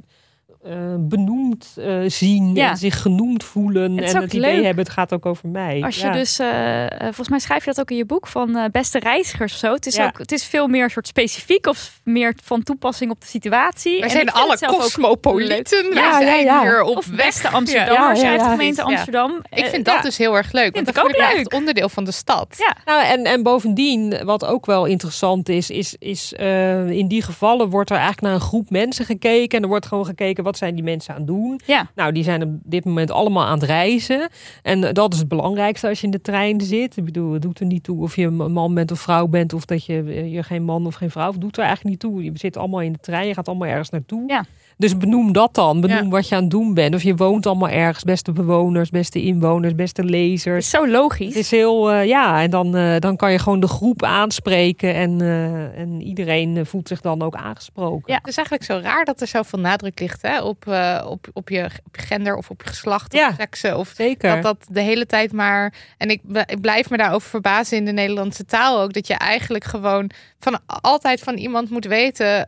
eh, 0.69 0.77
benoemd 0.99 1.75
eh, 1.79 1.97
zien 2.07 2.55
Ja. 2.55 2.71
en 2.71 2.77
zich 2.77 3.03
genoemd 3.03 3.45
voelen 3.45 3.97
Het 3.97 4.09
en 4.11 4.17
ook 4.17 4.23
het 4.23 4.33
idee 4.33 4.55
leuk. 4.55 4.65
hebben, 4.65 4.85
het 4.85 4.93
gaat 4.93 5.13
ook 5.13 5.27
over 5.27 5.49
mij. 5.49 5.83
Als 5.83 5.97
je 5.97 6.07
ja. 6.07 6.13
dus, 6.13 6.39
eh, 6.39 6.87
volgens 7.01 7.29
mij 7.29 7.39
schrijf 7.39 7.65
je 7.65 7.71
dat 7.71 7.81
ook 7.81 7.91
in 7.91 7.97
je 7.97 8.05
boek 8.05 8.27
van 8.27 8.69
beste 8.73 8.99
reizigers 8.99 9.53
of 9.53 9.59
zo. 9.59 9.73
Het 9.73 9.87
is, 9.87 9.97
Ja. 9.97 10.07
ook, 10.07 10.19
het 10.19 10.33
is 10.33 10.45
veel 10.45 10.67
meer 10.67 10.91
soort 10.91 11.07
specifiek 11.07 11.67
of 11.67 12.01
meer 12.05 12.35
van 12.45 12.63
toepassing 12.63 13.11
op 13.11 13.21
de 13.21 13.27
situatie. 13.27 13.93
Wij 13.93 14.03
En 14.03 14.11
zijn 14.11 14.31
alle 14.33 14.51
het 14.51 14.59
zelf 14.59 14.75
ook 14.75 14.81
cosmopolieten. 14.81 15.83
leuk. 15.85 15.95
Wij 15.95 16.03
Ja, 16.03 16.21
ja, 16.21 16.27
zijn 16.27 16.45
ja. 16.45 16.61
hier 16.63 16.83
op 16.83 16.97
Of 16.97 17.07
weg. 17.07 17.27
beste 17.27 17.49
Amsterdammer, 17.49 17.95
Ja, 17.95 18.09
ja, 18.09 18.13
ja, 18.13 18.17
schrijft 18.17 18.39
de 18.39 18.45
ja. 18.45 18.51
gemeente 18.51 18.81
Ja. 18.81 18.87
Amsterdam. 18.87 19.43
Ik 19.51 19.65
vind 19.67 19.85
dat 19.85 19.95
ja. 19.95 20.01
dus 20.01 20.17
heel 20.17 20.37
erg 20.37 20.53
leuk. 20.53 20.73
Vind 20.77 20.85
Want 20.87 20.99
voel 20.99 21.05
ook 21.23 21.33
echt 21.37 21.53
onderdeel 21.53 21.89
van 21.89 22.05
de 22.05 22.13
stad. 22.13 22.47
Ja. 22.59 22.77
Nou, 22.85 23.05
en, 23.07 23.25
en 23.25 23.43
bovendien, 23.43 24.25
wat 24.25 24.45
ook 24.45 24.67
wel 24.67 24.85
interessant 24.85 25.49
is, 25.49 25.71
is, 25.71 25.97
is 25.99 26.33
eh, 26.35 26.89
in 26.91 27.09
die 27.09 27.23
gevallen 27.23 27.69
wordt 27.71 27.91
er 27.91 27.97
eigenlijk 27.97 28.27
naar 28.27 28.35
een 28.35 28.49
groep 28.49 28.71
mensen 28.71 29.05
gekeken. 29.05 29.57
En 29.57 29.63
er 29.63 29.69
wordt 29.69 29.87
gewoon 29.87 30.05
gekeken, 30.05 30.45
wat 30.45 30.56
zijn 30.57 30.75
die 30.75 30.85
mensen 30.85 31.15
aan 31.15 31.21
het 31.21 31.27
doen? 31.27 31.61
Ja. 31.65 31.91
Nou, 31.95 32.13
die 32.13 32.25
zijn 32.25 32.43
op 32.43 32.49
dit 32.63 32.85
moment 32.85 33.11
allemaal 33.11 33.45
aan 33.45 33.59
het 33.59 33.63
reizen. 33.63 34.29
En 34.63 34.85
eh, 34.85 34.93
dat 34.93 35.13
is 35.13 35.19
het 35.19 35.29
belangrijkste 35.29 35.89
als 35.89 36.01
je 36.01 36.05
in 36.05 36.13
de 36.13 36.21
trein 36.21 36.61
zit. 36.61 36.97
Ik 36.97 37.05
bedoel, 37.05 37.33
het 37.33 37.43
doet 37.43 37.61
er 37.61 37.67
niet 37.67 37.83
toe 37.83 38.03
of 38.03 38.17
je 38.17 38.25
een 38.25 38.53
man 38.53 38.75
bent 38.75 38.91
of 38.91 39.01
vrouw 39.01 39.27
bent, 39.27 39.53
of 39.53 39.65
dat 39.65 39.85
je, 39.85 40.03
eh, 40.07 40.33
je 40.33 40.43
geen 40.43 40.63
man 40.63 40.87
of 40.87 40.95
geen 40.95 41.11
vrouw, 41.11 41.33
het 41.33 41.41
doet 41.41 41.57
er 41.57 41.65
eigenlijk 41.65 41.91
niet 41.91 42.13
toe. 42.13 42.25
Je 42.25 42.31
zit 42.35 42.57
allemaal 42.57 42.81
in 42.81 42.93
de 42.93 42.99
trein, 42.99 43.27
je 43.27 43.35
gaat 43.35 43.49
allemaal 43.49 43.69
ergens 43.69 43.91
naartoe. 43.91 44.25
Ja. 44.27 44.45
Dus 44.79 44.97
benoem 44.97 45.33
dat 45.33 45.55
dan. 45.55 45.81
Benoem 45.81 46.03
Ja. 46.05 46.09
wat 46.09 46.29
je 46.29 46.35
aan 46.35 46.41
het 46.41 46.51
doen 46.51 46.75
bent. 46.75 46.95
Of 46.95 47.03
je 47.03 47.15
woont 47.15 47.47
allemaal 47.47 47.69
ergens. 47.69 48.05
Beste 48.05 48.33
bewoners, 48.33 48.91
beste 48.91 49.23
inwoners, 49.23 49.75
beste 49.75 50.01
Het 50.01 50.11
lezers. 50.11 50.65
is 50.65 50.71
zo 50.71 50.89
logisch. 50.89 51.27
Het 51.27 51.37
is 51.37 51.51
heel, 51.51 51.91
eh, 51.93 52.05
ja, 52.07 52.43
en 52.43 52.51
dan, 52.51 52.77
eh, 52.77 52.99
dan 52.99 53.17
kan 53.17 53.33
je 53.33 53.39
gewoon 53.39 53.61
de 53.61 53.69
groep 53.69 54.03
aanspreken 54.03 54.95
en, 54.95 55.21
eh, 55.21 55.79
en 55.79 56.03
iedereen 56.03 56.67
voelt 56.67 56.89
zich 56.89 57.01
dan 57.01 57.23
ook 57.23 57.35
aangesproken. 57.35 58.13
Ja. 58.13 58.19
Het 58.19 58.27
is 58.29 58.37
eigenlijk 58.37 58.67
zo 58.67 58.81
raar 58.83 59.05
dat 59.05 59.21
er 59.21 59.27
zoveel 59.27 59.59
nadruk 59.59 60.01
ligt 60.01 60.23
hè, 60.23 60.41
op, 60.43 60.65
op, 61.07 61.27
op, 61.33 61.49
je, 61.49 61.69
gender 61.93 62.37
of 62.37 62.51
op 62.51 62.63
je 62.63 62.69
geslacht 62.69 63.15
of 63.15 63.21
Ja. 63.21 63.35
seksen. 63.39 63.79
Of 63.79 63.93
Zeker. 63.97 64.35
dat 64.35 64.43
dat 64.43 64.67
de 64.71 64.81
hele 64.81 65.07
tijd 65.07 65.33
maar. 65.33 65.75
En 65.99 66.11
ik, 66.11 66.21
ik 66.47 66.61
blijf 66.61 66.91
me 66.91 66.97
daarover 66.97 67.29
verbazen 67.31 67.77
in 67.77 67.85
de 67.85 67.93
Nederlandse 67.93 68.45
taal 68.45 68.81
ook. 68.81 68.93
Dat 68.93 69.07
je 69.07 69.15
eigenlijk 69.15 69.65
gewoon 69.65 70.11
van 70.41 70.59
altijd 70.67 71.21
van 71.21 71.35
iemand 71.35 71.71
moet 71.71 71.85
weten 71.85 72.47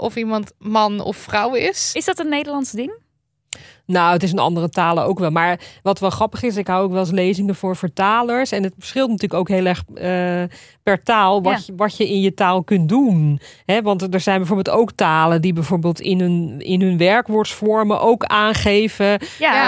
of 0.00 0.16
iemand 0.16 0.52
man 0.58 1.00
of 1.00 1.16
vrouw 1.16 1.54
is. 1.54 1.64
Is 1.68 2.04
dat 2.04 2.18
een 2.18 2.28
Nederlands 2.28 2.70
ding? 2.70 2.92
Nou, 3.86 4.12
het 4.12 4.22
is 4.22 4.30
in 4.32 4.38
andere 4.38 4.68
talen 4.68 5.04
ook 5.04 5.18
wel. 5.18 5.30
Maar 5.30 5.60
wat 5.82 5.98
wel 5.98 6.10
grappig 6.10 6.42
is, 6.42 6.56
ik 6.56 6.66
hou 6.66 6.84
ook 6.84 6.90
wel 6.90 7.00
eens 7.00 7.10
lezingen 7.10 7.54
voor 7.54 7.76
vertalers. 7.76 8.52
En 8.52 8.62
het 8.62 8.72
verschilt 8.78 9.10
natuurlijk 9.10 9.40
ook 9.40 9.48
heel 9.48 9.64
erg 9.66 9.82
eh, 9.94 10.56
per 10.82 11.02
taal 11.02 11.42
wat, 11.42 11.52
Ja. 11.52 11.62
je, 11.66 11.72
wat 11.76 11.96
je 11.96 12.08
in 12.08 12.20
je 12.20 12.34
taal 12.34 12.62
kunt 12.62 12.88
doen. 12.88 13.40
Hè, 13.66 13.82
want 13.82 14.14
er 14.14 14.20
zijn 14.20 14.36
bijvoorbeeld 14.38 14.70
ook 14.76 14.92
talen 14.92 15.40
die 15.42 15.52
bijvoorbeeld 15.52 16.00
in 16.00 16.20
hun, 16.20 16.54
in 16.60 16.80
hun 16.80 16.96
werkwoordsvormen 16.98 18.00
ook 18.00 18.24
aangeven 18.24 19.06
Ja. 19.06 19.18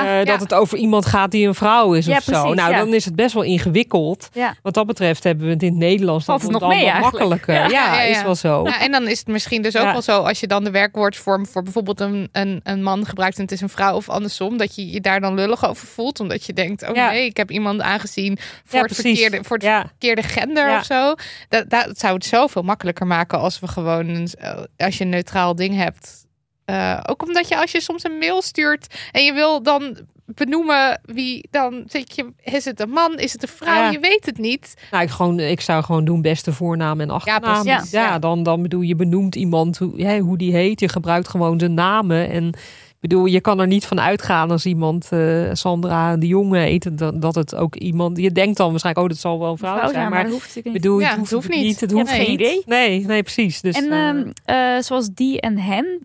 Ja. 0.05 0.21
eh, 0.21 0.27
dat 0.27 0.41
het 0.41 0.55
over 0.55 0.79
iemand 0.79 1.07
gaat 1.07 1.31
die 1.31 1.47
een 1.47 1.55
vrouw 1.55 1.93
is 1.93 2.07
Ja, 2.07 2.17
of 2.17 2.23
zo. 2.23 2.31
precies, 2.31 2.57
Nou, 2.57 2.71
ja. 2.73 2.79
dan 2.79 2.95
is 2.95 3.05
het 3.05 3.17
best 3.17 3.35
wel 3.35 3.43
ingewikkeld. 3.43 4.29
Ja. 4.33 4.55
Wat 4.63 4.75
dat 4.75 4.87
betreft 4.87 5.25
hebben 5.25 5.47
we 5.47 5.53
het 5.53 5.63
in 5.63 5.69
het 5.69 5.79
Nederlands 5.79 6.27
het 6.27 6.51
nog 6.51 6.61
dan 6.61 6.69
mee 6.69 6.85
wat 6.93 7.01
makkelijker. 7.01 7.55
Ja. 7.55 7.61
Ja, 7.61 7.69
Ja, 7.69 7.95
ja, 7.95 8.03
ja. 8.03 8.17
is 8.17 8.23
wel 8.23 8.35
zo. 8.35 8.63
Nou, 8.63 8.81
en 8.81 8.93
dan 8.93 9.09
is 9.09 9.19
het 9.19 9.29
misschien 9.29 9.63
dus 9.63 9.77
ook 9.77 9.83
Ja. 9.83 9.93
wel 9.93 10.03
zo 10.03 10.21
als 10.23 10.41
je 10.41 10.47
dan 10.47 10.65
de 10.65 10.71
werkwoordsvorm 10.71 11.47
voor 11.47 11.63
bijvoorbeeld 11.63 12.01
een, 12.01 12.29
een, 12.33 12.61
een 12.65 12.83
man 12.83 13.07
gebruikt 13.07 13.37
en 13.37 13.43
het 13.43 13.53
is 13.53 13.61
een 13.61 13.69
vrouw 13.69 13.95
of 13.97 14.08
andersom, 14.09 14.57
dat 14.57 14.75
je 14.75 14.91
je 14.91 15.01
daar 15.01 15.21
dan 15.21 15.35
lullig 15.35 15.67
over 15.69 15.87
voelt, 15.87 16.21
omdat 16.21 16.45
je 16.45 16.53
denkt, 16.53 16.89
oh 16.89 16.95
Ja. 16.95 17.11
nee, 17.11 17.25
ik 17.25 17.37
heb 17.37 17.51
iemand 17.51 17.81
aangezien 17.81 18.39
voor 18.65 18.79
Ja, 18.79 18.85
het 18.85 18.95
verkeerde, 18.95 19.39
voor 19.45 19.57
het 19.57 19.65
Ja. 19.67 19.87
verkeerde 19.87 20.23
gender 20.23 20.77
of 20.79 20.85
zo. 20.85 21.15
Dat, 21.49 21.71
dat 21.71 21.99
zou 21.99 22.15
het 22.15 22.25
zoveel 22.25 22.63
makkelijker 22.63 23.07
maken 23.07 23.39
als 23.39 23.61
we 23.61 23.69
gewoon, 23.69 24.09
een- 24.09 24.29
als 24.77 24.99
je 24.99 25.05
een 25.05 25.11
neutraal 25.11 25.55
ding 25.55 25.75
hebt. 25.77 26.27
Eh, 26.65 27.01
ook 27.07 27.23
omdat 27.27 27.49
je 27.49 27.61
als 27.61 27.73
je 27.73 27.81
soms 27.81 28.05
een 28.05 28.19
mail 28.19 28.43
stuurt 28.43 28.95
en 29.13 29.25
je 29.25 29.33
wil 29.33 29.63
dan 29.63 29.99
benoemen 30.35 31.01
wie 31.05 31.49
dan 31.51 31.83
zit 31.87 32.15
je 32.17 32.33
is 32.43 32.65
het 32.65 32.81
een 32.81 32.91
man 32.91 33.19
is 33.19 33.33
het 33.33 33.43
een 33.43 33.49
vrouw 33.49 33.75
Ja. 33.83 33.91
je 33.91 33.99
weet 33.99 34.27
het 34.27 34.39
niet 34.39 34.75
Nou, 34.91 35.03
ik, 35.03 35.11
gewoon, 35.11 35.41
ik 35.41 35.61
zou 35.61 35.85
gewoon 35.85 36.05
doen 36.05 36.23
beste 36.23 36.53
voornaam 36.53 37.01
en 37.01 37.11
achternaam. 37.11 37.67
Ja, 37.67 37.83
Ja. 37.91 38.19
dan, 38.19 38.43
dan 38.43 38.63
bedoel 38.63 38.81
je 38.81 38.97
benoemt 38.97 39.35
iemand 39.37 39.79
hoe, 39.79 40.03
hè, 40.03 40.19
hoe 40.19 40.39
die 40.39 40.53
heet. 40.53 40.81
Je 40.81 40.89
gebruikt 40.89 41.29
gewoon 41.29 41.57
de 41.57 41.69
namen. 41.69 42.31
En 42.31 42.55
bedoel, 43.01 43.25
je 43.27 43.41
kan 43.41 43.61
er 43.61 43.67
niet 43.67 43.87
van 43.87 44.01
uitgaan 44.01 44.51
als 44.51 44.67
iemand 44.67 45.09
eh, 45.13 45.49
Sandra 45.53 46.17
de 46.17 46.27
Jonge 46.27 46.59
eet, 46.67 46.99
dat, 46.99 47.23
dat 47.23 47.35
het 47.35 47.55
ook 47.55 47.77
iemand. 47.77 48.17
Je 48.19 48.33
denkt 48.33 48.57
dan 48.57 48.71
waarschijnlijk, 48.71 49.05
oh, 49.07 49.13
dat 49.13 49.21
zal 49.23 49.39
wel 49.39 49.51
een 49.51 49.59
vrouw, 49.59 49.77
Vrouw, 49.77 49.89
zijn. 49.91 50.03
ja, 50.03 50.09
maar 50.09 50.23
dat 50.23 50.33
hoeft 50.33 50.47
natuurlijk 50.47 50.67
ik 50.67 50.73
niet. 50.73 50.83
bedoel, 50.83 51.01
Ja, 51.01 51.09
het 51.09 51.17
hoeft, 51.19 51.31
het 51.31 51.43
hoeft 51.45 51.49
niet. 51.63 51.81
Het 51.81 51.91
Je 51.91 51.97
hoeft 51.97 52.11
hebt 52.11 52.23
geen 52.25 52.33
idee. 52.33 52.63
Nee, 52.67 53.07
nee, 53.07 53.23
precies. 53.23 53.61
Dus, 53.61 53.77
en 53.77 53.91
eh, 53.93 54.09
ehm, 54.09 54.31
eh, 54.45 54.83
zoals 54.83 55.09
die 55.15 55.41
en 55.41 55.59
hen, 55.59 56.01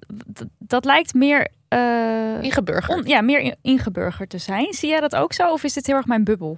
dat 0.57 0.85
lijkt 0.85 1.13
meer, 1.13 1.47
eh, 1.67 1.79
Ingeburgerd. 2.41 3.07
ja, 3.07 3.21
meer 3.21 3.39
in- 3.39 3.55
ingeburgerd 3.61 4.29
te 4.29 4.37
zijn. 4.37 4.73
Zie 4.73 4.89
jij 4.89 4.99
dat 4.99 5.15
ook 5.15 5.33
zo? 5.33 5.51
Of 5.51 5.63
is 5.63 5.73
dit 5.73 5.87
heel 5.87 5.95
erg 5.95 6.05
mijn 6.05 6.23
bubbel? 6.23 6.57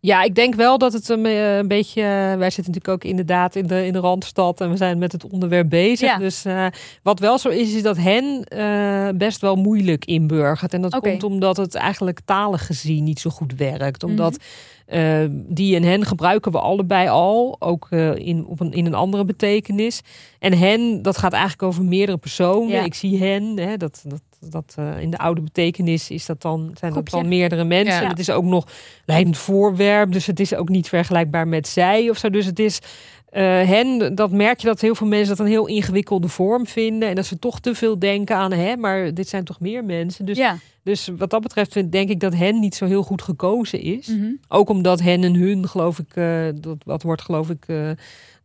Ja, 0.00 0.22
ik 0.22 0.34
denk 0.34 0.54
wel 0.54 0.78
dat 0.78 0.92
het 0.92 1.08
een, 1.08 1.26
eh, 1.26 1.56
een 1.56 1.68
beetje. 1.68 2.02
wij 2.38 2.50
zitten 2.50 2.72
natuurlijk 2.72 2.88
ook 2.88 3.04
inderdaad 3.10 3.56
in 3.56 3.66
de, 3.66 3.86
in 3.86 3.92
de 3.92 3.98
randstad 3.98 4.60
en 4.60 4.70
we 4.70 4.76
zijn 4.76 4.98
met 4.98 5.12
het 5.12 5.30
onderwerp 5.30 5.68
bezig. 5.68 6.08
Ja. 6.08 6.18
Dus 6.18 6.44
eh, 6.44 6.66
wat 7.02 7.20
wel 7.20 7.38
zo 7.38 7.48
is, 7.48 7.74
is 7.74 7.82
dat 7.82 7.96
hen 7.96 8.44
eh, 8.44 9.08
best 9.14 9.40
wel 9.40 9.56
moeilijk 9.56 10.04
inburgert. 10.04 10.74
En 10.74 10.80
dat 10.82 10.98
komt 10.98 11.22
omdat 11.22 11.56
het 11.56 11.74
eigenlijk 11.74 12.20
talig 12.24 12.66
gezien 12.66 13.04
niet 13.04 13.20
zo 13.20 13.30
goed 13.30 13.54
werkt. 13.56 14.02
Omdat 14.04 14.38
Mhm. 14.86 14.98
eh, 14.98 15.24
die 15.30 15.76
en 15.76 15.82
hen 15.82 16.04
gebruiken 16.06 16.52
we 16.52 16.58
allebei 16.58 17.08
al, 17.08 17.56
ook 17.58 17.86
eh, 17.90 18.14
in, 18.14 18.46
op 18.46 18.60
een, 18.60 18.72
in 18.72 18.86
een 18.86 18.94
andere 18.94 19.24
betekenis. 19.24 20.00
En 20.38 20.58
hen, 20.58 21.02
dat 21.02 21.18
gaat 21.18 21.32
eigenlijk 21.32 21.62
over 21.62 21.84
meerdere 21.84 22.18
personen. 22.18 22.68
Ja. 22.74 22.84
Ik 22.84 22.94
zie 22.94 23.18
hen, 23.18 23.58
hè, 23.58 23.76
dat, 23.76 24.02
dat, 24.06 24.20
dat 24.40 24.74
eh, 24.76 25.00
in 25.00 25.10
de 25.10 25.18
oude 25.18 25.40
betekenis 25.40 26.10
is 26.10 26.26
dat 26.26 26.42
dan, 26.42 26.70
zijn 26.78 26.92
dat 26.92 27.08
dan 27.08 27.28
meerdere 27.28 27.64
mensen. 27.64 28.02
Ja. 28.02 28.08
Het 28.08 28.18
is 28.18 28.30
ook 28.30 28.44
nog 28.44 28.66
leidend 29.04 29.36
voorwerp, 29.36 30.12
dus 30.12 30.26
het 30.26 30.40
is 30.40 30.54
ook 30.54 30.68
niet 30.68 30.88
vergelijkbaar 30.88 31.48
met 31.48 31.68
zij 31.68 32.10
of 32.10 32.18
zo. 32.18 32.30
Dus 32.30 32.46
het 32.46 32.58
is 32.58 32.80
eh, 33.28 33.42
hen, 33.42 34.14
dat 34.14 34.30
merk 34.30 34.60
je 34.60 34.66
dat 34.66 34.80
heel 34.80 34.94
veel 34.94 35.06
mensen 35.06 35.36
dat 35.36 35.46
een 35.46 35.52
heel 35.52 35.66
ingewikkelde 35.66 36.28
vorm 36.28 36.66
vinden 36.66 37.08
en 37.08 37.14
dat 37.14 37.26
ze 37.26 37.38
toch 37.38 37.60
te 37.60 37.74
veel 37.74 37.98
denken 37.98 38.36
aan 38.36 38.52
hè, 38.52 38.76
maar 38.76 39.14
dit 39.14 39.28
zijn 39.28 39.44
toch 39.44 39.60
meer 39.60 39.84
mensen. 39.84 40.24
Dus, 40.24 40.36
ja. 40.36 40.56
dus 40.82 41.10
wat 41.18 41.30
dat 41.30 41.42
betreft 41.42 41.72
vind- 41.72 41.92
denk 41.92 42.08
ik 42.08 42.20
dat 42.20 42.34
hen 42.34 42.60
niet 42.60 42.74
zo 42.74 42.86
heel 42.86 43.02
goed 43.02 43.22
gekozen 43.22 43.80
is. 43.80 44.06
Mhm. 44.06 44.32
Ook 44.48 44.68
omdat 44.68 45.00
hen 45.00 45.24
en 45.24 45.34
hun, 45.34 45.68
geloof 45.68 45.98
ik, 45.98 46.16
eh, 46.16 46.46
dat, 46.54 46.76
dat 46.84 47.02
wordt 47.02 47.22
geloof 47.22 47.50
ik, 47.50 47.66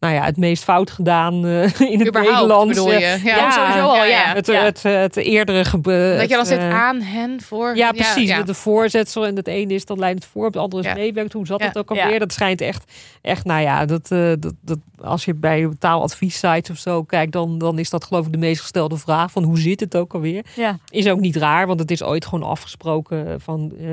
nou 0.03 0.15
ja, 0.15 0.23
het 0.23 0.37
meest 0.37 0.63
fout 0.63 0.91
gedaan 0.91 1.45
eh, 1.45 1.63
in 1.93 1.99
het 1.99 2.07
Überhaupt 2.07 2.39
Nederlands. 2.39 2.67
bedoel 2.67 2.91
je? 2.91 2.97
eh, 2.97 3.23
Ja, 3.23 3.35
Ja, 3.35 3.51
sowieso 3.51 3.79
al, 3.87 4.05
ja. 4.05 4.33
Het, 4.33 4.47
Ja. 4.47 4.63
het, 4.63 4.83
het, 4.83 5.17
eerdere 5.17 5.65
gebeurde. 5.65 6.17
Dat 6.19 6.29
je 6.29 6.35
dan 6.35 6.45
zit 6.45 6.59
aan 6.59 7.01
hen 7.01 7.41
voor. 7.41 7.75
Ja, 7.75 7.91
precies. 7.91 8.35
Met 8.37 8.47
de 8.47 8.53
voorzetsel 8.53 9.25
en 9.25 9.35
het 9.35 9.47
ene 9.47 9.73
is 9.73 9.85
dan 9.85 9.99
leidend 9.99 10.25
voor, 10.25 10.45
het 10.45 10.57
andere 10.57 10.87
is 10.87 10.93
meewerkt. 10.93 11.33
Hoe 11.33 11.45
zat 11.45 11.63
het 11.63 11.77
ook 11.77 11.89
alweer? 11.89 12.19
Dat 12.19 12.33
schijnt 12.33 12.61
echt, 12.61 12.91
echt 13.21 13.45
nou 13.45 13.61
ja, 13.61 13.85
dat, 13.85 14.11
eh, 14.11 14.31
dat, 14.39 14.53
dat, 14.61 14.77
als 15.01 15.25
je 15.25 15.33
bij 15.33 15.69
taaladviessites 15.79 16.69
of 16.69 16.77
zo 16.77 17.03
kijkt, 17.03 17.31
dan, 17.31 17.57
dan 17.57 17.79
is 17.79 17.89
dat 17.89 18.03
geloof 18.03 18.25
ik 18.25 18.31
de 18.31 18.37
meest 18.37 18.61
gestelde 18.61 18.97
vraag 18.97 19.31
van 19.31 19.43
hoe 19.43 19.59
zit 19.59 19.79
het 19.79 19.95
ook 19.95 20.13
alweer? 20.13 20.45
ja. 20.55 20.77
Is 20.89 21.07
ook 21.09 21.19
niet 21.19 21.35
raar, 21.35 21.67
want 21.67 21.79
het 21.79 21.91
is 21.91 22.03
ooit 22.03 22.25
gewoon 22.25 22.49
afgesproken 22.49 23.41
van 23.41 23.73
eh, 23.79 23.87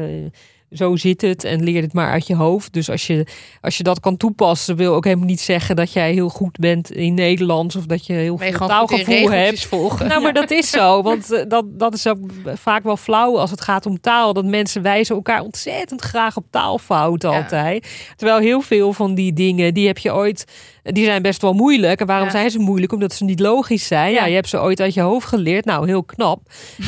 zo 0.72 0.96
zit 0.96 1.20
het 1.20 1.44
en 1.44 1.62
leer 1.62 1.82
het 1.82 1.92
maar 1.92 2.10
uit 2.10 2.26
je 2.26 2.36
hoofd. 2.36 2.72
Dus 2.72 2.90
als 2.90 3.06
je, 3.06 3.26
als 3.60 3.76
je 3.76 3.82
dat 3.82 4.00
kan 4.00 4.16
toepassen, 4.16 4.76
wil 4.76 4.94
ook 4.94 5.04
helemaal 5.04 5.26
niet 5.26 5.40
zeggen 5.40 5.76
dat 5.76 5.92
jij 5.92 6.12
heel 6.12 6.28
goed 6.28 6.58
bent 6.58 6.90
in 6.90 7.14
Nederlands 7.14 7.76
of 7.76 7.86
dat 7.86 8.06
je 8.06 8.12
heel 8.12 8.38
veel 8.38 8.66
taalgevoel 8.66 9.30
hebt. 9.30 9.64
volgen. 9.64 10.08
Nou, 10.08 10.22
maar 10.22 10.32
dat 10.42 10.50
is 10.50 10.70
zo. 10.70 11.02
Want 11.02 11.32
eh, 11.32 11.44
dat, 11.48 11.64
dat 11.78 11.94
is 11.94 12.06
ook 12.06 12.18
vaak 12.44 12.82
wel 12.82 12.96
flauw 12.96 13.38
als 13.38 13.50
het 13.50 13.60
gaat 13.60 13.86
om 13.86 14.00
taal. 14.00 14.32
Dat 14.32 14.44
mensen 14.44 14.82
wijzen 14.82 15.14
elkaar 15.14 15.40
ontzettend 15.40 16.00
graag 16.00 16.36
op 16.36 16.44
taalfouten 16.50 17.30
Ja. 17.30 17.36
altijd. 17.36 18.12
Terwijl 18.16 18.38
heel 18.38 18.60
veel 18.60 18.92
van 18.92 19.14
die 19.14 19.32
dingen, 19.32 19.74
die 19.74 19.86
heb 19.86 19.98
je 19.98 20.14
ooit... 20.14 20.44
Die 20.82 21.04
zijn 21.04 21.22
best 21.22 21.42
wel 21.42 21.52
moeilijk. 21.52 22.00
En 22.00 22.06
waarom 22.06 22.24
Ja. 22.26 22.30
zijn 22.32 22.50
ze 22.50 22.58
moeilijk? 22.58 22.92
Omdat 22.92 23.12
ze 23.12 23.24
niet 23.24 23.40
logisch 23.40 23.86
zijn. 23.86 24.12
Ja. 24.12 24.18
Ja. 24.20 24.26
je 24.26 24.34
hebt 24.34 24.48
ze 24.48 24.60
ooit 24.60 24.80
uit 24.80 24.94
je 24.94 25.00
hoofd 25.00 25.26
geleerd. 25.28 25.64
Nou, 25.64 25.86
heel 25.86 26.02
knap. 26.04 26.40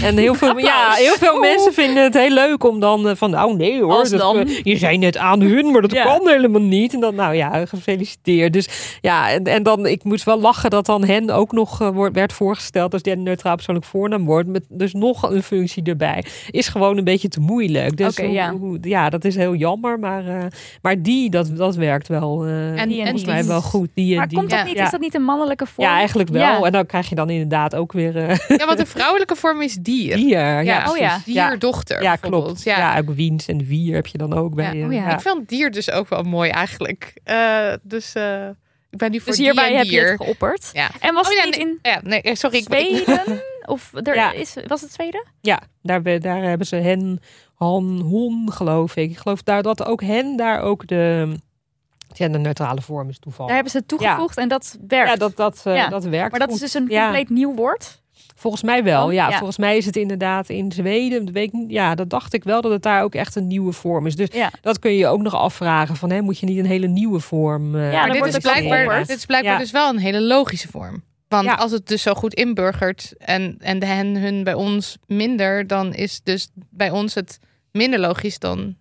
En 0.03 0.17
heel 0.17 0.35
veel, 0.35 0.59
ja, 0.59 0.91
heel 0.93 1.15
veel 1.15 1.39
mensen 1.41 1.73
vinden 1.73 2.03
het 2.03 2.15
heel 2.15 2.31
leuk 2.31 2.65
om 2.65 2.81
dan 2.81 3.09
eh, 3.09 3.15
van... 3.17 3.43
Oh 3.43 3.55
nee 3.57 3.83
hoor, 3.83 3.93
Als 3.93 4.11
dat, 4.11 4.21
dan. 4.21 4.49
je 4.63 4.77
zei 4.77 4.99
net 4.99 5.17
aan 5.17 5.41
hun, 5.41 5.71
maar 5.71 5.81
dat 5.83 5.93
Ja. 5.93 6.05
kan 6.05 6.29
helemaal 6.29 6.61
niet. 6.61 6.95
En 6.95 7.01
dan, 7.01 7.15
nou 7.15 7.35
ja, 7.35 7.67
gefeliciteerd. 7.67 8.53
Dus 8.53 8.69
ja, 9.01 9.31
en, 9.31 9.45
en 9.45 9.63
dan, 9.63 9.87
ik 9.87 10.05
moest 10.05 10.25
wel 10.25 10.41
lachen 10.41 10.71
dat 10.71 10.87
dan 10.87 11.05
hen 11.05 11.31
ook 11.31 11.53
nog 11.53 11.81
eh, 11.81 11.89
wordt, 11.89 12.15
werd 12.15 12.33
voorgesteld 12.33 12.93
als 12.93 13.03
derde 13.03 13.23
neutraal 13.23 13.55
persoonlijk 13.55 13.87
voornaam 13.87 14.25
wordt. 14.25 14.49
Met 14.49 14.65
dus 14.69 14.93
nog 14.93 15.31
een 15.31 15.43
functie 15.43 15.83
erbij. 15.83 16.25
Is 16.51 16.69
gewoon 16.69 16.97
een 16.99 17.05
beetje 17.05 17.29
te 17.29 17.41
moeilijk. 17.41 17.97
Dus 17.97 18.17
hoe- 18.17 18.31
ja. 18.31 18.53
hoe- 18.53 18.79
ja, 18.81 19.11
dat 19.11 19.25
is 19.25 19.37
heel 19.37 19.55
jammer. 19.55 19.99
Maar, 19.99 20.27
eh, 20.27 20.45
maar 20.83 21.03
die, 21.03 21.31
dat, 21.31 21.57
dat 21.57 21.75
werkt 21.77 22.09
wel. 22.09 22.45
En- 22.47 22.91
volgens 22.93 23.25
mij 23.25 23.45
wel 23.45 23.61
goed. 23.63 23.82
Die 23.95 24.11
en 24.13 24.17
Maar 24.19 24.29
die. 24.29 24.39
komt 24.39 24.51
dat 24.51 24.59
Ja. 24.59 24.65
niet, 24.65 24.79
is 24.79 24.91
dat 24.91 25.01
niet 25.01 25.15
een 25.15 25.23
mannelijke 25.25 25.67
vorm? 25.67 25.87
Ja, 25.89 25.95
eigenlijk 25.97 26.29
wel. 26.31 26.43
Ja. 26.43 26.61
En 26.63 26.73
dan 26.73 26.87
krijg 26.87 27.09
je 27.09 27.15
dan 27.15 27.31
inderdaad 27.31 27.75
ook 27.75 27.93
weer 27.93 28.17
eh 28.29 28.37
Ja, 28.59 28.67
want 28.67 28.79
de 28.79 28.87
vrouwelijke 28.97 29.37
vorm 29.37 29.63
is 29.63 29.75
dier. 29.75 30.17
dier. 30.17 30.29
Ja, 30.29 30.59
Ja, 30.61 30.91
oh 30.91 30.97
ja. 30.97 31.19
Dierdochter. 31.25 32.03
ja, 32.03 32.11
bijvoorbeeld. 32.11 32.45
klopt. 32.45 32.63
Ja. 32.63 32.79
Ja. 32.79 32.99
ook 32.99 33.11
wiens 33.15 33.47
en 33.49 33.65
wier 33.67 33.95
heb 33.95 34.07
je 34.07 34.19
dan 34.19 34.35
ook 34.35 34.55
bij. 34.55 34.65
Ja. 34.75 34.81
eh, 34.81 34.87
Oh 34.87 34.93
ja. 34.93 35.15
Ik 35.15 35.21
vind 35.21 35.49
dier 35.49 35.71
dus 35.71 35.91
ook 35.91 36.09
wel 36.09 36.23
mooi 36.23 36.51
eigenlijk. 36.51 37.13
Eh, 37.25 37.73
dus 37.83 38.15
eh, 38.15 38.47
ik 38.91 38.99
ben 38.99 39.11
nu 39.11 39.19
voor 39.21 39.29
Dus 39.33 39.39
hierbij 39.41 39.75
heb 39.75 39.85
je 39.87 40.01
het 40.01 40.23
geopperd. 40.23 40.71
Ja. 40.73 40.91
En 41.01 41.15
was 41.15 41.29
Oh, 41.29 41.35
het 41.35 41.39
ja, 41.39 41.45
niet 41.45 41.57
nee, 41.57 41.67
in 41.67 41.79
Ja, 41.83 42.01
nee, 42.05 42.23
eh, 42.23 42.35
sorry. 42.35 42.57
Ik, 42.57 42.69
ik, 42.69 42.73
Zweden? 42.73 43.43
Of 43.67 43.91
er 44.03 44.15
Ja. 44.15 44.33
is, 44.33 44.55
was 44.67 44.81
het 44.81 44.93
Zweden? 44.93 45.25
Ja, 45.41 45.61
daar, 45.83 46.21
daar 46.21 46.43
hebben 46.43 46.67
ze 46.67 46.77
hen, 46.77 47.21
han, 47.55 48.01
hon, 48.05 48.53
geloof 48.53 48.97
ik. 48.97 49.11
Ik 49.11 49.19
geloof 49.19 49.43
daar 49.43 49.63
dat 49.63 49.85
ook 49.87 50.03
hen 50.03 50.37
daar 50.37 50.61
ook 50.61 50.87
de, 50.87 51.33
ja, 52.19 52.29
de 52.29 52.39
neutrale 52.39 52.81
vorm 52.81 53.09
is 53.09 53.19
toevallig. 53.19 53.47
Daar 53.47 53.55
hebben 53.55 53.73
ze 53.73 53.79
het 53.79 53.89
toegevoegd 53.89 54.37
en 54.37 54.49
dat 54.49 54.79
werkt. 54.89 55.11
ja, 55.11 55.17
dat, 55.17 55.37
dat, 55.37 55.61
eh, 55.65 55.77
Ja. 55.77 55.89
dat 55.89 56.05
werkt 56.05 56.31
maar 56.31 56.41
dat 56.41 56.49
goed. 56.51 56.63
is 56.63 56.73
dus 56.73 56.83
een 56.83 56.89
Ja. 56.89 57.03
compleet 57.03 57.29
nieuw 57.31 57.55
woord. 57.55 58.01
Volgens 58.37 58.63
mij 58.63 58.85
wel, 58.85 59.07
Oh, 59.07 59.13
ja, 59.13 59.29
ja. 59.29 59.37
Volgens 59.37 59.59
mij 59.59 59.77
is 59.77 59.87
het 59.87 59.97
inderdaad 59.97 60.49
in 60.49 60.73
Zweden. 60.73 61.35
ik, 61.35 61.53
niet. 61.53 61.71
ja, 61.71 61.95
dat 61.95 62.11
dacht 62.11 62.33
ik 62.35 62.45
wel 62.45 62.61
dat 62.61 62.71
het 62.73 62.83
daar 62.83 63.03
ook 63.03 63.15
echt 63.15 63.37
een 63.37 63.47
nieuwe 63.47 63.73
vorm 63.73 64.07
is. 64.07 64.17
Dus 64.17 64.29
Ja. 64.33 64.51
dat 64.61 64.79
kun 64.79 64.91
je 64.91 64.97
je 64.99 65.07
ook 65.07 65.21
nog 65.21 65.35
afvragen. 65.35 65.97
Van, 65.97 66.11
hè, 66.11 66.21
moet 66.23 66.39
je 66.39 66.47
niet 66.47 66.59
een 66.59 66.67
hele 66.67 66.87
nieuwe 66.87 67.21
vorm 67.21 67.75
eh 67.77 67.93
Ja, 67.93 68.07
maar 68.07 68.13
dit 68.21 68.27
is, 68.27 68.39
blijkbaar, 68.39 68.99
dit 69.07 69.17
is 69.17 69.27
blijkbaar 69.27 69.53
Ja. 69.53 69.59
dus 69.59 69.71
wel 69.71 69.89
een 69.89 69.99
hele 69.99 70.21
logische 70.21 70.69
vorm. 70.69 71.03
Want 71.29 71.45
Ja. 71.45 71.55
als 71.55 71.71
het 71.73 71.89
dus 71.89 72.03
zo 72.03 72.15
goed 72.15 72.35
inburgert 72.35 73.13
en, 73.19 73.57
en 73.61 73.79
de 73.79 73.87
hen, 73.87 74.17
hun 74.17 74.45
bij 74.45 74.55
ons 74.55 74.97
minder, 75.07 75.67
dan 75.67 75.95
is 75.95 76.21
dus 76.23 76.49
bij 76.71 76.91
ons 76.91 77.15
het 77.15 77.39
minder 77.71 77.99
logisch 77.99 78.39
dan. 78.39 78.77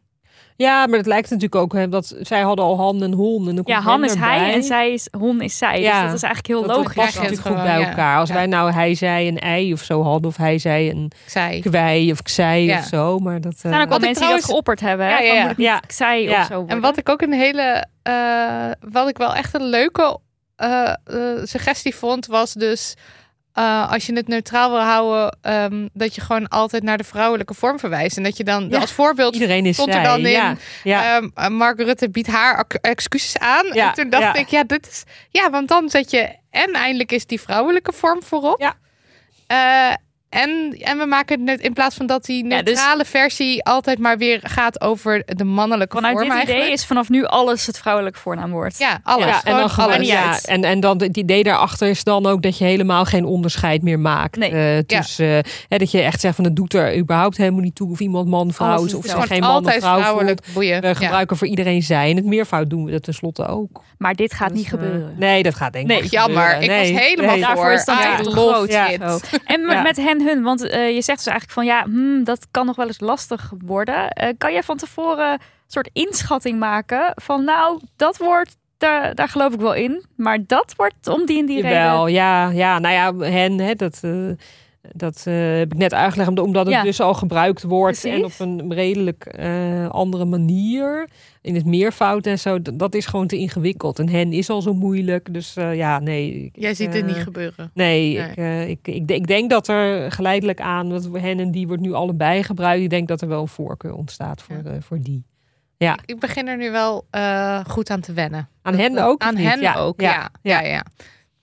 Ja, 0.61 0.87
maar 0.87 0.97
het 0.97 1.07
lijkt 1.07 1.29
natuurlijk 1.29 1.55
ook 1.61 1.73
hè, 1.73 1.89
dat 1.89 2.15
zij 2.21 2.41
hadden 2.41 2.65
al 2.65 2.77
han 2.77 3.03
en 3.03 3.13
hon. 3.13 3.49
En 3.49 3.55
dan 3.55 3.63
Ja, 3.67 3.79
Han 3.81 4.03
is 4.03 4.13
hij 4.13 4.53
en 4.53 4.63
zij 4.63 4.93
is, 4.93 5.07
hon 5.17 5.41
is 5.41 5.57
zij. 5.57 5.81
Ja. 5.81 5.91
Dus 6.01 6.05
dat 6.07 6.15
is 6.17 6.23
eigenlijk 6.23 6.47
heel 6.47 6.67
dat 6.67 6.75
logisch. 6.77 6.93
past 6.95 7.09
krijg 7.09 7.13
je 7.13 7.19
natuurlijk 7.19 7.47
het 7.47 7.53
goed 7.57 7.63
bij 7.71 7.79
ja. 7.81 7.87
elkaar. 7.89 8.17
Als 8.19 8.29
Ja. 8.29 8.35
wij 8.35 8.45
nou 8.45 8.71
hij, 8.71 8.95
zij 8.95 9.27
een 9.27 9.39
ei 9.39 9.73
of 9.73 9.81
zo 9.81 10.03
hadden, 10.03 10.29
of 10.29 10.37
hij, 10.37 10.57
zij 10.57 10.89
een 10.89 11.11
Zij. 11.25 11.59
kwei 11.59 12.11
of 12.11 12.19
zij 12.23 12.63
Ja. 12.63 12.77
of 12.77 12.83
zo. 12.85 13.19
Maar 13.19 13.41
dat, 13.41 13.53
Er 13.53 13.59
zijn 13.59 13.81
ook 13.81 13.89
wel 13.89 13.99
mensen 13.99 14.15
trouwens- 14.15 14.45
die 14.45 14.55
dat 14.55 14.63
geopperd 14.65 14.79
hebben. 14.79 15.05
Hè? 15.05 15.17
Ja, 15.17 15.33
ja, 15.33 15.45
Van, 15.45 15.53
ja. 15.57 15.81
zij 15.87 16.23
Ja. 16.23 16.39
of 16.39 16.45
zo 16.45 16.53
worden? 16.55 16.75
En 16.75 16.81
wat 16.81 16.97
ik 16.97 17.09
ook 17.09 17.21
een 17.21 17.33
hele, 17.33 17.85
eh, 18.03 18.71
wat 18.91 19.09
ik 19.09 19.17
wel 19.17 19.35
echt 19.35 19.53
een 19.53 19.65
leuke 19.69 20.19
eh, 20.55 20.87
eh, 20.89 20.95
suggestie 21.43 21.95
vond, 21.95 22.25
was 22.25 22.53
dus 22.53 22.93
eh, 23.53 23.91
als 23.91 24.05
je 24.05 24.13
het 24.15 24.27
neutraal 24.27 24.69
wil 24.69 24.79
houden, 24.79 25.37
ehm, 25.41 25.87
dat 25.93 26.15
je 26.15 26.21
gewoon 26.21 26.47
altijd 26.47 26.83
naar 26.83 26.97
de 26.97 27.03
vrouwelijke 27.03 27.53
vorm 27.53 27.79
verwijst. 27.79 28.17
En 28.17 28.23
dat 28.23 28.37
je 28.37 28.43
dan 28.43 28.67
Ja. 28.69 28.79
als 28.79 28.91
voorbeeld 28.91 29.33
iedereen 29.33 29.65
is 29.65 29.73
stond 29.75 29.89
er 29.89 29.93
zij. 29.95 30.03
dan 30.03 30.19
in, 30.19 30.31
Ja, 30.31 30.55
ja. 30.83 31.15
Ehm, 31.15 31.29
eh, 31.35 31.47
Mark 31.47 31.77
Rutte 31.81 32.09
biedt 32.09 32.27
haar 32.27 32.65
excuses 32.81 33.37
aan. 33.37 33.65
Ja, 33.73 33.87
en 33.87 33.93
toen 33.93 34.09
dacht 34.09 34.37
ik, 34.37 34.47
ja, 34.47 34.63
dit 34.63 34.87
is. 34.87 35.03
Ja, 35.29 35.49
want 35.49 35.67
dan 35.67 35.89
zet 35.89 36.11
je. 36.11 36.35
En 36.49 36.73
eindelijk 36.73 37.11
is 37.11 37.25
die 37.25 37.41
vrouwelijke 37.41 37.93
vorm 37.93 38.23
voorop. 38.23 38.59
Ja. 38.59 38.73
Eh, 39.47 39.95
en, 40.31 40.75
en 40.79 40.97
we 40.97 41.05
maken 41.05 41.35
het 41.35 41.45
net 41.45 41.59
in 41.61 41.73
plaats 41.73 41.95
van 41.95 42.05
dat 42.05 42.25
die 42.25 42.43
Ja, 42.43 42.49
dus- 42.61 42.63
neutrale 42.75 43.05
versie 43.05 43.63
altijd 43.63 43.99
maar 43.99 44.17
weer 44.17 44.39
gaat 44.43 44.81
over 44.81 45.23
de 45.25 45.43
mannelijke 45.43 45.95
Vanuit 45.95 46.13
vorm. 46.13 46.27
dit 46.27 46.35
eigenlijk. 46.37 46.63
idee 46.63 46.73
is 46.73 46.85
vanaf 46.85 47.09
nu 47.09 47.25
alles 47.25 47.65
het 47.65 47.77
vrouwelijke 47.77 48.19
voornaamwoord. 48.19 48.77
Ja, 48.77 48.99
alles. 49.03 49.25
Ja, 49.25 49.43
en 49.43 49.57
dan 49.57 49.69
gewoon, 49.69 50.03
ja, 50.03 50.39
en, 50.45 50.63
en 50.63 50.79
dan 50.79 51.01
het 51.01 51.17
idee 51.17 51.43
daarachter 51.43 51.87
is 51.89 52.03
dan 52.03 52.25
ook 52.25 52.41
dat 52.41 52.57
je 52.57 52.63
helemaal 52.63 53.05
geen 53.05 53.25
onderscheid 53.25 53.81
meer 53.81 53.99
maakt. 53.99 54.35
Nee. 54.37 54.51
eh, 54.51 54.77
tussen, 54.77 55.43
hè, 55.67 55.77
dat 55.77 55.91
je 55.91 56.01
echt 56.01 56.19
zegt 56.21 56.35
van 56.35 56.43
het 56.45 56.55
doet 56.55 56.73
er 56.73 56.97
überhaupt 56.97 57.37
helemaal 57.37 57.61
niet 57.61 57.75
toe 57.75 57.91
of 57.91 57.99
iemand 57.99 58.27
man, 58.27 58.53
vrouw 58.53 58.69
Alles 58.75 58.85
is 58.85 58.93
of 58.93 59.05
ze 59.05 59.21
geen 59.21 59.39
man 59.39 59.49
of 59.49 59.55
altijd 59.55 59.81
vrouw 59.83 59.97
vrouwelijk 59.99 60.39
voelt. 60.43 60.53
boeien. 60.55 60.81
We 60.81 60.87
Ja. 60.87 60.93
gebruiken 60.93 61.37
voor 61.37 61.47
iedereen 61.47 61.81
zij. 61.83 62.09
In 62.09 62.15
het 62.15 62.25
meervoud 62.25 62.69
doen 62.69 62.85
we 62.85 62.91
dat 62.91 63.03
tenslotte 63.03 63.45
ook. 63.47 63.81
Maar 63.97 64.15
dit 64.15 64.33
gaat 64.33 64.49
Dus, 64.49 64.57
niet 64.57 64.65
eh, 64.65 64.71
gebeuren. 64.71 65.15
nee, 65.17 65.43
dat 65.43 65.55
gaat 65.55 65.73
denk 65.73 65.85
ik 65.85 65.91
Nee, 65.91 66.01
niet 66.01 66.11
Jammer, 66.11 66.41
gebeuren. 66.43 66.61
ik 66.63 66.69
Nee, 66.69 66.93
was 66.93 67.01
helemaal 67.01 67.35
nee. 67.35 67.45
voor. 67.45 67.53
Daarvoor 67.55 67.71
is 67.73 67.85
dan 67.85 67.97
echt 67.99 68.27
groot. 68.27 68.71
Zo. 68.71 69.19
En 69.45 69.65
met, 69.65 69.95
Ja. 69.95 70.03
Hun, 70.23 70.43
want 70.43 70.61
eh, 70.67 70.95
je 70.95 71.01
zegt 71.01 71.17
dus 71.17 71.27
eigenlijk 71.27 71.51
van 71.51 71.65
ja, 71.65 71.83
hmm, 71.83 72.23
dat 72.23 72.47
kan 72.51 72.65
nog 72.65 72.75
wel 72.75 72.87
eens 72.87 72.99
lastig 72.99 73.51
worden. 73.65 74.09
Eh, 74.09 74.29
kan 74.37 74.51
jij 74.51 74.63
van 74.63 74.77
tevoren 74.77 75.31
een 75.31 75.39
soort 75.67 75.89
inschatting 75.93 76.59
maken 76.59 77.11
van 77.15 77.43
nou, 77.43 77.79
dat 77.95 78.17
wordt, 78.17 78.57
daar, 78.77 79.15
daar 79.15 79.27
geloof 79.27 79.53
ik 79.53 79.59
wel 79.59 79.73
in. 79.73 80.05
Maar 80.15 80.37
dat 80.47 80.73
wordt 80.77 81.07
om 81.07 81.25
die 81.25 81.39
en 81.39 81.45
die 81.45 81.61
reden. 81.61 82.11
Ja, 82.11 82.49
ja, 82.49 82.79
nou 82.79 82.93
ja, 82.93 83.31
hen, 83.31 83.59
hè, 83.59 83.75
dat, 83.75 83.99
eh, 84.01 84.29
Dat 84.81 85.23
eh, 85.27 85.33
heb 85.57 85.71
ik 85.73 85.77
net 85.77 85.93
uitgelegd, 85.93 86.39
omdat 86.39 86.65
het 86.65 86.75
Ja. 86.75 86.83
dus 86.83 86.99
al 87.01 87.13
gebruikt 87.13 87.63
wordt 87.63 88.05
en 88.05 88.25
op 88.25 88.31
een 88.39 88.73
redelijk 88.73 89.25
eh, 89.25 89.89
andere 89.89 90.25
manier. 90.25 91.07
In 91.41 91.55
het 91.55 91.65
meervoud 91.65 92.25
en 92.25 92.39
zo, 92.39 92.61
dat 92.73 92.93
is 92.95 93.05
gewoon 93.05 93.27
te 93.27 93.37
ingewikkeld. 93.37 93.99
En 93.99 94.09
hen 94.09 94.33
is 94.33 94.49
al 94.49 94.61
zo 94.61 94.73
moeilijk, 94.73 95.33
dus 95.33 95.55
eh, 95.55 95.75
ja, 95.75 95.99
nee. 95.99 96.33
ik- 96.45 96.55
Jij 96.61 96.73
ziet 96.73 96.93
het 96.93 97.05
niet 97.05 97.15
gebeuren. 97.15 97.71
Nee, 97.73 98.21
Nee. 98.35 98.69
Ik, 98.69 98.87
ik, 98.87 99.07
ik, 99.07 99.27
denk- 99.27 99.49
dat 99.49 99.67
er 99.67 100.11
geleidelijk 100.11 100.61
aan, 100.61 100.89
dat 100.89 101.07
hen 101.13 101.39
en 101.39 101.51
die 101.51 101.67
wordt 101.67 101.81
nu 101.81 101.93
allebei 101.93 102.43
gebruikt. 102.43 102.83
Ik 102.83 102.89
denk 102.89 103.07
dat 103.07 103.21
er 103.21 103.27
wel 103.27 103.41
een 103.41 103.47
voorkeur 103.47 103.93
ontstaat 103.93 104.41
voor, 104.41 104.61
Ja. 104.63 104.81
voor 104.81 104.99
die. 104.99 105.25
Ja, 105.77 105.97
Ik 106.05 106.19
begin 106.19 106.47
er 106.47 106.57
nu 106.57 106.71
wel 106.71 107.05
goed 107.67 107.89
aan 107.89 107.99
te 108.01 108.13
wennen. 108.13 108.49
aan 108.61 108.75
hen 108.75 108.97
ook? 108.97 109.21
Aan 109.21 109.35
hen 109.35 109.61
Ja, 109.61 109.75
ook, 109.75 110.01
ja. 110.01 110.29
Ja, 110.41 110.61
ja. 110.61 110.85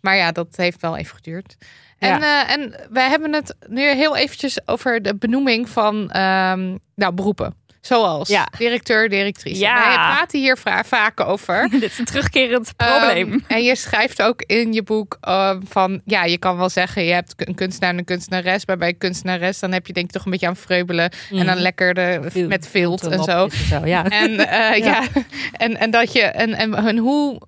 Maar 0.01 0.17
ja, 0.17 0.33
dat 0.33 0.49
heeft 0.57 0.81
wel 0.81 0.97
even 0.97 1.17
geduurd. 1.17 1.57
En, 1.99 2.21
Ja. 2.21 2.47
eh, 2.47 2.53
en 2.55 2.75
wij 2.91 3.09
hebben 3.09 3.33
het 3.35 3.55
nu 3.69 3.83
heel 3.83 4.17
eventjes 4.17 4.59
over 4.67 5.03
de 5.03 5.17
benoeming 5.17 5.69
van 5.69 6.11
ehm, 6.11 6.77
nou, 6.95 7.13
beroepen. 7.15 7.55
Zoals 7.81 8.29
Ja. 8.29 8.49
directeur, 8.59 9.09
directrice. 9.09 9.61
Ja. 9.61 9.75
Wij 9.75 9.95
praten 9.95 10.41
hier 10.41 10.57
va- 10.57 10.85
vaak 10.85 11.21
over. 11.21 11.69
Dit 11.71 11.83
is 11.83 11.99
een 11.99 12.05
terugkerend 12.05 12.73
probleem. 12.77 13.33
Ehm, 13.33 13.39
en 13.49 13.63
je 13.63 13.77
schrijft 13.77 14.23
ook 14.23 14.43
in 14.47 14.73
je 14.73 14.83
boek 14.83 15.17
ehm, 15.21 15.61
van... 15.69 16.01
Ja, 16.05 16.25
je 16.25 16.39
kan 16.39 16.57
wel 16.57 16.69
zeggen, 16.69 17.05
je 17.05 17.13
hebt 17.13 17.35
een 17.49 17.55
kunstenaar 17.55 17.91
en 17.91 17.99
een 17.99 18.05
kunstenares. 18.05 18.67
Maar 18.67 18.77
bij 18.79 18.89
een 18.89 18.99
kunstenares, 18.99 19.59
dan 19.59 19.73
heb 19.73 19.87
je 19.87 19.93
denk 19.93 20.07
ik 20.07 20.13
toch 20.13 20.25
een 20.25 20.31
beetje 20.31 20.47
aan 20.47 20.57
vreubelen. 20.57 21.11
En 21.31 21.47
dan 21.47 21.57
lekker 21.57 21.95
de, 21.95 22.21
Veel- 22.25 22.49
met 22.49 22.69
vilt 22.69 23.07
en 23.07 23.23
zo. 23.25 23.49
Ja. 23.85 24.05
En, 24.05 24.49
eh, 24.49 24.77
ja. 24.89 25.03
en, 25.53 25.77
en 25.79 25.91
dat 25.91 26.13
je 26.13 26.23
en, 26.23 26.55
en, 26.55 26.75
en 26.75 26.97
hoe 26.99 27.41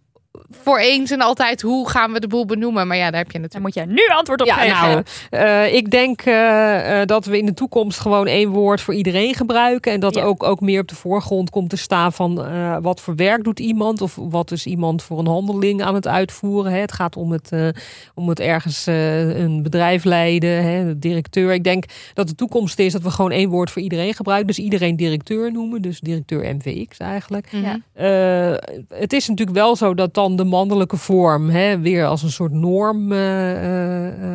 voor 0.51 0.79
eens 0.79 1.11
en 1.11 1.21
altijd 1.21 1.61
hoe 1.63 1.89
gaan 1.89 2.13
we 2.13 2.21
de 2.21 2.27
boel 2.27 2.47
benoemen? 2.47 2.87
Maar 2.87 2.97
ja, 2.97 3.11
daar 3.11 3.21
heb 3.21 3.27
je 3.33 3.33
Daar 3.33 3.41
natuurlijk. 3.41 3.75
moet 3.75 3.85
jij 3.85 3.95
nu 3.95 4.17
antwoord 4.17 4.41
op 4.41 4.47
Ja, 4.47 4.55
geven. 4.55 4.77
nou, 4.79 5.03
eh, 5.31 5.75
ik 5.75 5.91
denk 5.91 6.21
eh, 6.23 7.01
eh, 7.01 7.07
dat 7.07 7.25
we 7.25 7.39
in 7.39 7.47
de 7.47 7.55
toekomst 7.55 7.99
gewoon 8.01 8.27
één 8.27 8.49
woord 8.49 8.81
voor 8.81 8.95
iedereen 8.95 9.35
gebruiken. 9.35 9.93
En 9.93 10.01
dat 10.01 10.15
Ja. 10.15 10.23
ook, 10.23 10.43
ook 10.43 10.61
meer 10.61 10.81
op 10.81 10.89
de 10.89 10.95
voorgrond 10.95 11.51
komt 11.51 11.71
te 11.71 11.77
staan 11.77 12.13
van 12.13 12.35
wat 12.83 13.01
voor 13.01 13.15
werk 13.17 13.45
doet 13.45 13.61
iemand. 13.61 14.01
Of 14.03 14.17
wat 14.21 14.51
is 14.51 14.67
iemand 14.67 15.03
voor 15.03 15.19
een 15.19 15.27
handeling 15.27 15.83
aan 15.83 15.95
het 15.95 16.07
uitvoeren. 16.07 16.73
Hè. 16.73 16.79
Het 16.79 16.93
gaat 16.93 17.17
om 17.17 17.33
het, 17.33 17.51
om 18.15 18.29
het 18.29 18.41
ergens 18.41 18.87
een 18.87 19.63
bedrijf 19.63 20.05
leiden, 20.05 20.63
hè, 20.65 20.85
de 20.87 20.99
directeur. 20.99 21.53
Ik 21.53 21.65
denk 21.65 21.85
dat 22.15 22.29
de 22.29 22.35
toekomst 22.35 22.79
is 22.79 22.93
dat 22.93 23.03
we 23.03 23.11
gewoon 23.11 23.31
één 23.31 23.49
woord 23.51 23.71
voor 23.71 23.83
iedereen 23.83 24.15
gebruiken. 24.15 24.47
Dus 24.47 24.59
iedereen 24.59 24.97
directeur 24.97 25.53
noemen. 25.53 25.83
Dus 25.83 26.01
directeur 26.01 26.55
MVX 26.55 26.97
eigenlijk. 26.99 27.49
Ja. 27.51 27.79
Het 28.89 29.13
is 29.13 29.29
natuurlijk 29.29 29.57
wel 29.57 29.77
zo 29.77 29.95
dat 29.95 30.15
de 30.29 30.45
mannelijke 30.45 30.97
vorm 30.97 31.49
hè, 31.49 31.79
weer 31.79 32.07
als 32.07 32.23
een 32.23 32.31
soort 32.31 32.53
norm. 32.53 33.13
eh, 33.13 33.19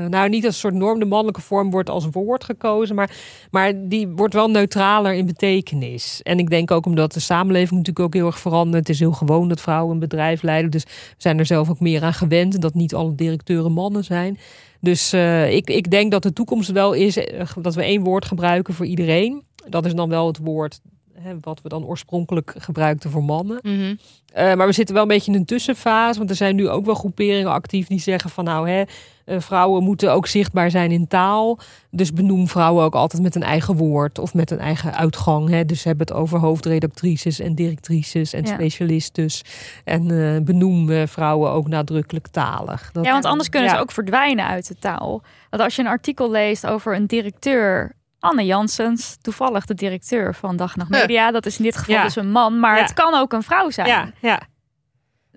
nou, 0.09 0.29
niet 0.29 0.45
als 0.45 0.53
een 0.53 0.59
soort 0.59 0.73
norm. 0.73 0.99
De 0.99 1.05
mannelijke 1.05 1.41
vorm 1.41 1.71
wordt 1.71 1.89
als 1.89 2.07
woord 2.11 2.43
gekozen, 2.43 2.95
maar, 2.95 3.15
maar 3.51 3.73
die 3.87 4.07
wordt 4.07 4.33
wel 4.33 4.49
neutraler 4.49 5.13
in 5.13 5.25
betekenis. 5.25 6.19
En 6.23 6.39
ik 6.39 6.49
denk 6.49 6.71
ook 6.71 6.85
omdat 6.85 7.13
de 7.13 7.19
samenleving 7.19 7.79
natuurlijk 7.79 8.05
ook 8.05 8.13
heel 8.13 8.25
erg 8.25 8.39
verandert. 8.39 8.87
Het 8.87 8.89
is 8.89 8.99
heel 8.99 9.11
gewoon 9.11 9.47
dat 9.47 9.61
vrouwen 9.61 9.93
een 9.93 9.99
bedrijf 9.99 10.41
leiden. 10.41 10.71
Dus 10.71 10.83
we 10.83 10.89
zijn 11.17 11.39
er 11.39 11.45
zelf 11.45 11.69
ook 11.69 11.79
meer 11.79 12.03
aan 12.03 12.13
gewend 12.13 12.61
dat 12.61 12.73
niet 12.73 12.95
alle 12.95 13.15
directeuren 13.15 13.71
mannen 13.71 14.03
zijn. 14.03 14.37
Dus 14.79 15.13
ik, 15.49 15.69
ik 15.69 15.91
denk 15.91 16.11
dat 16.11 16.23
de 16.23 16.33
toekomst 16.33 16.71
wel 16.71 16.93
is 16.93 17.17
dat 17.61 17.75
we 17.75 17.83
één 17.83 18.03
woord 18.03 18.25
gebruiken 18.25 18.73
voor 18.73 18.85
iedereen. 18.85 19.43
Dat 19.69 19.85
is 19.85 19.93
dan 19.93 20.09
wel 20.09 20.27
het 20.27 20.37
woord 20.37 20.79
hè, 21.19 21.33
wat 21.41 21.61
we 21.61 21.69
dan 21.69 21.85
oorspronkelijk 21.85 22.55
gebruikten 22.57 23.09
voor 23.09 23.23
mannen. 23.23 23.59
Mhm. 23.61 23.95
Eh, 24.33 24.53
maar 24.53 24.67
we 24.67 24.73
zitten 24.73 24.93
wel 24.95 25.03
een 25.03 25.09
beetje 25.09 25.31
in 25.31 25.37
een 25.37 25.45
tussenfase. 25.45 26.17
Want 26.17 26.29
er 26.29 26.35
zijn 26.35 26.55
nu 26.55 26.69
ook 26.69 26.85
wel 26.85 26.95
groeperingen 26.95 27.51
actief 27.51 27.87
die 27.87 27.99
zeggen 27.99 28.29
van 28.29 28.43
nou 28.43 28.69
hè, 28.69 28.83
eh, 29.25 29.39
vrouwen 29.39 29.83
moeten 29.83 30.11
ook 30.13 30.27
zichtbaar 30.27 30.71
zijn 30.71 30.91
in 30.91 31.07
taal. 31.07 31.59
Dus 31.91 32.13
benoem 32.13 32.47
vrouwen 32.47 32.83
ook 32.83 32.95
altijd 32.95 33.21
met 33.23 33.35
een 33.35 33.43
eigen 33.43 33.75
woord 33.75 34.19
of 34.19 34.33
met 34.33 34.51
een 34.51 34.59
eigen 34.59 34.93
uitgang. 34.95 35.49
Hè. 35.49 35.65
Dus 35.65 35.83
hebben 35.83 36.07
het 36.07 36.15
over 36.15 36.39
hoofdredactrices 36.39 37.39
en 37.39 37.55
directrices 37.55 38.33
en 38.33 38.43
Ja. 38.45 38.53
specialistes. 38.53 39.41
En 39.83 40.11
eh, 40.35 40.41
benoem 40.41 41.07
vrouwen 41.07 41.51
ook 41.51 41.67
nadrukkelijk 41.67 42.27
talig. 42.27 42.91
Dat- 42.91 43.05
Ja, 43.05 43.11
want 43.11 43.25
anders 43.25 43.49
kunnen 43.49 43.69
Ja. 43.69 43.75
ze 43.75 43.81
ook 43.81 43.91
verdwijnen 43.91 44.45
uit 44.45 44.67
de 44.67 44.75
taal. 44.79 45.21
Want 45.49 45.63
als 45.63 45.75
je 45.75 45.81
een 45.81 45.87
artikel 45.87 46.31
leest 46.31 46.67
over 46.67 46.95
een 46.95 47.07
directeur, 47.07 47.95
Anne 48.25 48.45
Janssens, 48.45 49.17
toevallig 49.21 49.65
de 49.65 49.73
directeur 49.73 50.35
van 50.35 50.55
Dag 50.55 50.75
Nacht 50.75 50.89
Media, 50.89 51.31
dat 51.31 51.45
is 51.45 51.57
in 51.57 51.63
dit 51.63 51.77
geval 51.77 51.95
Ja. 51.95 52.03
dus 52.03 52.15
een 52.15 52.31
man, 52.31 52.59
maar 52.59 52.75
Ja. 52.75 52.81
het 52.81 52.93
kan 52.93 53.13
ook 53.13 53.33
een 53.33 53.43
vrouw 53.43 53.69
zijn. 53.69 53.87
Ja, 53.87 54.11
ja. 54.19 54.39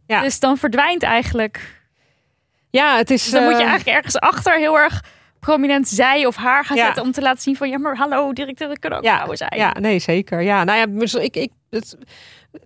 ja. 0.06 0.20
Dus 0.20 0.40
dan 0.40 0.56
verdwijnt 0.56 1.02
eigenlijk. 1.02 1.82
ja, 2.70 2.96
het 2.96 3.10
is. 3.10 3.22
Dus 3.22 3.32
dan 3.32 3.42
moet 3.44 3.52
je 3.56 3.62
eh, 3.62 3.68
eigenlijk 3.68 3.96
ergens 3.96 4.16
achter 4.18 4.58
heel 4.58 4.78
erg 4.78 5.02
prominent 5.40 5.88
zij 5.88 6.26
of 6.26 6.36
haar 6.36 6.64
gaan 6.64 6.76
zetten 6.76 7.02
om 7.02 7.12
te 7.12 7.20
laten 7.20 7.42
zien 7.42 7.56
van 7.56 7.68
ja, 7.68 7.78
maar 7.78 7.96
hallo, 7.96 8.32
directeuren 8.32 8.78
kunnen 8.78 8.98
ook 8.98 9.04
vrouwen 9.06 9.36
zijn. 9.36 9.56
Ja, 9.56 9.74
nee, 9.80 9.98
zeker. 9.98 10.40
Ja, 10.40 10.64
nou 10.64 10.78
ja, 10.78 10.86
dus 10.86 11.14
ik, 11.14 11.36
ik, 11.36 11.50
het, 11.70 11.96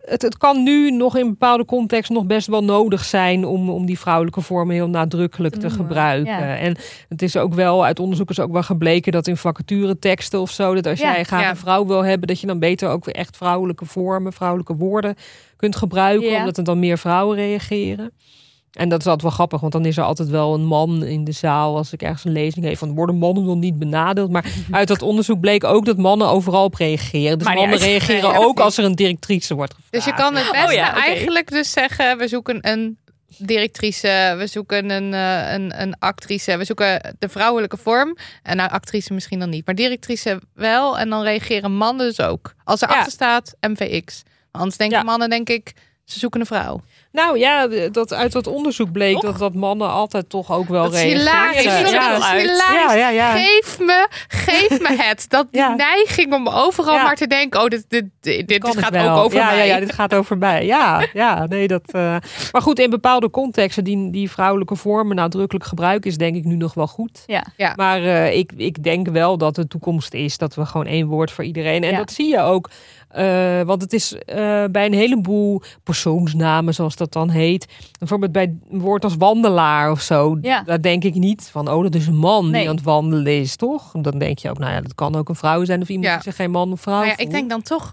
het, 0.05 0.23
het 0.23 0.37
kan 0.37 0.63
nu 0.63 0.91
nog 0.91 1.17
in 1.17 1.29
bepaalde 1.29 1.65
context 1.65 2.11
nog 2.11 2.27
best 2.27 2.47
wel 2.47 2.65
nodig 2.65 3.05
zijn 3.05 3.45
om, 3.45 3.71
om 3.71 3.87
die 3.87 3.99
vrouwelijke 3.99 4.41
vormen 4.41 4.75
heel 4.75 4.89
nadrukkelijk 4.89 5.55
Te 5.55 5.61
noemen, 5.61 5.79
gebruiken. 5.79 6.33
ja. 6.33 6.57
En 6.57 6.77
het 7.09 7.23
is 7.23 7.37
ook 7.37 7.55
wel, 7.55 7.85
uit 7.85 8.01
onderzoek 8.01 8.31
is 8.31 8.41
ook 8.41 8.53
wel 8.53 8.63
gebleken 8.63 9.13
dat 9.13 9.27
in 9.27 9.37
vacatureteksten 9.37 10.41
of 10.41 10.51
zo, 10.51 10.75
dat 10.75 10.87
als 10.87 11.01
Ja, 11.01 11.13
jij 11.13 11.25
graag 11.25 11.43
ja. 11.43 11.51
een 11.51 11.57
vrouw 11.57 11.87
wil 11.87 12.05
hebben, 12.05 12.29
dat 12.29 12.41
je 12.41 12.47
dan 12.47 12.59
beter 12.59 12.89
ook 12.89 13.05
weer 13.05 13.15
echt 13.15 13.37
vrouwelijke 13.37 13.85
vormen, 13.85 14.33
vrouwelijke 14.33 14.77
woorden 14.77 15.15
kunt 15.57 15.77
gebruiken, 15.77 16.37
omdat 16.37 16.57
er 16.57 16.65
dan 16.65 16.79
meer 16.79 16.99
vrouwen 16.99 17.37
reageren. 17.37 18.13
En 18.73 18.89
dat 18.89 18.99
is 19.01 19.05
altijd 19.07 19.23
wel 19.23 19.31
grappig, 19.31 19.61
want 19.61 19.73
dan 19.73 19.85
is 19.85 19.97
er 19.97 20.05
altijd 20.05 20.29
wel 20.29 20.55
een 20.55 20.65
man 20.65 21.05
in 21.05 21.25
de 21.25 21.33
zaal 21.33 21.77
als 21.77 21.93
ik 21.93 22.03
ergens 22.03 22.25
een 22.25 22.33
lezing 22.33 22.65
heb 22.65 22.79
van 22.79 22.95
worden 22.95 23.17
mannen 23.17 23.45
nog 23.45 23.57
niet 23.57 23.79
benadeeld. 23.79 24.31
Maar 24.31 24.45
uit 24.71 24.89
dat 24.89 25.03
onderzoek 25.03 25.41
bleek 25.41 25.65
ook 25.65 25.85
dat 25.85 25.97
mannen 25.97 26.29
overal 26.29 26.65
op 26.65 26.75
reageren. 26.75 27.39
Dus 27.39 27.55
mannen 27.55 27.79
reageren 27.79 28.31
Nee, 28.33 28.41
ook 28.47 28.61
als 28.61 28.79
er 28.79 28.85
een 28.85 28.95
directrice 28.95 29.55
wordt 29.55 29.75
gevraagd. 29.75 29.93
Dus 29.93 30.05
je 30.05 30.15
kan 30.15 30.35
het 30.37 30.51
beste 30.51 30.67
Oh 30.67 30.73
ja, 30.73 30.89
oké. 30.89 30.99
eigenlijk 31.01 31.51
dus 31.51 31.71
zeggen: 31.71 32.19
we 32.19 32.29
zoeken 32.29 32.59
een 32.71 32.99
directrice, 33.39 34.35
we 34.39 34.47
zoeken 34.47 34.91
een, 34.91 35.15
eh, 35.15 35.53
een, 35.53 35.81
een 35.83 35.95
actrice, 35.99 36.57
we 36.57 36.65
zoeken 36.65 37.17
de 37.19 37.29
vrouwelijke 37.29 37.77
vorm. 37.77 38.17
En 38.43 38.57
nou, 38.57 38.71
actrice 38.71 39.13
misschien 39.15 39.39
dan 39.39 39.51
niet, 39.51 39.67
maar 39.67 39.75
directrice 39.75 40.41
wel. 40.55 40.99
En 40.99 41.09
dan 41.11 41.23
reageren 41.23 41.77
mannen 41.77 42.07
dus 42.07 42.21
ook. 42.27 42.55
Als 42.65 42.83
er 42.83 42.89
Ja. 42.91 42.95
achter 42.97 43.13
staat 43.13 43.55
MVX. 43.61 44.23
Anders 44.51 44.77
denken 44.77 44.99
Ja. 44.99 45.05
mannen, 45.05 45.31
denk 45.31 45.49
ik, 45.49 45.73
ze 46.05 46.19
zoeken 46.19 46.41
een 46.41 46.47
vrouw. 46.47 46.81
Nou 47.13 47.39
ja, 47.39 47.67
dat 47.91 48.13
uit 48.13 48.33
dat 48.33 48.47
onderzoek 48.47 48.93
bleek 48.93 49.13
Toch? 49.15 49.23
dat, 49.23 49.39
dat 49.39 49.55
mannen 49.55 49.91
altijd 49.91 50.29
toch 50.29 50.53
ook 50.53 50.69
wel 50.69 50.83
Dat 50.83 50.93
reageren. 50.93 51.25
Ja, 51.25 51.51
ja. 51.53 52.37
Ja, 52.73 52.95
ja, 52.95 53.09
ja. 53.09 53.33
Geef 53.37 53.79
me, 53.79 54.07
geef 54.29 54.81
me 54.81 54.97
het. 55.03 55.25
Dat 55.29 55.47
die 55.51 55.63
neiging 55.63 56.33
om 56.33 56.49
overal 56.49 56.95
Ja. 56.95 57.03
maar 57.03 57.17
te 57.17 57.27
denken: 57.27 57.61
oh, 57.63 57.67
dit, 57.69 57.85
dit, 57.89 58.05
dit, 58.49 58.69
gaat 58.79 58.91
wel. 58.91 59.11
ook 59.19 59.25
over 59.25 59.39
ja, 59.39 59.47
mij. 59.47 59.57
Ja, 59.57 59.63
ja, 59.75 59.81
dit 59.81 59.93
gaat 59.93 60.15
over 60.15 60.39
mij. 60.39 60.67
Ja, 60.67 61.07
ja 61.13 61.47
nee, 61.47 61.69
dat. 61.69 61.83
eh, 61.93 62.17
Maar 62.53 62.63
goed, 62.63 62.79
in 62.79 62.91
bepaalde 62.91 63.31
contexten 63.31 63.85
die, 63.85 64.11
die 64.11 64.31
vrouwelijke 64.31 64.77
vormen 64.77 65.17
nadrukkelijk 65.17 65.65
gebruiken, 65.67 66.11
is 66.11 66.17
denk 66.17 66.37
ik 66.37 66.45
nu 66.45 66.55
nog 66.55 66.75
wel 66.75 66.87
goed. 66.87 67.23
Ja. 67.27 67.47
Ja. 67.57 67.73
Maar 67.77 68.03
eh, 68.03 68.37
ik, 68.37 68.53
ik 68.57 68.83
denk 68.83 69.09
wel 69.09 69.39
dat 69.39 69.55
de 69.55 69.67
toekomst 69.67 70.15
is 70.15 70.39
dat 70.39 70.55
we 70.55 70.67
gewoon 70.67 70.87
één 70.87 71.07
woord 71.07 71.31
voor 71.31 71.45
iedereen. 71.45 71.83
En 71.85 71.91
Ja. 71.91 71.97
dat 71.97 72.13
zie 72.13 72.29
je 72.29 72.41
ook. 72.41 72.71
Eh, 73.13 73.61
want 73.67 73.83
het 73.83 73.93
is 73.93 74.15
eh, 74.15 74.65
bij 74.71 74.87
een 74.87 74.93
heleboel 74.93 75.63
persoonsnamen, 75.83 76.75
zoals 76.75 76.97
dat 76.97 77.13
dan 77.13 77.29
heet. 77.31 77.67
Bijvoorbeeld 77.99 78.33
bij 78.33 78.55
een 78.71 78.81
woord 78.81 79.05
als 79.05 79.17
wandelaar 79.17 79.91
of 79.91 80.01
zo. 80.01 80.39
Ja. 80.43 80.63
Daar 80.63 80.83
denk 80.83 81.05
ik 81.05 81.15
niet 81.15 81.49
van, 81.53 81.71
oh, 81.71 81.83
dat 81.83 81.95
is 81.95 82.07
een 82.07 82.17
man 82.17 82.51
Nee. 82.51 82.61
die 82.61 82.69
aan 82.69 82.75
het 82.77 82.85
wandelen 82.85 83.41
is, 83.41 83.57
toch? 83.57 83.93
Dan 84.01 84.19
denk 84.19 84.39
je 84.39 84.51
ook, 84.51 84.59
nou 84.59 84.73
ja, 84.73 84.81
dat 84.81 84.95
kan 84.95 85.17
ook 85.17 85.29
een 85.29 85.35
vrouw 85.35 85.65
zijn 85.65 85.81
of 85.83 85.89
iemand 85.89 86.07
Ja. 86.09 86.15
die 86.15 86.23
zich 86.23 86.37
geen 86.37 86.51
man 86.51 86.73
of 86.73 86.81
vrouw 86.81 86.99
Maar 86.99 87.07
ja, 87.07 87.17
ik 87.17 87.31
denk 87.31 87.49
dan 87.51 87.63
toch 87.63 87.93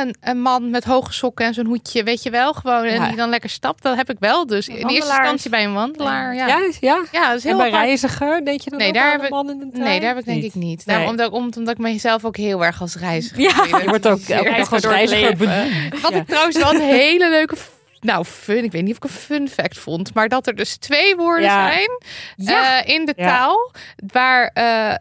een, 0.00 0.14
een 0.20 0.40
man 0.40 0.70
met 0.70 0.84
hoge 0.84 1.12
sokken 1.12 1.46
en 1.46 1.54
zo'n 1.54 1.66
hoedje, 1.66 2.02
weet 2.02 2.22
je 2.22 2.30
wel, 2.30 2.52
gewoon. 2.52 2.84
En 2.84 2.94
Ja. 3.00 3.06
die 3.08 3.16
dan 3.16 3.28
lekker 3.28 3.50
stapt, 3.50 3.82
dat 3.82 3.96
heb 3.96 4.10
ik 4.10 4.16
wel. 4.20 4.46
Dus 4.46 4.68
in 4.68 4.74
eerste 4.88 4.94
instantie 5.14 5.50
bij 5.50 5.64
een 5.64 5.72
wandelaar. 5.74 6.34
Ja, 6.34 6.46
Ja, 6.46 6.58
ja. 6.80 7.02
ja. 7.12 7.28
dat 7.28 7.36
is 7.36 7.42
heel 7.42 7.52
en 7.52 7.58
bij 7.58 7.66
apart. 7.66 7.82
reiziger, 7.84 8.44
denk 8.44 8.60
je 8.60 8.70
dan 8.70 8.78
Nee, 8.78 8.88
ook 8.88 8.94
daar 8.94 9.04
aan 9.04 9.10
heb 9.10 9.20
een 9.20 9.26
ik- 9.26 9.32
man 9.32 9.50
in 9.50 9.58
de 9.58 9.68
trein? 9.70 9.84
Nee, 9.88 10.00
daar 10.00 10.08
heb 10.08 10.18
ik 10.18 10.24
denk 10.24 10.42
Niet. 10.42 10.54
ik 10.54 10.62
niet. 10.62 10.86
Nee. 10.86 10.96
Daarom, 10.96 11.10
omdat, 11.10 11.32
omdat 11.56 11.68
ik 11.74 11.78
mezelf 11.78 12.24
ook 12.24 12.36
heel 12.36 12.64
erg 12.64 12.80
als 12.80 12.96
reiziger 12.96 13.40
Ja. 13.40 13.78
Je 13.78 13.82
wordt 13.86 14.06
ook 14.08 14.18
elke 14.18 14.48
Reiziger 14.48 14.54
dag 14.54 14.72
als 14.72 14.84
reiziger 14.84 15.36
bediend. 15.36 16.00
Wat 16.00 16.10
Ja. 16.12 16.16
ik 16.18 16.26
trouwens 16.26 16.56
wel 16.58 16.74
een 16.74 16.80
hele 16.80 17.30
leuke... 17.30 17.54
Nou, 18.02 18.24
fun. 18.24 18.64
Ik 18.64 18.72
weet 18.72 18.82
niet 18.82 18.90
of 18.90 18.96
ik 18.96 19.04
een 19.04 19.10
fun 19.20 19.48
fact 19.48 19.78
vond. 19.78 20.14
Maar 20.14 20.28
dat 20.28 20.46
er 20.46 20.54
dus 20.54 20.76
twee 20.76 21.16
woorden 21.16 21.44
Ja. 21.48 21.70
zijn 21.72 21.88
Ja. 22.36 22.82
eh, 22.82 22.94
in 22.94 23.04
de 23.04 23.12
Ja. 23.16 23.26
taal. 23.28 23.72
Waar 24.06 24.46
eh, 24.54 24.94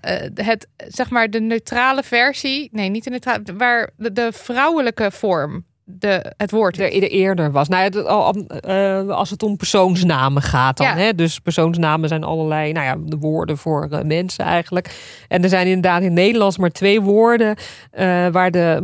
het, 0.45 0.68
zeg 0.88 1.10
maar, 1.10 1.30
de 1.30 1.39
neutrale 1.41 2.04
versie... 2.04 2.70
Nee, 2.72 2.89
niet 2.89 3.04
de 3.04 3.10
neutrale. 3.10 3.41
Waar 3.58 3.89
de, 3.97 4.12
de 4.12 4.32
vrouwelijke 4.32 5.12
vorm 5.12 5.66
de, 5.99 6.33
het 6.37 6.51
woord 6.51 6.79
is. 6.79 6.85
er, 6.85 7.03
er 7.03 7.09
eerder 7.09 7.51
was. 7.51 7.67
Nou, 7.67 7.83
het- 7.83 8.05
al- 8.05 8.35
eh, 8.59 9.07
als 9.09 9.29
het 9.29 9.43
om 9.43 9.57
persoonsnamen 9.57 10.41
gaat 10.41 10.77
dan. 10.77 10.87
Ja. 10.87 10.95
Hè? 10.95 11.15
Dus 11.15 11.39
persoonsnamen 11.39 12.09
zijn 12.09 12.23
allerlei, 12.23 12.71
nou 12.71 12.85
ja, 12.85 12.95
de 13.05 13.17
woorden 13.17 13.57
voor 13.57 13.87
eh, 13.91 14.01
mensen 14.03 14.45
eigenlijk. 14.45 14.95
En 15.27 15.43
er 15.43 15.49
zijn 15.49 15.67
inderdaad 15.67 15.99
in 15.99 16.05
het 16.05 16.13
Nederlands 16.13 16.57
maar 16.57 16.69
twee 16.71 17.01
woorden 17.01 17.55
eh, 17.91 18.27
waar 18.31 18.51
de 18.51 18.79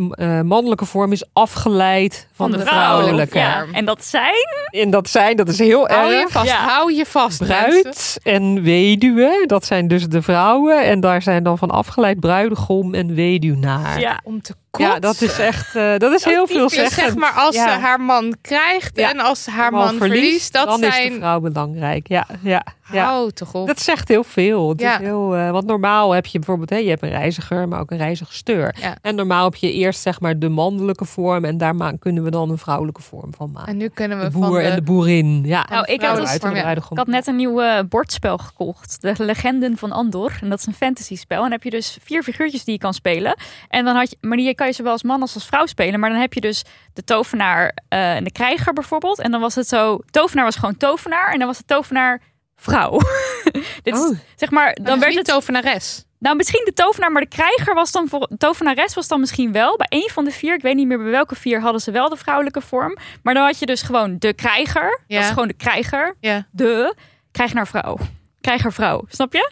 mannelijke 0.46 0.86
vorm 0.86 1.12
is 1.12 1.24
afgeleid 1.34 2.28
van, 2.34 2.52
de, 2.52 2.60
vrouwelijke. 2.60 3.38
Ja. 3.38 3.66
En 3.72 3.86
dat 3.86 4.06
zijn 4.06 4.34
En 4.70 4.90
dat 4.90 5.10
zijn, 5.10 5.36
dat 5.36 5.48
is 5.48 5.60
heel 5.60 5.88
Hou 5.88 6.12
je 6.12 6.16
erg. 6.20 6.32
vast, 6.32 6.46
Ja. 6.50 6.68
hou 6.68 6.94
je 6.94 7.06
vast. 7.06 7.40
mensen. 7.40 7.82
Bruid 7.82 8.20
en 8.24 8.62
weduwe, 8.64 9.44
dat 9.46 9.66
zijn 9.66 9.88
dus 9.88 10.08
de 10.08 10.22
vrouwen. 10.22 10.86
En 10.86 11.00
daar 11.00 11.22
zijn 11.22 11.44
dan 11.44 11.58
van 11.58 11.70
afgeleid 11.72 12.20
bruidegom 12.20 12.94
en 12.94 13.14
weduwnaar. 13.16 14.00
ja, 14.00 14.20
Om 14.24 14.42
te 14.42 14.54
Ja, 14.72 15.00
dat 15.00 15.22
is 15.22 15.40
echt, 15.40 15.76
eh, 15.76 15.98
dat 15.98 16.12
is 16.14 16.24
heel 16.24 16.48
veel 16.48 16.70
zeggen. 16.70 17.04
zeg 17.04 17.16
maar 17.16 17.32
als 17.32 17.56
Ja. 17.56 17.64
ze 17.64 17.70
haar 17.80 18.02
man 18.02 18.38
krijgt 18.42 18.98
Ja. 18.98 19.10
en 19.10 19.20
als 19.20 19.44
ze 19.44 19.52
haar 19.52 19.72
man 19.72 19.98
verliest, 19.98 20.54
dat 20.54 20.66
dan 20.68 20.84
is 20.84 20.86
de 20.90 20.92
zijn... 20.96 21.14
vrouw 21.14 21.40
belangrijk. 21.40 22.08
Ja, 22.08 22.28
ja, 22.42 22.64
ja. 22.92 23.06
Hou 23.06 23.32
toch 23.32 23.54
op. 23.54 23.68
Dat 23.68 23.80
zegt 23.80 24.08
heel 24.08 24.24
veel. 24.24 24.70
Het 24.70 24.82
Ja. 24.82 24.94
is 25.00 25.06
heel, 25.06 25.36
eh, 25.36 25.52
want 25.52 25.66
normaal 25.66 26.12
heb 26.12 26.26
je 26.26 26.38
bijvoorbeeld, 26.38 26.70
hè, 26.70 26.76
je 26.76 26.90
hebt 26.90 27.02
een 27.02 27.10
reiziger, 27.10 27.68
maar 27.68 27.80
ook 27.80 27.92
een 27.92 27.98
reizigersteur. 27.98 28.76
Ja. 28.82 28.96
En 29.02 29.16
normaal 29.16 29.44
heb 29.44 29.56
je 29.56 29.74
eerst 29.74 30.02
zeg 30.02 30.20
maar 30.20 30.40
de 30.40 30.50
mannelijke 30.50 31.06
vorm 31.06 31.46
en 31.46 31.58
daar 31.58 31.98
kunnen 32.00 32.24
we 32.24 32.30
dan 32.32 32.50
een 32.50 32.58
vrouwelijke 32.58 33.02
vorm 33.02 33.34
van 33.34 33.52
maken. 33.52 33.72
En 33.72 33.78
nu 33.78 33.88
kunnen 33.88 34.18
we 34.18 34.24
De 34.24 34.32
van 34.32 34.42
boer 34.42 34.60
de... 34.62 34.68
en 34.68 34.76
de 34.76 34.82
boerin. 34.82 35.42
Ja. 35.46 35.66
Nou, 35.70 35.86
ik 35.86 36.02
had 36.02 36.16
dus-. 36.18 36.36
Ik 36.36 36.98
had 36.98 37.08
net 37.08 37.28
een 37.28 37.36
nieuw 37.36 37.62
eh, 37.62 37.80
bordspel 37.90 38.38
gekocht. 38.38 39.02
De 39.02 39.14
Legenden 39.18 39.78
van 39.78 39.92
Andor. 39.92 40.38
En 40.42 40.50
dat 40.50 40.60
is 40.60 40.66
een 40.66 40.74
fantasy 40.74 41.16
spel. 41.16 41.38
En 41.38 41.44
dan 41.44 41.52
heb 41.52 41.64
je 41.64 41.70
dus 41.70 41.98
vier 42.04 42.24
figuurtjes 42.24 42.64
die 42.64 42.74
je 42.74 42.80
kan 42.80 42.94
spelen. 42.94 43.36
En 43.68 43.86
dan 43.86 43.96
had 43.96 44.10
je, 44.10 44.18
maar 44.22 44.38
die 44.38 44.56
kan 44.56 44.68
je 44.68 44.74
zowel 44.74 44.92
als 44.92 45.04
man 45.04 45.22
als 45.22 45.34
als 45.34 45.46
vrouw 45.46 45.66
spelen. 45.66 46.00
Maar 46.00 46.10
dan 46.10 46.20
heb 46.20 46.34
je 46.34 46.42
dus 46.42 46.64
de 46.94 47.04
tovenaar 47.04 47.78
eh, 47.90 48.16
en 48.16 48.24
de 48.24 48.32
krijger 48.32 48.74
bijvoorbeeld. 48.74 49.20
En 49.20 49.32
dan 49.32 49.42
was 49.42 49.56
het 49.56 49.68
zo, 49.68 50.00
tovenaar 50.12 50.46
was 50.46 50.56
gewoon 50.56 50.78
tovenaar. 50.78 51.32
En 51.32 51.38
dan 51.38 51.48
was 51.48 51.58
de 51.58 51.66
tovenaar 51.66 52.22
vrouw. 52.62 53.00
Dit 53.84 53.94
is, 53.96 54.00
Oh. 54.00 54.18
zeg 54.36 54.52
maar, 54.52 54.74
Dan 54.74 54.86
dan 54.86 55.00
werd 55.00 55.10
niet 55.16 55.18
het 55.18 55.28
tovenares. 55.28 56.06
nou, 56.20 56.36
misschien 56.36 56.62
de 56.66 56.74
tovenaar, 56.74 57.12
maar 57.12 57.22
de 57.22 57.28
krijger 57.28 57.74
was 57.74 57.92
dan 57.92 58.08
voor. 58.08 58.30
Tovenares 58.38 58.94
was 58.94 59.08
dan 59.08 59.20
misschien 59.20 59.52
wel. 59.52 59.78
Bij 59.78 59.88
één 59.90 60.10
van 60.10 60.26
de 60.26 60.32
vier, 60.32 60.54
ik 60.54 60.62
weet 60.62 60.76
niet 60.76 60.88
meer 60.88 60.98
bij 60.98 61.12
welke 61.12 61.36
vier, 61.36 61.62
hadden 61.62 61.82
ze 61.82 61.92
wel 61.92 62.10
de 62.10 62.18
vrouwelijke 62.18 62.62
vorm. 62.62 62.98
Maar 63.24 63.34
dan 63.34 63.46
had 63.46 63.60
je 63.60 63.66
dus 63.66 63.82
gewoon 63.82 64.16
de 64.20 64.34
krijger. 64.34 65.00
Ja. 65.08 65.16
Dat 65.16 65.24
is 65.26 65.32
gewoon 65.32 65.48
de 65.48 65.54
krijger. 65.54 66.16
Ja. 66.20 66.48
De 66.52 66.96
krijgenaar 67.32 67.68
vrouw. 67.68 67.98
Krijger 68.42 68.74
vrouw. 68.74 69.06
Snap 69.10 69.34
je? 69.34 69.52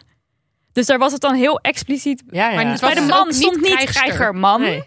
Dus 0.72 0.86
daar 0.86 0.98
was 0.98 1.12
het 1.12 1.20
dan 1.20 1.34
heel 1.34 1.58
expliciet. 1.60 2.22
Ja, 2.30 2.48
ja. 2.48 2.54
Maar 2.54 2.64
Dus 2.64 2.80
bij 2.80 2.94
de 2.94 3.00
man 3.00 3.32
stond 3.32 3.56
niet 3.60 3.72
krijgster. 3.74 4.02
krijger 4.02 4.34
man. 4.34 4.60
Nee. 4.60 4.84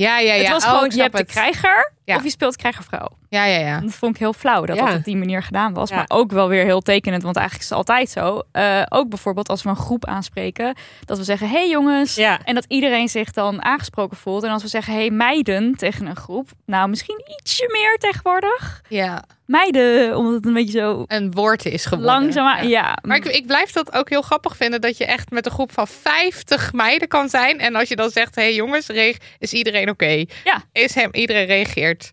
Ja, 0.00 0.18
ja, 0.18 0.34
ja. 0.34 0.42
Het 0.42 0.48
was 0.52 0.64
Oh, 0.64 0.70
gewoon, 0.70 0.90
je 0.94 1.00
hebt 1.02 1.16
de 1.16 1.24
krijger 1.24 1.92
Ja. 2.04 2.16
of 2.16 2.22
je 2.22 2.30
speelt 2.30 2.56
krijger 2.56 2.84
vrouw. 2.84 3.08
Ja, 3.28 3.44
ja, 3.44 3.58
ja. 3.58 3.80
Dat 3.80 3.92
vond 3.92 4.14
ik 4.14 4.20
heel 4.20 4.32
flauw 4.32 4.64
dat 4.64 4.76
Ja. 4.76 4.86
dat 4.86 4.94
op 4.96 5.04
die 5.04 5.16
manier 5.16 5.42
gedaan 5.42 5.74
was. 5.74 5.88
Ja. 5.90 5.96
Maar 5.96 6.04
ook 6.08 6.30
wel 6.32 6.48
weer 6.48 6.64
heel 6.64 6.80
tekenend, 6.80 7.22
want 7.22 7.36
eigenlijk 7.36 7.64
is 7.64 7.70
het 7.76 7.78
altijd 7.86 8.10
zo. 8.10 8.42
Eh, 8.52 8.82
ook 8.88 9.08
bijvoorbeeld 9.08 9.48
als 9.48 9.62
we 9.62 9.68
een 9.68 9.76
groep 9.76 10.04
aanspreken, 10.06 10.74
dat 11.04 11.18
we 11.18 11.24
zeggen: 11.24 11.48
hey 11.48 11.68
jongens. 11.68 12.16
En 12.16 12.54
dat 12.54 12.64
iedereen 12.68 13.08
zich 13.08 13.30
dan 13.32 13.64
aangesproken 13.64 14.16
voelt. 14.16 14.42
En 14.42 14.50
als 14.50 14.62
we 14.62 14.68
zeggen: 14.68 14.94
hey 14.94 15.10
meiden 15.10 15.74
tegen 15.76 16.06
een 16.06 16.16
groep, 16.16 16.48
nou 16.66 16.88
misschien 16.88 17.22
ietsje 17.40 17.68
meer 17.72 17.96
tegenwoordig. 17.98 18.82
ja. 18.88 19.22
Meiden, 19.50 20.16
omdat 20.16 20.32
het 20.34 20.46
een 20.46 20.52
beetje 20.52 20.78
zo 20.78 21.04
Een 21.06 21.30
woord 21.30 21.66
is 21.66 21.84
geworden. 21.84 22.14
langzaam. 22.14 22.66
Ja. 22.68 22.98
Maar 23.02 23.16
ik, 23.16 23.24
ik 23.24 23.46
blijf 23.46 23.72
dat 23.72 23.92
ook 23.92 24.08
heel 24.08 24.22
grappig 24.22 24.56
vinden 24.56 24.80
dat 24.80 24.96
je 24.98 25.04
echt 25.04 25.30
met 25.30 25.46
een 25.46 25.52
groep 25.52 25.72
van 25.72 25.86
50 25.86 26.72
meiden 26.72 27.08
kan 27.08 27.28
zijn. 27.28 27.58
En 27.60 27.74
als 27.74 27.88
je 27.88 27.96
dan 27.96 28.10
zegt, 28.10 28.34
hé 28.34 28.42
hey 28.42 28.54
jongens, 28.54 28.88
is 29.38 29.52
iedereen 29.52 29.88
oké? 29.88 30.24
Ja. 30.44 30.62
Is 30.72 30.94
hem, 30.94 31.08
iedereen 31.12 31.46
reageert. 31.46 32.10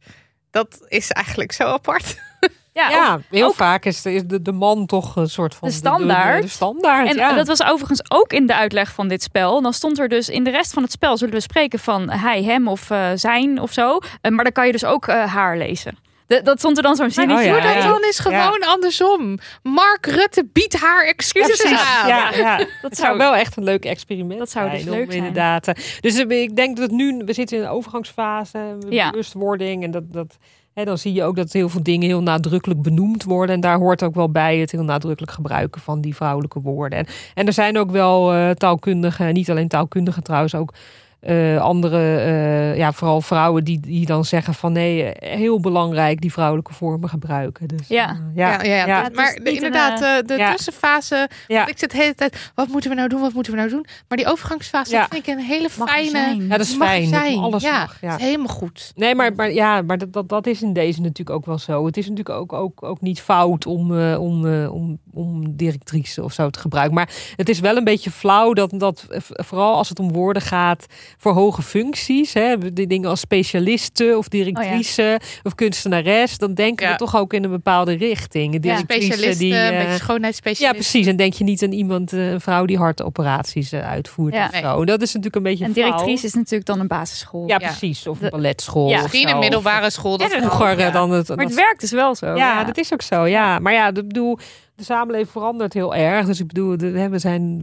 Dat 0.52 0.86
is 0.88 1.12
eigenlijk 1.12 1.52
zo 1.52 1.64
apart. 1.64 2.16
ja, 2.74 2.90
Ja, 2.90 3.16
of- 3.16 3.22
heel 3.30 3.48
ook- 3.48 3.56
vaak 3.56 3.86
is 3.86 4.02
de, 4.02 4.14
is 4.14 4.24
de, 4.26 4.42
de 4.42 4.52
man 4.52 4.86
toch 4.86 5.16
een 5.16 5.30
soort 5.30 5.56
van 5.56 5.68
De 5.68 5.74
standaard. 5.74 6.36
De, 6.42 6.42
de 6.48 6.52
standaard, 6.52 7.10
En 7.10 7.16
ja. 7.16 7.34
dat 7.34 7.48
was 7.48 7.64
overigens 7.64 8.12
ook 8.12 8.34
in 8.34 8.46
de 8.48 8.56
uitleg 8.56 8.92
van 8.94 9.08
dit 9.08 9.24
spel. 9.24 9.62
Dan 9.62 9.74
stond 9.74 10.00
er 10.00 10.08
dus 10.08 10.30
in 10.30 10.44
de 10.44 10.50
rest 10.52 10.74
van 10.74 10.84
het 10.84 10.92
spel 10.92 11.18
zullen 11.18 11.34
we 11.34 11.40
spreken 11.40 11.80
van 11.80 12.10
hij, 12.10 12.44
hem 12.44 12.68
of 12.68 12.90
eh, 12.90 13.10
zijn 13.16 13.60
of 13.62 13.72
zo. 13.74 14.00
Eh, 14.22 14.32
maar 14.32 14.44
dan 14.44 14.54
kan 14.54 14.66
je 14.66 14.72
dus 14.72 14.86
ook 14.86 15.08
eh, 15.08 15.34
haar 15.34 15.58
lezen. 15.58 16.06
De- 16.28 16.42
dat 16.44 16.60
stond 16.60 16.78
er 16.78 16.84
dan 16.84 16.96
zo'n 16.96 17.10
zinnetje. 17.12 17.50
Oh 17.52 17.58
ja, 17.58 17.64
dat 17.74 17.84
ja. 17.84 17.90
dan 17.90 18.04
is 18.04 18.20
gewoon 18.20 18.62
andersom. 18.66 19.38
Mark 19.64 20.06
Rutte 20.06 20.48
biedt 20.54 20.80
haar 20.80 21.06
excuses 21.06 21.66
aan. 21.66 22.08
ja, 22.08 22.32
ja. 22.36 22.66
Dat 22.82 22.98
zou 22.98 23.18
wel 23.18 23.36
echt 23.36 23.58
een 23.58 23.64
leuk 23.64 23.86
experiment 23.86 24.40
Dat 24.40 24.50
zou 24.50 24.70
dus 24.70 24.84
zijn. 24.84 24.96
leuk 24.96 25.06
zijn. 25.12 25.18
Inderdaad. 25.18 25.68
eh, 25.68 25.74
Dus 26.00 26.16
eh, 26.26 26.42
ik 26.42 26.56
denk 26.56 26.78
dat 26.78 26.92
nu, 26.92 27.22
we 27.26 27.34
zitten 27.34 27.58
in 27.58 27.64
een 27.64 27.70
overgangsfase, 27.70 28.78
Ja. 28.90 29.10
bewustwording. 29.10 29.84
En 29.84 29.92
dat, 29.92 30.14
dat, 30.14 30.38
hè, 30.74 30.86
dan 30.86 30.98
zie 30.98 31.14
je 31.14 31.24
ook 31.24 31.36
dat 31.36 31.52
heel 31.54 31.70
veel 31.70 31.84
dingen 31.84 32.08
heel 32.08 32.22
nadrukkelijk 32.22 32.82
benoemd 32.82 33.24
worden. 33.24 33.56
En 33.56 33.62
daar 33.62 33.78
hoort 33.78 34.04
ook 34.04 34.16
wel 34.16 34.32
bij 34.32 34.58
het 34.58 34.72
heel 34.72 34.84
nadrukkelijk 34.84 35.32
gebruiken 35.34 35.82
van 35.82 36.02
die 36.02 36.16
vrouwelijke 36.16 36.60
woorden. 36.62 37.00
En, 37.00 37.06
en 37.34 37.48
er 37.48 37.54
zijn 37.54 37.78
ook 37.78 37.92
wel 37.92 38.34
eh, 38.34 38.50
taalkundigen, 38.50 39.34
niet 39.34 39.50
alleen 39.50 39.68
taalkundigen 39.68 40.24
trouwens, 40.24 40.56
ook 40.56 40.74
eh, 41.20 41.62
andere, 41.62 42.18
eh, 42.18 42.78
ja, 42.78 42.92
vooral 42.94 43.22
vrouwen 43.22 43.64
die, 43.64 43.80
die 43.80 44.06
dan 44.06 44.26
zeggen 44.26 44.54
van 44.54 44.72
nee, 44.72 45.12
heel 45.20 45.60
belangrijk 45.60 46.22
die 46.22 46.32
vrouwelijke 46.32 46.74
vormen 46.74 47.10
gebruiken. 47.10 47.68
Dus, 47.68 47.88
Ja. 47.88 48.10
eh, 48.10 48.16
Ja, 48.36 48.64
ja, 48.64 48.86
ja. 48.86 49.10
maar 49.14 49.34
de- 49.34 49.50
een, 49.50 49.54
inderdaad, 49.56 50.02
eh, 50.02 50.28
de, 50.28 50.38
ja. 50.38 50.52
tussenfase. 50.52 51.30
Ik 51.48 51.74
zit 51.78 51.92
de 51.92 51.98
hele 51.98 52.16
tijd, 52.16 52.52
wat 52.56 52.68
moeten 52.68 52.90
we 52.90 52.96
nou 52.96 53.10
doen, 53.10 53.22
wat 53.22 53.34
moeten 53.34 53.52
we 53.54 53.58
nou 53.58 53.70
doen? 53.70 53.86
Maar 54.08 54.18
die 54.18 54.28
overgangsfase 54.28 54.92
dat 54.92 55.08
vind 55.10 55.28
ik 55.28 55.34
een 55.34 55.40
hele 55.44 55.70
mag 55.78 55.90
fijne... 55.90 56.10
zijn. 56.10 56.42
Ja, 56.42 56.48
dat 56.58 56.60
is 56.68 56.78
mag 56.78 56.88
fijn. 56.88 57.02
dat 57.12 57.20
zijn. 57.20 57.38
Alles 57.38 57.64
ja, 57.64 57.80
mag. 57.80 57.98
Ja. 58.02 58.16
is 58.18 58.24
helemaal 58.24 58.56
goed. 58.56 58.92
Nee, 58.96 59.16
maar, 59.16 59.36
maar 59.36 59.52
ja, 59.54 59.82
maar 59.82 59.98
dat, 59.98 60.14
dat, 60.14 60.30
dat 60.30 60.48
is 60.48 60.62
in 60.62 60.74
deze 60.74 61.02
natuurlijk 61.02 61.30
ook 61.38 61.46
wel 61.46 61.58
zo. 61.58 61.86
Het 61.86 61.98
is 61.98 62.10
natuurlijk 62.10 62.40
ook, 62.40 62.54
ook, 62.54 62.84
ook 62.84 63.02
niet 63.02 63.22
fout 63.22 63.66
om, 63.66 64.00
eh, 64.00 64.22
om, 64.22 64.46
om, 64.68 65.00
om 65.14 65.56
directrice 65.56 66.24
of 66.24 66.34
zo 66.34 66.50
te 66.50 66.60
gebruiken. 66.60 66.96
Maar 66.96 67.10
het 67.36 67.50
is 67.50 67.60
wel 67.60 67.78
een 67.78 67.84
beetje 67.84 68.12
flauw 68.12 68.54
dat, 68.54 68.72
dat 68.76 69.06
vooral 69.28 69.76
als 69.76 69.90
het 69.90 70.00
om 70.00 70.12
woorden 70.12 70.42
gaat 70.42 70.86
voor 71.18 71.34
hoge 71.34 71.62
functies, 71.62 72.34
hè, 72.34 72.74
die 72.74 72.88
dingen 72.88 73.10
als 73.10 73.20
specialisten 73.20 74.18
of 74.18 74.28
directrice 74.28 75.20
of 75.44 75.56
kunstenares, 75.56 76.38
dan 76.38 76.54
denken 76.54 76.86
Ja. 76.86 76.92
we 76.92 76.98
toch 76.98 77.16
ook 77.16 77.34
in 77.34 77.44
een 77.44 77.50
bepaalde 77.50 77.94
richting. 77.94 78.54
Een 78.54 78.62
directrice 78.62 79.02
Specialisten, 79.02 79.38
die. 79.40 79.54
een 79.54 79.74
eh, 79.74 80.54
ja, 80.58 80.72
precies. 80.72 81.08
En 81.08 81.16
denk 81.16 81.34
je 81.34 81.44
niet 81.44 81.64
aan 81.64 81.72
iemand, 81.72 82.14
eh, 82.14 82.32
een 82.32 82.42
vrouw 82.42 82.66
die 82.66 82.78
hartoperaties 82.78 83.72
eh, 83.72 83.90
uitvoert 83.90 84.34
Ja. 84.34 84.50
of 84.54 84.56
zo. 84.60 84.86
Dat 84.86 85.02
is 85.02 85.08
natuurlijk 85.08 85.36
een 85.36 85.44
beetje 85.44 85.66
En 85.66 85.74
flauw. 85.74 85.86
directrice 85.86 86.26
is 86.26 86.34
natuurlijk 86.34 86.66
dan 86.66 86.80
een 86.80 86.88
basisschool. 86.88 87.48
Ja, 87.48 87.58
Ja. 87.60 87.68
precies. 87.68 88.08
Of 88.08 88.22
een 88.22 88.30
balletschool. 88.30 88.90
Ja. 88.90 88.96
of 88.96 89.02
Misschien 89.02 89.30
een 89.30 89.40
middelbare 89.40 89.90
school. 89.90 90.18
Dat 90.18 90.32
vroeger 90.32 90.80
ja. 90.80 90.90
dan 90.90 91.12
het. 91.12 91.28
Maar 91.28 91.38
dat- 91.38 91.46
het 91.46 91.56
werkt 91.56 91.80
dus 91.80 91.92
wel 91.92 92.16
zo. 92.16 92.36
ja, 92.36 92.64
dat 92.64 92.78
is 92.78 92.94
ook 92.94 93.02
zo. 93.02 93.26
Ja, 93.26 93.60
maar 93.60 93.74
ja, 93.74 93.88
ik 93.88 93.94
bedoel, 93.94 94.38
de 94.78 94.84
samenleving 94.84 95.30
verandert 95.32 95.74
heel 95.74 95.96
erg. 95.96 96.26
Dus 96.26 96.40
ik 96.40 96.48
bedoel, 96.48 96.76
we, 97.10 97.20
zijn, 97.20 97.60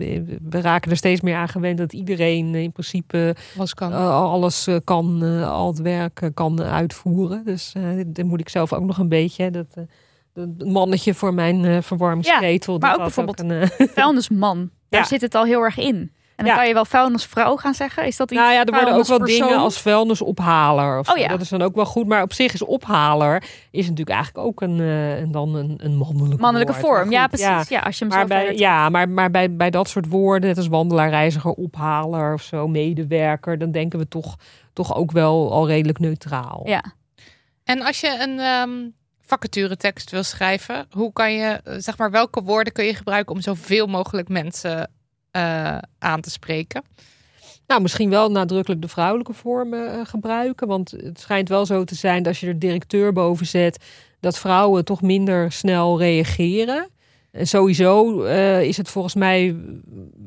we 0.48 0.60
raken 0.60 0.90
er 0.90 0.96
steeds 0.96 1.20
meer 1.20 1.36
aan 1.36 1.48
gewend 1.48 1.78
dat 1.78 1.92
iedereen 1.92 2.54
in 2.54 2.72
principe 2.72 3.34
Was 3.56 3.74
kan. 3.74 3.92
eh, 3.92 4.20
alles 4.20 4.66
eh, 4.66 4.76
kan, 4.84 5.22
eh, 5.24 5.50
al 5.50 5.66
het 5.68 5.80
werk 5.80 6.30
kan 6.34 6.62
uitvoeren. 6.62 7.44
Dus 7.44 7.72
dat 8.06 8.24
moet 8.24 8.40
ik 8.40 8.48
zelf 8.48 8.72
ook 8.72 8.84
nog 8.84 8.98
een 8.98 9.08
beetje. 9.08 9.50
Dat, 9.50 9.66
dat 10.32 10.48
mannetje 10.66 11.14
voor 11.14 11.34
mijn 11.34 11.82
verwarmingsketel. 11.82 12.78
maar 12.78 12.90
dat 12.90 12.98
ook 12.98 13.04
bijvoorbeeld- 13.04 13.40
een, 13.40 13.50
eh, 13.50 13.88
Vuilnisman. 13.96 14.70
Daar 14.88 15.00
Ja. 15.00 15.06
zit 15.06 15.20
het 15.20 15.34
al 15.34 15.44
heel 15.44 15.62
erg 15.62 15.78
in. 15.78 16.12
En 16.36 16.44
dan 16.44 16.46
Ja. 16.46 16.54
kan 16.54 16.68
je 16.68 16.74
wel 16.74 16.84
vuilnisvrouw 16.84 17.56
gaan 17.56 17.74
zeggen. 17.74 18.06
Is 18.06 18.16
dat 18.16 18.30
iets? 18.30 18.40
Nou 18.40 18.52
ja, 18.52 18.64
er 18.64 18.72
worden 18.72 18.94
ook 18.94 19.06
wel 19.06 19.18
dingen 19.18 19.56
als 19.58 19.80
vuilnisophaler. 19.80 20.98
Of 20.98 21.10
Oh 21.10 21.16
ja. 21.18 21.28
Dat 21.28 21.40
is 21.40 21.48
dan 21.48 21.62
ook 21.62 21.74
wel 21.74 21.84
goed. 21.84 22.06
Maar 22.06 22.22
op 22.22 22.32
zich 22.32 22.52
is 22.52 22.62
ophaler 22.62 23.42
is 23.70 23.82
natuurlijk 23.82 24.16
eigenlijk 24.16 24.46
ook 24.46 24.60
een, 24.60 24.80
eh, 24.80 25.20
en 25.20 25.30
dan 25.30 25.54
een, 25.54 25.74
een 25.82 25.96
mannelijke, 25.96 26.40
mannelijke 26.40 26.72
woord. 26.72 26.84
vorm. 26.84 27.10
Ja, 27.10 27.26
precies. 27.26 27.68
Ja. 27.68 27.80
als 27.80 27.98
je 27.98 28.04
hem 28.04 28.14
Maar 28.14 28.22
zo 28.22 28.26
bij, 28.28 28.56
ja, 28.56 28.88
maar, 28.88 29.08
maar 29.08 29.30
bij, 29.30 29.56
bij 29.56 29.70
dat 29.70 29.88
soort 29.88 30.08
woorden, 30.08 30.48
net 30.48 30.56
als 30.58 30.68
wandelaar, 30.68 31.08
reiziger, 31.08 31.50
ophaler 31.50 32.32
of 32.34 32.42
zo, 32.42 32.68
medewerker, 32.68 33.58
dan 33.58 33.70
denken 33.70 33.98
we 33.98 34.08
toch, 34.08 34.36
toch 34.72 34.94
ook 34.94 35.10
wel 35.10 35.52
al 35.52 35.66
redelijk 35.66 35.98
neutraal. 35.98 36.62
Ja. 36.64 36.84
En 37.64 37.82
als 37.82 38.00
je 38.00 38.18
een 38.20 38.38
ehm 38.38 38.70
vacaturetekst 39.26 40.10
wil 40.10 40.22
schrijven, 40.22 40.86
hoe 40.90 41.12
kan 41.12 41.32
je, 41.32 41.60
eh, 41.64 41.74
zeg 41.78 41.98
maar, 41.98 42.10
welke 42.10 42.42
woorden 42.42 42.72
kun 42.72 42.84
je 42.84 42.94
gebruiken 42.94 43.34
om 43.34 43.40
zoveel 43.40 43.86
mogelijk 43.86 44.28
mensen 44.28 44.90
eh, 45.34 45.78
aan 45.98 46.20
te 46.20 46.30
spreken? 46.30 46.84
Nou, 47.66 47.82
misschien 47.82 48.10
wel 48.10 48.30
nadrukkelijk 48.30 48.82
de 48.82 48.88
vrouwelijke 48.88 49.32
vormen 49.32 49.92
eh, 49.92 50.00
gebruiken. 50.04 50.66
Want 50.66 50.90
het 50.90 51.20
schijnt 51.20 51.48
wel 51.48 51.66
zo 51.66 51.84
te 51.84 51.94
zijn 51.94 52.18
dat 52.18 52.26
als 52.26 52.40
je 52.40 52.46
er 52.46 52.58
directeur 52.58 53.12
boven 53.12 53.46
zet, 53.46 53.84
dat 54.20 54.38
vrouwen 54.38 54.84
toch 54.84 55.02
minder 55.02 55.52
snel 55.52 55.98
reageren. 55.98 56.88
En 57.34 57.46
sowieso 57.46 58.22
eh, 58.22 58.62
is 58.62 58.76
het 58.76 58.88
volgens 58.88 59.14
mij 59.14 59.56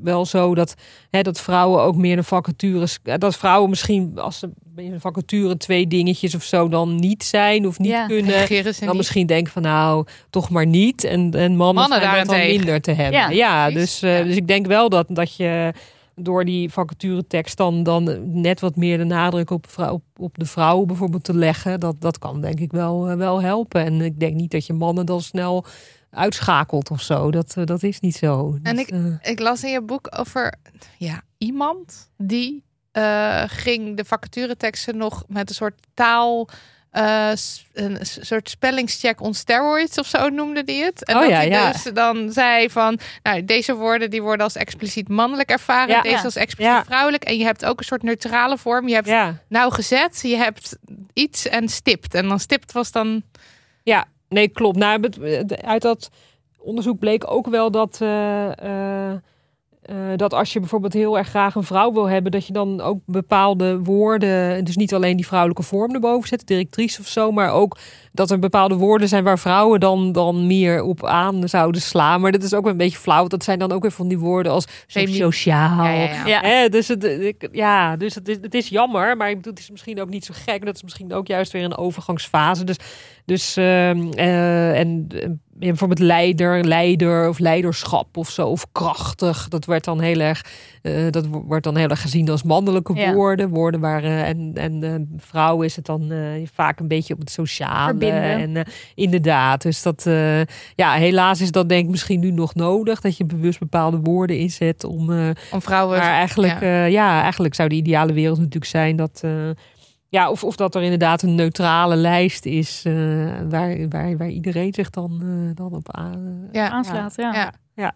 wel 0.01 0.25
zo 0.25 0.55
dat, 0.55 0.73
hè, 1.09 1.21
dat 1.21 1.39
vrouwen 1.41 1.81
ook 1.81 1.95
meer 1.95 2.15
de 2.15 2.23
vacatures. 2.23 2.99
eh, 3.03 3.13
Dat 3.17 3.35
vrouwen 3.37 3.69
misschien 3.69 4.19
als 4.19 4.39
ze 4.39 4.49
in 4.75 4.93
een 4.93 4.99
vacature 4.99 5.57
twee 5.57 5.87
dingetjes 5.87 6.35
of 6.35 6.43
zo 6.43 6.67
dan 6.69 6.95
niet 6.95 7.23
zijn 7.23 7.67
of 7.67 7.79
niet 7.79 7.89
Ja. 7.91 8.05
kunnen. 8.05 8.47
Dan 8.49 8.87
niet? 8.87 8.93
misschien 8.93 9.25
denken 9.27 9.51
van 9.53 9.61
nou, 9.61 10.05
toch 10.29 10.49
maar 10.49 10.65
niet. 10.65 11.03
En, 11.03 11.31
en 11.33 11.55
mannen, 11.55 11.89
Mannen 11.89 12.25
dan 12.27 12.37
minder 12.37 12.81
te 12.81 12.91
hebben. 12.91 13.35
Ja, 13.35 13.69
dus, 13.69 14.01
eh, 14.01 14.17
Ja. 14.17 14.23
dus 14.23 14.35
ik 14.35 14.47
denk 14.47 14.65
wel 14.67 14.89
dat, 14.89 15.05
dat 15.09 15.35
je 15.35 15.73
door 16.15 16.45
die 16.45 16.71
vacaturetekst 16.71 17.57
dan, 17.57 17.83
dan 17.83 18.17
net 18.41 18.59
wat 18.59 18.75
meer 18.75 18.97
de 18.97 19.03
nadruk 19.03 19.49
op, 19.49 19.65
vrouw, 19.69 20.01
op, 20.17 20.37
de 20.37 20.45
vrouw 20.45 20.85
bijvoorbeeld 20.85 21.23
te 21.23 21.33
leggen. 21.35 21.79
Dat, 21.79 21.95
dat 21.99 22.19
kan 22.19 22.41
denk 22.41 22.59
ik 22.59 22.71
wel, 22.71 23.15
wel 23.15 23.41
helpen. 23.41 23.85
En 23.85 24.01
ik 24.01 24.19
denk 24.19 24.33
niet 24.35 24.51
dat 24.51 24.65
je 24.65 24.73
mannen 24.73 25.05
dan 25.05 25.21
snel 25.21 25.65
uitschakelt 26.17 26.91
of 26.91 27.01
zo. 27.01 27.31
Dat, 27.31 27.53
eh, 27.57 27.65
dat 27.65 27.83
is 27.83 27.99
niet 27.99 28.15
zo. 28.15 28.57
En 28.63 28.75
Dus, 28.75 28.85
ik- 28.85 28.91
eh, 28.91 29.31
Ik 29.31 29.39
las 29.39 29.63
in 29.63 29.71
je 29.71 29.81
boek 29.81 30.07
over 30.19 30.53
ja, 30.97 31.21
iemand 31.37 32.09
die 32.17 32.65
eh, 32.91 33.43
ging 33.47 33.97
de 33.97 34.05
vacatureteksten 34.05 34.97
nog 34.97 35.23
met 35.27 35.49
een 35.49 35.55
soort 35.55 35.79
taal. 35.93 36.49
een 37.73 37.97
soort 38.01 38.49
spellingscheck 38.49 39.21
on 39.21 39.33
steroids 39.33 39.97
of 39.97 40.07
zo 40.07 40.29
noemde 40.29 40.63
die 40.63 40.83
het. 40.83 41.03
En 41.05 41.15
Oh 41.15 41.21
dat 41.21 41.29
ja, 41.29 41.35
hij 41.35 41.49
ja. 41.49 41.71
dus 41.71 41.83
dan 41.93 42.31
zei 42.31 42.69
van, 42.69 42.99
nou, 43.23 43.45
deze 43.45 43.73
woorden 43.75 44.09
die 44.09 44.21
worden 44.21 44.43
als 44.43 44.55
expliciet 44.55 45.09
mannelijk 45.09 45.49
ervaren, 45.49 45.95
Ja. 45.95 46.01
deze 46.01 46.23
als 46.23 46.35
expliciet 46.35 46.85
vrouwelijk. 46.85 47.23
En 47.23 47.37
je 47.37 47.43
hebt 47.43 47.65
ook 47.65 47.79
een 47.79 47.85
soort 47.85 48.03
neutrale 48.03 48.57
vorm. 48.57 48.87
Je 48.87 48.93
hebt 48.93 49.07
ja. 49.07 49.37
nauwgezet, 49.49 50.19
je 50.23 50.35
hebt 50.37 50.77
iets 51.13 51.47
en 51.47 51.69
stipt. 51.69 52.13
En 52.13 52.27
dan 52.27 52.39
stipt 52.39 52.71
was 52.71 52.91
dan, 52.91 53.23
Ja, 53.83 54.05
nee, 54.29 54.47
klopt. 54.47 54.77
Nou, 54.77 55.09
uit 55.61 55.81
dat 55.81 56.09
onderzoek 56.67 56.99
bleek 56.99 57.31
ook 57.31 57.47
wel 57.47 57.71
dat, 57.71 57.97
eh, 58.01 58.57
eh, 58.59 59.11
eh, 59.81 59.95
dat 60.15 60.33
als 60.33 60.53
je 60.53 60.59
bijvoorbeeld 60.59 60.93
heel 60.93 61.17
erg 61.17 61.27
graag 61.27 61.55
een 61.55 61.63
vrouw 61.63 61.93
wil 61.93 62.09
hebben, 62.09 62.31
dat 62.31 62.47
je 62.47 62.53
dan 62.53 62.81
ook 62.81 62.99
bepaalde 63.05 63.79
woorden, 63.79 64.65
dus 64.65 64.75
niet 64.75 64.93
alleen 64.93 65.15
die 65.15 65.27
vrouwelijke 65.27 65.63
vorm 65.63 65.93
erboven 65.93 66.27
zet, 66.27 66.47
directrice 66.47 67.01
of 67.01 67.07
zo, 67.07 67.31
maar 67.31 67.51
ook 67.51 67.77
dat 68.17 68.31
er 68.31 68.39
bepaalde 68.39 68.75
woorden 68.75 69.07
zijn 69.07 69.23
waar 69.23 69.39
vrouwen 69.39 69.79
dan, 69.79 70.11
dan 70.11 70.47
meer 70.47 70.83
op 70.83 71.05
aan 71.05 71.49
zouden 71.49 71.81
slaan. 71.81 72.21
Maar 72.21 72.31
dat 72.31 72.43
is 72.43 72.53
ook 72.53 72.63
wel 72.63 72.71
een 72.71 72.77
beetje 72.77 72.97
flauw. 72.97 73.27
Dat 73.27 73.43
zijn 73.43 73.59
dan 73.59 73.71
ook 73.71 73.81
weer 73.81 73.91
van 73.91 74.07
die 74.07 74.19
woorden 74.19 74.51
als 74.51 74.65
sociaal. 74.87 75.83
ja, 75.83 75.91
ja, 75.91 76.03
ja. 76.13 76.25
Ja. 76.27 76.41
Hè, 76.41 76.69
dus 76.69 76.87
het, 76.87 77.03
ik- 77.03 77.49
ja, 77.51 77.95
dus 77.95 78.15
het 78.15 78.27
is, 78.27 78.37
het 78.41 78.53
is 78.53 78.69
jammer, 78.69 79.17
maar 79.17 79.29
ik 79.29 79.35
bedoel, 79.35 79.53
het 79.53 79.61
is 79.61 79.71
misschien 79.71 80.01
ook 80.01 80.09
niet 80.09 80.25
zo 80.25 80.33
gek. 80.45 80.65
Dat 80.65 80.75
is 80.75 80.83
misschien 80.83 81.13
ook 81.13 81.27
juist 81.27 81.51
weer 81.51 81.63
een 81.63 81.77
overgangsfase. 81.77 82.63
Dus, 82.63 82.77
dus 83.25 83.57
ehm, 83.57 84.09
eh, 84.11 84.79
en 84.79 85.07
eh, 85.09 85.29
bijvoorbeeld 85.53 85.99
leider, 85.99 86.63
leider 86.65 87.29
of 87.29 87.39
leiderschap 87.39 88.17
of 88.17 88.29
zo, 88.29 88.47
of 88.47 88.65
krachtig. 88.71 89.47
Dat 89.47 89.65
werd 89.65 89.83
dan 89.83 89.99
heel 89.99 90.19
erg, 90.19 90.45
eh, 90.95 91.11
dat 91.11 91.27
wo- 91.27 91.43
wordt 91.43 91.63
dan 91.63 91.75
heel 91.75 91.87
erg 91.89 92.01
gezien 92.01 92.29
als 92.29 92.43
mannelijke 92.43 92.93
Ja. 92.95 93.13
woorden. 93.13 93.49
Woorden 93.49 93.79
waar 93.79 94.03
eh, 94.03 94.27
en 94.27 94.51
en 94.53 94.83
eh, 94.83 94.93
vrouw 95.17 95.61
is 95.61 95.75
het 95.75 95.85
dan 95.85 96.11
eh, 96.11 96.47
vaak 96.53 96.79
een 96.79 96.87
beetje 96.87 97.13
op 97.13 97.19
het 97.19 97.29
sociale 97.31 97.85
Verbinden. 97.89 98.21
en 98.23 98.55
eh, 98.55 98.63
inderdaad. 98.95 99.61
Dus 99.61 99.81
dat, 99.81 100.05
eh, 100.05 100.39
ja, 100.75 100.93
helaas 100.93 101.41
is 101.41 101.51
dat 101.51 101.69
denk 101.69 101.83
ik 101.85 101.89
misschien 101.91 102.19
nu 102.19 102.31
nog 102.31 102.55
nodig 102.55 103.01
dat 103.01 103.17
je 103.17 103.25
bewust 103.25 103.59
bepaalde 103.59 103.99
woorden 103.99 104.37
inzet 104.37 104.83
om. 104.83 105.11
eh, 105.11 105.29
om 105.51 105.61
vrouwen... 105.61 105.97
maar 105.99 106.07
eigenlijk, 106.11 106.59
ja. 106.61 106.67
ja. 106.67 106.85
ja, 106.85 107.21
eigenlijk 107.21 107.55
zou 107.55 107.69
de 107.69 107.75
ideale 107.75 108.13
wereld 108.13 108.37
natuurlijk 108.37 108.65
zijn 108.65 108.95
dat. 108.95 109.19
eh, 109.23 109.49
ja, 110.09 110.29
of, 110.31 110.43
of 110.43 110.55
dat 110.55 110.75
er 110.75 110.81
inderdaad 110.81 111.21
een 111.21 111.35
neutrale 111.35 111.95
lijst 111.95 112.45
is 112.45 112.83
eh, 112.85 112.93
waar, 113.49 113.87
waar, 113.89 114.17
waar 114.17 114.29
iedereen 114.29 114.73
zich 114.73 114.89
dan, 114.89 115.19
eh, 115.21 115.55
dan 115.55 115.73
op 115.73 115.91
aan. 115.95 116.47
ja. 116.51 116.69
Aanslaat, 116.69 117.13
ja. 117.15 117.33
Ja. 117.33 117.53
Ja. 117.75 117.93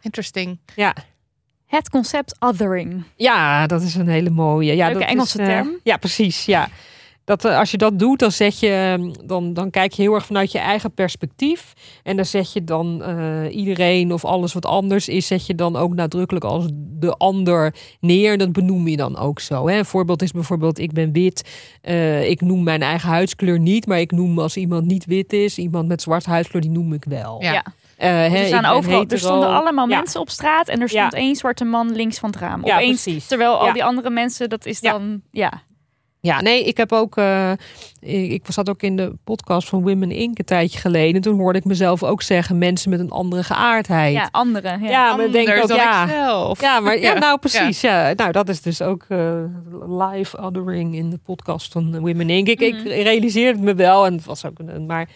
Interesting. 0.00 0.58
Ja. 0.76 0.94
Het 1.76 1.90
concept 1.90 2.36
othering. 2.38 3.02
ja, 3.16 3.66
dat 3.66 3.82
is 3.82 3.94
een 3.94 4.08
hele 4.08 4.30
mooie. 4.30 4.76
Ja, 4.76 4.86
Leuke 4.86 5.00
dat 5.00 5.08
Engelse 5.08 5.42
is, 5.42 5.48
eh, 5.48 5.54
term. 5.54 5.78
Ja, 5.82 5.96
precies. 5.96 6.44
Ja. 6.44 6.68
Dat, 7.24 7.44
eh, 7.44 7.58
als 7.58 7.70
je 7.70 7.76
dat 7.76 7.98
doet, 7.98 8.18
dan, 8.18 8.32
zet 8.32 8.58
je, 8.58 9.10
dan, 9.24 9.54
dan 9.54 9.70
kijk 9.70 9.92
je 9.92 10.02
heel 10.02 10.14
erg 10.14 10.26
vanuit 10.26 10.52
je 10.52 10.58
eigen 10.58 10.92
perspectief. 10.94 11.72
En 12.02 12.16
dan 12.16 12.24
zet 12.24 12.52
je 12.52 12.64
dan 12.64 13.02
eh, 13.02 13.56
iedereen 13.56 14.12
of 14.12 14.24
alles 14.24 14.52
wat 14.52 14.66
anders 14.66 15.08
is, 15.08 15.26
zet 15.26 15.46
je 15.46 15.54
dan 15.54 15.76
ook 15.76 15.94
nadrukkelijk 15.94 16.44
als 16.44 16.66
de 16.74 17.12
ander 17.12 17.74
neer. 18.00 18.38
Dat 18.38 18.52
benoem 18.52 18.88
je 18.88 18.96
dan 18.96 19.16
ook 19.16 19.40
zo. 19.40 19.68
Hè. 19.68 19.78
Een 19.78 19.84
voorbeeld 19.84 20.22
is 20.22 20.32
bijvoorbeeld, 20.32 20.78
ik 20.78 20.92
ben 20.92 21.12
wit. 21.12 21.50
Eh, 21.80 22.28
ik 22.28 22.40
noem 22.40 22.62
mijn 22.62 22.82
eigen 22.82 23.08
huidskleur 23.08 23.58
niet, 23.58 23.86
maar 23.86 24.00
ik 24.00 24.12
noem 24.12 24.38
als 24.38 24.56
iemand 24.56 24.86
niet 24.86 25.04
wit 25.04 25.32
is, 25.32 25.58
iemand 25.58 25.88
met 25.88 26.02
zwarte 26.02 26.30
huidskleur, 26.30 26.62
die 26.62 26.70
noem 26.70 26.92
ik 26.92 27.04
wel. 27.04 27.42
Ja. 27.42 27.64
Eh, 28.02 28.08
hè, 28.10 28.26
er, 28.38 28.46
staan 28.46 28.64
overal, 28.64 29.04
er 29.08 29.18
stonden 29.18 29.48
allemaal 29.48 29.88
Ja. 29.88 29.96
mensen 29.96 30.20
op 30.20 30.30
straat 30.30 30.68
en 30.68 30.80
er 30.80 30.88
stond 30.88 31.12
Ja. 31.12 31.18
één 31.18 31.36
zwarte 31.36 31.64
man 31.64 31.92
links 31.92 32.18
van 32.18 32.30
het 32.30 32.38
raam. 32.38 32.64
Ja, 32.66 32.74
Opeens, 32.74 33.02
precies. 33.02 33.26
terwijl 33.26 33.58
al 33.58 33.66
Ja. 33.66 33.72
die 33.72 33.84
andere 33.84 34.10
mensen, 34.10 34.48
dat 34.48 34.66
is 34.66 34.80
dan, 34.80 35.20
ja. 35.30 35.52
Ja, 36.20 36.40
nee, 36.40 36.64
ik 36.64 36.76
heb 36.76 36.92
ook. 36.92 37.16
eh, 37.16 37.50
ik, 38.00 38.30
ik 38.32 38.42
zat 38.48 38.68
ook 38.70 38.82
in 38.82 38.96
de 38.96 39.12
podcast 39.24 39.68
van 39.68 39.82
Women 39.82 40.10
Inc. 40.10 40.38
een 40.38 40.44
tijdje 40.44 40.78
geleden. 40.78 41.20
Toen 41.22 41.38
hoorde 41.38 41.58
ik 41.58 41.64
mezelf 41.64 42.02
ook 42.02 42.22
zeggen: 42.22 42.58
mensen 42.58 42.90
met 42.90 43.00
een 43.00 43.10
andere 43.10 43.42
geaardheid. 43.42 44.12
Ja, 44.14 44.28
andere. 44.30 44.68
Ja. 44.80 44.88
Ja, 44.90 45.16
maar 45.16 45.30
denk 45.30 45.48
ook, 45.48 45.68
dan 45.68 45.76
ja. 45.76 46.06
Ja, 46.60 46.80
maar 46.80 46.98
ja, 46.98 47.00
Ja. 47.12 47.18
nou 47.18 47.38
precies. 47.38 47.80
Ja. 47.80 48.12
Nou, 48.16 48.32
dat 48.32 48.48
is 48.48 48.62
dus 48.62 48.82
ook 48.82 49.04
eh, 49.08 49.42
live 49.88 50.38
othering 50.38 50.94
in 50.94 51.10
de 51.10 51.18
podcast 51.24 51.72
van 51.72 51.98
Women 52.00 52.30
Inc. 52.30 52.48
Ik, 52.48 52.60
ik 52.60 52.74
Mhm. 52.74 52.86
realiseerde 52.88 53.50
het 53.58 53.60
me 53.60 53.74
wel 53.74 54.06
en 54.06 54.12
het 54.12 54.24
was 54.24 54.44
ook 54.46 54.58
een, 54.58 54.86
maar 54.86 55.08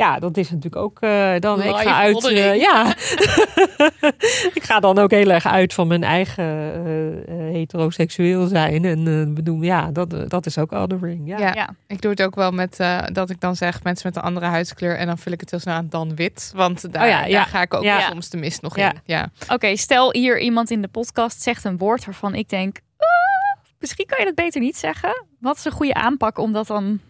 ja, 0.00 0.18
dat 0.18 0.36
is 0.36 0.50
natuurlijk 0.50 0.82
ook 0.82 1.00
eh, 1.00 1.32
dan 1.38 1.62
ik 1.62 1.76
ga 1.76 1.94
uit. 1.96 2.24
eh, 2.26 2.54
ja, 2.60 2.86
ik 4.58 4.62
ga 4.62 4.80
dan 4.80 4.98
ook 4.98 5.10
heel 5.10 5.30
erg 5.30 5.46
uit 5.46 5.74
van 5.74 5.86
mijn 5.86 6.04
eigen 6.04 6.44
eh, 7.28 7.34
heteroseksueel 7.52 8.46
zijn 8.46 8.84
en 8.84 9.34
bedoel, 9.34 9.62
ja, 9.62 9.90
dat, 9.90 10.14
dat 10.30 10.46
is 10.46 10.58
ook 10.58 10.72
othering. 10.72 11.28
Ja. 11.28 11.38
Ja. 11.38 11.52
Ja. 11.54 11.68
Ik 11.86 12.00
doe 12.00 12.10
het 12.10 12.22
ook 12.22 12.34
wel 12.34 12.50
met 12.50 12.80
eh, 12.80 12.98
dat 13.12 13.30
ik 13.30 13.40
dan 13.40 13.56
zeg 13.56 13.82
mensen 13.82 14.06
met 14.08 14.16
een 14.16 14.22
andere 14.22 14.46
huidskleur 14.46 14.96
en 14.96 15.06
dan 15.06 15.18
vul 15.18 15.32
ik 15.32 15.40
het 15.40 15.50
heel 15.50 15.60
snel 15.60 15.74
aan 15.74 15.86
dan 15.90 16.14
wit. 16.14 16.52
Want 16.54 16.92
daar, 16.92 17.02
Oh 17.02 17.08
ja, 17.08 17.24
ja. 17.24 17.32
daar 17.36 17.46
ga 17.46 17.62
ik 17.62 17.74
ook 17.74 17.82
Ja. 17.82 18.00
soms 18.08 18.28
de 18.30 18.36
mist 18.36 18.62
nog 18.62 18.76
Ja. 18.76 18.92
in. 18.92 19.00
Ja. 19.04 19.30
Oké, 19.48 19.76
stel 19.76 20.12
hier 20.12 20.38
iemand 20.40 20.70
in 20.70 20.82
de 20.82 20.88
podcast 20.88 21.42
zegt 21.42 21.64
een 21.64 21.78
woord 21.78 22.04
waarvan 22.04 22.34
ik 22.34 22.48
denk, 22.48 22.78
"Ah, 22.96 23.06
misschien 23.78 24.06
kan 24.06 24.18
je 24.18 24.24
dat 24.24 24.34
beter 24.34 24.60
niet 24.60 24.76
zeggen. 24.76 25.24
Wat 25.40 25.56
is 25.56 25.64
een 25.64 25.72
goede 25.72 25.94
aanpak 25.94 26.38
om 26.38 26.52
dat 26.52 26.66
dan 26.66 27.00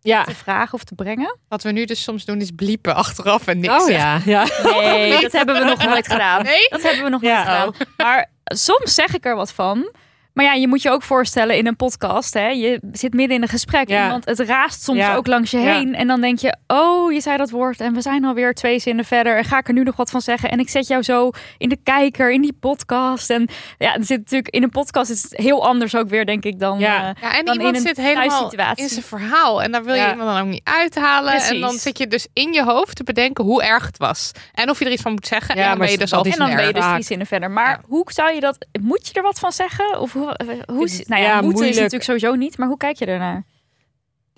ja. 0.00 0.24
te 0.24 0.34
vragen 0.34 0.74
of 0.74 0.84
te 0.84 0.94
brengen? 0.94 1.38
Wat 1.48 1.62
we 1.62 1.70
nu 1.72 1.84
dus 1.84 2.02
soms 2.02 2.24
doen 2.24 2.40
is 2.40 2.50
bliepen 2.56 2.94
achteraf 2.94 3.46
en 3.46 3.58
niks 3.60 3.74
Oh 3.74 3.86
zeggen. 3.86 4.30
ja, 4.30 4.46
ja. 4.62 4.70
Nee, 4.80 5.20
dat 5.22 5.32
hebben 5.32 5.58
we 5.58 5.64
nog 5.64 5.84
nooit 5.84 6.08
gedaan. 6.08 6.42
Nee? 6.42 6.68
Dat 6.68 6.82
hebben 6.82 7.04
we 7.04 7.10
nog 7.10 7.22
Ja. 7.22 7.34
nooit 7.64 7.76
gedaan. 7.76 7.92
Maar 7.96 8.30
soms 8.44 8.94
zeg 8.94 9.14
ik 9.14 9.24
er 9.24 9.34
wat 9.36 9.52
van. 9.52 9.92
Maar 10.38 10.46
ja, 10.46 10.52
je 10.52 10.68
moet 10.68 10.82
je 10.82 10.90
ook 10.90 11.02
voorstellen 11.02 11.56
in 11.56 11.66
een 11.66 11.76
podcast. 11.76 12.34
Hè, 12.34 12.48
je 12.48 12.80
zit 12.92 13.14
midden 13.14 13.36
in 13.36 13.42
een 13.42 13.48
gesprek. 13.48 13.88
Ja. 13.88 14.04
Iemand, 14.04 14.24
het 14.24 14.38
raast 14.40 14.82
soms 14.82 14.98
Ja. 14.98 15.14
ook 15.14 15.26
langs 15.26 15.50
je 15.50 15.58
Ja. 15.58 15.72
heen. 15.72 15.94
En 15.94 16.06
dan 16.06 16.20
denk 16.20 16.38
je, 16.38 16.56
oh, 16.66 17.12
je 17.12 17.20
zei 17.20 17.36
dat 17.36 17.50
woord. 17.50 17.80
En 17.80 17.94
we 17.94 18.00
zijn 18.00 18.24
alweer 18.24 18.54
twee 18.54 18.78
zinnen 18.78 19.04
verder. 19.04 19.36
En 19.36 19.44
ga 19.44 19.58
ik 19.58 19.68
er 19.68 19.74
nu 19.74 19.82
nog 19.82 19.96
wat 19.96 20.10
van 20.10 20.20
zeggen? 20.20 20.50
En 20.50 20.58
ik 20.58 20.68
zet 20.68 20.86
jou 20.86 21.02
zo 21.02 21.30
in 21.58 21.68
de 21.68 21.76
kijker, 21.82 22.30
in 22.32 22.40
die 22.40 22.52
podcast. 22.60 23.30
En 23.30 23.48
ja, 23.78 23.94
er 23.94 24.04
zit 24.04 24.18
natuurlijk 24.18 24.48
in 24.54 24.62
een 24.62 24.70
podcast 24.70 25.10
is 25.10 25.22
het 25.22 25.36
heel 25.36 25.66
anders 25.66 25.96
ook 25.96 26.08
weer, 26.08 26.26
denk 26.26 26.44
ik, 26.44 26.58
dan... 26.60 26.78
Ja. 26.78 26.96
eh, 27.14 27.22
Ja, 27.22 27.36
en 27.38 27.44
Dan 27.44 27.54
iemand 27.56 27.76
in 27.76 27.80
zit 27.82 27.96
helemaal 27.96 28.28
thuissituatie. 28.28 28.82
in 28.82 28.88
zijn 28.88 29.04
verhaal. 29.04 29.62
En 29.62 29.72
daar 29.72 29.84
wil 29.84 29.94
je 29.94 30.00
Ja. 30.00 30.10
iemand 30.10 30.28
dan 30.30 30.40
ook 30.40 30.46
niet 30.48 30.60
uithalen. 30.64 31.30
Precies. 31.32 31.50
En 31.50 31.60
dan 31.60 31.72
zit 31.72 31.98
je 31.98 32.06
dus 32.06 32.26
in 32.32 32.52
je 32.52 32.62
hoofd 32.64 32.96
te 32.96 33.04
bedenken 33.04 33.44
hoe 33.44 33.62
erg 33.62 33.86
het 33.86 33.98
was. 33.98 34.32
En 34.54 34.70
of 34.70 34.78
je 34.78 34.84
er 34.84 34.90
iets 34.92 35.02
van 35.02 35.12
moet 35.12 35.26
zeggen. 35.26 35.54
Ja, 35.56 35.62
en 35.62 35.68
dan 35.68 35.78
maar 35.78 35.86
ben 35.86 35.94
je 35.96 36.02
dus 36.02 36.12
al 36.12 36.24
is 36.24 36.32
en 36.32 36.38
dan 36.38 36.56
ben 36.56 36.66
je 36.66 36.72
dus 36.72 36.84
drie 36.90 37.02
zinnen 37.02 37.26
verder. 37.26 37.50
Maar 37.50 37.70
Ja. 37.70 37.80
hoe 37.86 38.04
zou 38.12 38.34
je 38.34 38.40
dat... 38.40 38.66
Moet 38.80 39.06
je 39.06 39.12
er 39.14 39.22
wat 39.22 39.38
van 39.38 39.52
zeggen? 39.52 40.00
Of 40.00 40.12
hoe... 40.12 40.27
hoe 40.66 40.88
nou 41.06 41.22
ja, 41.22 41.28
Ja, 41.28 41.40
moeten 41.40 41.68
is 41.68 41.74
natuurlijk 41.74 42.04
sowieso 42.04 42.34
niet. 42.34 42.58
Maar 42.58 42.68
hoe 42.68 42.76
kijk 42.76 42.96
je 42.96 43.06
ernaar? 43.06 43.44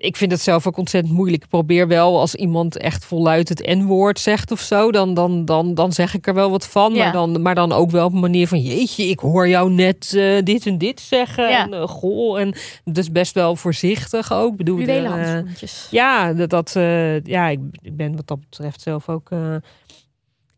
ik 0.00 0.16
vind 0.16 0.30
het 0.30 0.40
zelf 0.40 0.66
ook 0.66 0.76
ontzettend 0.76 1.14
moeilijk. 1.14 1.42
Ik 1.42 1.48
probeer 1.48 1.88
wel 1.88 2.20
als 2.20 2.34
iemand 2.34 2.76
echt 2.76 3.04
voluit 3.04 3.48
het 3.48 3.66
N-woord 3.66 4.18
zegt 4.18 4.50
of 4.50 4.60
zo, 4.60 4.90
dan, 4.90 5.14
dan, 5.14 5.44
dan, 5.44 5.74
dan 5.74 5.92
zeg 5.92 6.14
ik 6.14 6.26
er 6.26 6.34
wel 6.34 6.50
wat 6.50 6.66
van. 6.66 6.94
Ja. 6.94 7.02
Maar, 7.02 7.12
dan, 7.12 7.42
maar 7.42 7.54
dan 7.54 7.72
ook 7.72 7.90
wel 7.90 8.06
op 8.06 8.12
een 8.12 8.20
manier 8.20 8.48
van: 8.48 8.60
jeetje, 8.60 9.08
ik 9.08 9.18
hoor 9.18 9.48
jou 9.48 9.70
net 9.70 10.14
eh, 10.14 10.42
dit 10.42 10.66
en 10.66 10.78
dit 10.78 11.00
zeggen. 11.00 11.48
Ja. 11.48 11.64
En, 11.64 11.72
eh, 11.72 11.88
goh, 11.88 12.40
en 12.40 12.54
dus 12.84 13.12
best 13.12 13.34
wel 13.34 13.56
voorzichtig 13.56 14.32
ook. 14.32 14.56
Bedoel, 14.56 14.80
eh, 14.80 15.10
handschoentjes. 15.10 15.88
ja, 15.90 16.32
dat, 16.32 16.50
dat 16.50 16.76
eh, 16.76 17.24
ja, 17.24 17.48
ik, 17.48 17.60
ik 17.82 17.96
ben 17.96 18.16
wat 18.16 18.26
dat 18.26 18.40
betreft 18.40 18.80
zelf 18.80 19.08
ook. 19.08 19.30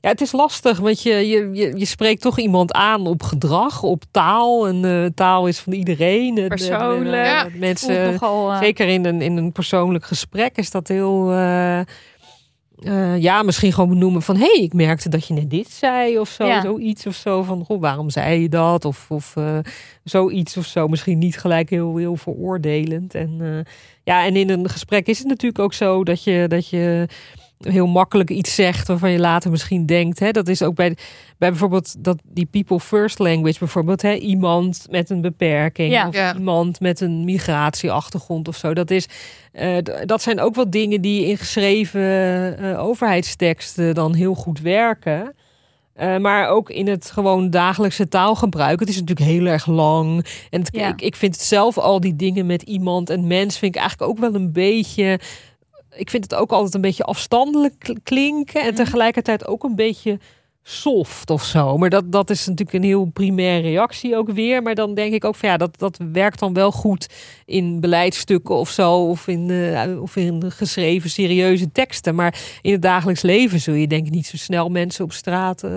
Ja, 0.03 0.09
het 0.09 0.21
is 0.21 0.33
lastig, 0.33 0.79
want 0.79 1.03
je, 1.03 1.11
je, 1.15 1.49
je, 1.53 1.73
je 1.79 1.85
spreekt 1.85 2.23
toch 2.23 2.39
iemand 2.39 2.73
aan 2.73 3.07
op 3.07 3.23
gedrag, 3.23 3.83
op 3.83 4.03
taal. 4.11 4.67
En 4.69 4.85
eh, 4.85 5.11
taal 5.15 5.47
is 5.47 5.59
van 5.59 5.73
iedereen. 5.73 6.37
En, 6.37 6.43
eh, 6.43 6.49
Persoonlijk. 6.49 7.15
eh, 7.15 7.25
Ja. 7.25 7.49
Mensen, 7.55 8.13
nogal, 8.13 8.57
Zeker 8.57 8.89
in 8.89 9.05
een, 9.05 9.21
in 9.23 9.37
een 9.37 9.53
persoonlijk 9.53 10.05
gesprek 10.05 10.57
is 10.57 10.71
dat 10.71 10.89
heel. 10.89 11.31
eh, 11.33 11.81
eh, 11.81 13.19
ja, 13.23 13.43
misschien 13.43 13.73
gewoon 13.73 13.89
benoemen 13.89 14.23
van... 14.23 14.37
hé, 14.37 14.47
hey, 14.55 14.63
ik 14.63 14.73
merkte 14.73 15.09
dat 15.09 15.27
je 15.27 15.35
net 15.35 15.51
dit 15.51 15.71
zei 15.71 16.19
of 16.19 16.29
zo. 16.29 16.47
Ja. 16.47 16.61
Zoiets 16.63 17.07
of 17.07 17.15
zo 17.15 17.43
van, 17.43 17.65
goh, 17.65 17.81
waarom 17.81 18.11
zei 18.11 18.41
je 18.43 18.49
dat? 18.49 18.85
Of, 18.85 19.07
of 19.11 19.37
eh, 19.37 19.59
zoiets 20.05 20.57
of 20.57 20.67
zo. 20.67 20.89
Misschien 20.89 21.19
niet 21.19 21.39
gelijk 21.39 21.71
heel, 21.71 21.97
heel 21.97 22.17
veroordelend. 22.17 23.15
En, 23.15 23.37
eh, 23.41 23.73
ja, 24.05 24.25
en 24.25 24.37
in 24.37 24.51
een 24.51 24.69
gesprek 24.69 25.07
is 25.07 25.19
het 25.19 25.27
natuurlijk 25.29 25.63
ook 25.63 25.75
zo 25.75 26.05
dat 26.05 26.25
je... 26.25 26.45
Dat 26.49 26.69
je 26.69 27.07
heel 27.69 27.87
makkelijk 27.87 28.31
iets 28.31 28.55
zegt 28.55 28.89
waarvan 28.89 29.11
je 29.11 29.19
later 29.19 29.51
misschien 29.51 29.87
denkt. 29.87 30.19
Hè, 30.19 30.31
dat 30.31 30.49
is 30.49 30.63
ook 30.63 30.75
bij, 30.75 30.97
bij 31.39 31.49
bijvoorbeeld 31.51 32.05
dat 32.05 32.19
die 32.25 32.47
people 32.47 32.81
first 32.81 33.19
language 33.19 33.59
bijvoorbeeld. 33.59 34.03
Hè, 34.03 34.15
iemand 34.15 34.87
met 34.91 35.11
een 35.11 35.21
beperking 35.21 35.93
Ja. 35.93 36.09
of 36.09 36.15
Ja. 36.15 36.35
iemand 36.35 36.81
met 36.81 37.01
een 37.01 37.25
migratieachtergrond 37.25 38.49
of 38.49 38.57
zo. 38.57 38.75
Dat, 38.75 38.91
is, 38.91 39.07
eh, 39.53 39.77
dat 40.05 40.23
zijn 40.23 40.41
ook 40.41 40.55
wel 40.55 40.71
dingen 40.71 41.01
die 41.01 41.27
in 41.27 41.37
geschreven 41.37 42.59
eh, 42.59 42.85
overheidsteksten 42.85 43.95
dan 43.95 44.15
heel 44.15 44.35
goed 44.35 44.61
werken. 44.61 45.35
Uh, 46.01 46.17
maar 46.19 46.49
ook 46.49 46.71
in 46.71 46.89
het 46.89 47.11
gewoon 47.11 47.51
dagelijkse 47.51 48.09
taalgebruik. 48.09 48.81
Het 48.81 48.89
is 48.89 49.01
natuurlijk 49.01 49.29
heel 49.31 49.47
erg 49.47 49.67
lang. 49.67 50.27
En 50.51 50.61
het, 50.61 50.69
Ja. 50.73 50.89
ik, 50.89 51.01
ik 51.03 51.17
vind 51.17 51.35
het 51.35 51.45
zelf 51.45 51.79
al 51.79 52.01
die 52.01 52.17
dingen 52.17 52.47
met 52.47 52.63
iemand 52.63 53.11
en 53.11 53.27
mens 53.27 53.59
vind 53.59 53.75
ik 53.75 53.81
eigenlijk 53.81 54.11
ook 54.11 54.19
wel 54.19 54.35
een 54.35 54.53
beetje. 54.53 55.19
Ik 55.95 56.11
vind 56.11 56.23
het 56.23 56.35
ook 56.35 56.53
altijd 56.53 56.75
een 56.75 56.81
beetje 56.81 57.05
afstandelijk 57.05 57.75
kl- 57.79 57.93
klinken. 58.03 58.61
En 58.61 58.67
Mhm. 58.67 58.77
tegelijkertijd 58.77 59.47
ook 59.47 59.65
een 59.65 59.77
beetje 59.77 60.19
soft 60.65 61.31
of 61.31 61.45
zo. 61.45 61.77
Maar 61.79 61.91
dat, 61.91 62.13
dat 62.13 62.31
is 62.31 62.47
natuurlijk 62.47 62.73
een 62.79 62.83
heel 62.91 63.05
primaire 63.05 63.69
reactie 63.69 64.17
ook 64.17 64.31
weer. 64.31 64.63
Maar 64.63 64.75
dan 64.75 64.95
denk 64.95 65.13
ik 65.13 65.25
ook 65.25 65.35
van 65.35 65.49
ja, 65.49 65.57
dat, 65.57 65.79
dat 65.79 65.99
werkt 66.13 66.39
dan 66.39 66.53
wel 66.53 66.73
goed 66.73 67.09
in 67.47 67.81
beleidsstukken 67.81 68.55
of 68.55 68.71
zo. 68.71 68.93
Of 69.09 69.27
in, 69.29 69.51
eh, 69.51 70.01
of 70.03 70.17
in 70.17 70.51
geschreven 70.51 71.11
serieuze 71.11 71.73
teksten. 71.73 72.15
Maar 72.15 72.41
in 72.61 72.73
het 72.73 72.83
dagelijks 72.83 73.23
leven 73.23 73.61
zul 73.61 73.75
je 73.75 73.87
denk 73.87 74.07
ik 74.07 74.13
niet 74.13 74.27
zo 74.27 74.37
snel 74.37 74.69
mensen 74.69 75.05
op 75.05 75.13
straat... 75.13 75.63
eh, 75.63 75.71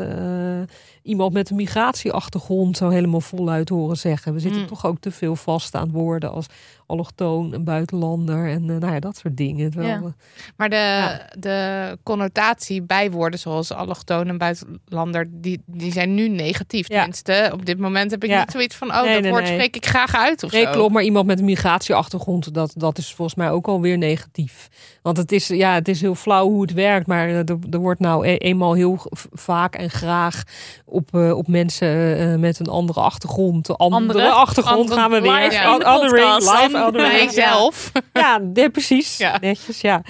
iemand 1.04 1.34
met 1.34 1.50
een 1.50 1.56
migratieachtergrond 1.56 2.78
zo 2.78 2.90
helemaal 2.90 3.22
voluit 3.22 3.70
horen 3.70 3.98
zeggen. 3.98 4.34
We 4.34 4.40
zitten 4.40 4.62
Mm. 4.62 4.68
toch 4.68 4.86
ook 4.86 5.00
te 5.00 5.12
veel 5.12 5.36
vast 5.36 5.76
aan 5.76 5.92
woorden 5.92 6.32
als 6.32 6.46
allochtoon, 6.86 7.54
een 7.54 7.64
buitenlander 7.64 8.50
en 8.50 8.70
eh, 8.70 8.76
nou 8.78 8.94
ja, 8.94 9.00
dat 9.00 9.18
soort 9.18 9.38
dingen. 9.38 9.72
Terwijl, 9.72 9.92
Ja. 9.94 9.98
eh, 10.06 10.12
Maar 10.58 10.70
de, 10.70 10.76
Ja. 10.76 11.28
de 11.40 11.98
connotatie 12.04 12.82
bij 12.82 13.12
woorden 13.12 13.40
zoals 13.40 13.72
allochtoon 13.72 14.28
en 14.28 14.38
buitenlander, 14.38 15.28
die, 15.32 15.62
die 15.66 15.92
zijn 15.92 16.14
nu 16.14 16.28
negatief. 16.30 16.88
Ja. 16.90 16.96
Tenminste, 16.98 17.50
op 17.54 17.66
dit 17.66 17.78
moment 17.80 18.12
heb 18.12 18.24
ik 18.24 18.30
Ja. 18.30 18.40
niet 18.40 18.52
zoiets 18.52 18.76
van, 18.76 18.90
oh, 18.92 19.02
Nee, 19.02 19.14
dat 19.14 19.22
nee, 19.22 19.32
woord 19.32 19.44
nee. 19.44 19.54
spreek 19.54 19.76
ik 19.76 19.86
graag 19.86 20.16
uit 20.16 20.44
of 20.44 20.52
Nee, 20.52 20.64
zo. 20.66 20.72
klopt. 20.72 20.94
Maar 20.94 21.04
iemand 21.04 21.26
met 21.26 21.40
een 21.40 21.46
migratieachtergrond, 21.46 22.54
dat, 22.54 22.74
dat 22.78 22.98
is 22.98 23.14
volgens 23.14 23.38
mij 23.38 23.52
ook 23.52 23.68
alweer 23.68 23.98
negatief. 23.98 24.68
Want 25.02 25.18
het 25.18 25.32
is, 25.32 25.48
ja, 25.48 25.74
het 25.74 25.88
is 25.88 26.02
heel 26.02 26.16
flauw 26.16 26.48
hoe 26.50 26.62
het 26.62 26.74
werkt. 26.74 27.08
Maar 27.08 27.28
eh, 27.28 27.38
er, 27.38 27.58
er 27.72 27.80
wordt 27.80 28.00
nou 28.00 28.28
e- 28.28 28.36
eenmaal 28.36 28.74
heel 28.74 29.00
vaak 29.32 29.76
en 29.76 29.90
graag 29.90 30.44
op, 30.86 31.14
op 31.16 31.48
mensen 31.48 32.40
met 32.40 32.60
een 32.60 32.68
andere 32.68 33.00
achtergrond. 33.00 33.78
Andere, 33.78 34.02
Andere- 34.02 34.30
achtergrond 34.32 34.80
andere- 34.80 35.00
gaan 35.00 35.12
we 35.12 35.22
weer. 35.22 35.32
live 35.32 35.56
in 35.74 35.80
de 35.80 35.86
Othering, 35.86 36.12
podcast. 36.12 36.62
live 36.62 36.75
Ja. 36.76 37.30
zelf. 37.30 37.92
Ja, 38.14 38.38
nee, 38.54 38.70
precies. 38.70 39.18
Ja. 39.18 39.38
Netjes, 39.42 39.82
ja. 39.82 40.02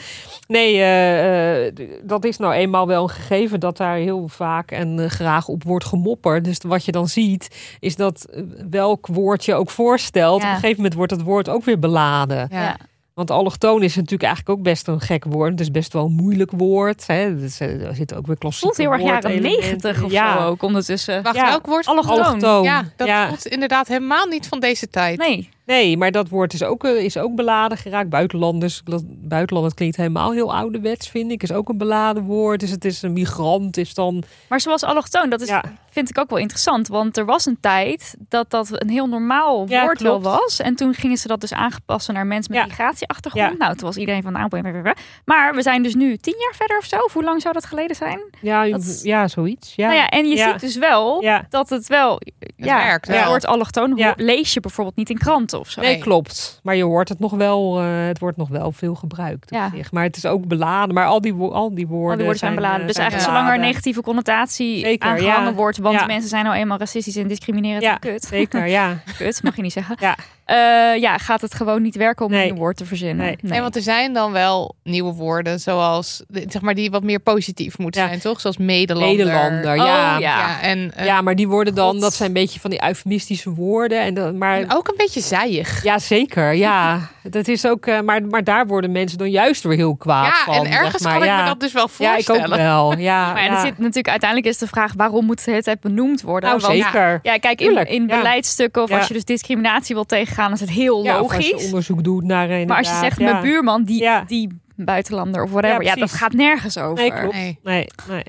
Nee, 0.48 0.74
eh, 0.76 1.68
eh, 1.68 1.74
dat 2.04 2.26
is 2.26 2.38
nou 2.38 2.54
eenmaal 2.54 2.88
wel 2.88 3.04
een 3.04 3.10
gegeven 3.10 3.60
dat 3.60 3.78
daar 3.78 3.96
heel 3.96 4.28
vaak 4.28 4.72
en 4.72 5.00
eh, 5.00 5.10
graag 5.10 5.48
op 5.48 5.64
wordt 5.64 5.86
gemopperd. 5.86 6.44
Dus 6.44 6.58
wat 6.68 6.86
je 6.86 6.92
dan 6.92 7.08
ziet, 7.08 7.76
is 7.80 7.96
dat 7.96 8.28
welk 8.70 9.08
woord 9.08 9.46
je 9.46 9.54
ook 9.54 9.70
voorstelt, 9.70 10.42
Ja. 10.42 10.48
op 10.48 10.54
een 10.54 10.60
gegeven 10.60 10.76
moment 10.78 10.94
wordt 10.94 11.12
het 11.12 11.22
woord 11.22 11.50
ook 11.50 11.64
weer 11.64 11.80
beladen. 11.80 12.48
Ja. 12.52 12.62
Ja. 12.62 12.78
Want 13.14 13.32
allochtoon 13.32 13.84
is 13.84 13.96
natuurlijk 13.96 14.24
eigenlijk 14.24 14.58
ook 14.58 14.64
best 14.66 14.88
een 14.88 15.02
gek 15.02 15.24
woord. 15.26 15.52
Het 15.52 15.60
is 15.60 15.72
best 15.72 15.94
wel 15.94 16.06
een 16.06 16.12
moeilijk 16.14 16.52
woord. 16.56 17.08
Hè. 17.08 17.36
Dus, 17.40 17.60
er 17.60 17.96
zitten 17.96 18.18
ook 18.18 18.28
weer 18.28 18.38
klassieke 18.38 18.76
Voelt 18.76 18.88
heel 18.90 18.98
erg 19.00 19.24
jaren 19.24 19.42
negentig 19.42 20.04
of 20.04 20.12
ja. 20.12 20.38
zo 20.38 20.48
ook 20.48 20.62
ondertussen. 20.64 21.24
Wacht, 21.24 21.36
Ja. 21.36 21.46
welk 21.48 21.66
woord? 21.66 21.86
Allochtoon. 21.86 22.20
Allochtoon. 22.20 22.64
Ja, 22.64 22.84
dat 22.96 23.08
Ja. 23.08 23.28
voelt 23.28 23.46
inderdaad 23.46 23.88
helemaal 23.88 24.26
niet 24.26 24.48
van 24.48 24.60
deze 24.60 24.90
tijd. 24.90 25.18
Nee, 25.18 25.50
Nee, 25.66 25.98
maar 25.98 26.12
dat 26.12 26.30
woord 26.30 26.54
is 26.54 26.64
ook, 26.64 26.84
eh, 26.84 27.04
is 27.04 27.18
ook 27.18 27.36
beladen 27.36 27.78
geraakt. 27.78 28.10
Buitenlanders, 28.10 28.82
dat- 28.84 29.04
buitenlanders 29.08 29.76
klinkt 29.76 29.96
helemaal 29.98 30.32
heel 30.32 30.56
ouderwets, 30.56 31.10
vind 31.10 31.32
ik. 31.32 31.44
Is 31.44 31.52
ook 31.52 31.70
een 31.70 31.78
beladen 31.78 32.24
woord. 32.24 32.60
Dus 32.60 32.70
het 32.70 32.86
is 32.86 33.02
een 33.02 33.14
migrant, 33.14 33.78
is 33.78 33.94
dan... 33.94 34.24
maar 34.50 34.62
zoals 34.62 34.84
allochtoon, 34.84 35.30
dat 35.30 35.42
is, 35.42 35.48
Ja. 35.48 35.64
vind 35.90 36.10
ik 36.10 36.18
ook 36.20 36.30
wel 36.30 36.40
interessant. 36.40 36.88
Want 36.88 37.18
er 37.18 37.26
was 37.26 37.46
een 37.46 37.58
tijd 37.62 38.16
dat 38.30 38.50
dat 38.50 38.68
een 38.72 38.90
heel 38.90 39.08
normaal 39.08 39.66
Ja, 39.70 39.82
woord 39.84 40.02
wel 40.02 40.22
was. 40.22 40.60
En 40.60 40.76
toen 40.76 40.94
gingen 40.94 41.18
ze 41.18 41.28
dat 41.28 41.42
dus 41.42 41.54
aangepassen 41.54 42.14
naar 42.14 42.26
mensen 42.26 42.52
met 42.52 42.62
Ja. 42.62 42.68
migratieachtergrond. 42.68 43.52
Ja. 43.52 43.58
Nou, 43.58 43.76
toen 43.76 43.88
was 43.88 43.98
iedereen 43.98 44.24
van 44.24 44.32
nou, 44.32 44.94
Maar 45.26 45.56
we 45.56 45.62
zijn 45.62 45.84
dus 45.84 45.96
nu 45.96 46.18
tien 46.18 46.36
jaar 46.40 46.56
verder 46.56 46.78
of 46.78 46.86
zo. 46.86 46.96
Of 46.98 47.14
hoe 47.14 47.24
lang 47.24 47.42
zou 47.42 47.54
dat 47.54 47.66
geleden 47.66 47.96
zijn? 47.96 48.20
Ja, 48.42 48.68
Dat 48.70 49.00
ja 49.04 49.28
zoiets. 49.28 49.76
Ja. 49.76 49.86
Nou 49.88 50.00
ja, 50.00 50.10
en 50.10 50.26
je 50.28 50.36
Ja. 50.36 50.52
ziet 50.52 50.60
dus 50.62 50.76
wel 50.78 51.22
Ja. 51.22 51.46
dat 51.50 51.70
het 51.70 51.88
wel... 51.88 52.22
ja, 52.56 52.84
werkt 52.84 53.08
het 53.08 53.26
woord 53.26 53.46
allochtoon 53.46 53.94
Ja. 53.96 54.14
lees 54.18 54.54
je 54.54 54.60
bijvoorbeeld 54.60 54.96
niet 54.96 55.10
in 55.10 55.18
kranten 55.18 55.55
of 55.60 55.70
zo. 55.70 55.82
Nee, 55.82 55.98
klopt. 55.98 56.60
Maar 56.64 56.76
je 56.76 56.84
hoort 56.84 57.10
het 57.10 57.20
nog 57.20 57.32
wel, 57.32 57.80
eh, 57.80 58.06
het 58.08 58.20
wordt 58.20 58.38
nog 58.38 58.50
wel 58.50 58.72
veel 58.72 58.96
gebruikt. 58.96 59.44
op 59.52 59.58
Ja. 59.58 59.70
zich. 59.70 59.92
Maar 59.92 60.04
het 60.04 60.18
is 60.18 60.26
ook 60.26 60.48
beladen. 60.48 60.94
Maar 60.96 61.06
al 61.06 61.22
die, 61.22 61.34
wo- 61.34 61.50
al 61.52 61.76
die 61.76 61.88
woorden, 61.88 62.10
Al 62.10 62.16
die 62.16 62.24
woorden 62.24 62.40
zijn 62.40 62.56
beladen. 62.56 62.80
eh, 62.82 62.86
Dus 62.88 62.96
zijn 62.96 63.10
eigenlijk 63.10 63.38
zolang 63.38 63.46
er 63.46 63.52
beladen. 63.58 63.74
negatieve 63.74 64.02
connotatie 64.02 64.80
Zeker, 64.80 65.10
aangehangen 65.10 65.50
ja. 65.50 65.54
wordt. 65.56 65.78
Want 65.78 66.00
Ja. 66.00 66.06
mensen 66.06 66.30
zijn 66.30 66.44
nou 66.46 66.56
eenmaal 66.56 66.78
racistisch 66.78 67.16
en 67.16 67.28
discriminerend 67.28 67.84
Ja, 67.84 67.94
en 67.94 68.00
kut. 68.00 68.24
Zeker, 68.24 68.68
ja. 68.68 68.98
Kut, 69.18 69.44
mag 69.44 69.56
je 69.56 69.62
niet 69.62 69.74
zeggen. 69.74 69.96
Ja. 70.00 70.16
Eh, 70.46 70.56
ja, 71.02 71.18
gaat 71.18 71.42
het 71.42 71.54
gewoon 71.54 71.82
niet 71.82 71.96
werken 71.96 72.26
om 72.26 72.32
Nee. 72.32 72.42
een 72.42 72.48
nieuw 72.54 72.58
woord 72.62 72.78
te 72.78 72.86
verzinnen. 72.86 73.26
Nee. 73.26 73.38
Nee, 73.42 73.62
want 73.62 73.76
er 73.76 73.82
zijn 73.82 74.14
dan 74.14 74.32
wel 74.32 74.76
nieuwe 74.84 75.14
woorden, 75.14 75.60
zoals 75.60 76.24
zeg 76.48 76.62
maar 76.62 76.74
die 76.76 76.92
wat 76.92 77.04
meer 77.04 77.20
positief 77.20 77.78
moeten 77.78 78.02
Ja. 78.02 78.08
zijn, 78.08 78.20
toch? 78.20 78.42
Zoals 78.42 78.58
medelander. 78.58 79.16
Nederlander, 79.26 79.70
Oh, 79.72 79.76
ja. 79.76 79.86
ja. 79.86 80.18
Ja, 80.20 80.62
en, 80.62 80.92
eh, 80.96 81.06
Ja, 81.06 81.22
maar 81.22 81.36
die 81.36 81.48
worden 81.48 81.76
dan, 81.76 81.92
God. 81.92 82.02
dat 82.02 82.14
zijn 82.14 82.28
een 82.28 82.34
beetje 82.36 82.60
van 82.60 82.70
die 82.70 82.84
eufemistische 82.84 83.50
woorden. 83.50 84.02
En 84.02 84.14
dan, 84.14 84.38
maar 84.38 84.58
en 84.58 84.74
ook 84.74 84.88
een 84.88 84.98
beetje 84.98 85.22
zijig. 85.22 85.84
ja, 85.84 86.00
zeker, 86.00 86.54
ja. 86.54 87.00
Dat 87.30 87.48
is 87.48 87.66
ook, 87.68 87.86
eh, 87.86 88.00
maar, 88.02 88.24
maar 88.24 88.44
daar 88.44 88.68
worden 88.68 88.92
mensen 88.92 89.18
dan 89.18 89.30
juist 89.32 89.64
weer 89.64 89.76
heel 89.78 89.96
kwaad 89.96 90.26
Ja, 90.26 90.54
van. 90.54 90.66
en 90.66 90.72
ergens 90.72 91.02
zeg 91.04 91.12
maar. 91.12 91.20
kan 91.28 91.36
ik 91.38 91.42
me 91.42 91.48
dat 91.48 91.60
dus 91.60 91.74
wel 91.74 91.90
Ja, 91.98 92.16
ik 92.18 92.24
voorstellen. 92.26 92.52
ook 92.52 92.56
wel. 92.56 92.98
Ja, 92.98 93.32
Maar 93.34 93.44
ja, 93.44 93.50
er 93.56 93.60
zit 93.66 93.78
natuurlijk 93.78 94.08
uiteindelijk 94.10 94.50
is 94.52 94.58
de 94.58 94.68
vraag 94.68 94.94
waarom 94.96 95.26
moet 95.26 95.46
het 95.46 95.80
benoemd 95.82 96.22
worden? 96.22 96.50
nou, 96.50 96.62
Want- 96.62 96.74
zeker. 96.84 97.20
Ja, 97.24 97.38
kijk, 97.38 97.62
in, 97.62 97.86
in 97.88 98.08
ja. 98.08 98.18
beleidsstukken 98.18 98.82
of 98.84 98.90
Ja. 98.90 98.98
als 98.98 99.08
je 99.08 99.14
dus 99.14 99.24
discriminatie 99.26 99.96
wil 99.96 100.06
tegengaan, 100.36 100.54
is 100.54 100.60
het 100.60 100.70
heel 100.70 101.04
Ja, 101.04 101.20
of 101.22 101.22
als 101.22 101.32
logisch. 101.32 101.62
je 101.62 101.66
onderzoek 101.66 102.04
doet 102.04 102.24
naar 102.24 102.50
een. 102.50 102.68
maar 102.68 102.78
als 102.78 102.90
je 102.90 102.96
zegt, 102.96 103.20
mijn 103.20 103.42
buurman, 103.42 103.84
die, 103.84 104.02
Ja. 104.02 104.24
die 104.28 104.62
buitenlander 104.76 105.44
of 105.44 105.52
whatever, 105.52 105.84
Ja, 105.84 105.90
ja, 105.94 105.96
dat 106.00 106.12
gaat 106.12 106.34
nergens 106.34 106.78
over. 106.78 106.96
Nee, 106.96 107.20
klopt. 107.20 107.34
Nee. 107.36 107.60
Nee, 107.64 107.88
nee. 108.08 108.24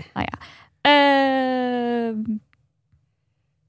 Ehm, 0.80 2.14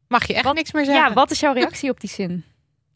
Mag 0.08 0.28
je 0.28 0.34
echt 0.34 0.44
Wat- 0.44 0.56
niks 0.56 0.72
meer 0.72 0.86
zeggen? 0.86 1.08
ja, 1.08 1.14
wat 1.14 1.32
is 1.32 1.40
jouw 1.40 1.54
reactie 1.54 1.90
op 1.90 2.00
die 2.00 2.10
zin? 2.10 2.44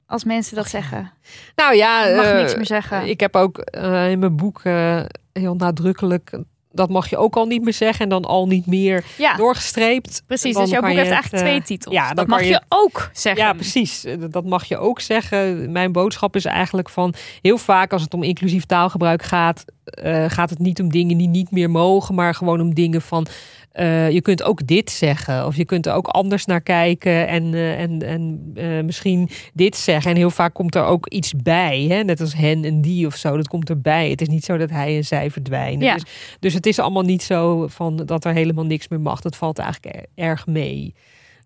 Als 0.05 0.23
mensen 0.23 0.55
dat 0.55 0.68
zeggen. 0.69 1.11
Nou 1.55 1.76
ja, 1.76 2.15
mag 2.15 2.26
eh, 2.26 2.35
niks 2.38 2.55
meer 2.55 2.65
zeggen. 2.65 3.07
Ik 3.09 3.19
heb 3.19 3.35
ook 3.35 3.57
eh, 3.57 4.11
in 4.11 4.19
mijn 4.19 4.35
boek 4.35 4.61
eh, 4.63 5.01
heel 5.34 5.55
nadrukkelijk. 5.55 6.39
Dat 6.73 6.89
mag 6.89 7.10
je 7.10 7.18
ook 7.18 7.35
al 7.35 7.45
niet 7.45 7.64
meer 7.64 7.73
zeggen 7.73 8.03
en 8.03 8.10
dan 8.10 8.26
al 8.26 8.48
niet 8.48 8.65
meer 8.65 9.03
Ja, 9.18 9.35
doorgestreept. 9.35 10.23
precies. 10.27 10.56
Dus 10.56 10.69
jouw 10.69 10.81
boek 10.81 10.89
je 10.89 10.95
heeft 10.95 11.10
het, 11.10 11.14
eigenlijk 11.22 11.43
eh, 11.43 11.49
twee 11.49 11.61
titels. 11.61 11.95
ja, 11.95 12.14
dat 12.14 12.27
mag 12.27 12.43
je 12.43 12.61
ook 12.69 13.10
zeggen. 13.14 13.43
Ja, 13.43 13.53
precies. 13.53 14.06
Eh, 14.06 14.15
Dat 14.30 14.45
mag 14.45 14.65
je 14.65 14.77
ook 14.77 14.99
zeggen. 15.02 15.72
Mijn 15.72 15.91
boodschap 15.91 16.35
is 16.35 16.45
eigenlijk 16.45 16.89
van 16.89 17.14
heel 17.41 17.57
vaak 17.57 17.93
als 17.93 18.02
het 18.02 18.14
om 18.14 18.23
inclusief 18.23 18.65
taalgebruik 18.65 19.23
gaat, 19.23 19.65
eh, 19.84 20.26
gaat 20.27 20.49
het 20.49 20.60
niet 20.60 20.80
om 20.81 20.89
dingen 20.91 21.18
die 21.18 21.27
niet 21.27 21.52
meer 21.52 21.69
mogen, 21.69 22.15
maar 22.15 22.35
gewoon 22.35 22.61
om 22.61 22.73
dingen 22.73 23.02
van. 23.02 23.26
Eh, 23.72 24.11
je 24.11 24.22
kunt 24.22 24.43
ook 24.43 24.68
dit 24.68 24.89
zeggen, 24.89 25.45
of 25.45 25.56
je 25.56 25.65
kunt 25.65 25.85
er 25.85 25.93
ook 25.93 26.07
anders 26.07 26.45
naar 26.45 26.61
kijken 26.61 27.27
en, 27.27 27.53
eh, 27.53 27.81
en, 27.81 28.02
en 28.02 28.52
eh, 28.56 28.84
misschien 28.84 29.30
dit 29.53 29.76
zeggen. 29.77 30.11
En 30.11 30.18
heel 30.18 30.30
vaak 30.30 30.53
komt 30.53 30.76
er 30.76 30.84
ook 30.84 31.07
iets 31.07 31.34
bij, 31.34 31.85
hè? 31.89 32.03
net 32.03 32.19
als 32.22 32.35
hen 32.35 32.64
en 32.64 32.81
die 32.81 33.06
of 33.06 33.15
zo. 33.15 33.38
Dat 33.38 33.48
komt 33.48 33.69
erbij. 33.69 34.10
Het 34.10 34.22
is 34.22 34.27
niet 34.27 34.45
zo 34.45 34.57
dat 34.57 34.69
hij 34.69 34.95
en 34.95 35.06
zij 35.06 35.31
verdwijnen. 35.31 35.85
Ja. 35.85 35.93
Dus, 35.93 36.03
dus 36.39 36.53
het 36.53 36.65
is 36.65 36.80
allemaal 36.80 37.03
niet 37.03 37.23
zo 37.23 37.68
van 37.68 37.95
dat 37.95 38.26
er 38.26 38.34
helemaal 38.34 38.65
niks 38.65 38.88
meer 38.88 39.02
mag. 39.02 39.22
Dat 39.22 39.35
valt 39.35 39.60
eigenlijk 39.60 39.95
er- 39.95 40.06
erg 40.15 40.48
mee. 40.48 40.93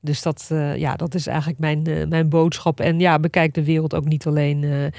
Dus 0.02 0.22
dat, 0.22 0.52
ja, 0.76 0.95
dat 0.95 1.15
is 1.15 1.27
eigenlijk 1.27 1.60
mijn, 1.60 2.10
mijn 2.10 2.30
boodschap. 2.30 2.80
En 2.80 2.99
ja, 2.99 3.19
bekijk 3.19 3.53
de 3.53 3.64
wereld 3.64 3.95
ook 3.95 4.06
niet 4.06 4.26
alleen 4.26 4.91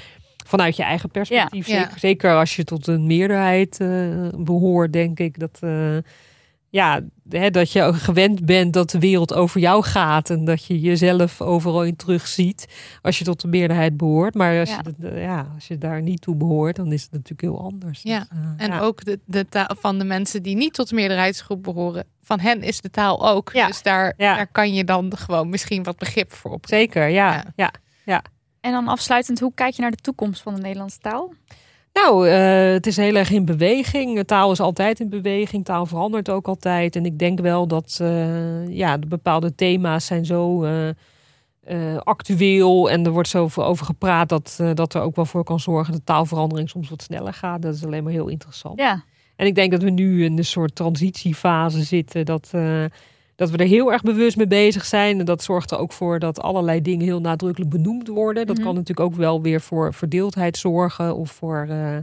vanuit 0.47 0.75
je 0.75 0.83
eigen 0.83 1.09
perspectief. 1.09 1.67
Ja. 1.67 1.75
Ja. 1.75 1.81
Zeker, 1.81 1.99
zeker 1.99 2.35
als 2.35 2.55
je 2.55 2.63
tot 2.63 2.87
een 2.87 3.07
meerderheid 3.07 3.79
eh, 3.79 3.87
behoort, 4.37 4.93
denk 4.93 5.19
ik. 5.19 5.39
Dat, 5.39 5.59
ja, 6.69 7.01
hè, 7.29 7.49
dat 7.49 7.71
je 7.71 7.83
ook 7.83 7.95
gewend 7.97 8.45
bent 8.45 8.73
dat 8.73 8.89
de 8.89 8.99
wereld 8.99 9.33
over 9.33 9.59
jou 9.59 9.83
gaat. 9.83 10.29
En 10.29 10.45
dat 10.45 10.65
je 10.65 10.79
jezelf 10.79 11.41
overal 11.41 11.83
in 11.83 11.95
terugziet 11.95 12.67
als 13.01 13.17
je 13.17 13.23
tot 13.23 13.41
de 13.41 13.47
meerderheid 13.47 13.97
behoort. 13.97 14.33
Maar 14.33 14.59
als, 14.59 14.69
Ja. 14.69 14.81
je, 14.99 15.07
eh, 15.07 15.21
ja, 15.21 15.51
als 15.55 15.67
je 15.67 15.77
daar 15.77 16.01
niet 16.01 16.21
toe 16.21 16.35
behoort, 16.35 16.75
dan 16.75 16.91
is 16.91 17.01
het 17.03 17.11
natuurlijk 17.11 17.41
heel 17.41 17.61
anders. 17.61 18.01
Ja, 18.03 18.19
Dus, 18.19 18.27
eh, 18.29 18.65
En 18.65 18.71
ja. 18.71 18.79
ook 18.79 19.05
de, 19.05 19.19
de 19.25 19.45
taal 19.49 19.75
van 19.79 19.97
de 19.97 20.03
mensen 20.05 20.43
die 20.43 20.55
niet 20.55 20.73
tot 20.73 20.89
de 20.89 20.95
meerderheidsgroep 20.95 21.63
behoren. 21.63 22.05
Van 22.21 22.39
hen 22.39 22.61
is 22.61 22.81
de 22.81 22.89
taal 22.89 23.29
ook. 23.29 23.49
Ja. 23.53 23.67
Dus 23.67 23.81
daar, 23.81 24.13
Ja. 24.17 24.35
daar 24.35 24.47
kan 24.51 24.73
je 24.73 24.83
dan 24.83 25.17
gewoon 25.17 25.49
misschien 25.49 25.83
wat 25.83 25.97
begrip 25.97 26.33
voor 26.33 26.51
op. 26.51 26.65
Zeker, 26.67 27.07
ja. 27.07 27.43
Ja. 27.55 27.71
ja. 28.05 28.21
En 28.61 28.71
dan 28.71 28.87
afsluitend, 28.87 29.39
hoe 29.39 29.51
kijk 29.53 29.73
je 29.73 29.81
naar 29.81 29.91
de 29.91 29.97
toekomst 29.97 30.41
van 30.41 30.55
de 30.55 30.61
Nederlandse 30.61 30.99
taal? 30.99 31.33
Nou, 32.03 32.27
eh, 32.27 32.71
het 32.71 32.87
is 32.87 32.97
heel 32.97 33.15
erg 33.15 33.29
in 33.31 33.45
beweging. 33.45 34.23
Taal 34.25 34.51
is 34.51 34.59
altijd 34.59 34.99
in 34.99 35.09
beweging. 35.09 35.65
Taal 35.65 35.85
verandert 35.85 36.29
ook 36.29 36.47
altijd. 36.47 36.95
En 36.95 37.05
ik 37.05 37.19
denk 37.19 37.39
wel 37.39 37.67
dat 37.67 37.97
eh, 38.01 38.67
ja, 38.67 38.97
de 38.97 39.07
bepaalde 39.07 39.55
thema's 39.55 40.05
zijn 40.05 40.25
zo 40.25 40.63
eh, 40.63 41.97
actueel. 41.97 42.89
En 42.89 43.05
er 43.05 43.11
wordt 43.11 43.29
zoveel 43.29 43.65
over 43.65 43.85
gepraat 43.85 44.29
dat, 44.29 44.59
dat 44.73 44.93
er 44.93 45.01
ook 45.01 45.15
wel 45.15 45.25
voor 45.25 45.43
kan 45.43 45.59
zorgen 45.59 45.93
dat 45.93 46.05
taalverandering 46.05 46.69
soms 46.69 46.89
wat 46.89 47.01
sneller 47.01 47.33
gaat. 47.33 47.61
Dat 47.61 47.73
is 47.73 47.85
alleen 47.85 48.03
maar 48.03 48.13
heel 48.13 48.27
interessant. 48.27 48.79
Ja, 48.79 49.03
En 49.35 49.45
ik 49.45 49.55
denk 49.55 49.71
dat 49.71 49.83
we 49.83 49.89
nu 49.89 50.23
in 50.23 50.37
een 50.37 50.45
soort 50.45 50.75
transitiefase 50.75 51.83
zitten. 51.83 52.25
Dat, 52.25 52.51
dat 53.37 53.49
we 53.49 53.57
er 53.57 53.67
heel 53.67 53.91
erg 53.91 54.01
bewust 54.01 54.37
mee 54.37 54.47
bezig 54.47 54.85
zijn. 54.85 55.19
En 55.19 55.25
dat 55.25 55.43
zorgt 55.43 55.71
er 55.71 55.77
ook 55.77 55.91
voor 55.91 56.19
dat 56.19 56.41
allerlei 56.41 56.81
dingen 56.81 57.05
heel 57.05 57.19
nadrukkelijk 57.21 57.71
benoemd 57.71 58.07
worden. 58.07 58.45
Dat 58.47 58.55
Mhm. 58.55 58.65
kan 58.65 58.75
natuurlijk 58.75 59.07
ook 59.09 59.15
wel 59.15 59.41
weer 59.41 59.61
voor 59.61 59.93
verdeeldheid 59.93 60.57
zorgen. 60.57 61.15
Of 61.15 61.31
voor, 61.31 61.65
eh, 61.69 61.97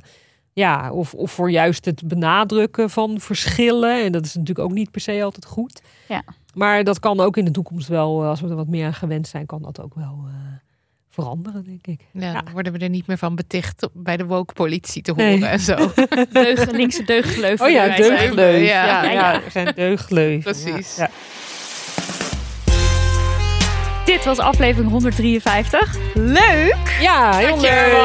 Ja, 0.52 0.92
of, 0.92 1.14
of 1.14 1.30
voor 1.32 1.50
juist 1.50 1.84
het 1.84 2.08
benadrukken 2.08 2.90
van 2.90 3.20
verschillen. 3.20 4.04
En 4.04 4.12
dat 4.12 4.24
is 4.24 4.34
natuurlijk 4.34 4.68
ook 4.68 4.74
niet 4.74 4.90
per 4.90 5.00
se 5.00 5.22
altijd 5.24 5.44
goed. 5.44 5.82
Ja. 6.08 6.22
Maar 6.54 6.84
dat 6.84 6.98
kan 6.98 7.20
ook 7.20 7.36
in 7.36 7.44
de 7.44 7.50
toekomst 7.50 7.88
wel, 7.88 8.22
eh, 8.22 8.28
als 8.28 8.40
we 8.40 8.48
er 8.48 8.54
wat 8.56 8.68
meer 8.68 8.86
aan 8.86 8.94
gewend 8.94 9.26
zijn, 9.28 9.46
kan 9.46 9.62
dat 9.62 9.80
ook 9.80 9.94
wel 9.94 10.18
eh, 10.26 10.32
veranderen, 11.14 11.64
denk 11.64 11.86
ik. 11.86 12.00
Ja, 12.12 12.42
worden 12.52 12.72
we 12.72 12.78
er 12.78 12.88
niet 12.88 13.06
meer 13.06 13.18
van 13.18 13.34
beticht 13.34 13.88
bij 13.92 14.16
de 14.16 14.24
woke 14.24 14.52
politie 14.52 15.02
te 15.02 15.12
Nee. 15.16 15.32
horen 15.34 15.50
en 15.50 15.60
zo. 15.60 15.76
Deug, 16.32 16.70
linkse 16.70 17.02
deugdleuven. 17.04 17.66
Oh 17.66 17.72
ja, 17.72 17.96
deugdleuf. 17.96 18.60
Ja, 18.60 18.84
Ja, 18.86 19.02
ja, 19.04 19.10
ja, 19.10 19.12
ja. 19.12 19.34
er 19.34 19.50
zijn 19.50 19.72
deugdleuven. 19.74 20.52
Precies. 20.52 20.96
Ja. 20.96 21.10
Dit 24.04 24.24
was 24.24 24.38
aflevering 24.38 24.90
153. 24.90 25.96
Leuk! 26.14 26.96
Ja, 27.00 27.36
heel 27.36 27.56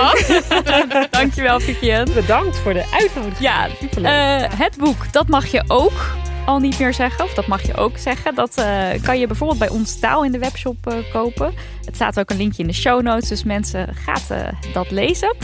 was. 0.02 0.42
Dankjewel, 1.20 1.60
Vivienne. 1.60 2.14
Bedankt 2.14 2.58
voor 2.58 2.74
de 2.74 2.86
uitnodiging. 2.92 3.40
Ja, 3.40 3.68
Superleuk. 3.80 4.12
eh, 4.52 4.60
het 4.60 4.78
boek, 4.78 5.12
dat 5.14 5.28
mag 5.28 5.46
je 5.48 5.64
ook 5.68 6.16
al 6.50 6.60
niet 6.60 6.80
meer 6.80 6.94
zeggen. 6.94 7.26
Of 7.26 7.34
dat 7.34 7.48
mag 7.48 7.62
je 7.66 7.76
ook 7.76 7.98
zeggen. 7.98 8.36
Dat 8.36 8.58
eh, 8.58 8.88
kan 9.04 9.20
je 9.20 9.28
bijvoorbeeld 9.28 9.60
bij 9.60 9.70
ons 9.70 10.00
taal 10.00 10.24
in 10.24 10.32
de 10.32 10.40
webshop 10.40 10.88
eh, 10.88 10.94
kopen. 11.12 11.54
Het 11.86 11.96
staat 11.96 12.20
ook 12.20 12.30
een 12.30 12.38
linkje 12.38 12.62
in 12.62 12.68
de 12.68 12.74
show 12.74 13.02
notes. 13.02 13.30
Dus 13.30 13.44
mensen, 13.44 13.96
gaat 13.96 14.30
eh, 14.30 14.74
dat 14.74 14.92
lezen. 14.92 15.36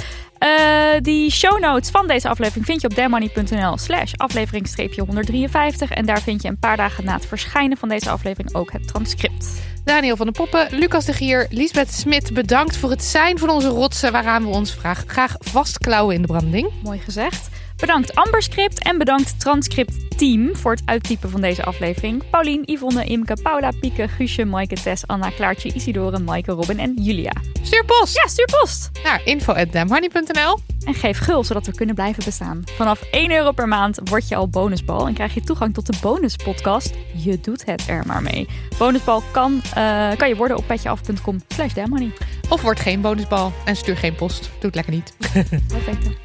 Die 1.02 1.32
show 1.32 1.60
notes 1.60 1.90
van 1.90 2.08
deze 2.08 2.30
aflevering 2.30 2.66
vind 2.66 2.82
je 2.82 2.88
op 2.88 2.96
demoney.nl 2.96 3.78
slash 3.78 4.14
aflevering 4.14 4.98
153. 4.98 5.90
En 5.90 6.06
daar 6.06 6.22
vind 6.22 6.42
je 6.42 6.48
een 6.48 6.60
paar 6.60 6.78
dagen 6.78 7.04
na 7.04 7.14
het 7.14 7.26
verschijnen 7.26 7.78
van 7.78 7.90
deze 7.90 8.10
aflevering 8.10 8.56
ook 8.56 8.72
het 8.72 8.88
transcript. 8.88 9.62
Daniel 9.84 10.16
van 10.16 10.26
de 10.26 10.32
Poppen, 10.32 10.68
Lucas 10.72 11.06
de 11.06 11.14
Gier, 11.14 11.48
Lisbeth 11.50 11.94
Smit, 11.94 12.34
bedankt 12.34 12.78
voor 12.78 12.90
het 12.90 13.04
zijn 13.04 13.38
van 13.38 13.50
onze 13.50 13.68
rotsen 13.68 14.12
waaraan 14.12 14.44
we 14.44 14.50
ons 14.50 14.74
vraag, 14.74 15.04
graag 15.08 15.36
vastklauwen 15.40 16.16
in 16.16 16.22
de 16.22 16.28
branding. 16.28 16.70
Mooi 16.84 17.00
gezegd. 17.00 17.50
Bedankt 17.78 18.16
Amberscript 18.16 18.84
en 18.84 18.98
bedankt 18.98 19.40
Transcript 19.40 20.18
Team 20.18 20.56
voor 20.56 20.72
het 20.72 20.82
uittypen 20.86 21.30
van 21.30 21.42
deze 21.42 21.64
aflevering. 21.64 22.30
Paulien, 22.30 22.62
Yvonne, 22.66 23.06
Imke, 23.06 23.38
Paula, 23.44 23.72
Pieke, 23.80 24.08
Guusje, 24.08 24.46
Maaike, 24.46 24.76
Tess, 24.76 25.08
Anna, 25.08 25.30
Klaartje, 25.30 25.74
Isidore, 25.74 26.20
Maaike, 26.20 26.52
Robin 26.52 26.80
en 26.80 26.94
Julia. 27.02 27.32
Stuur 27.62 27.86
post 27.86 28.16
Ja, 28.16 28.28
stuur 28.28 28.50
post! 28.60 28.90
naar 29.04 29.22
info.damhoney.nl. 29.26 30.60
En 30.86 30.94
geef 30.94 31.18
gul, 31.18 31.44
zodat 31.44 31.66
we 31.66 31.76
kunnen 31.76 31.96
blijven 31.96 32.24
bestaan. 32.26 32.64
Vanaf 32.66 33.02
1 33.12 33.32
euro 33.32 33.52
per 33.52 33.68
maand 33.68 34.00
word 34.04 34.28
je 34.28 34.36
al 34.36 34.48
bonusbal 34.50 35.08
en 35.08 35.14
krijg 35.14 35.34
je 35.34 35.42
toegang 35.42 35.74
tot 35.74 35.86
de 35.86 35.94
bonuspodcast. 36.02 36.94
Je 37.14 37.40
doet 37.40 37.66
het 37.66 37.88
er 37.88 38.04
maar 38.06 38.22
mee. 38.22 38.48
Bonusbal 38.78 39.24
kan, 39.32 39.62
eh, 39.74 40.12
kan 40.18 40.28
je 40.28 40.36
worden 40.36 40.58
op 40.58 40.68
petjeaf.com 40.68 41.42
slash 41.48 41.74
damnmoney. 41.74 42.12
Of 42.50 42.62
word 42.62 42.80
geen 42.80 43.02
bonusbal 43.02 43.54
en 43.66 43.76
stuur 43.76 43.98
geen 43.98 44.16
post. 44.16 44.42
Doe 44.42 44.52
het 44.60 44.76
lekker 44.76 44.94
niet. 44.94 45.16
Wat 45.74 46.25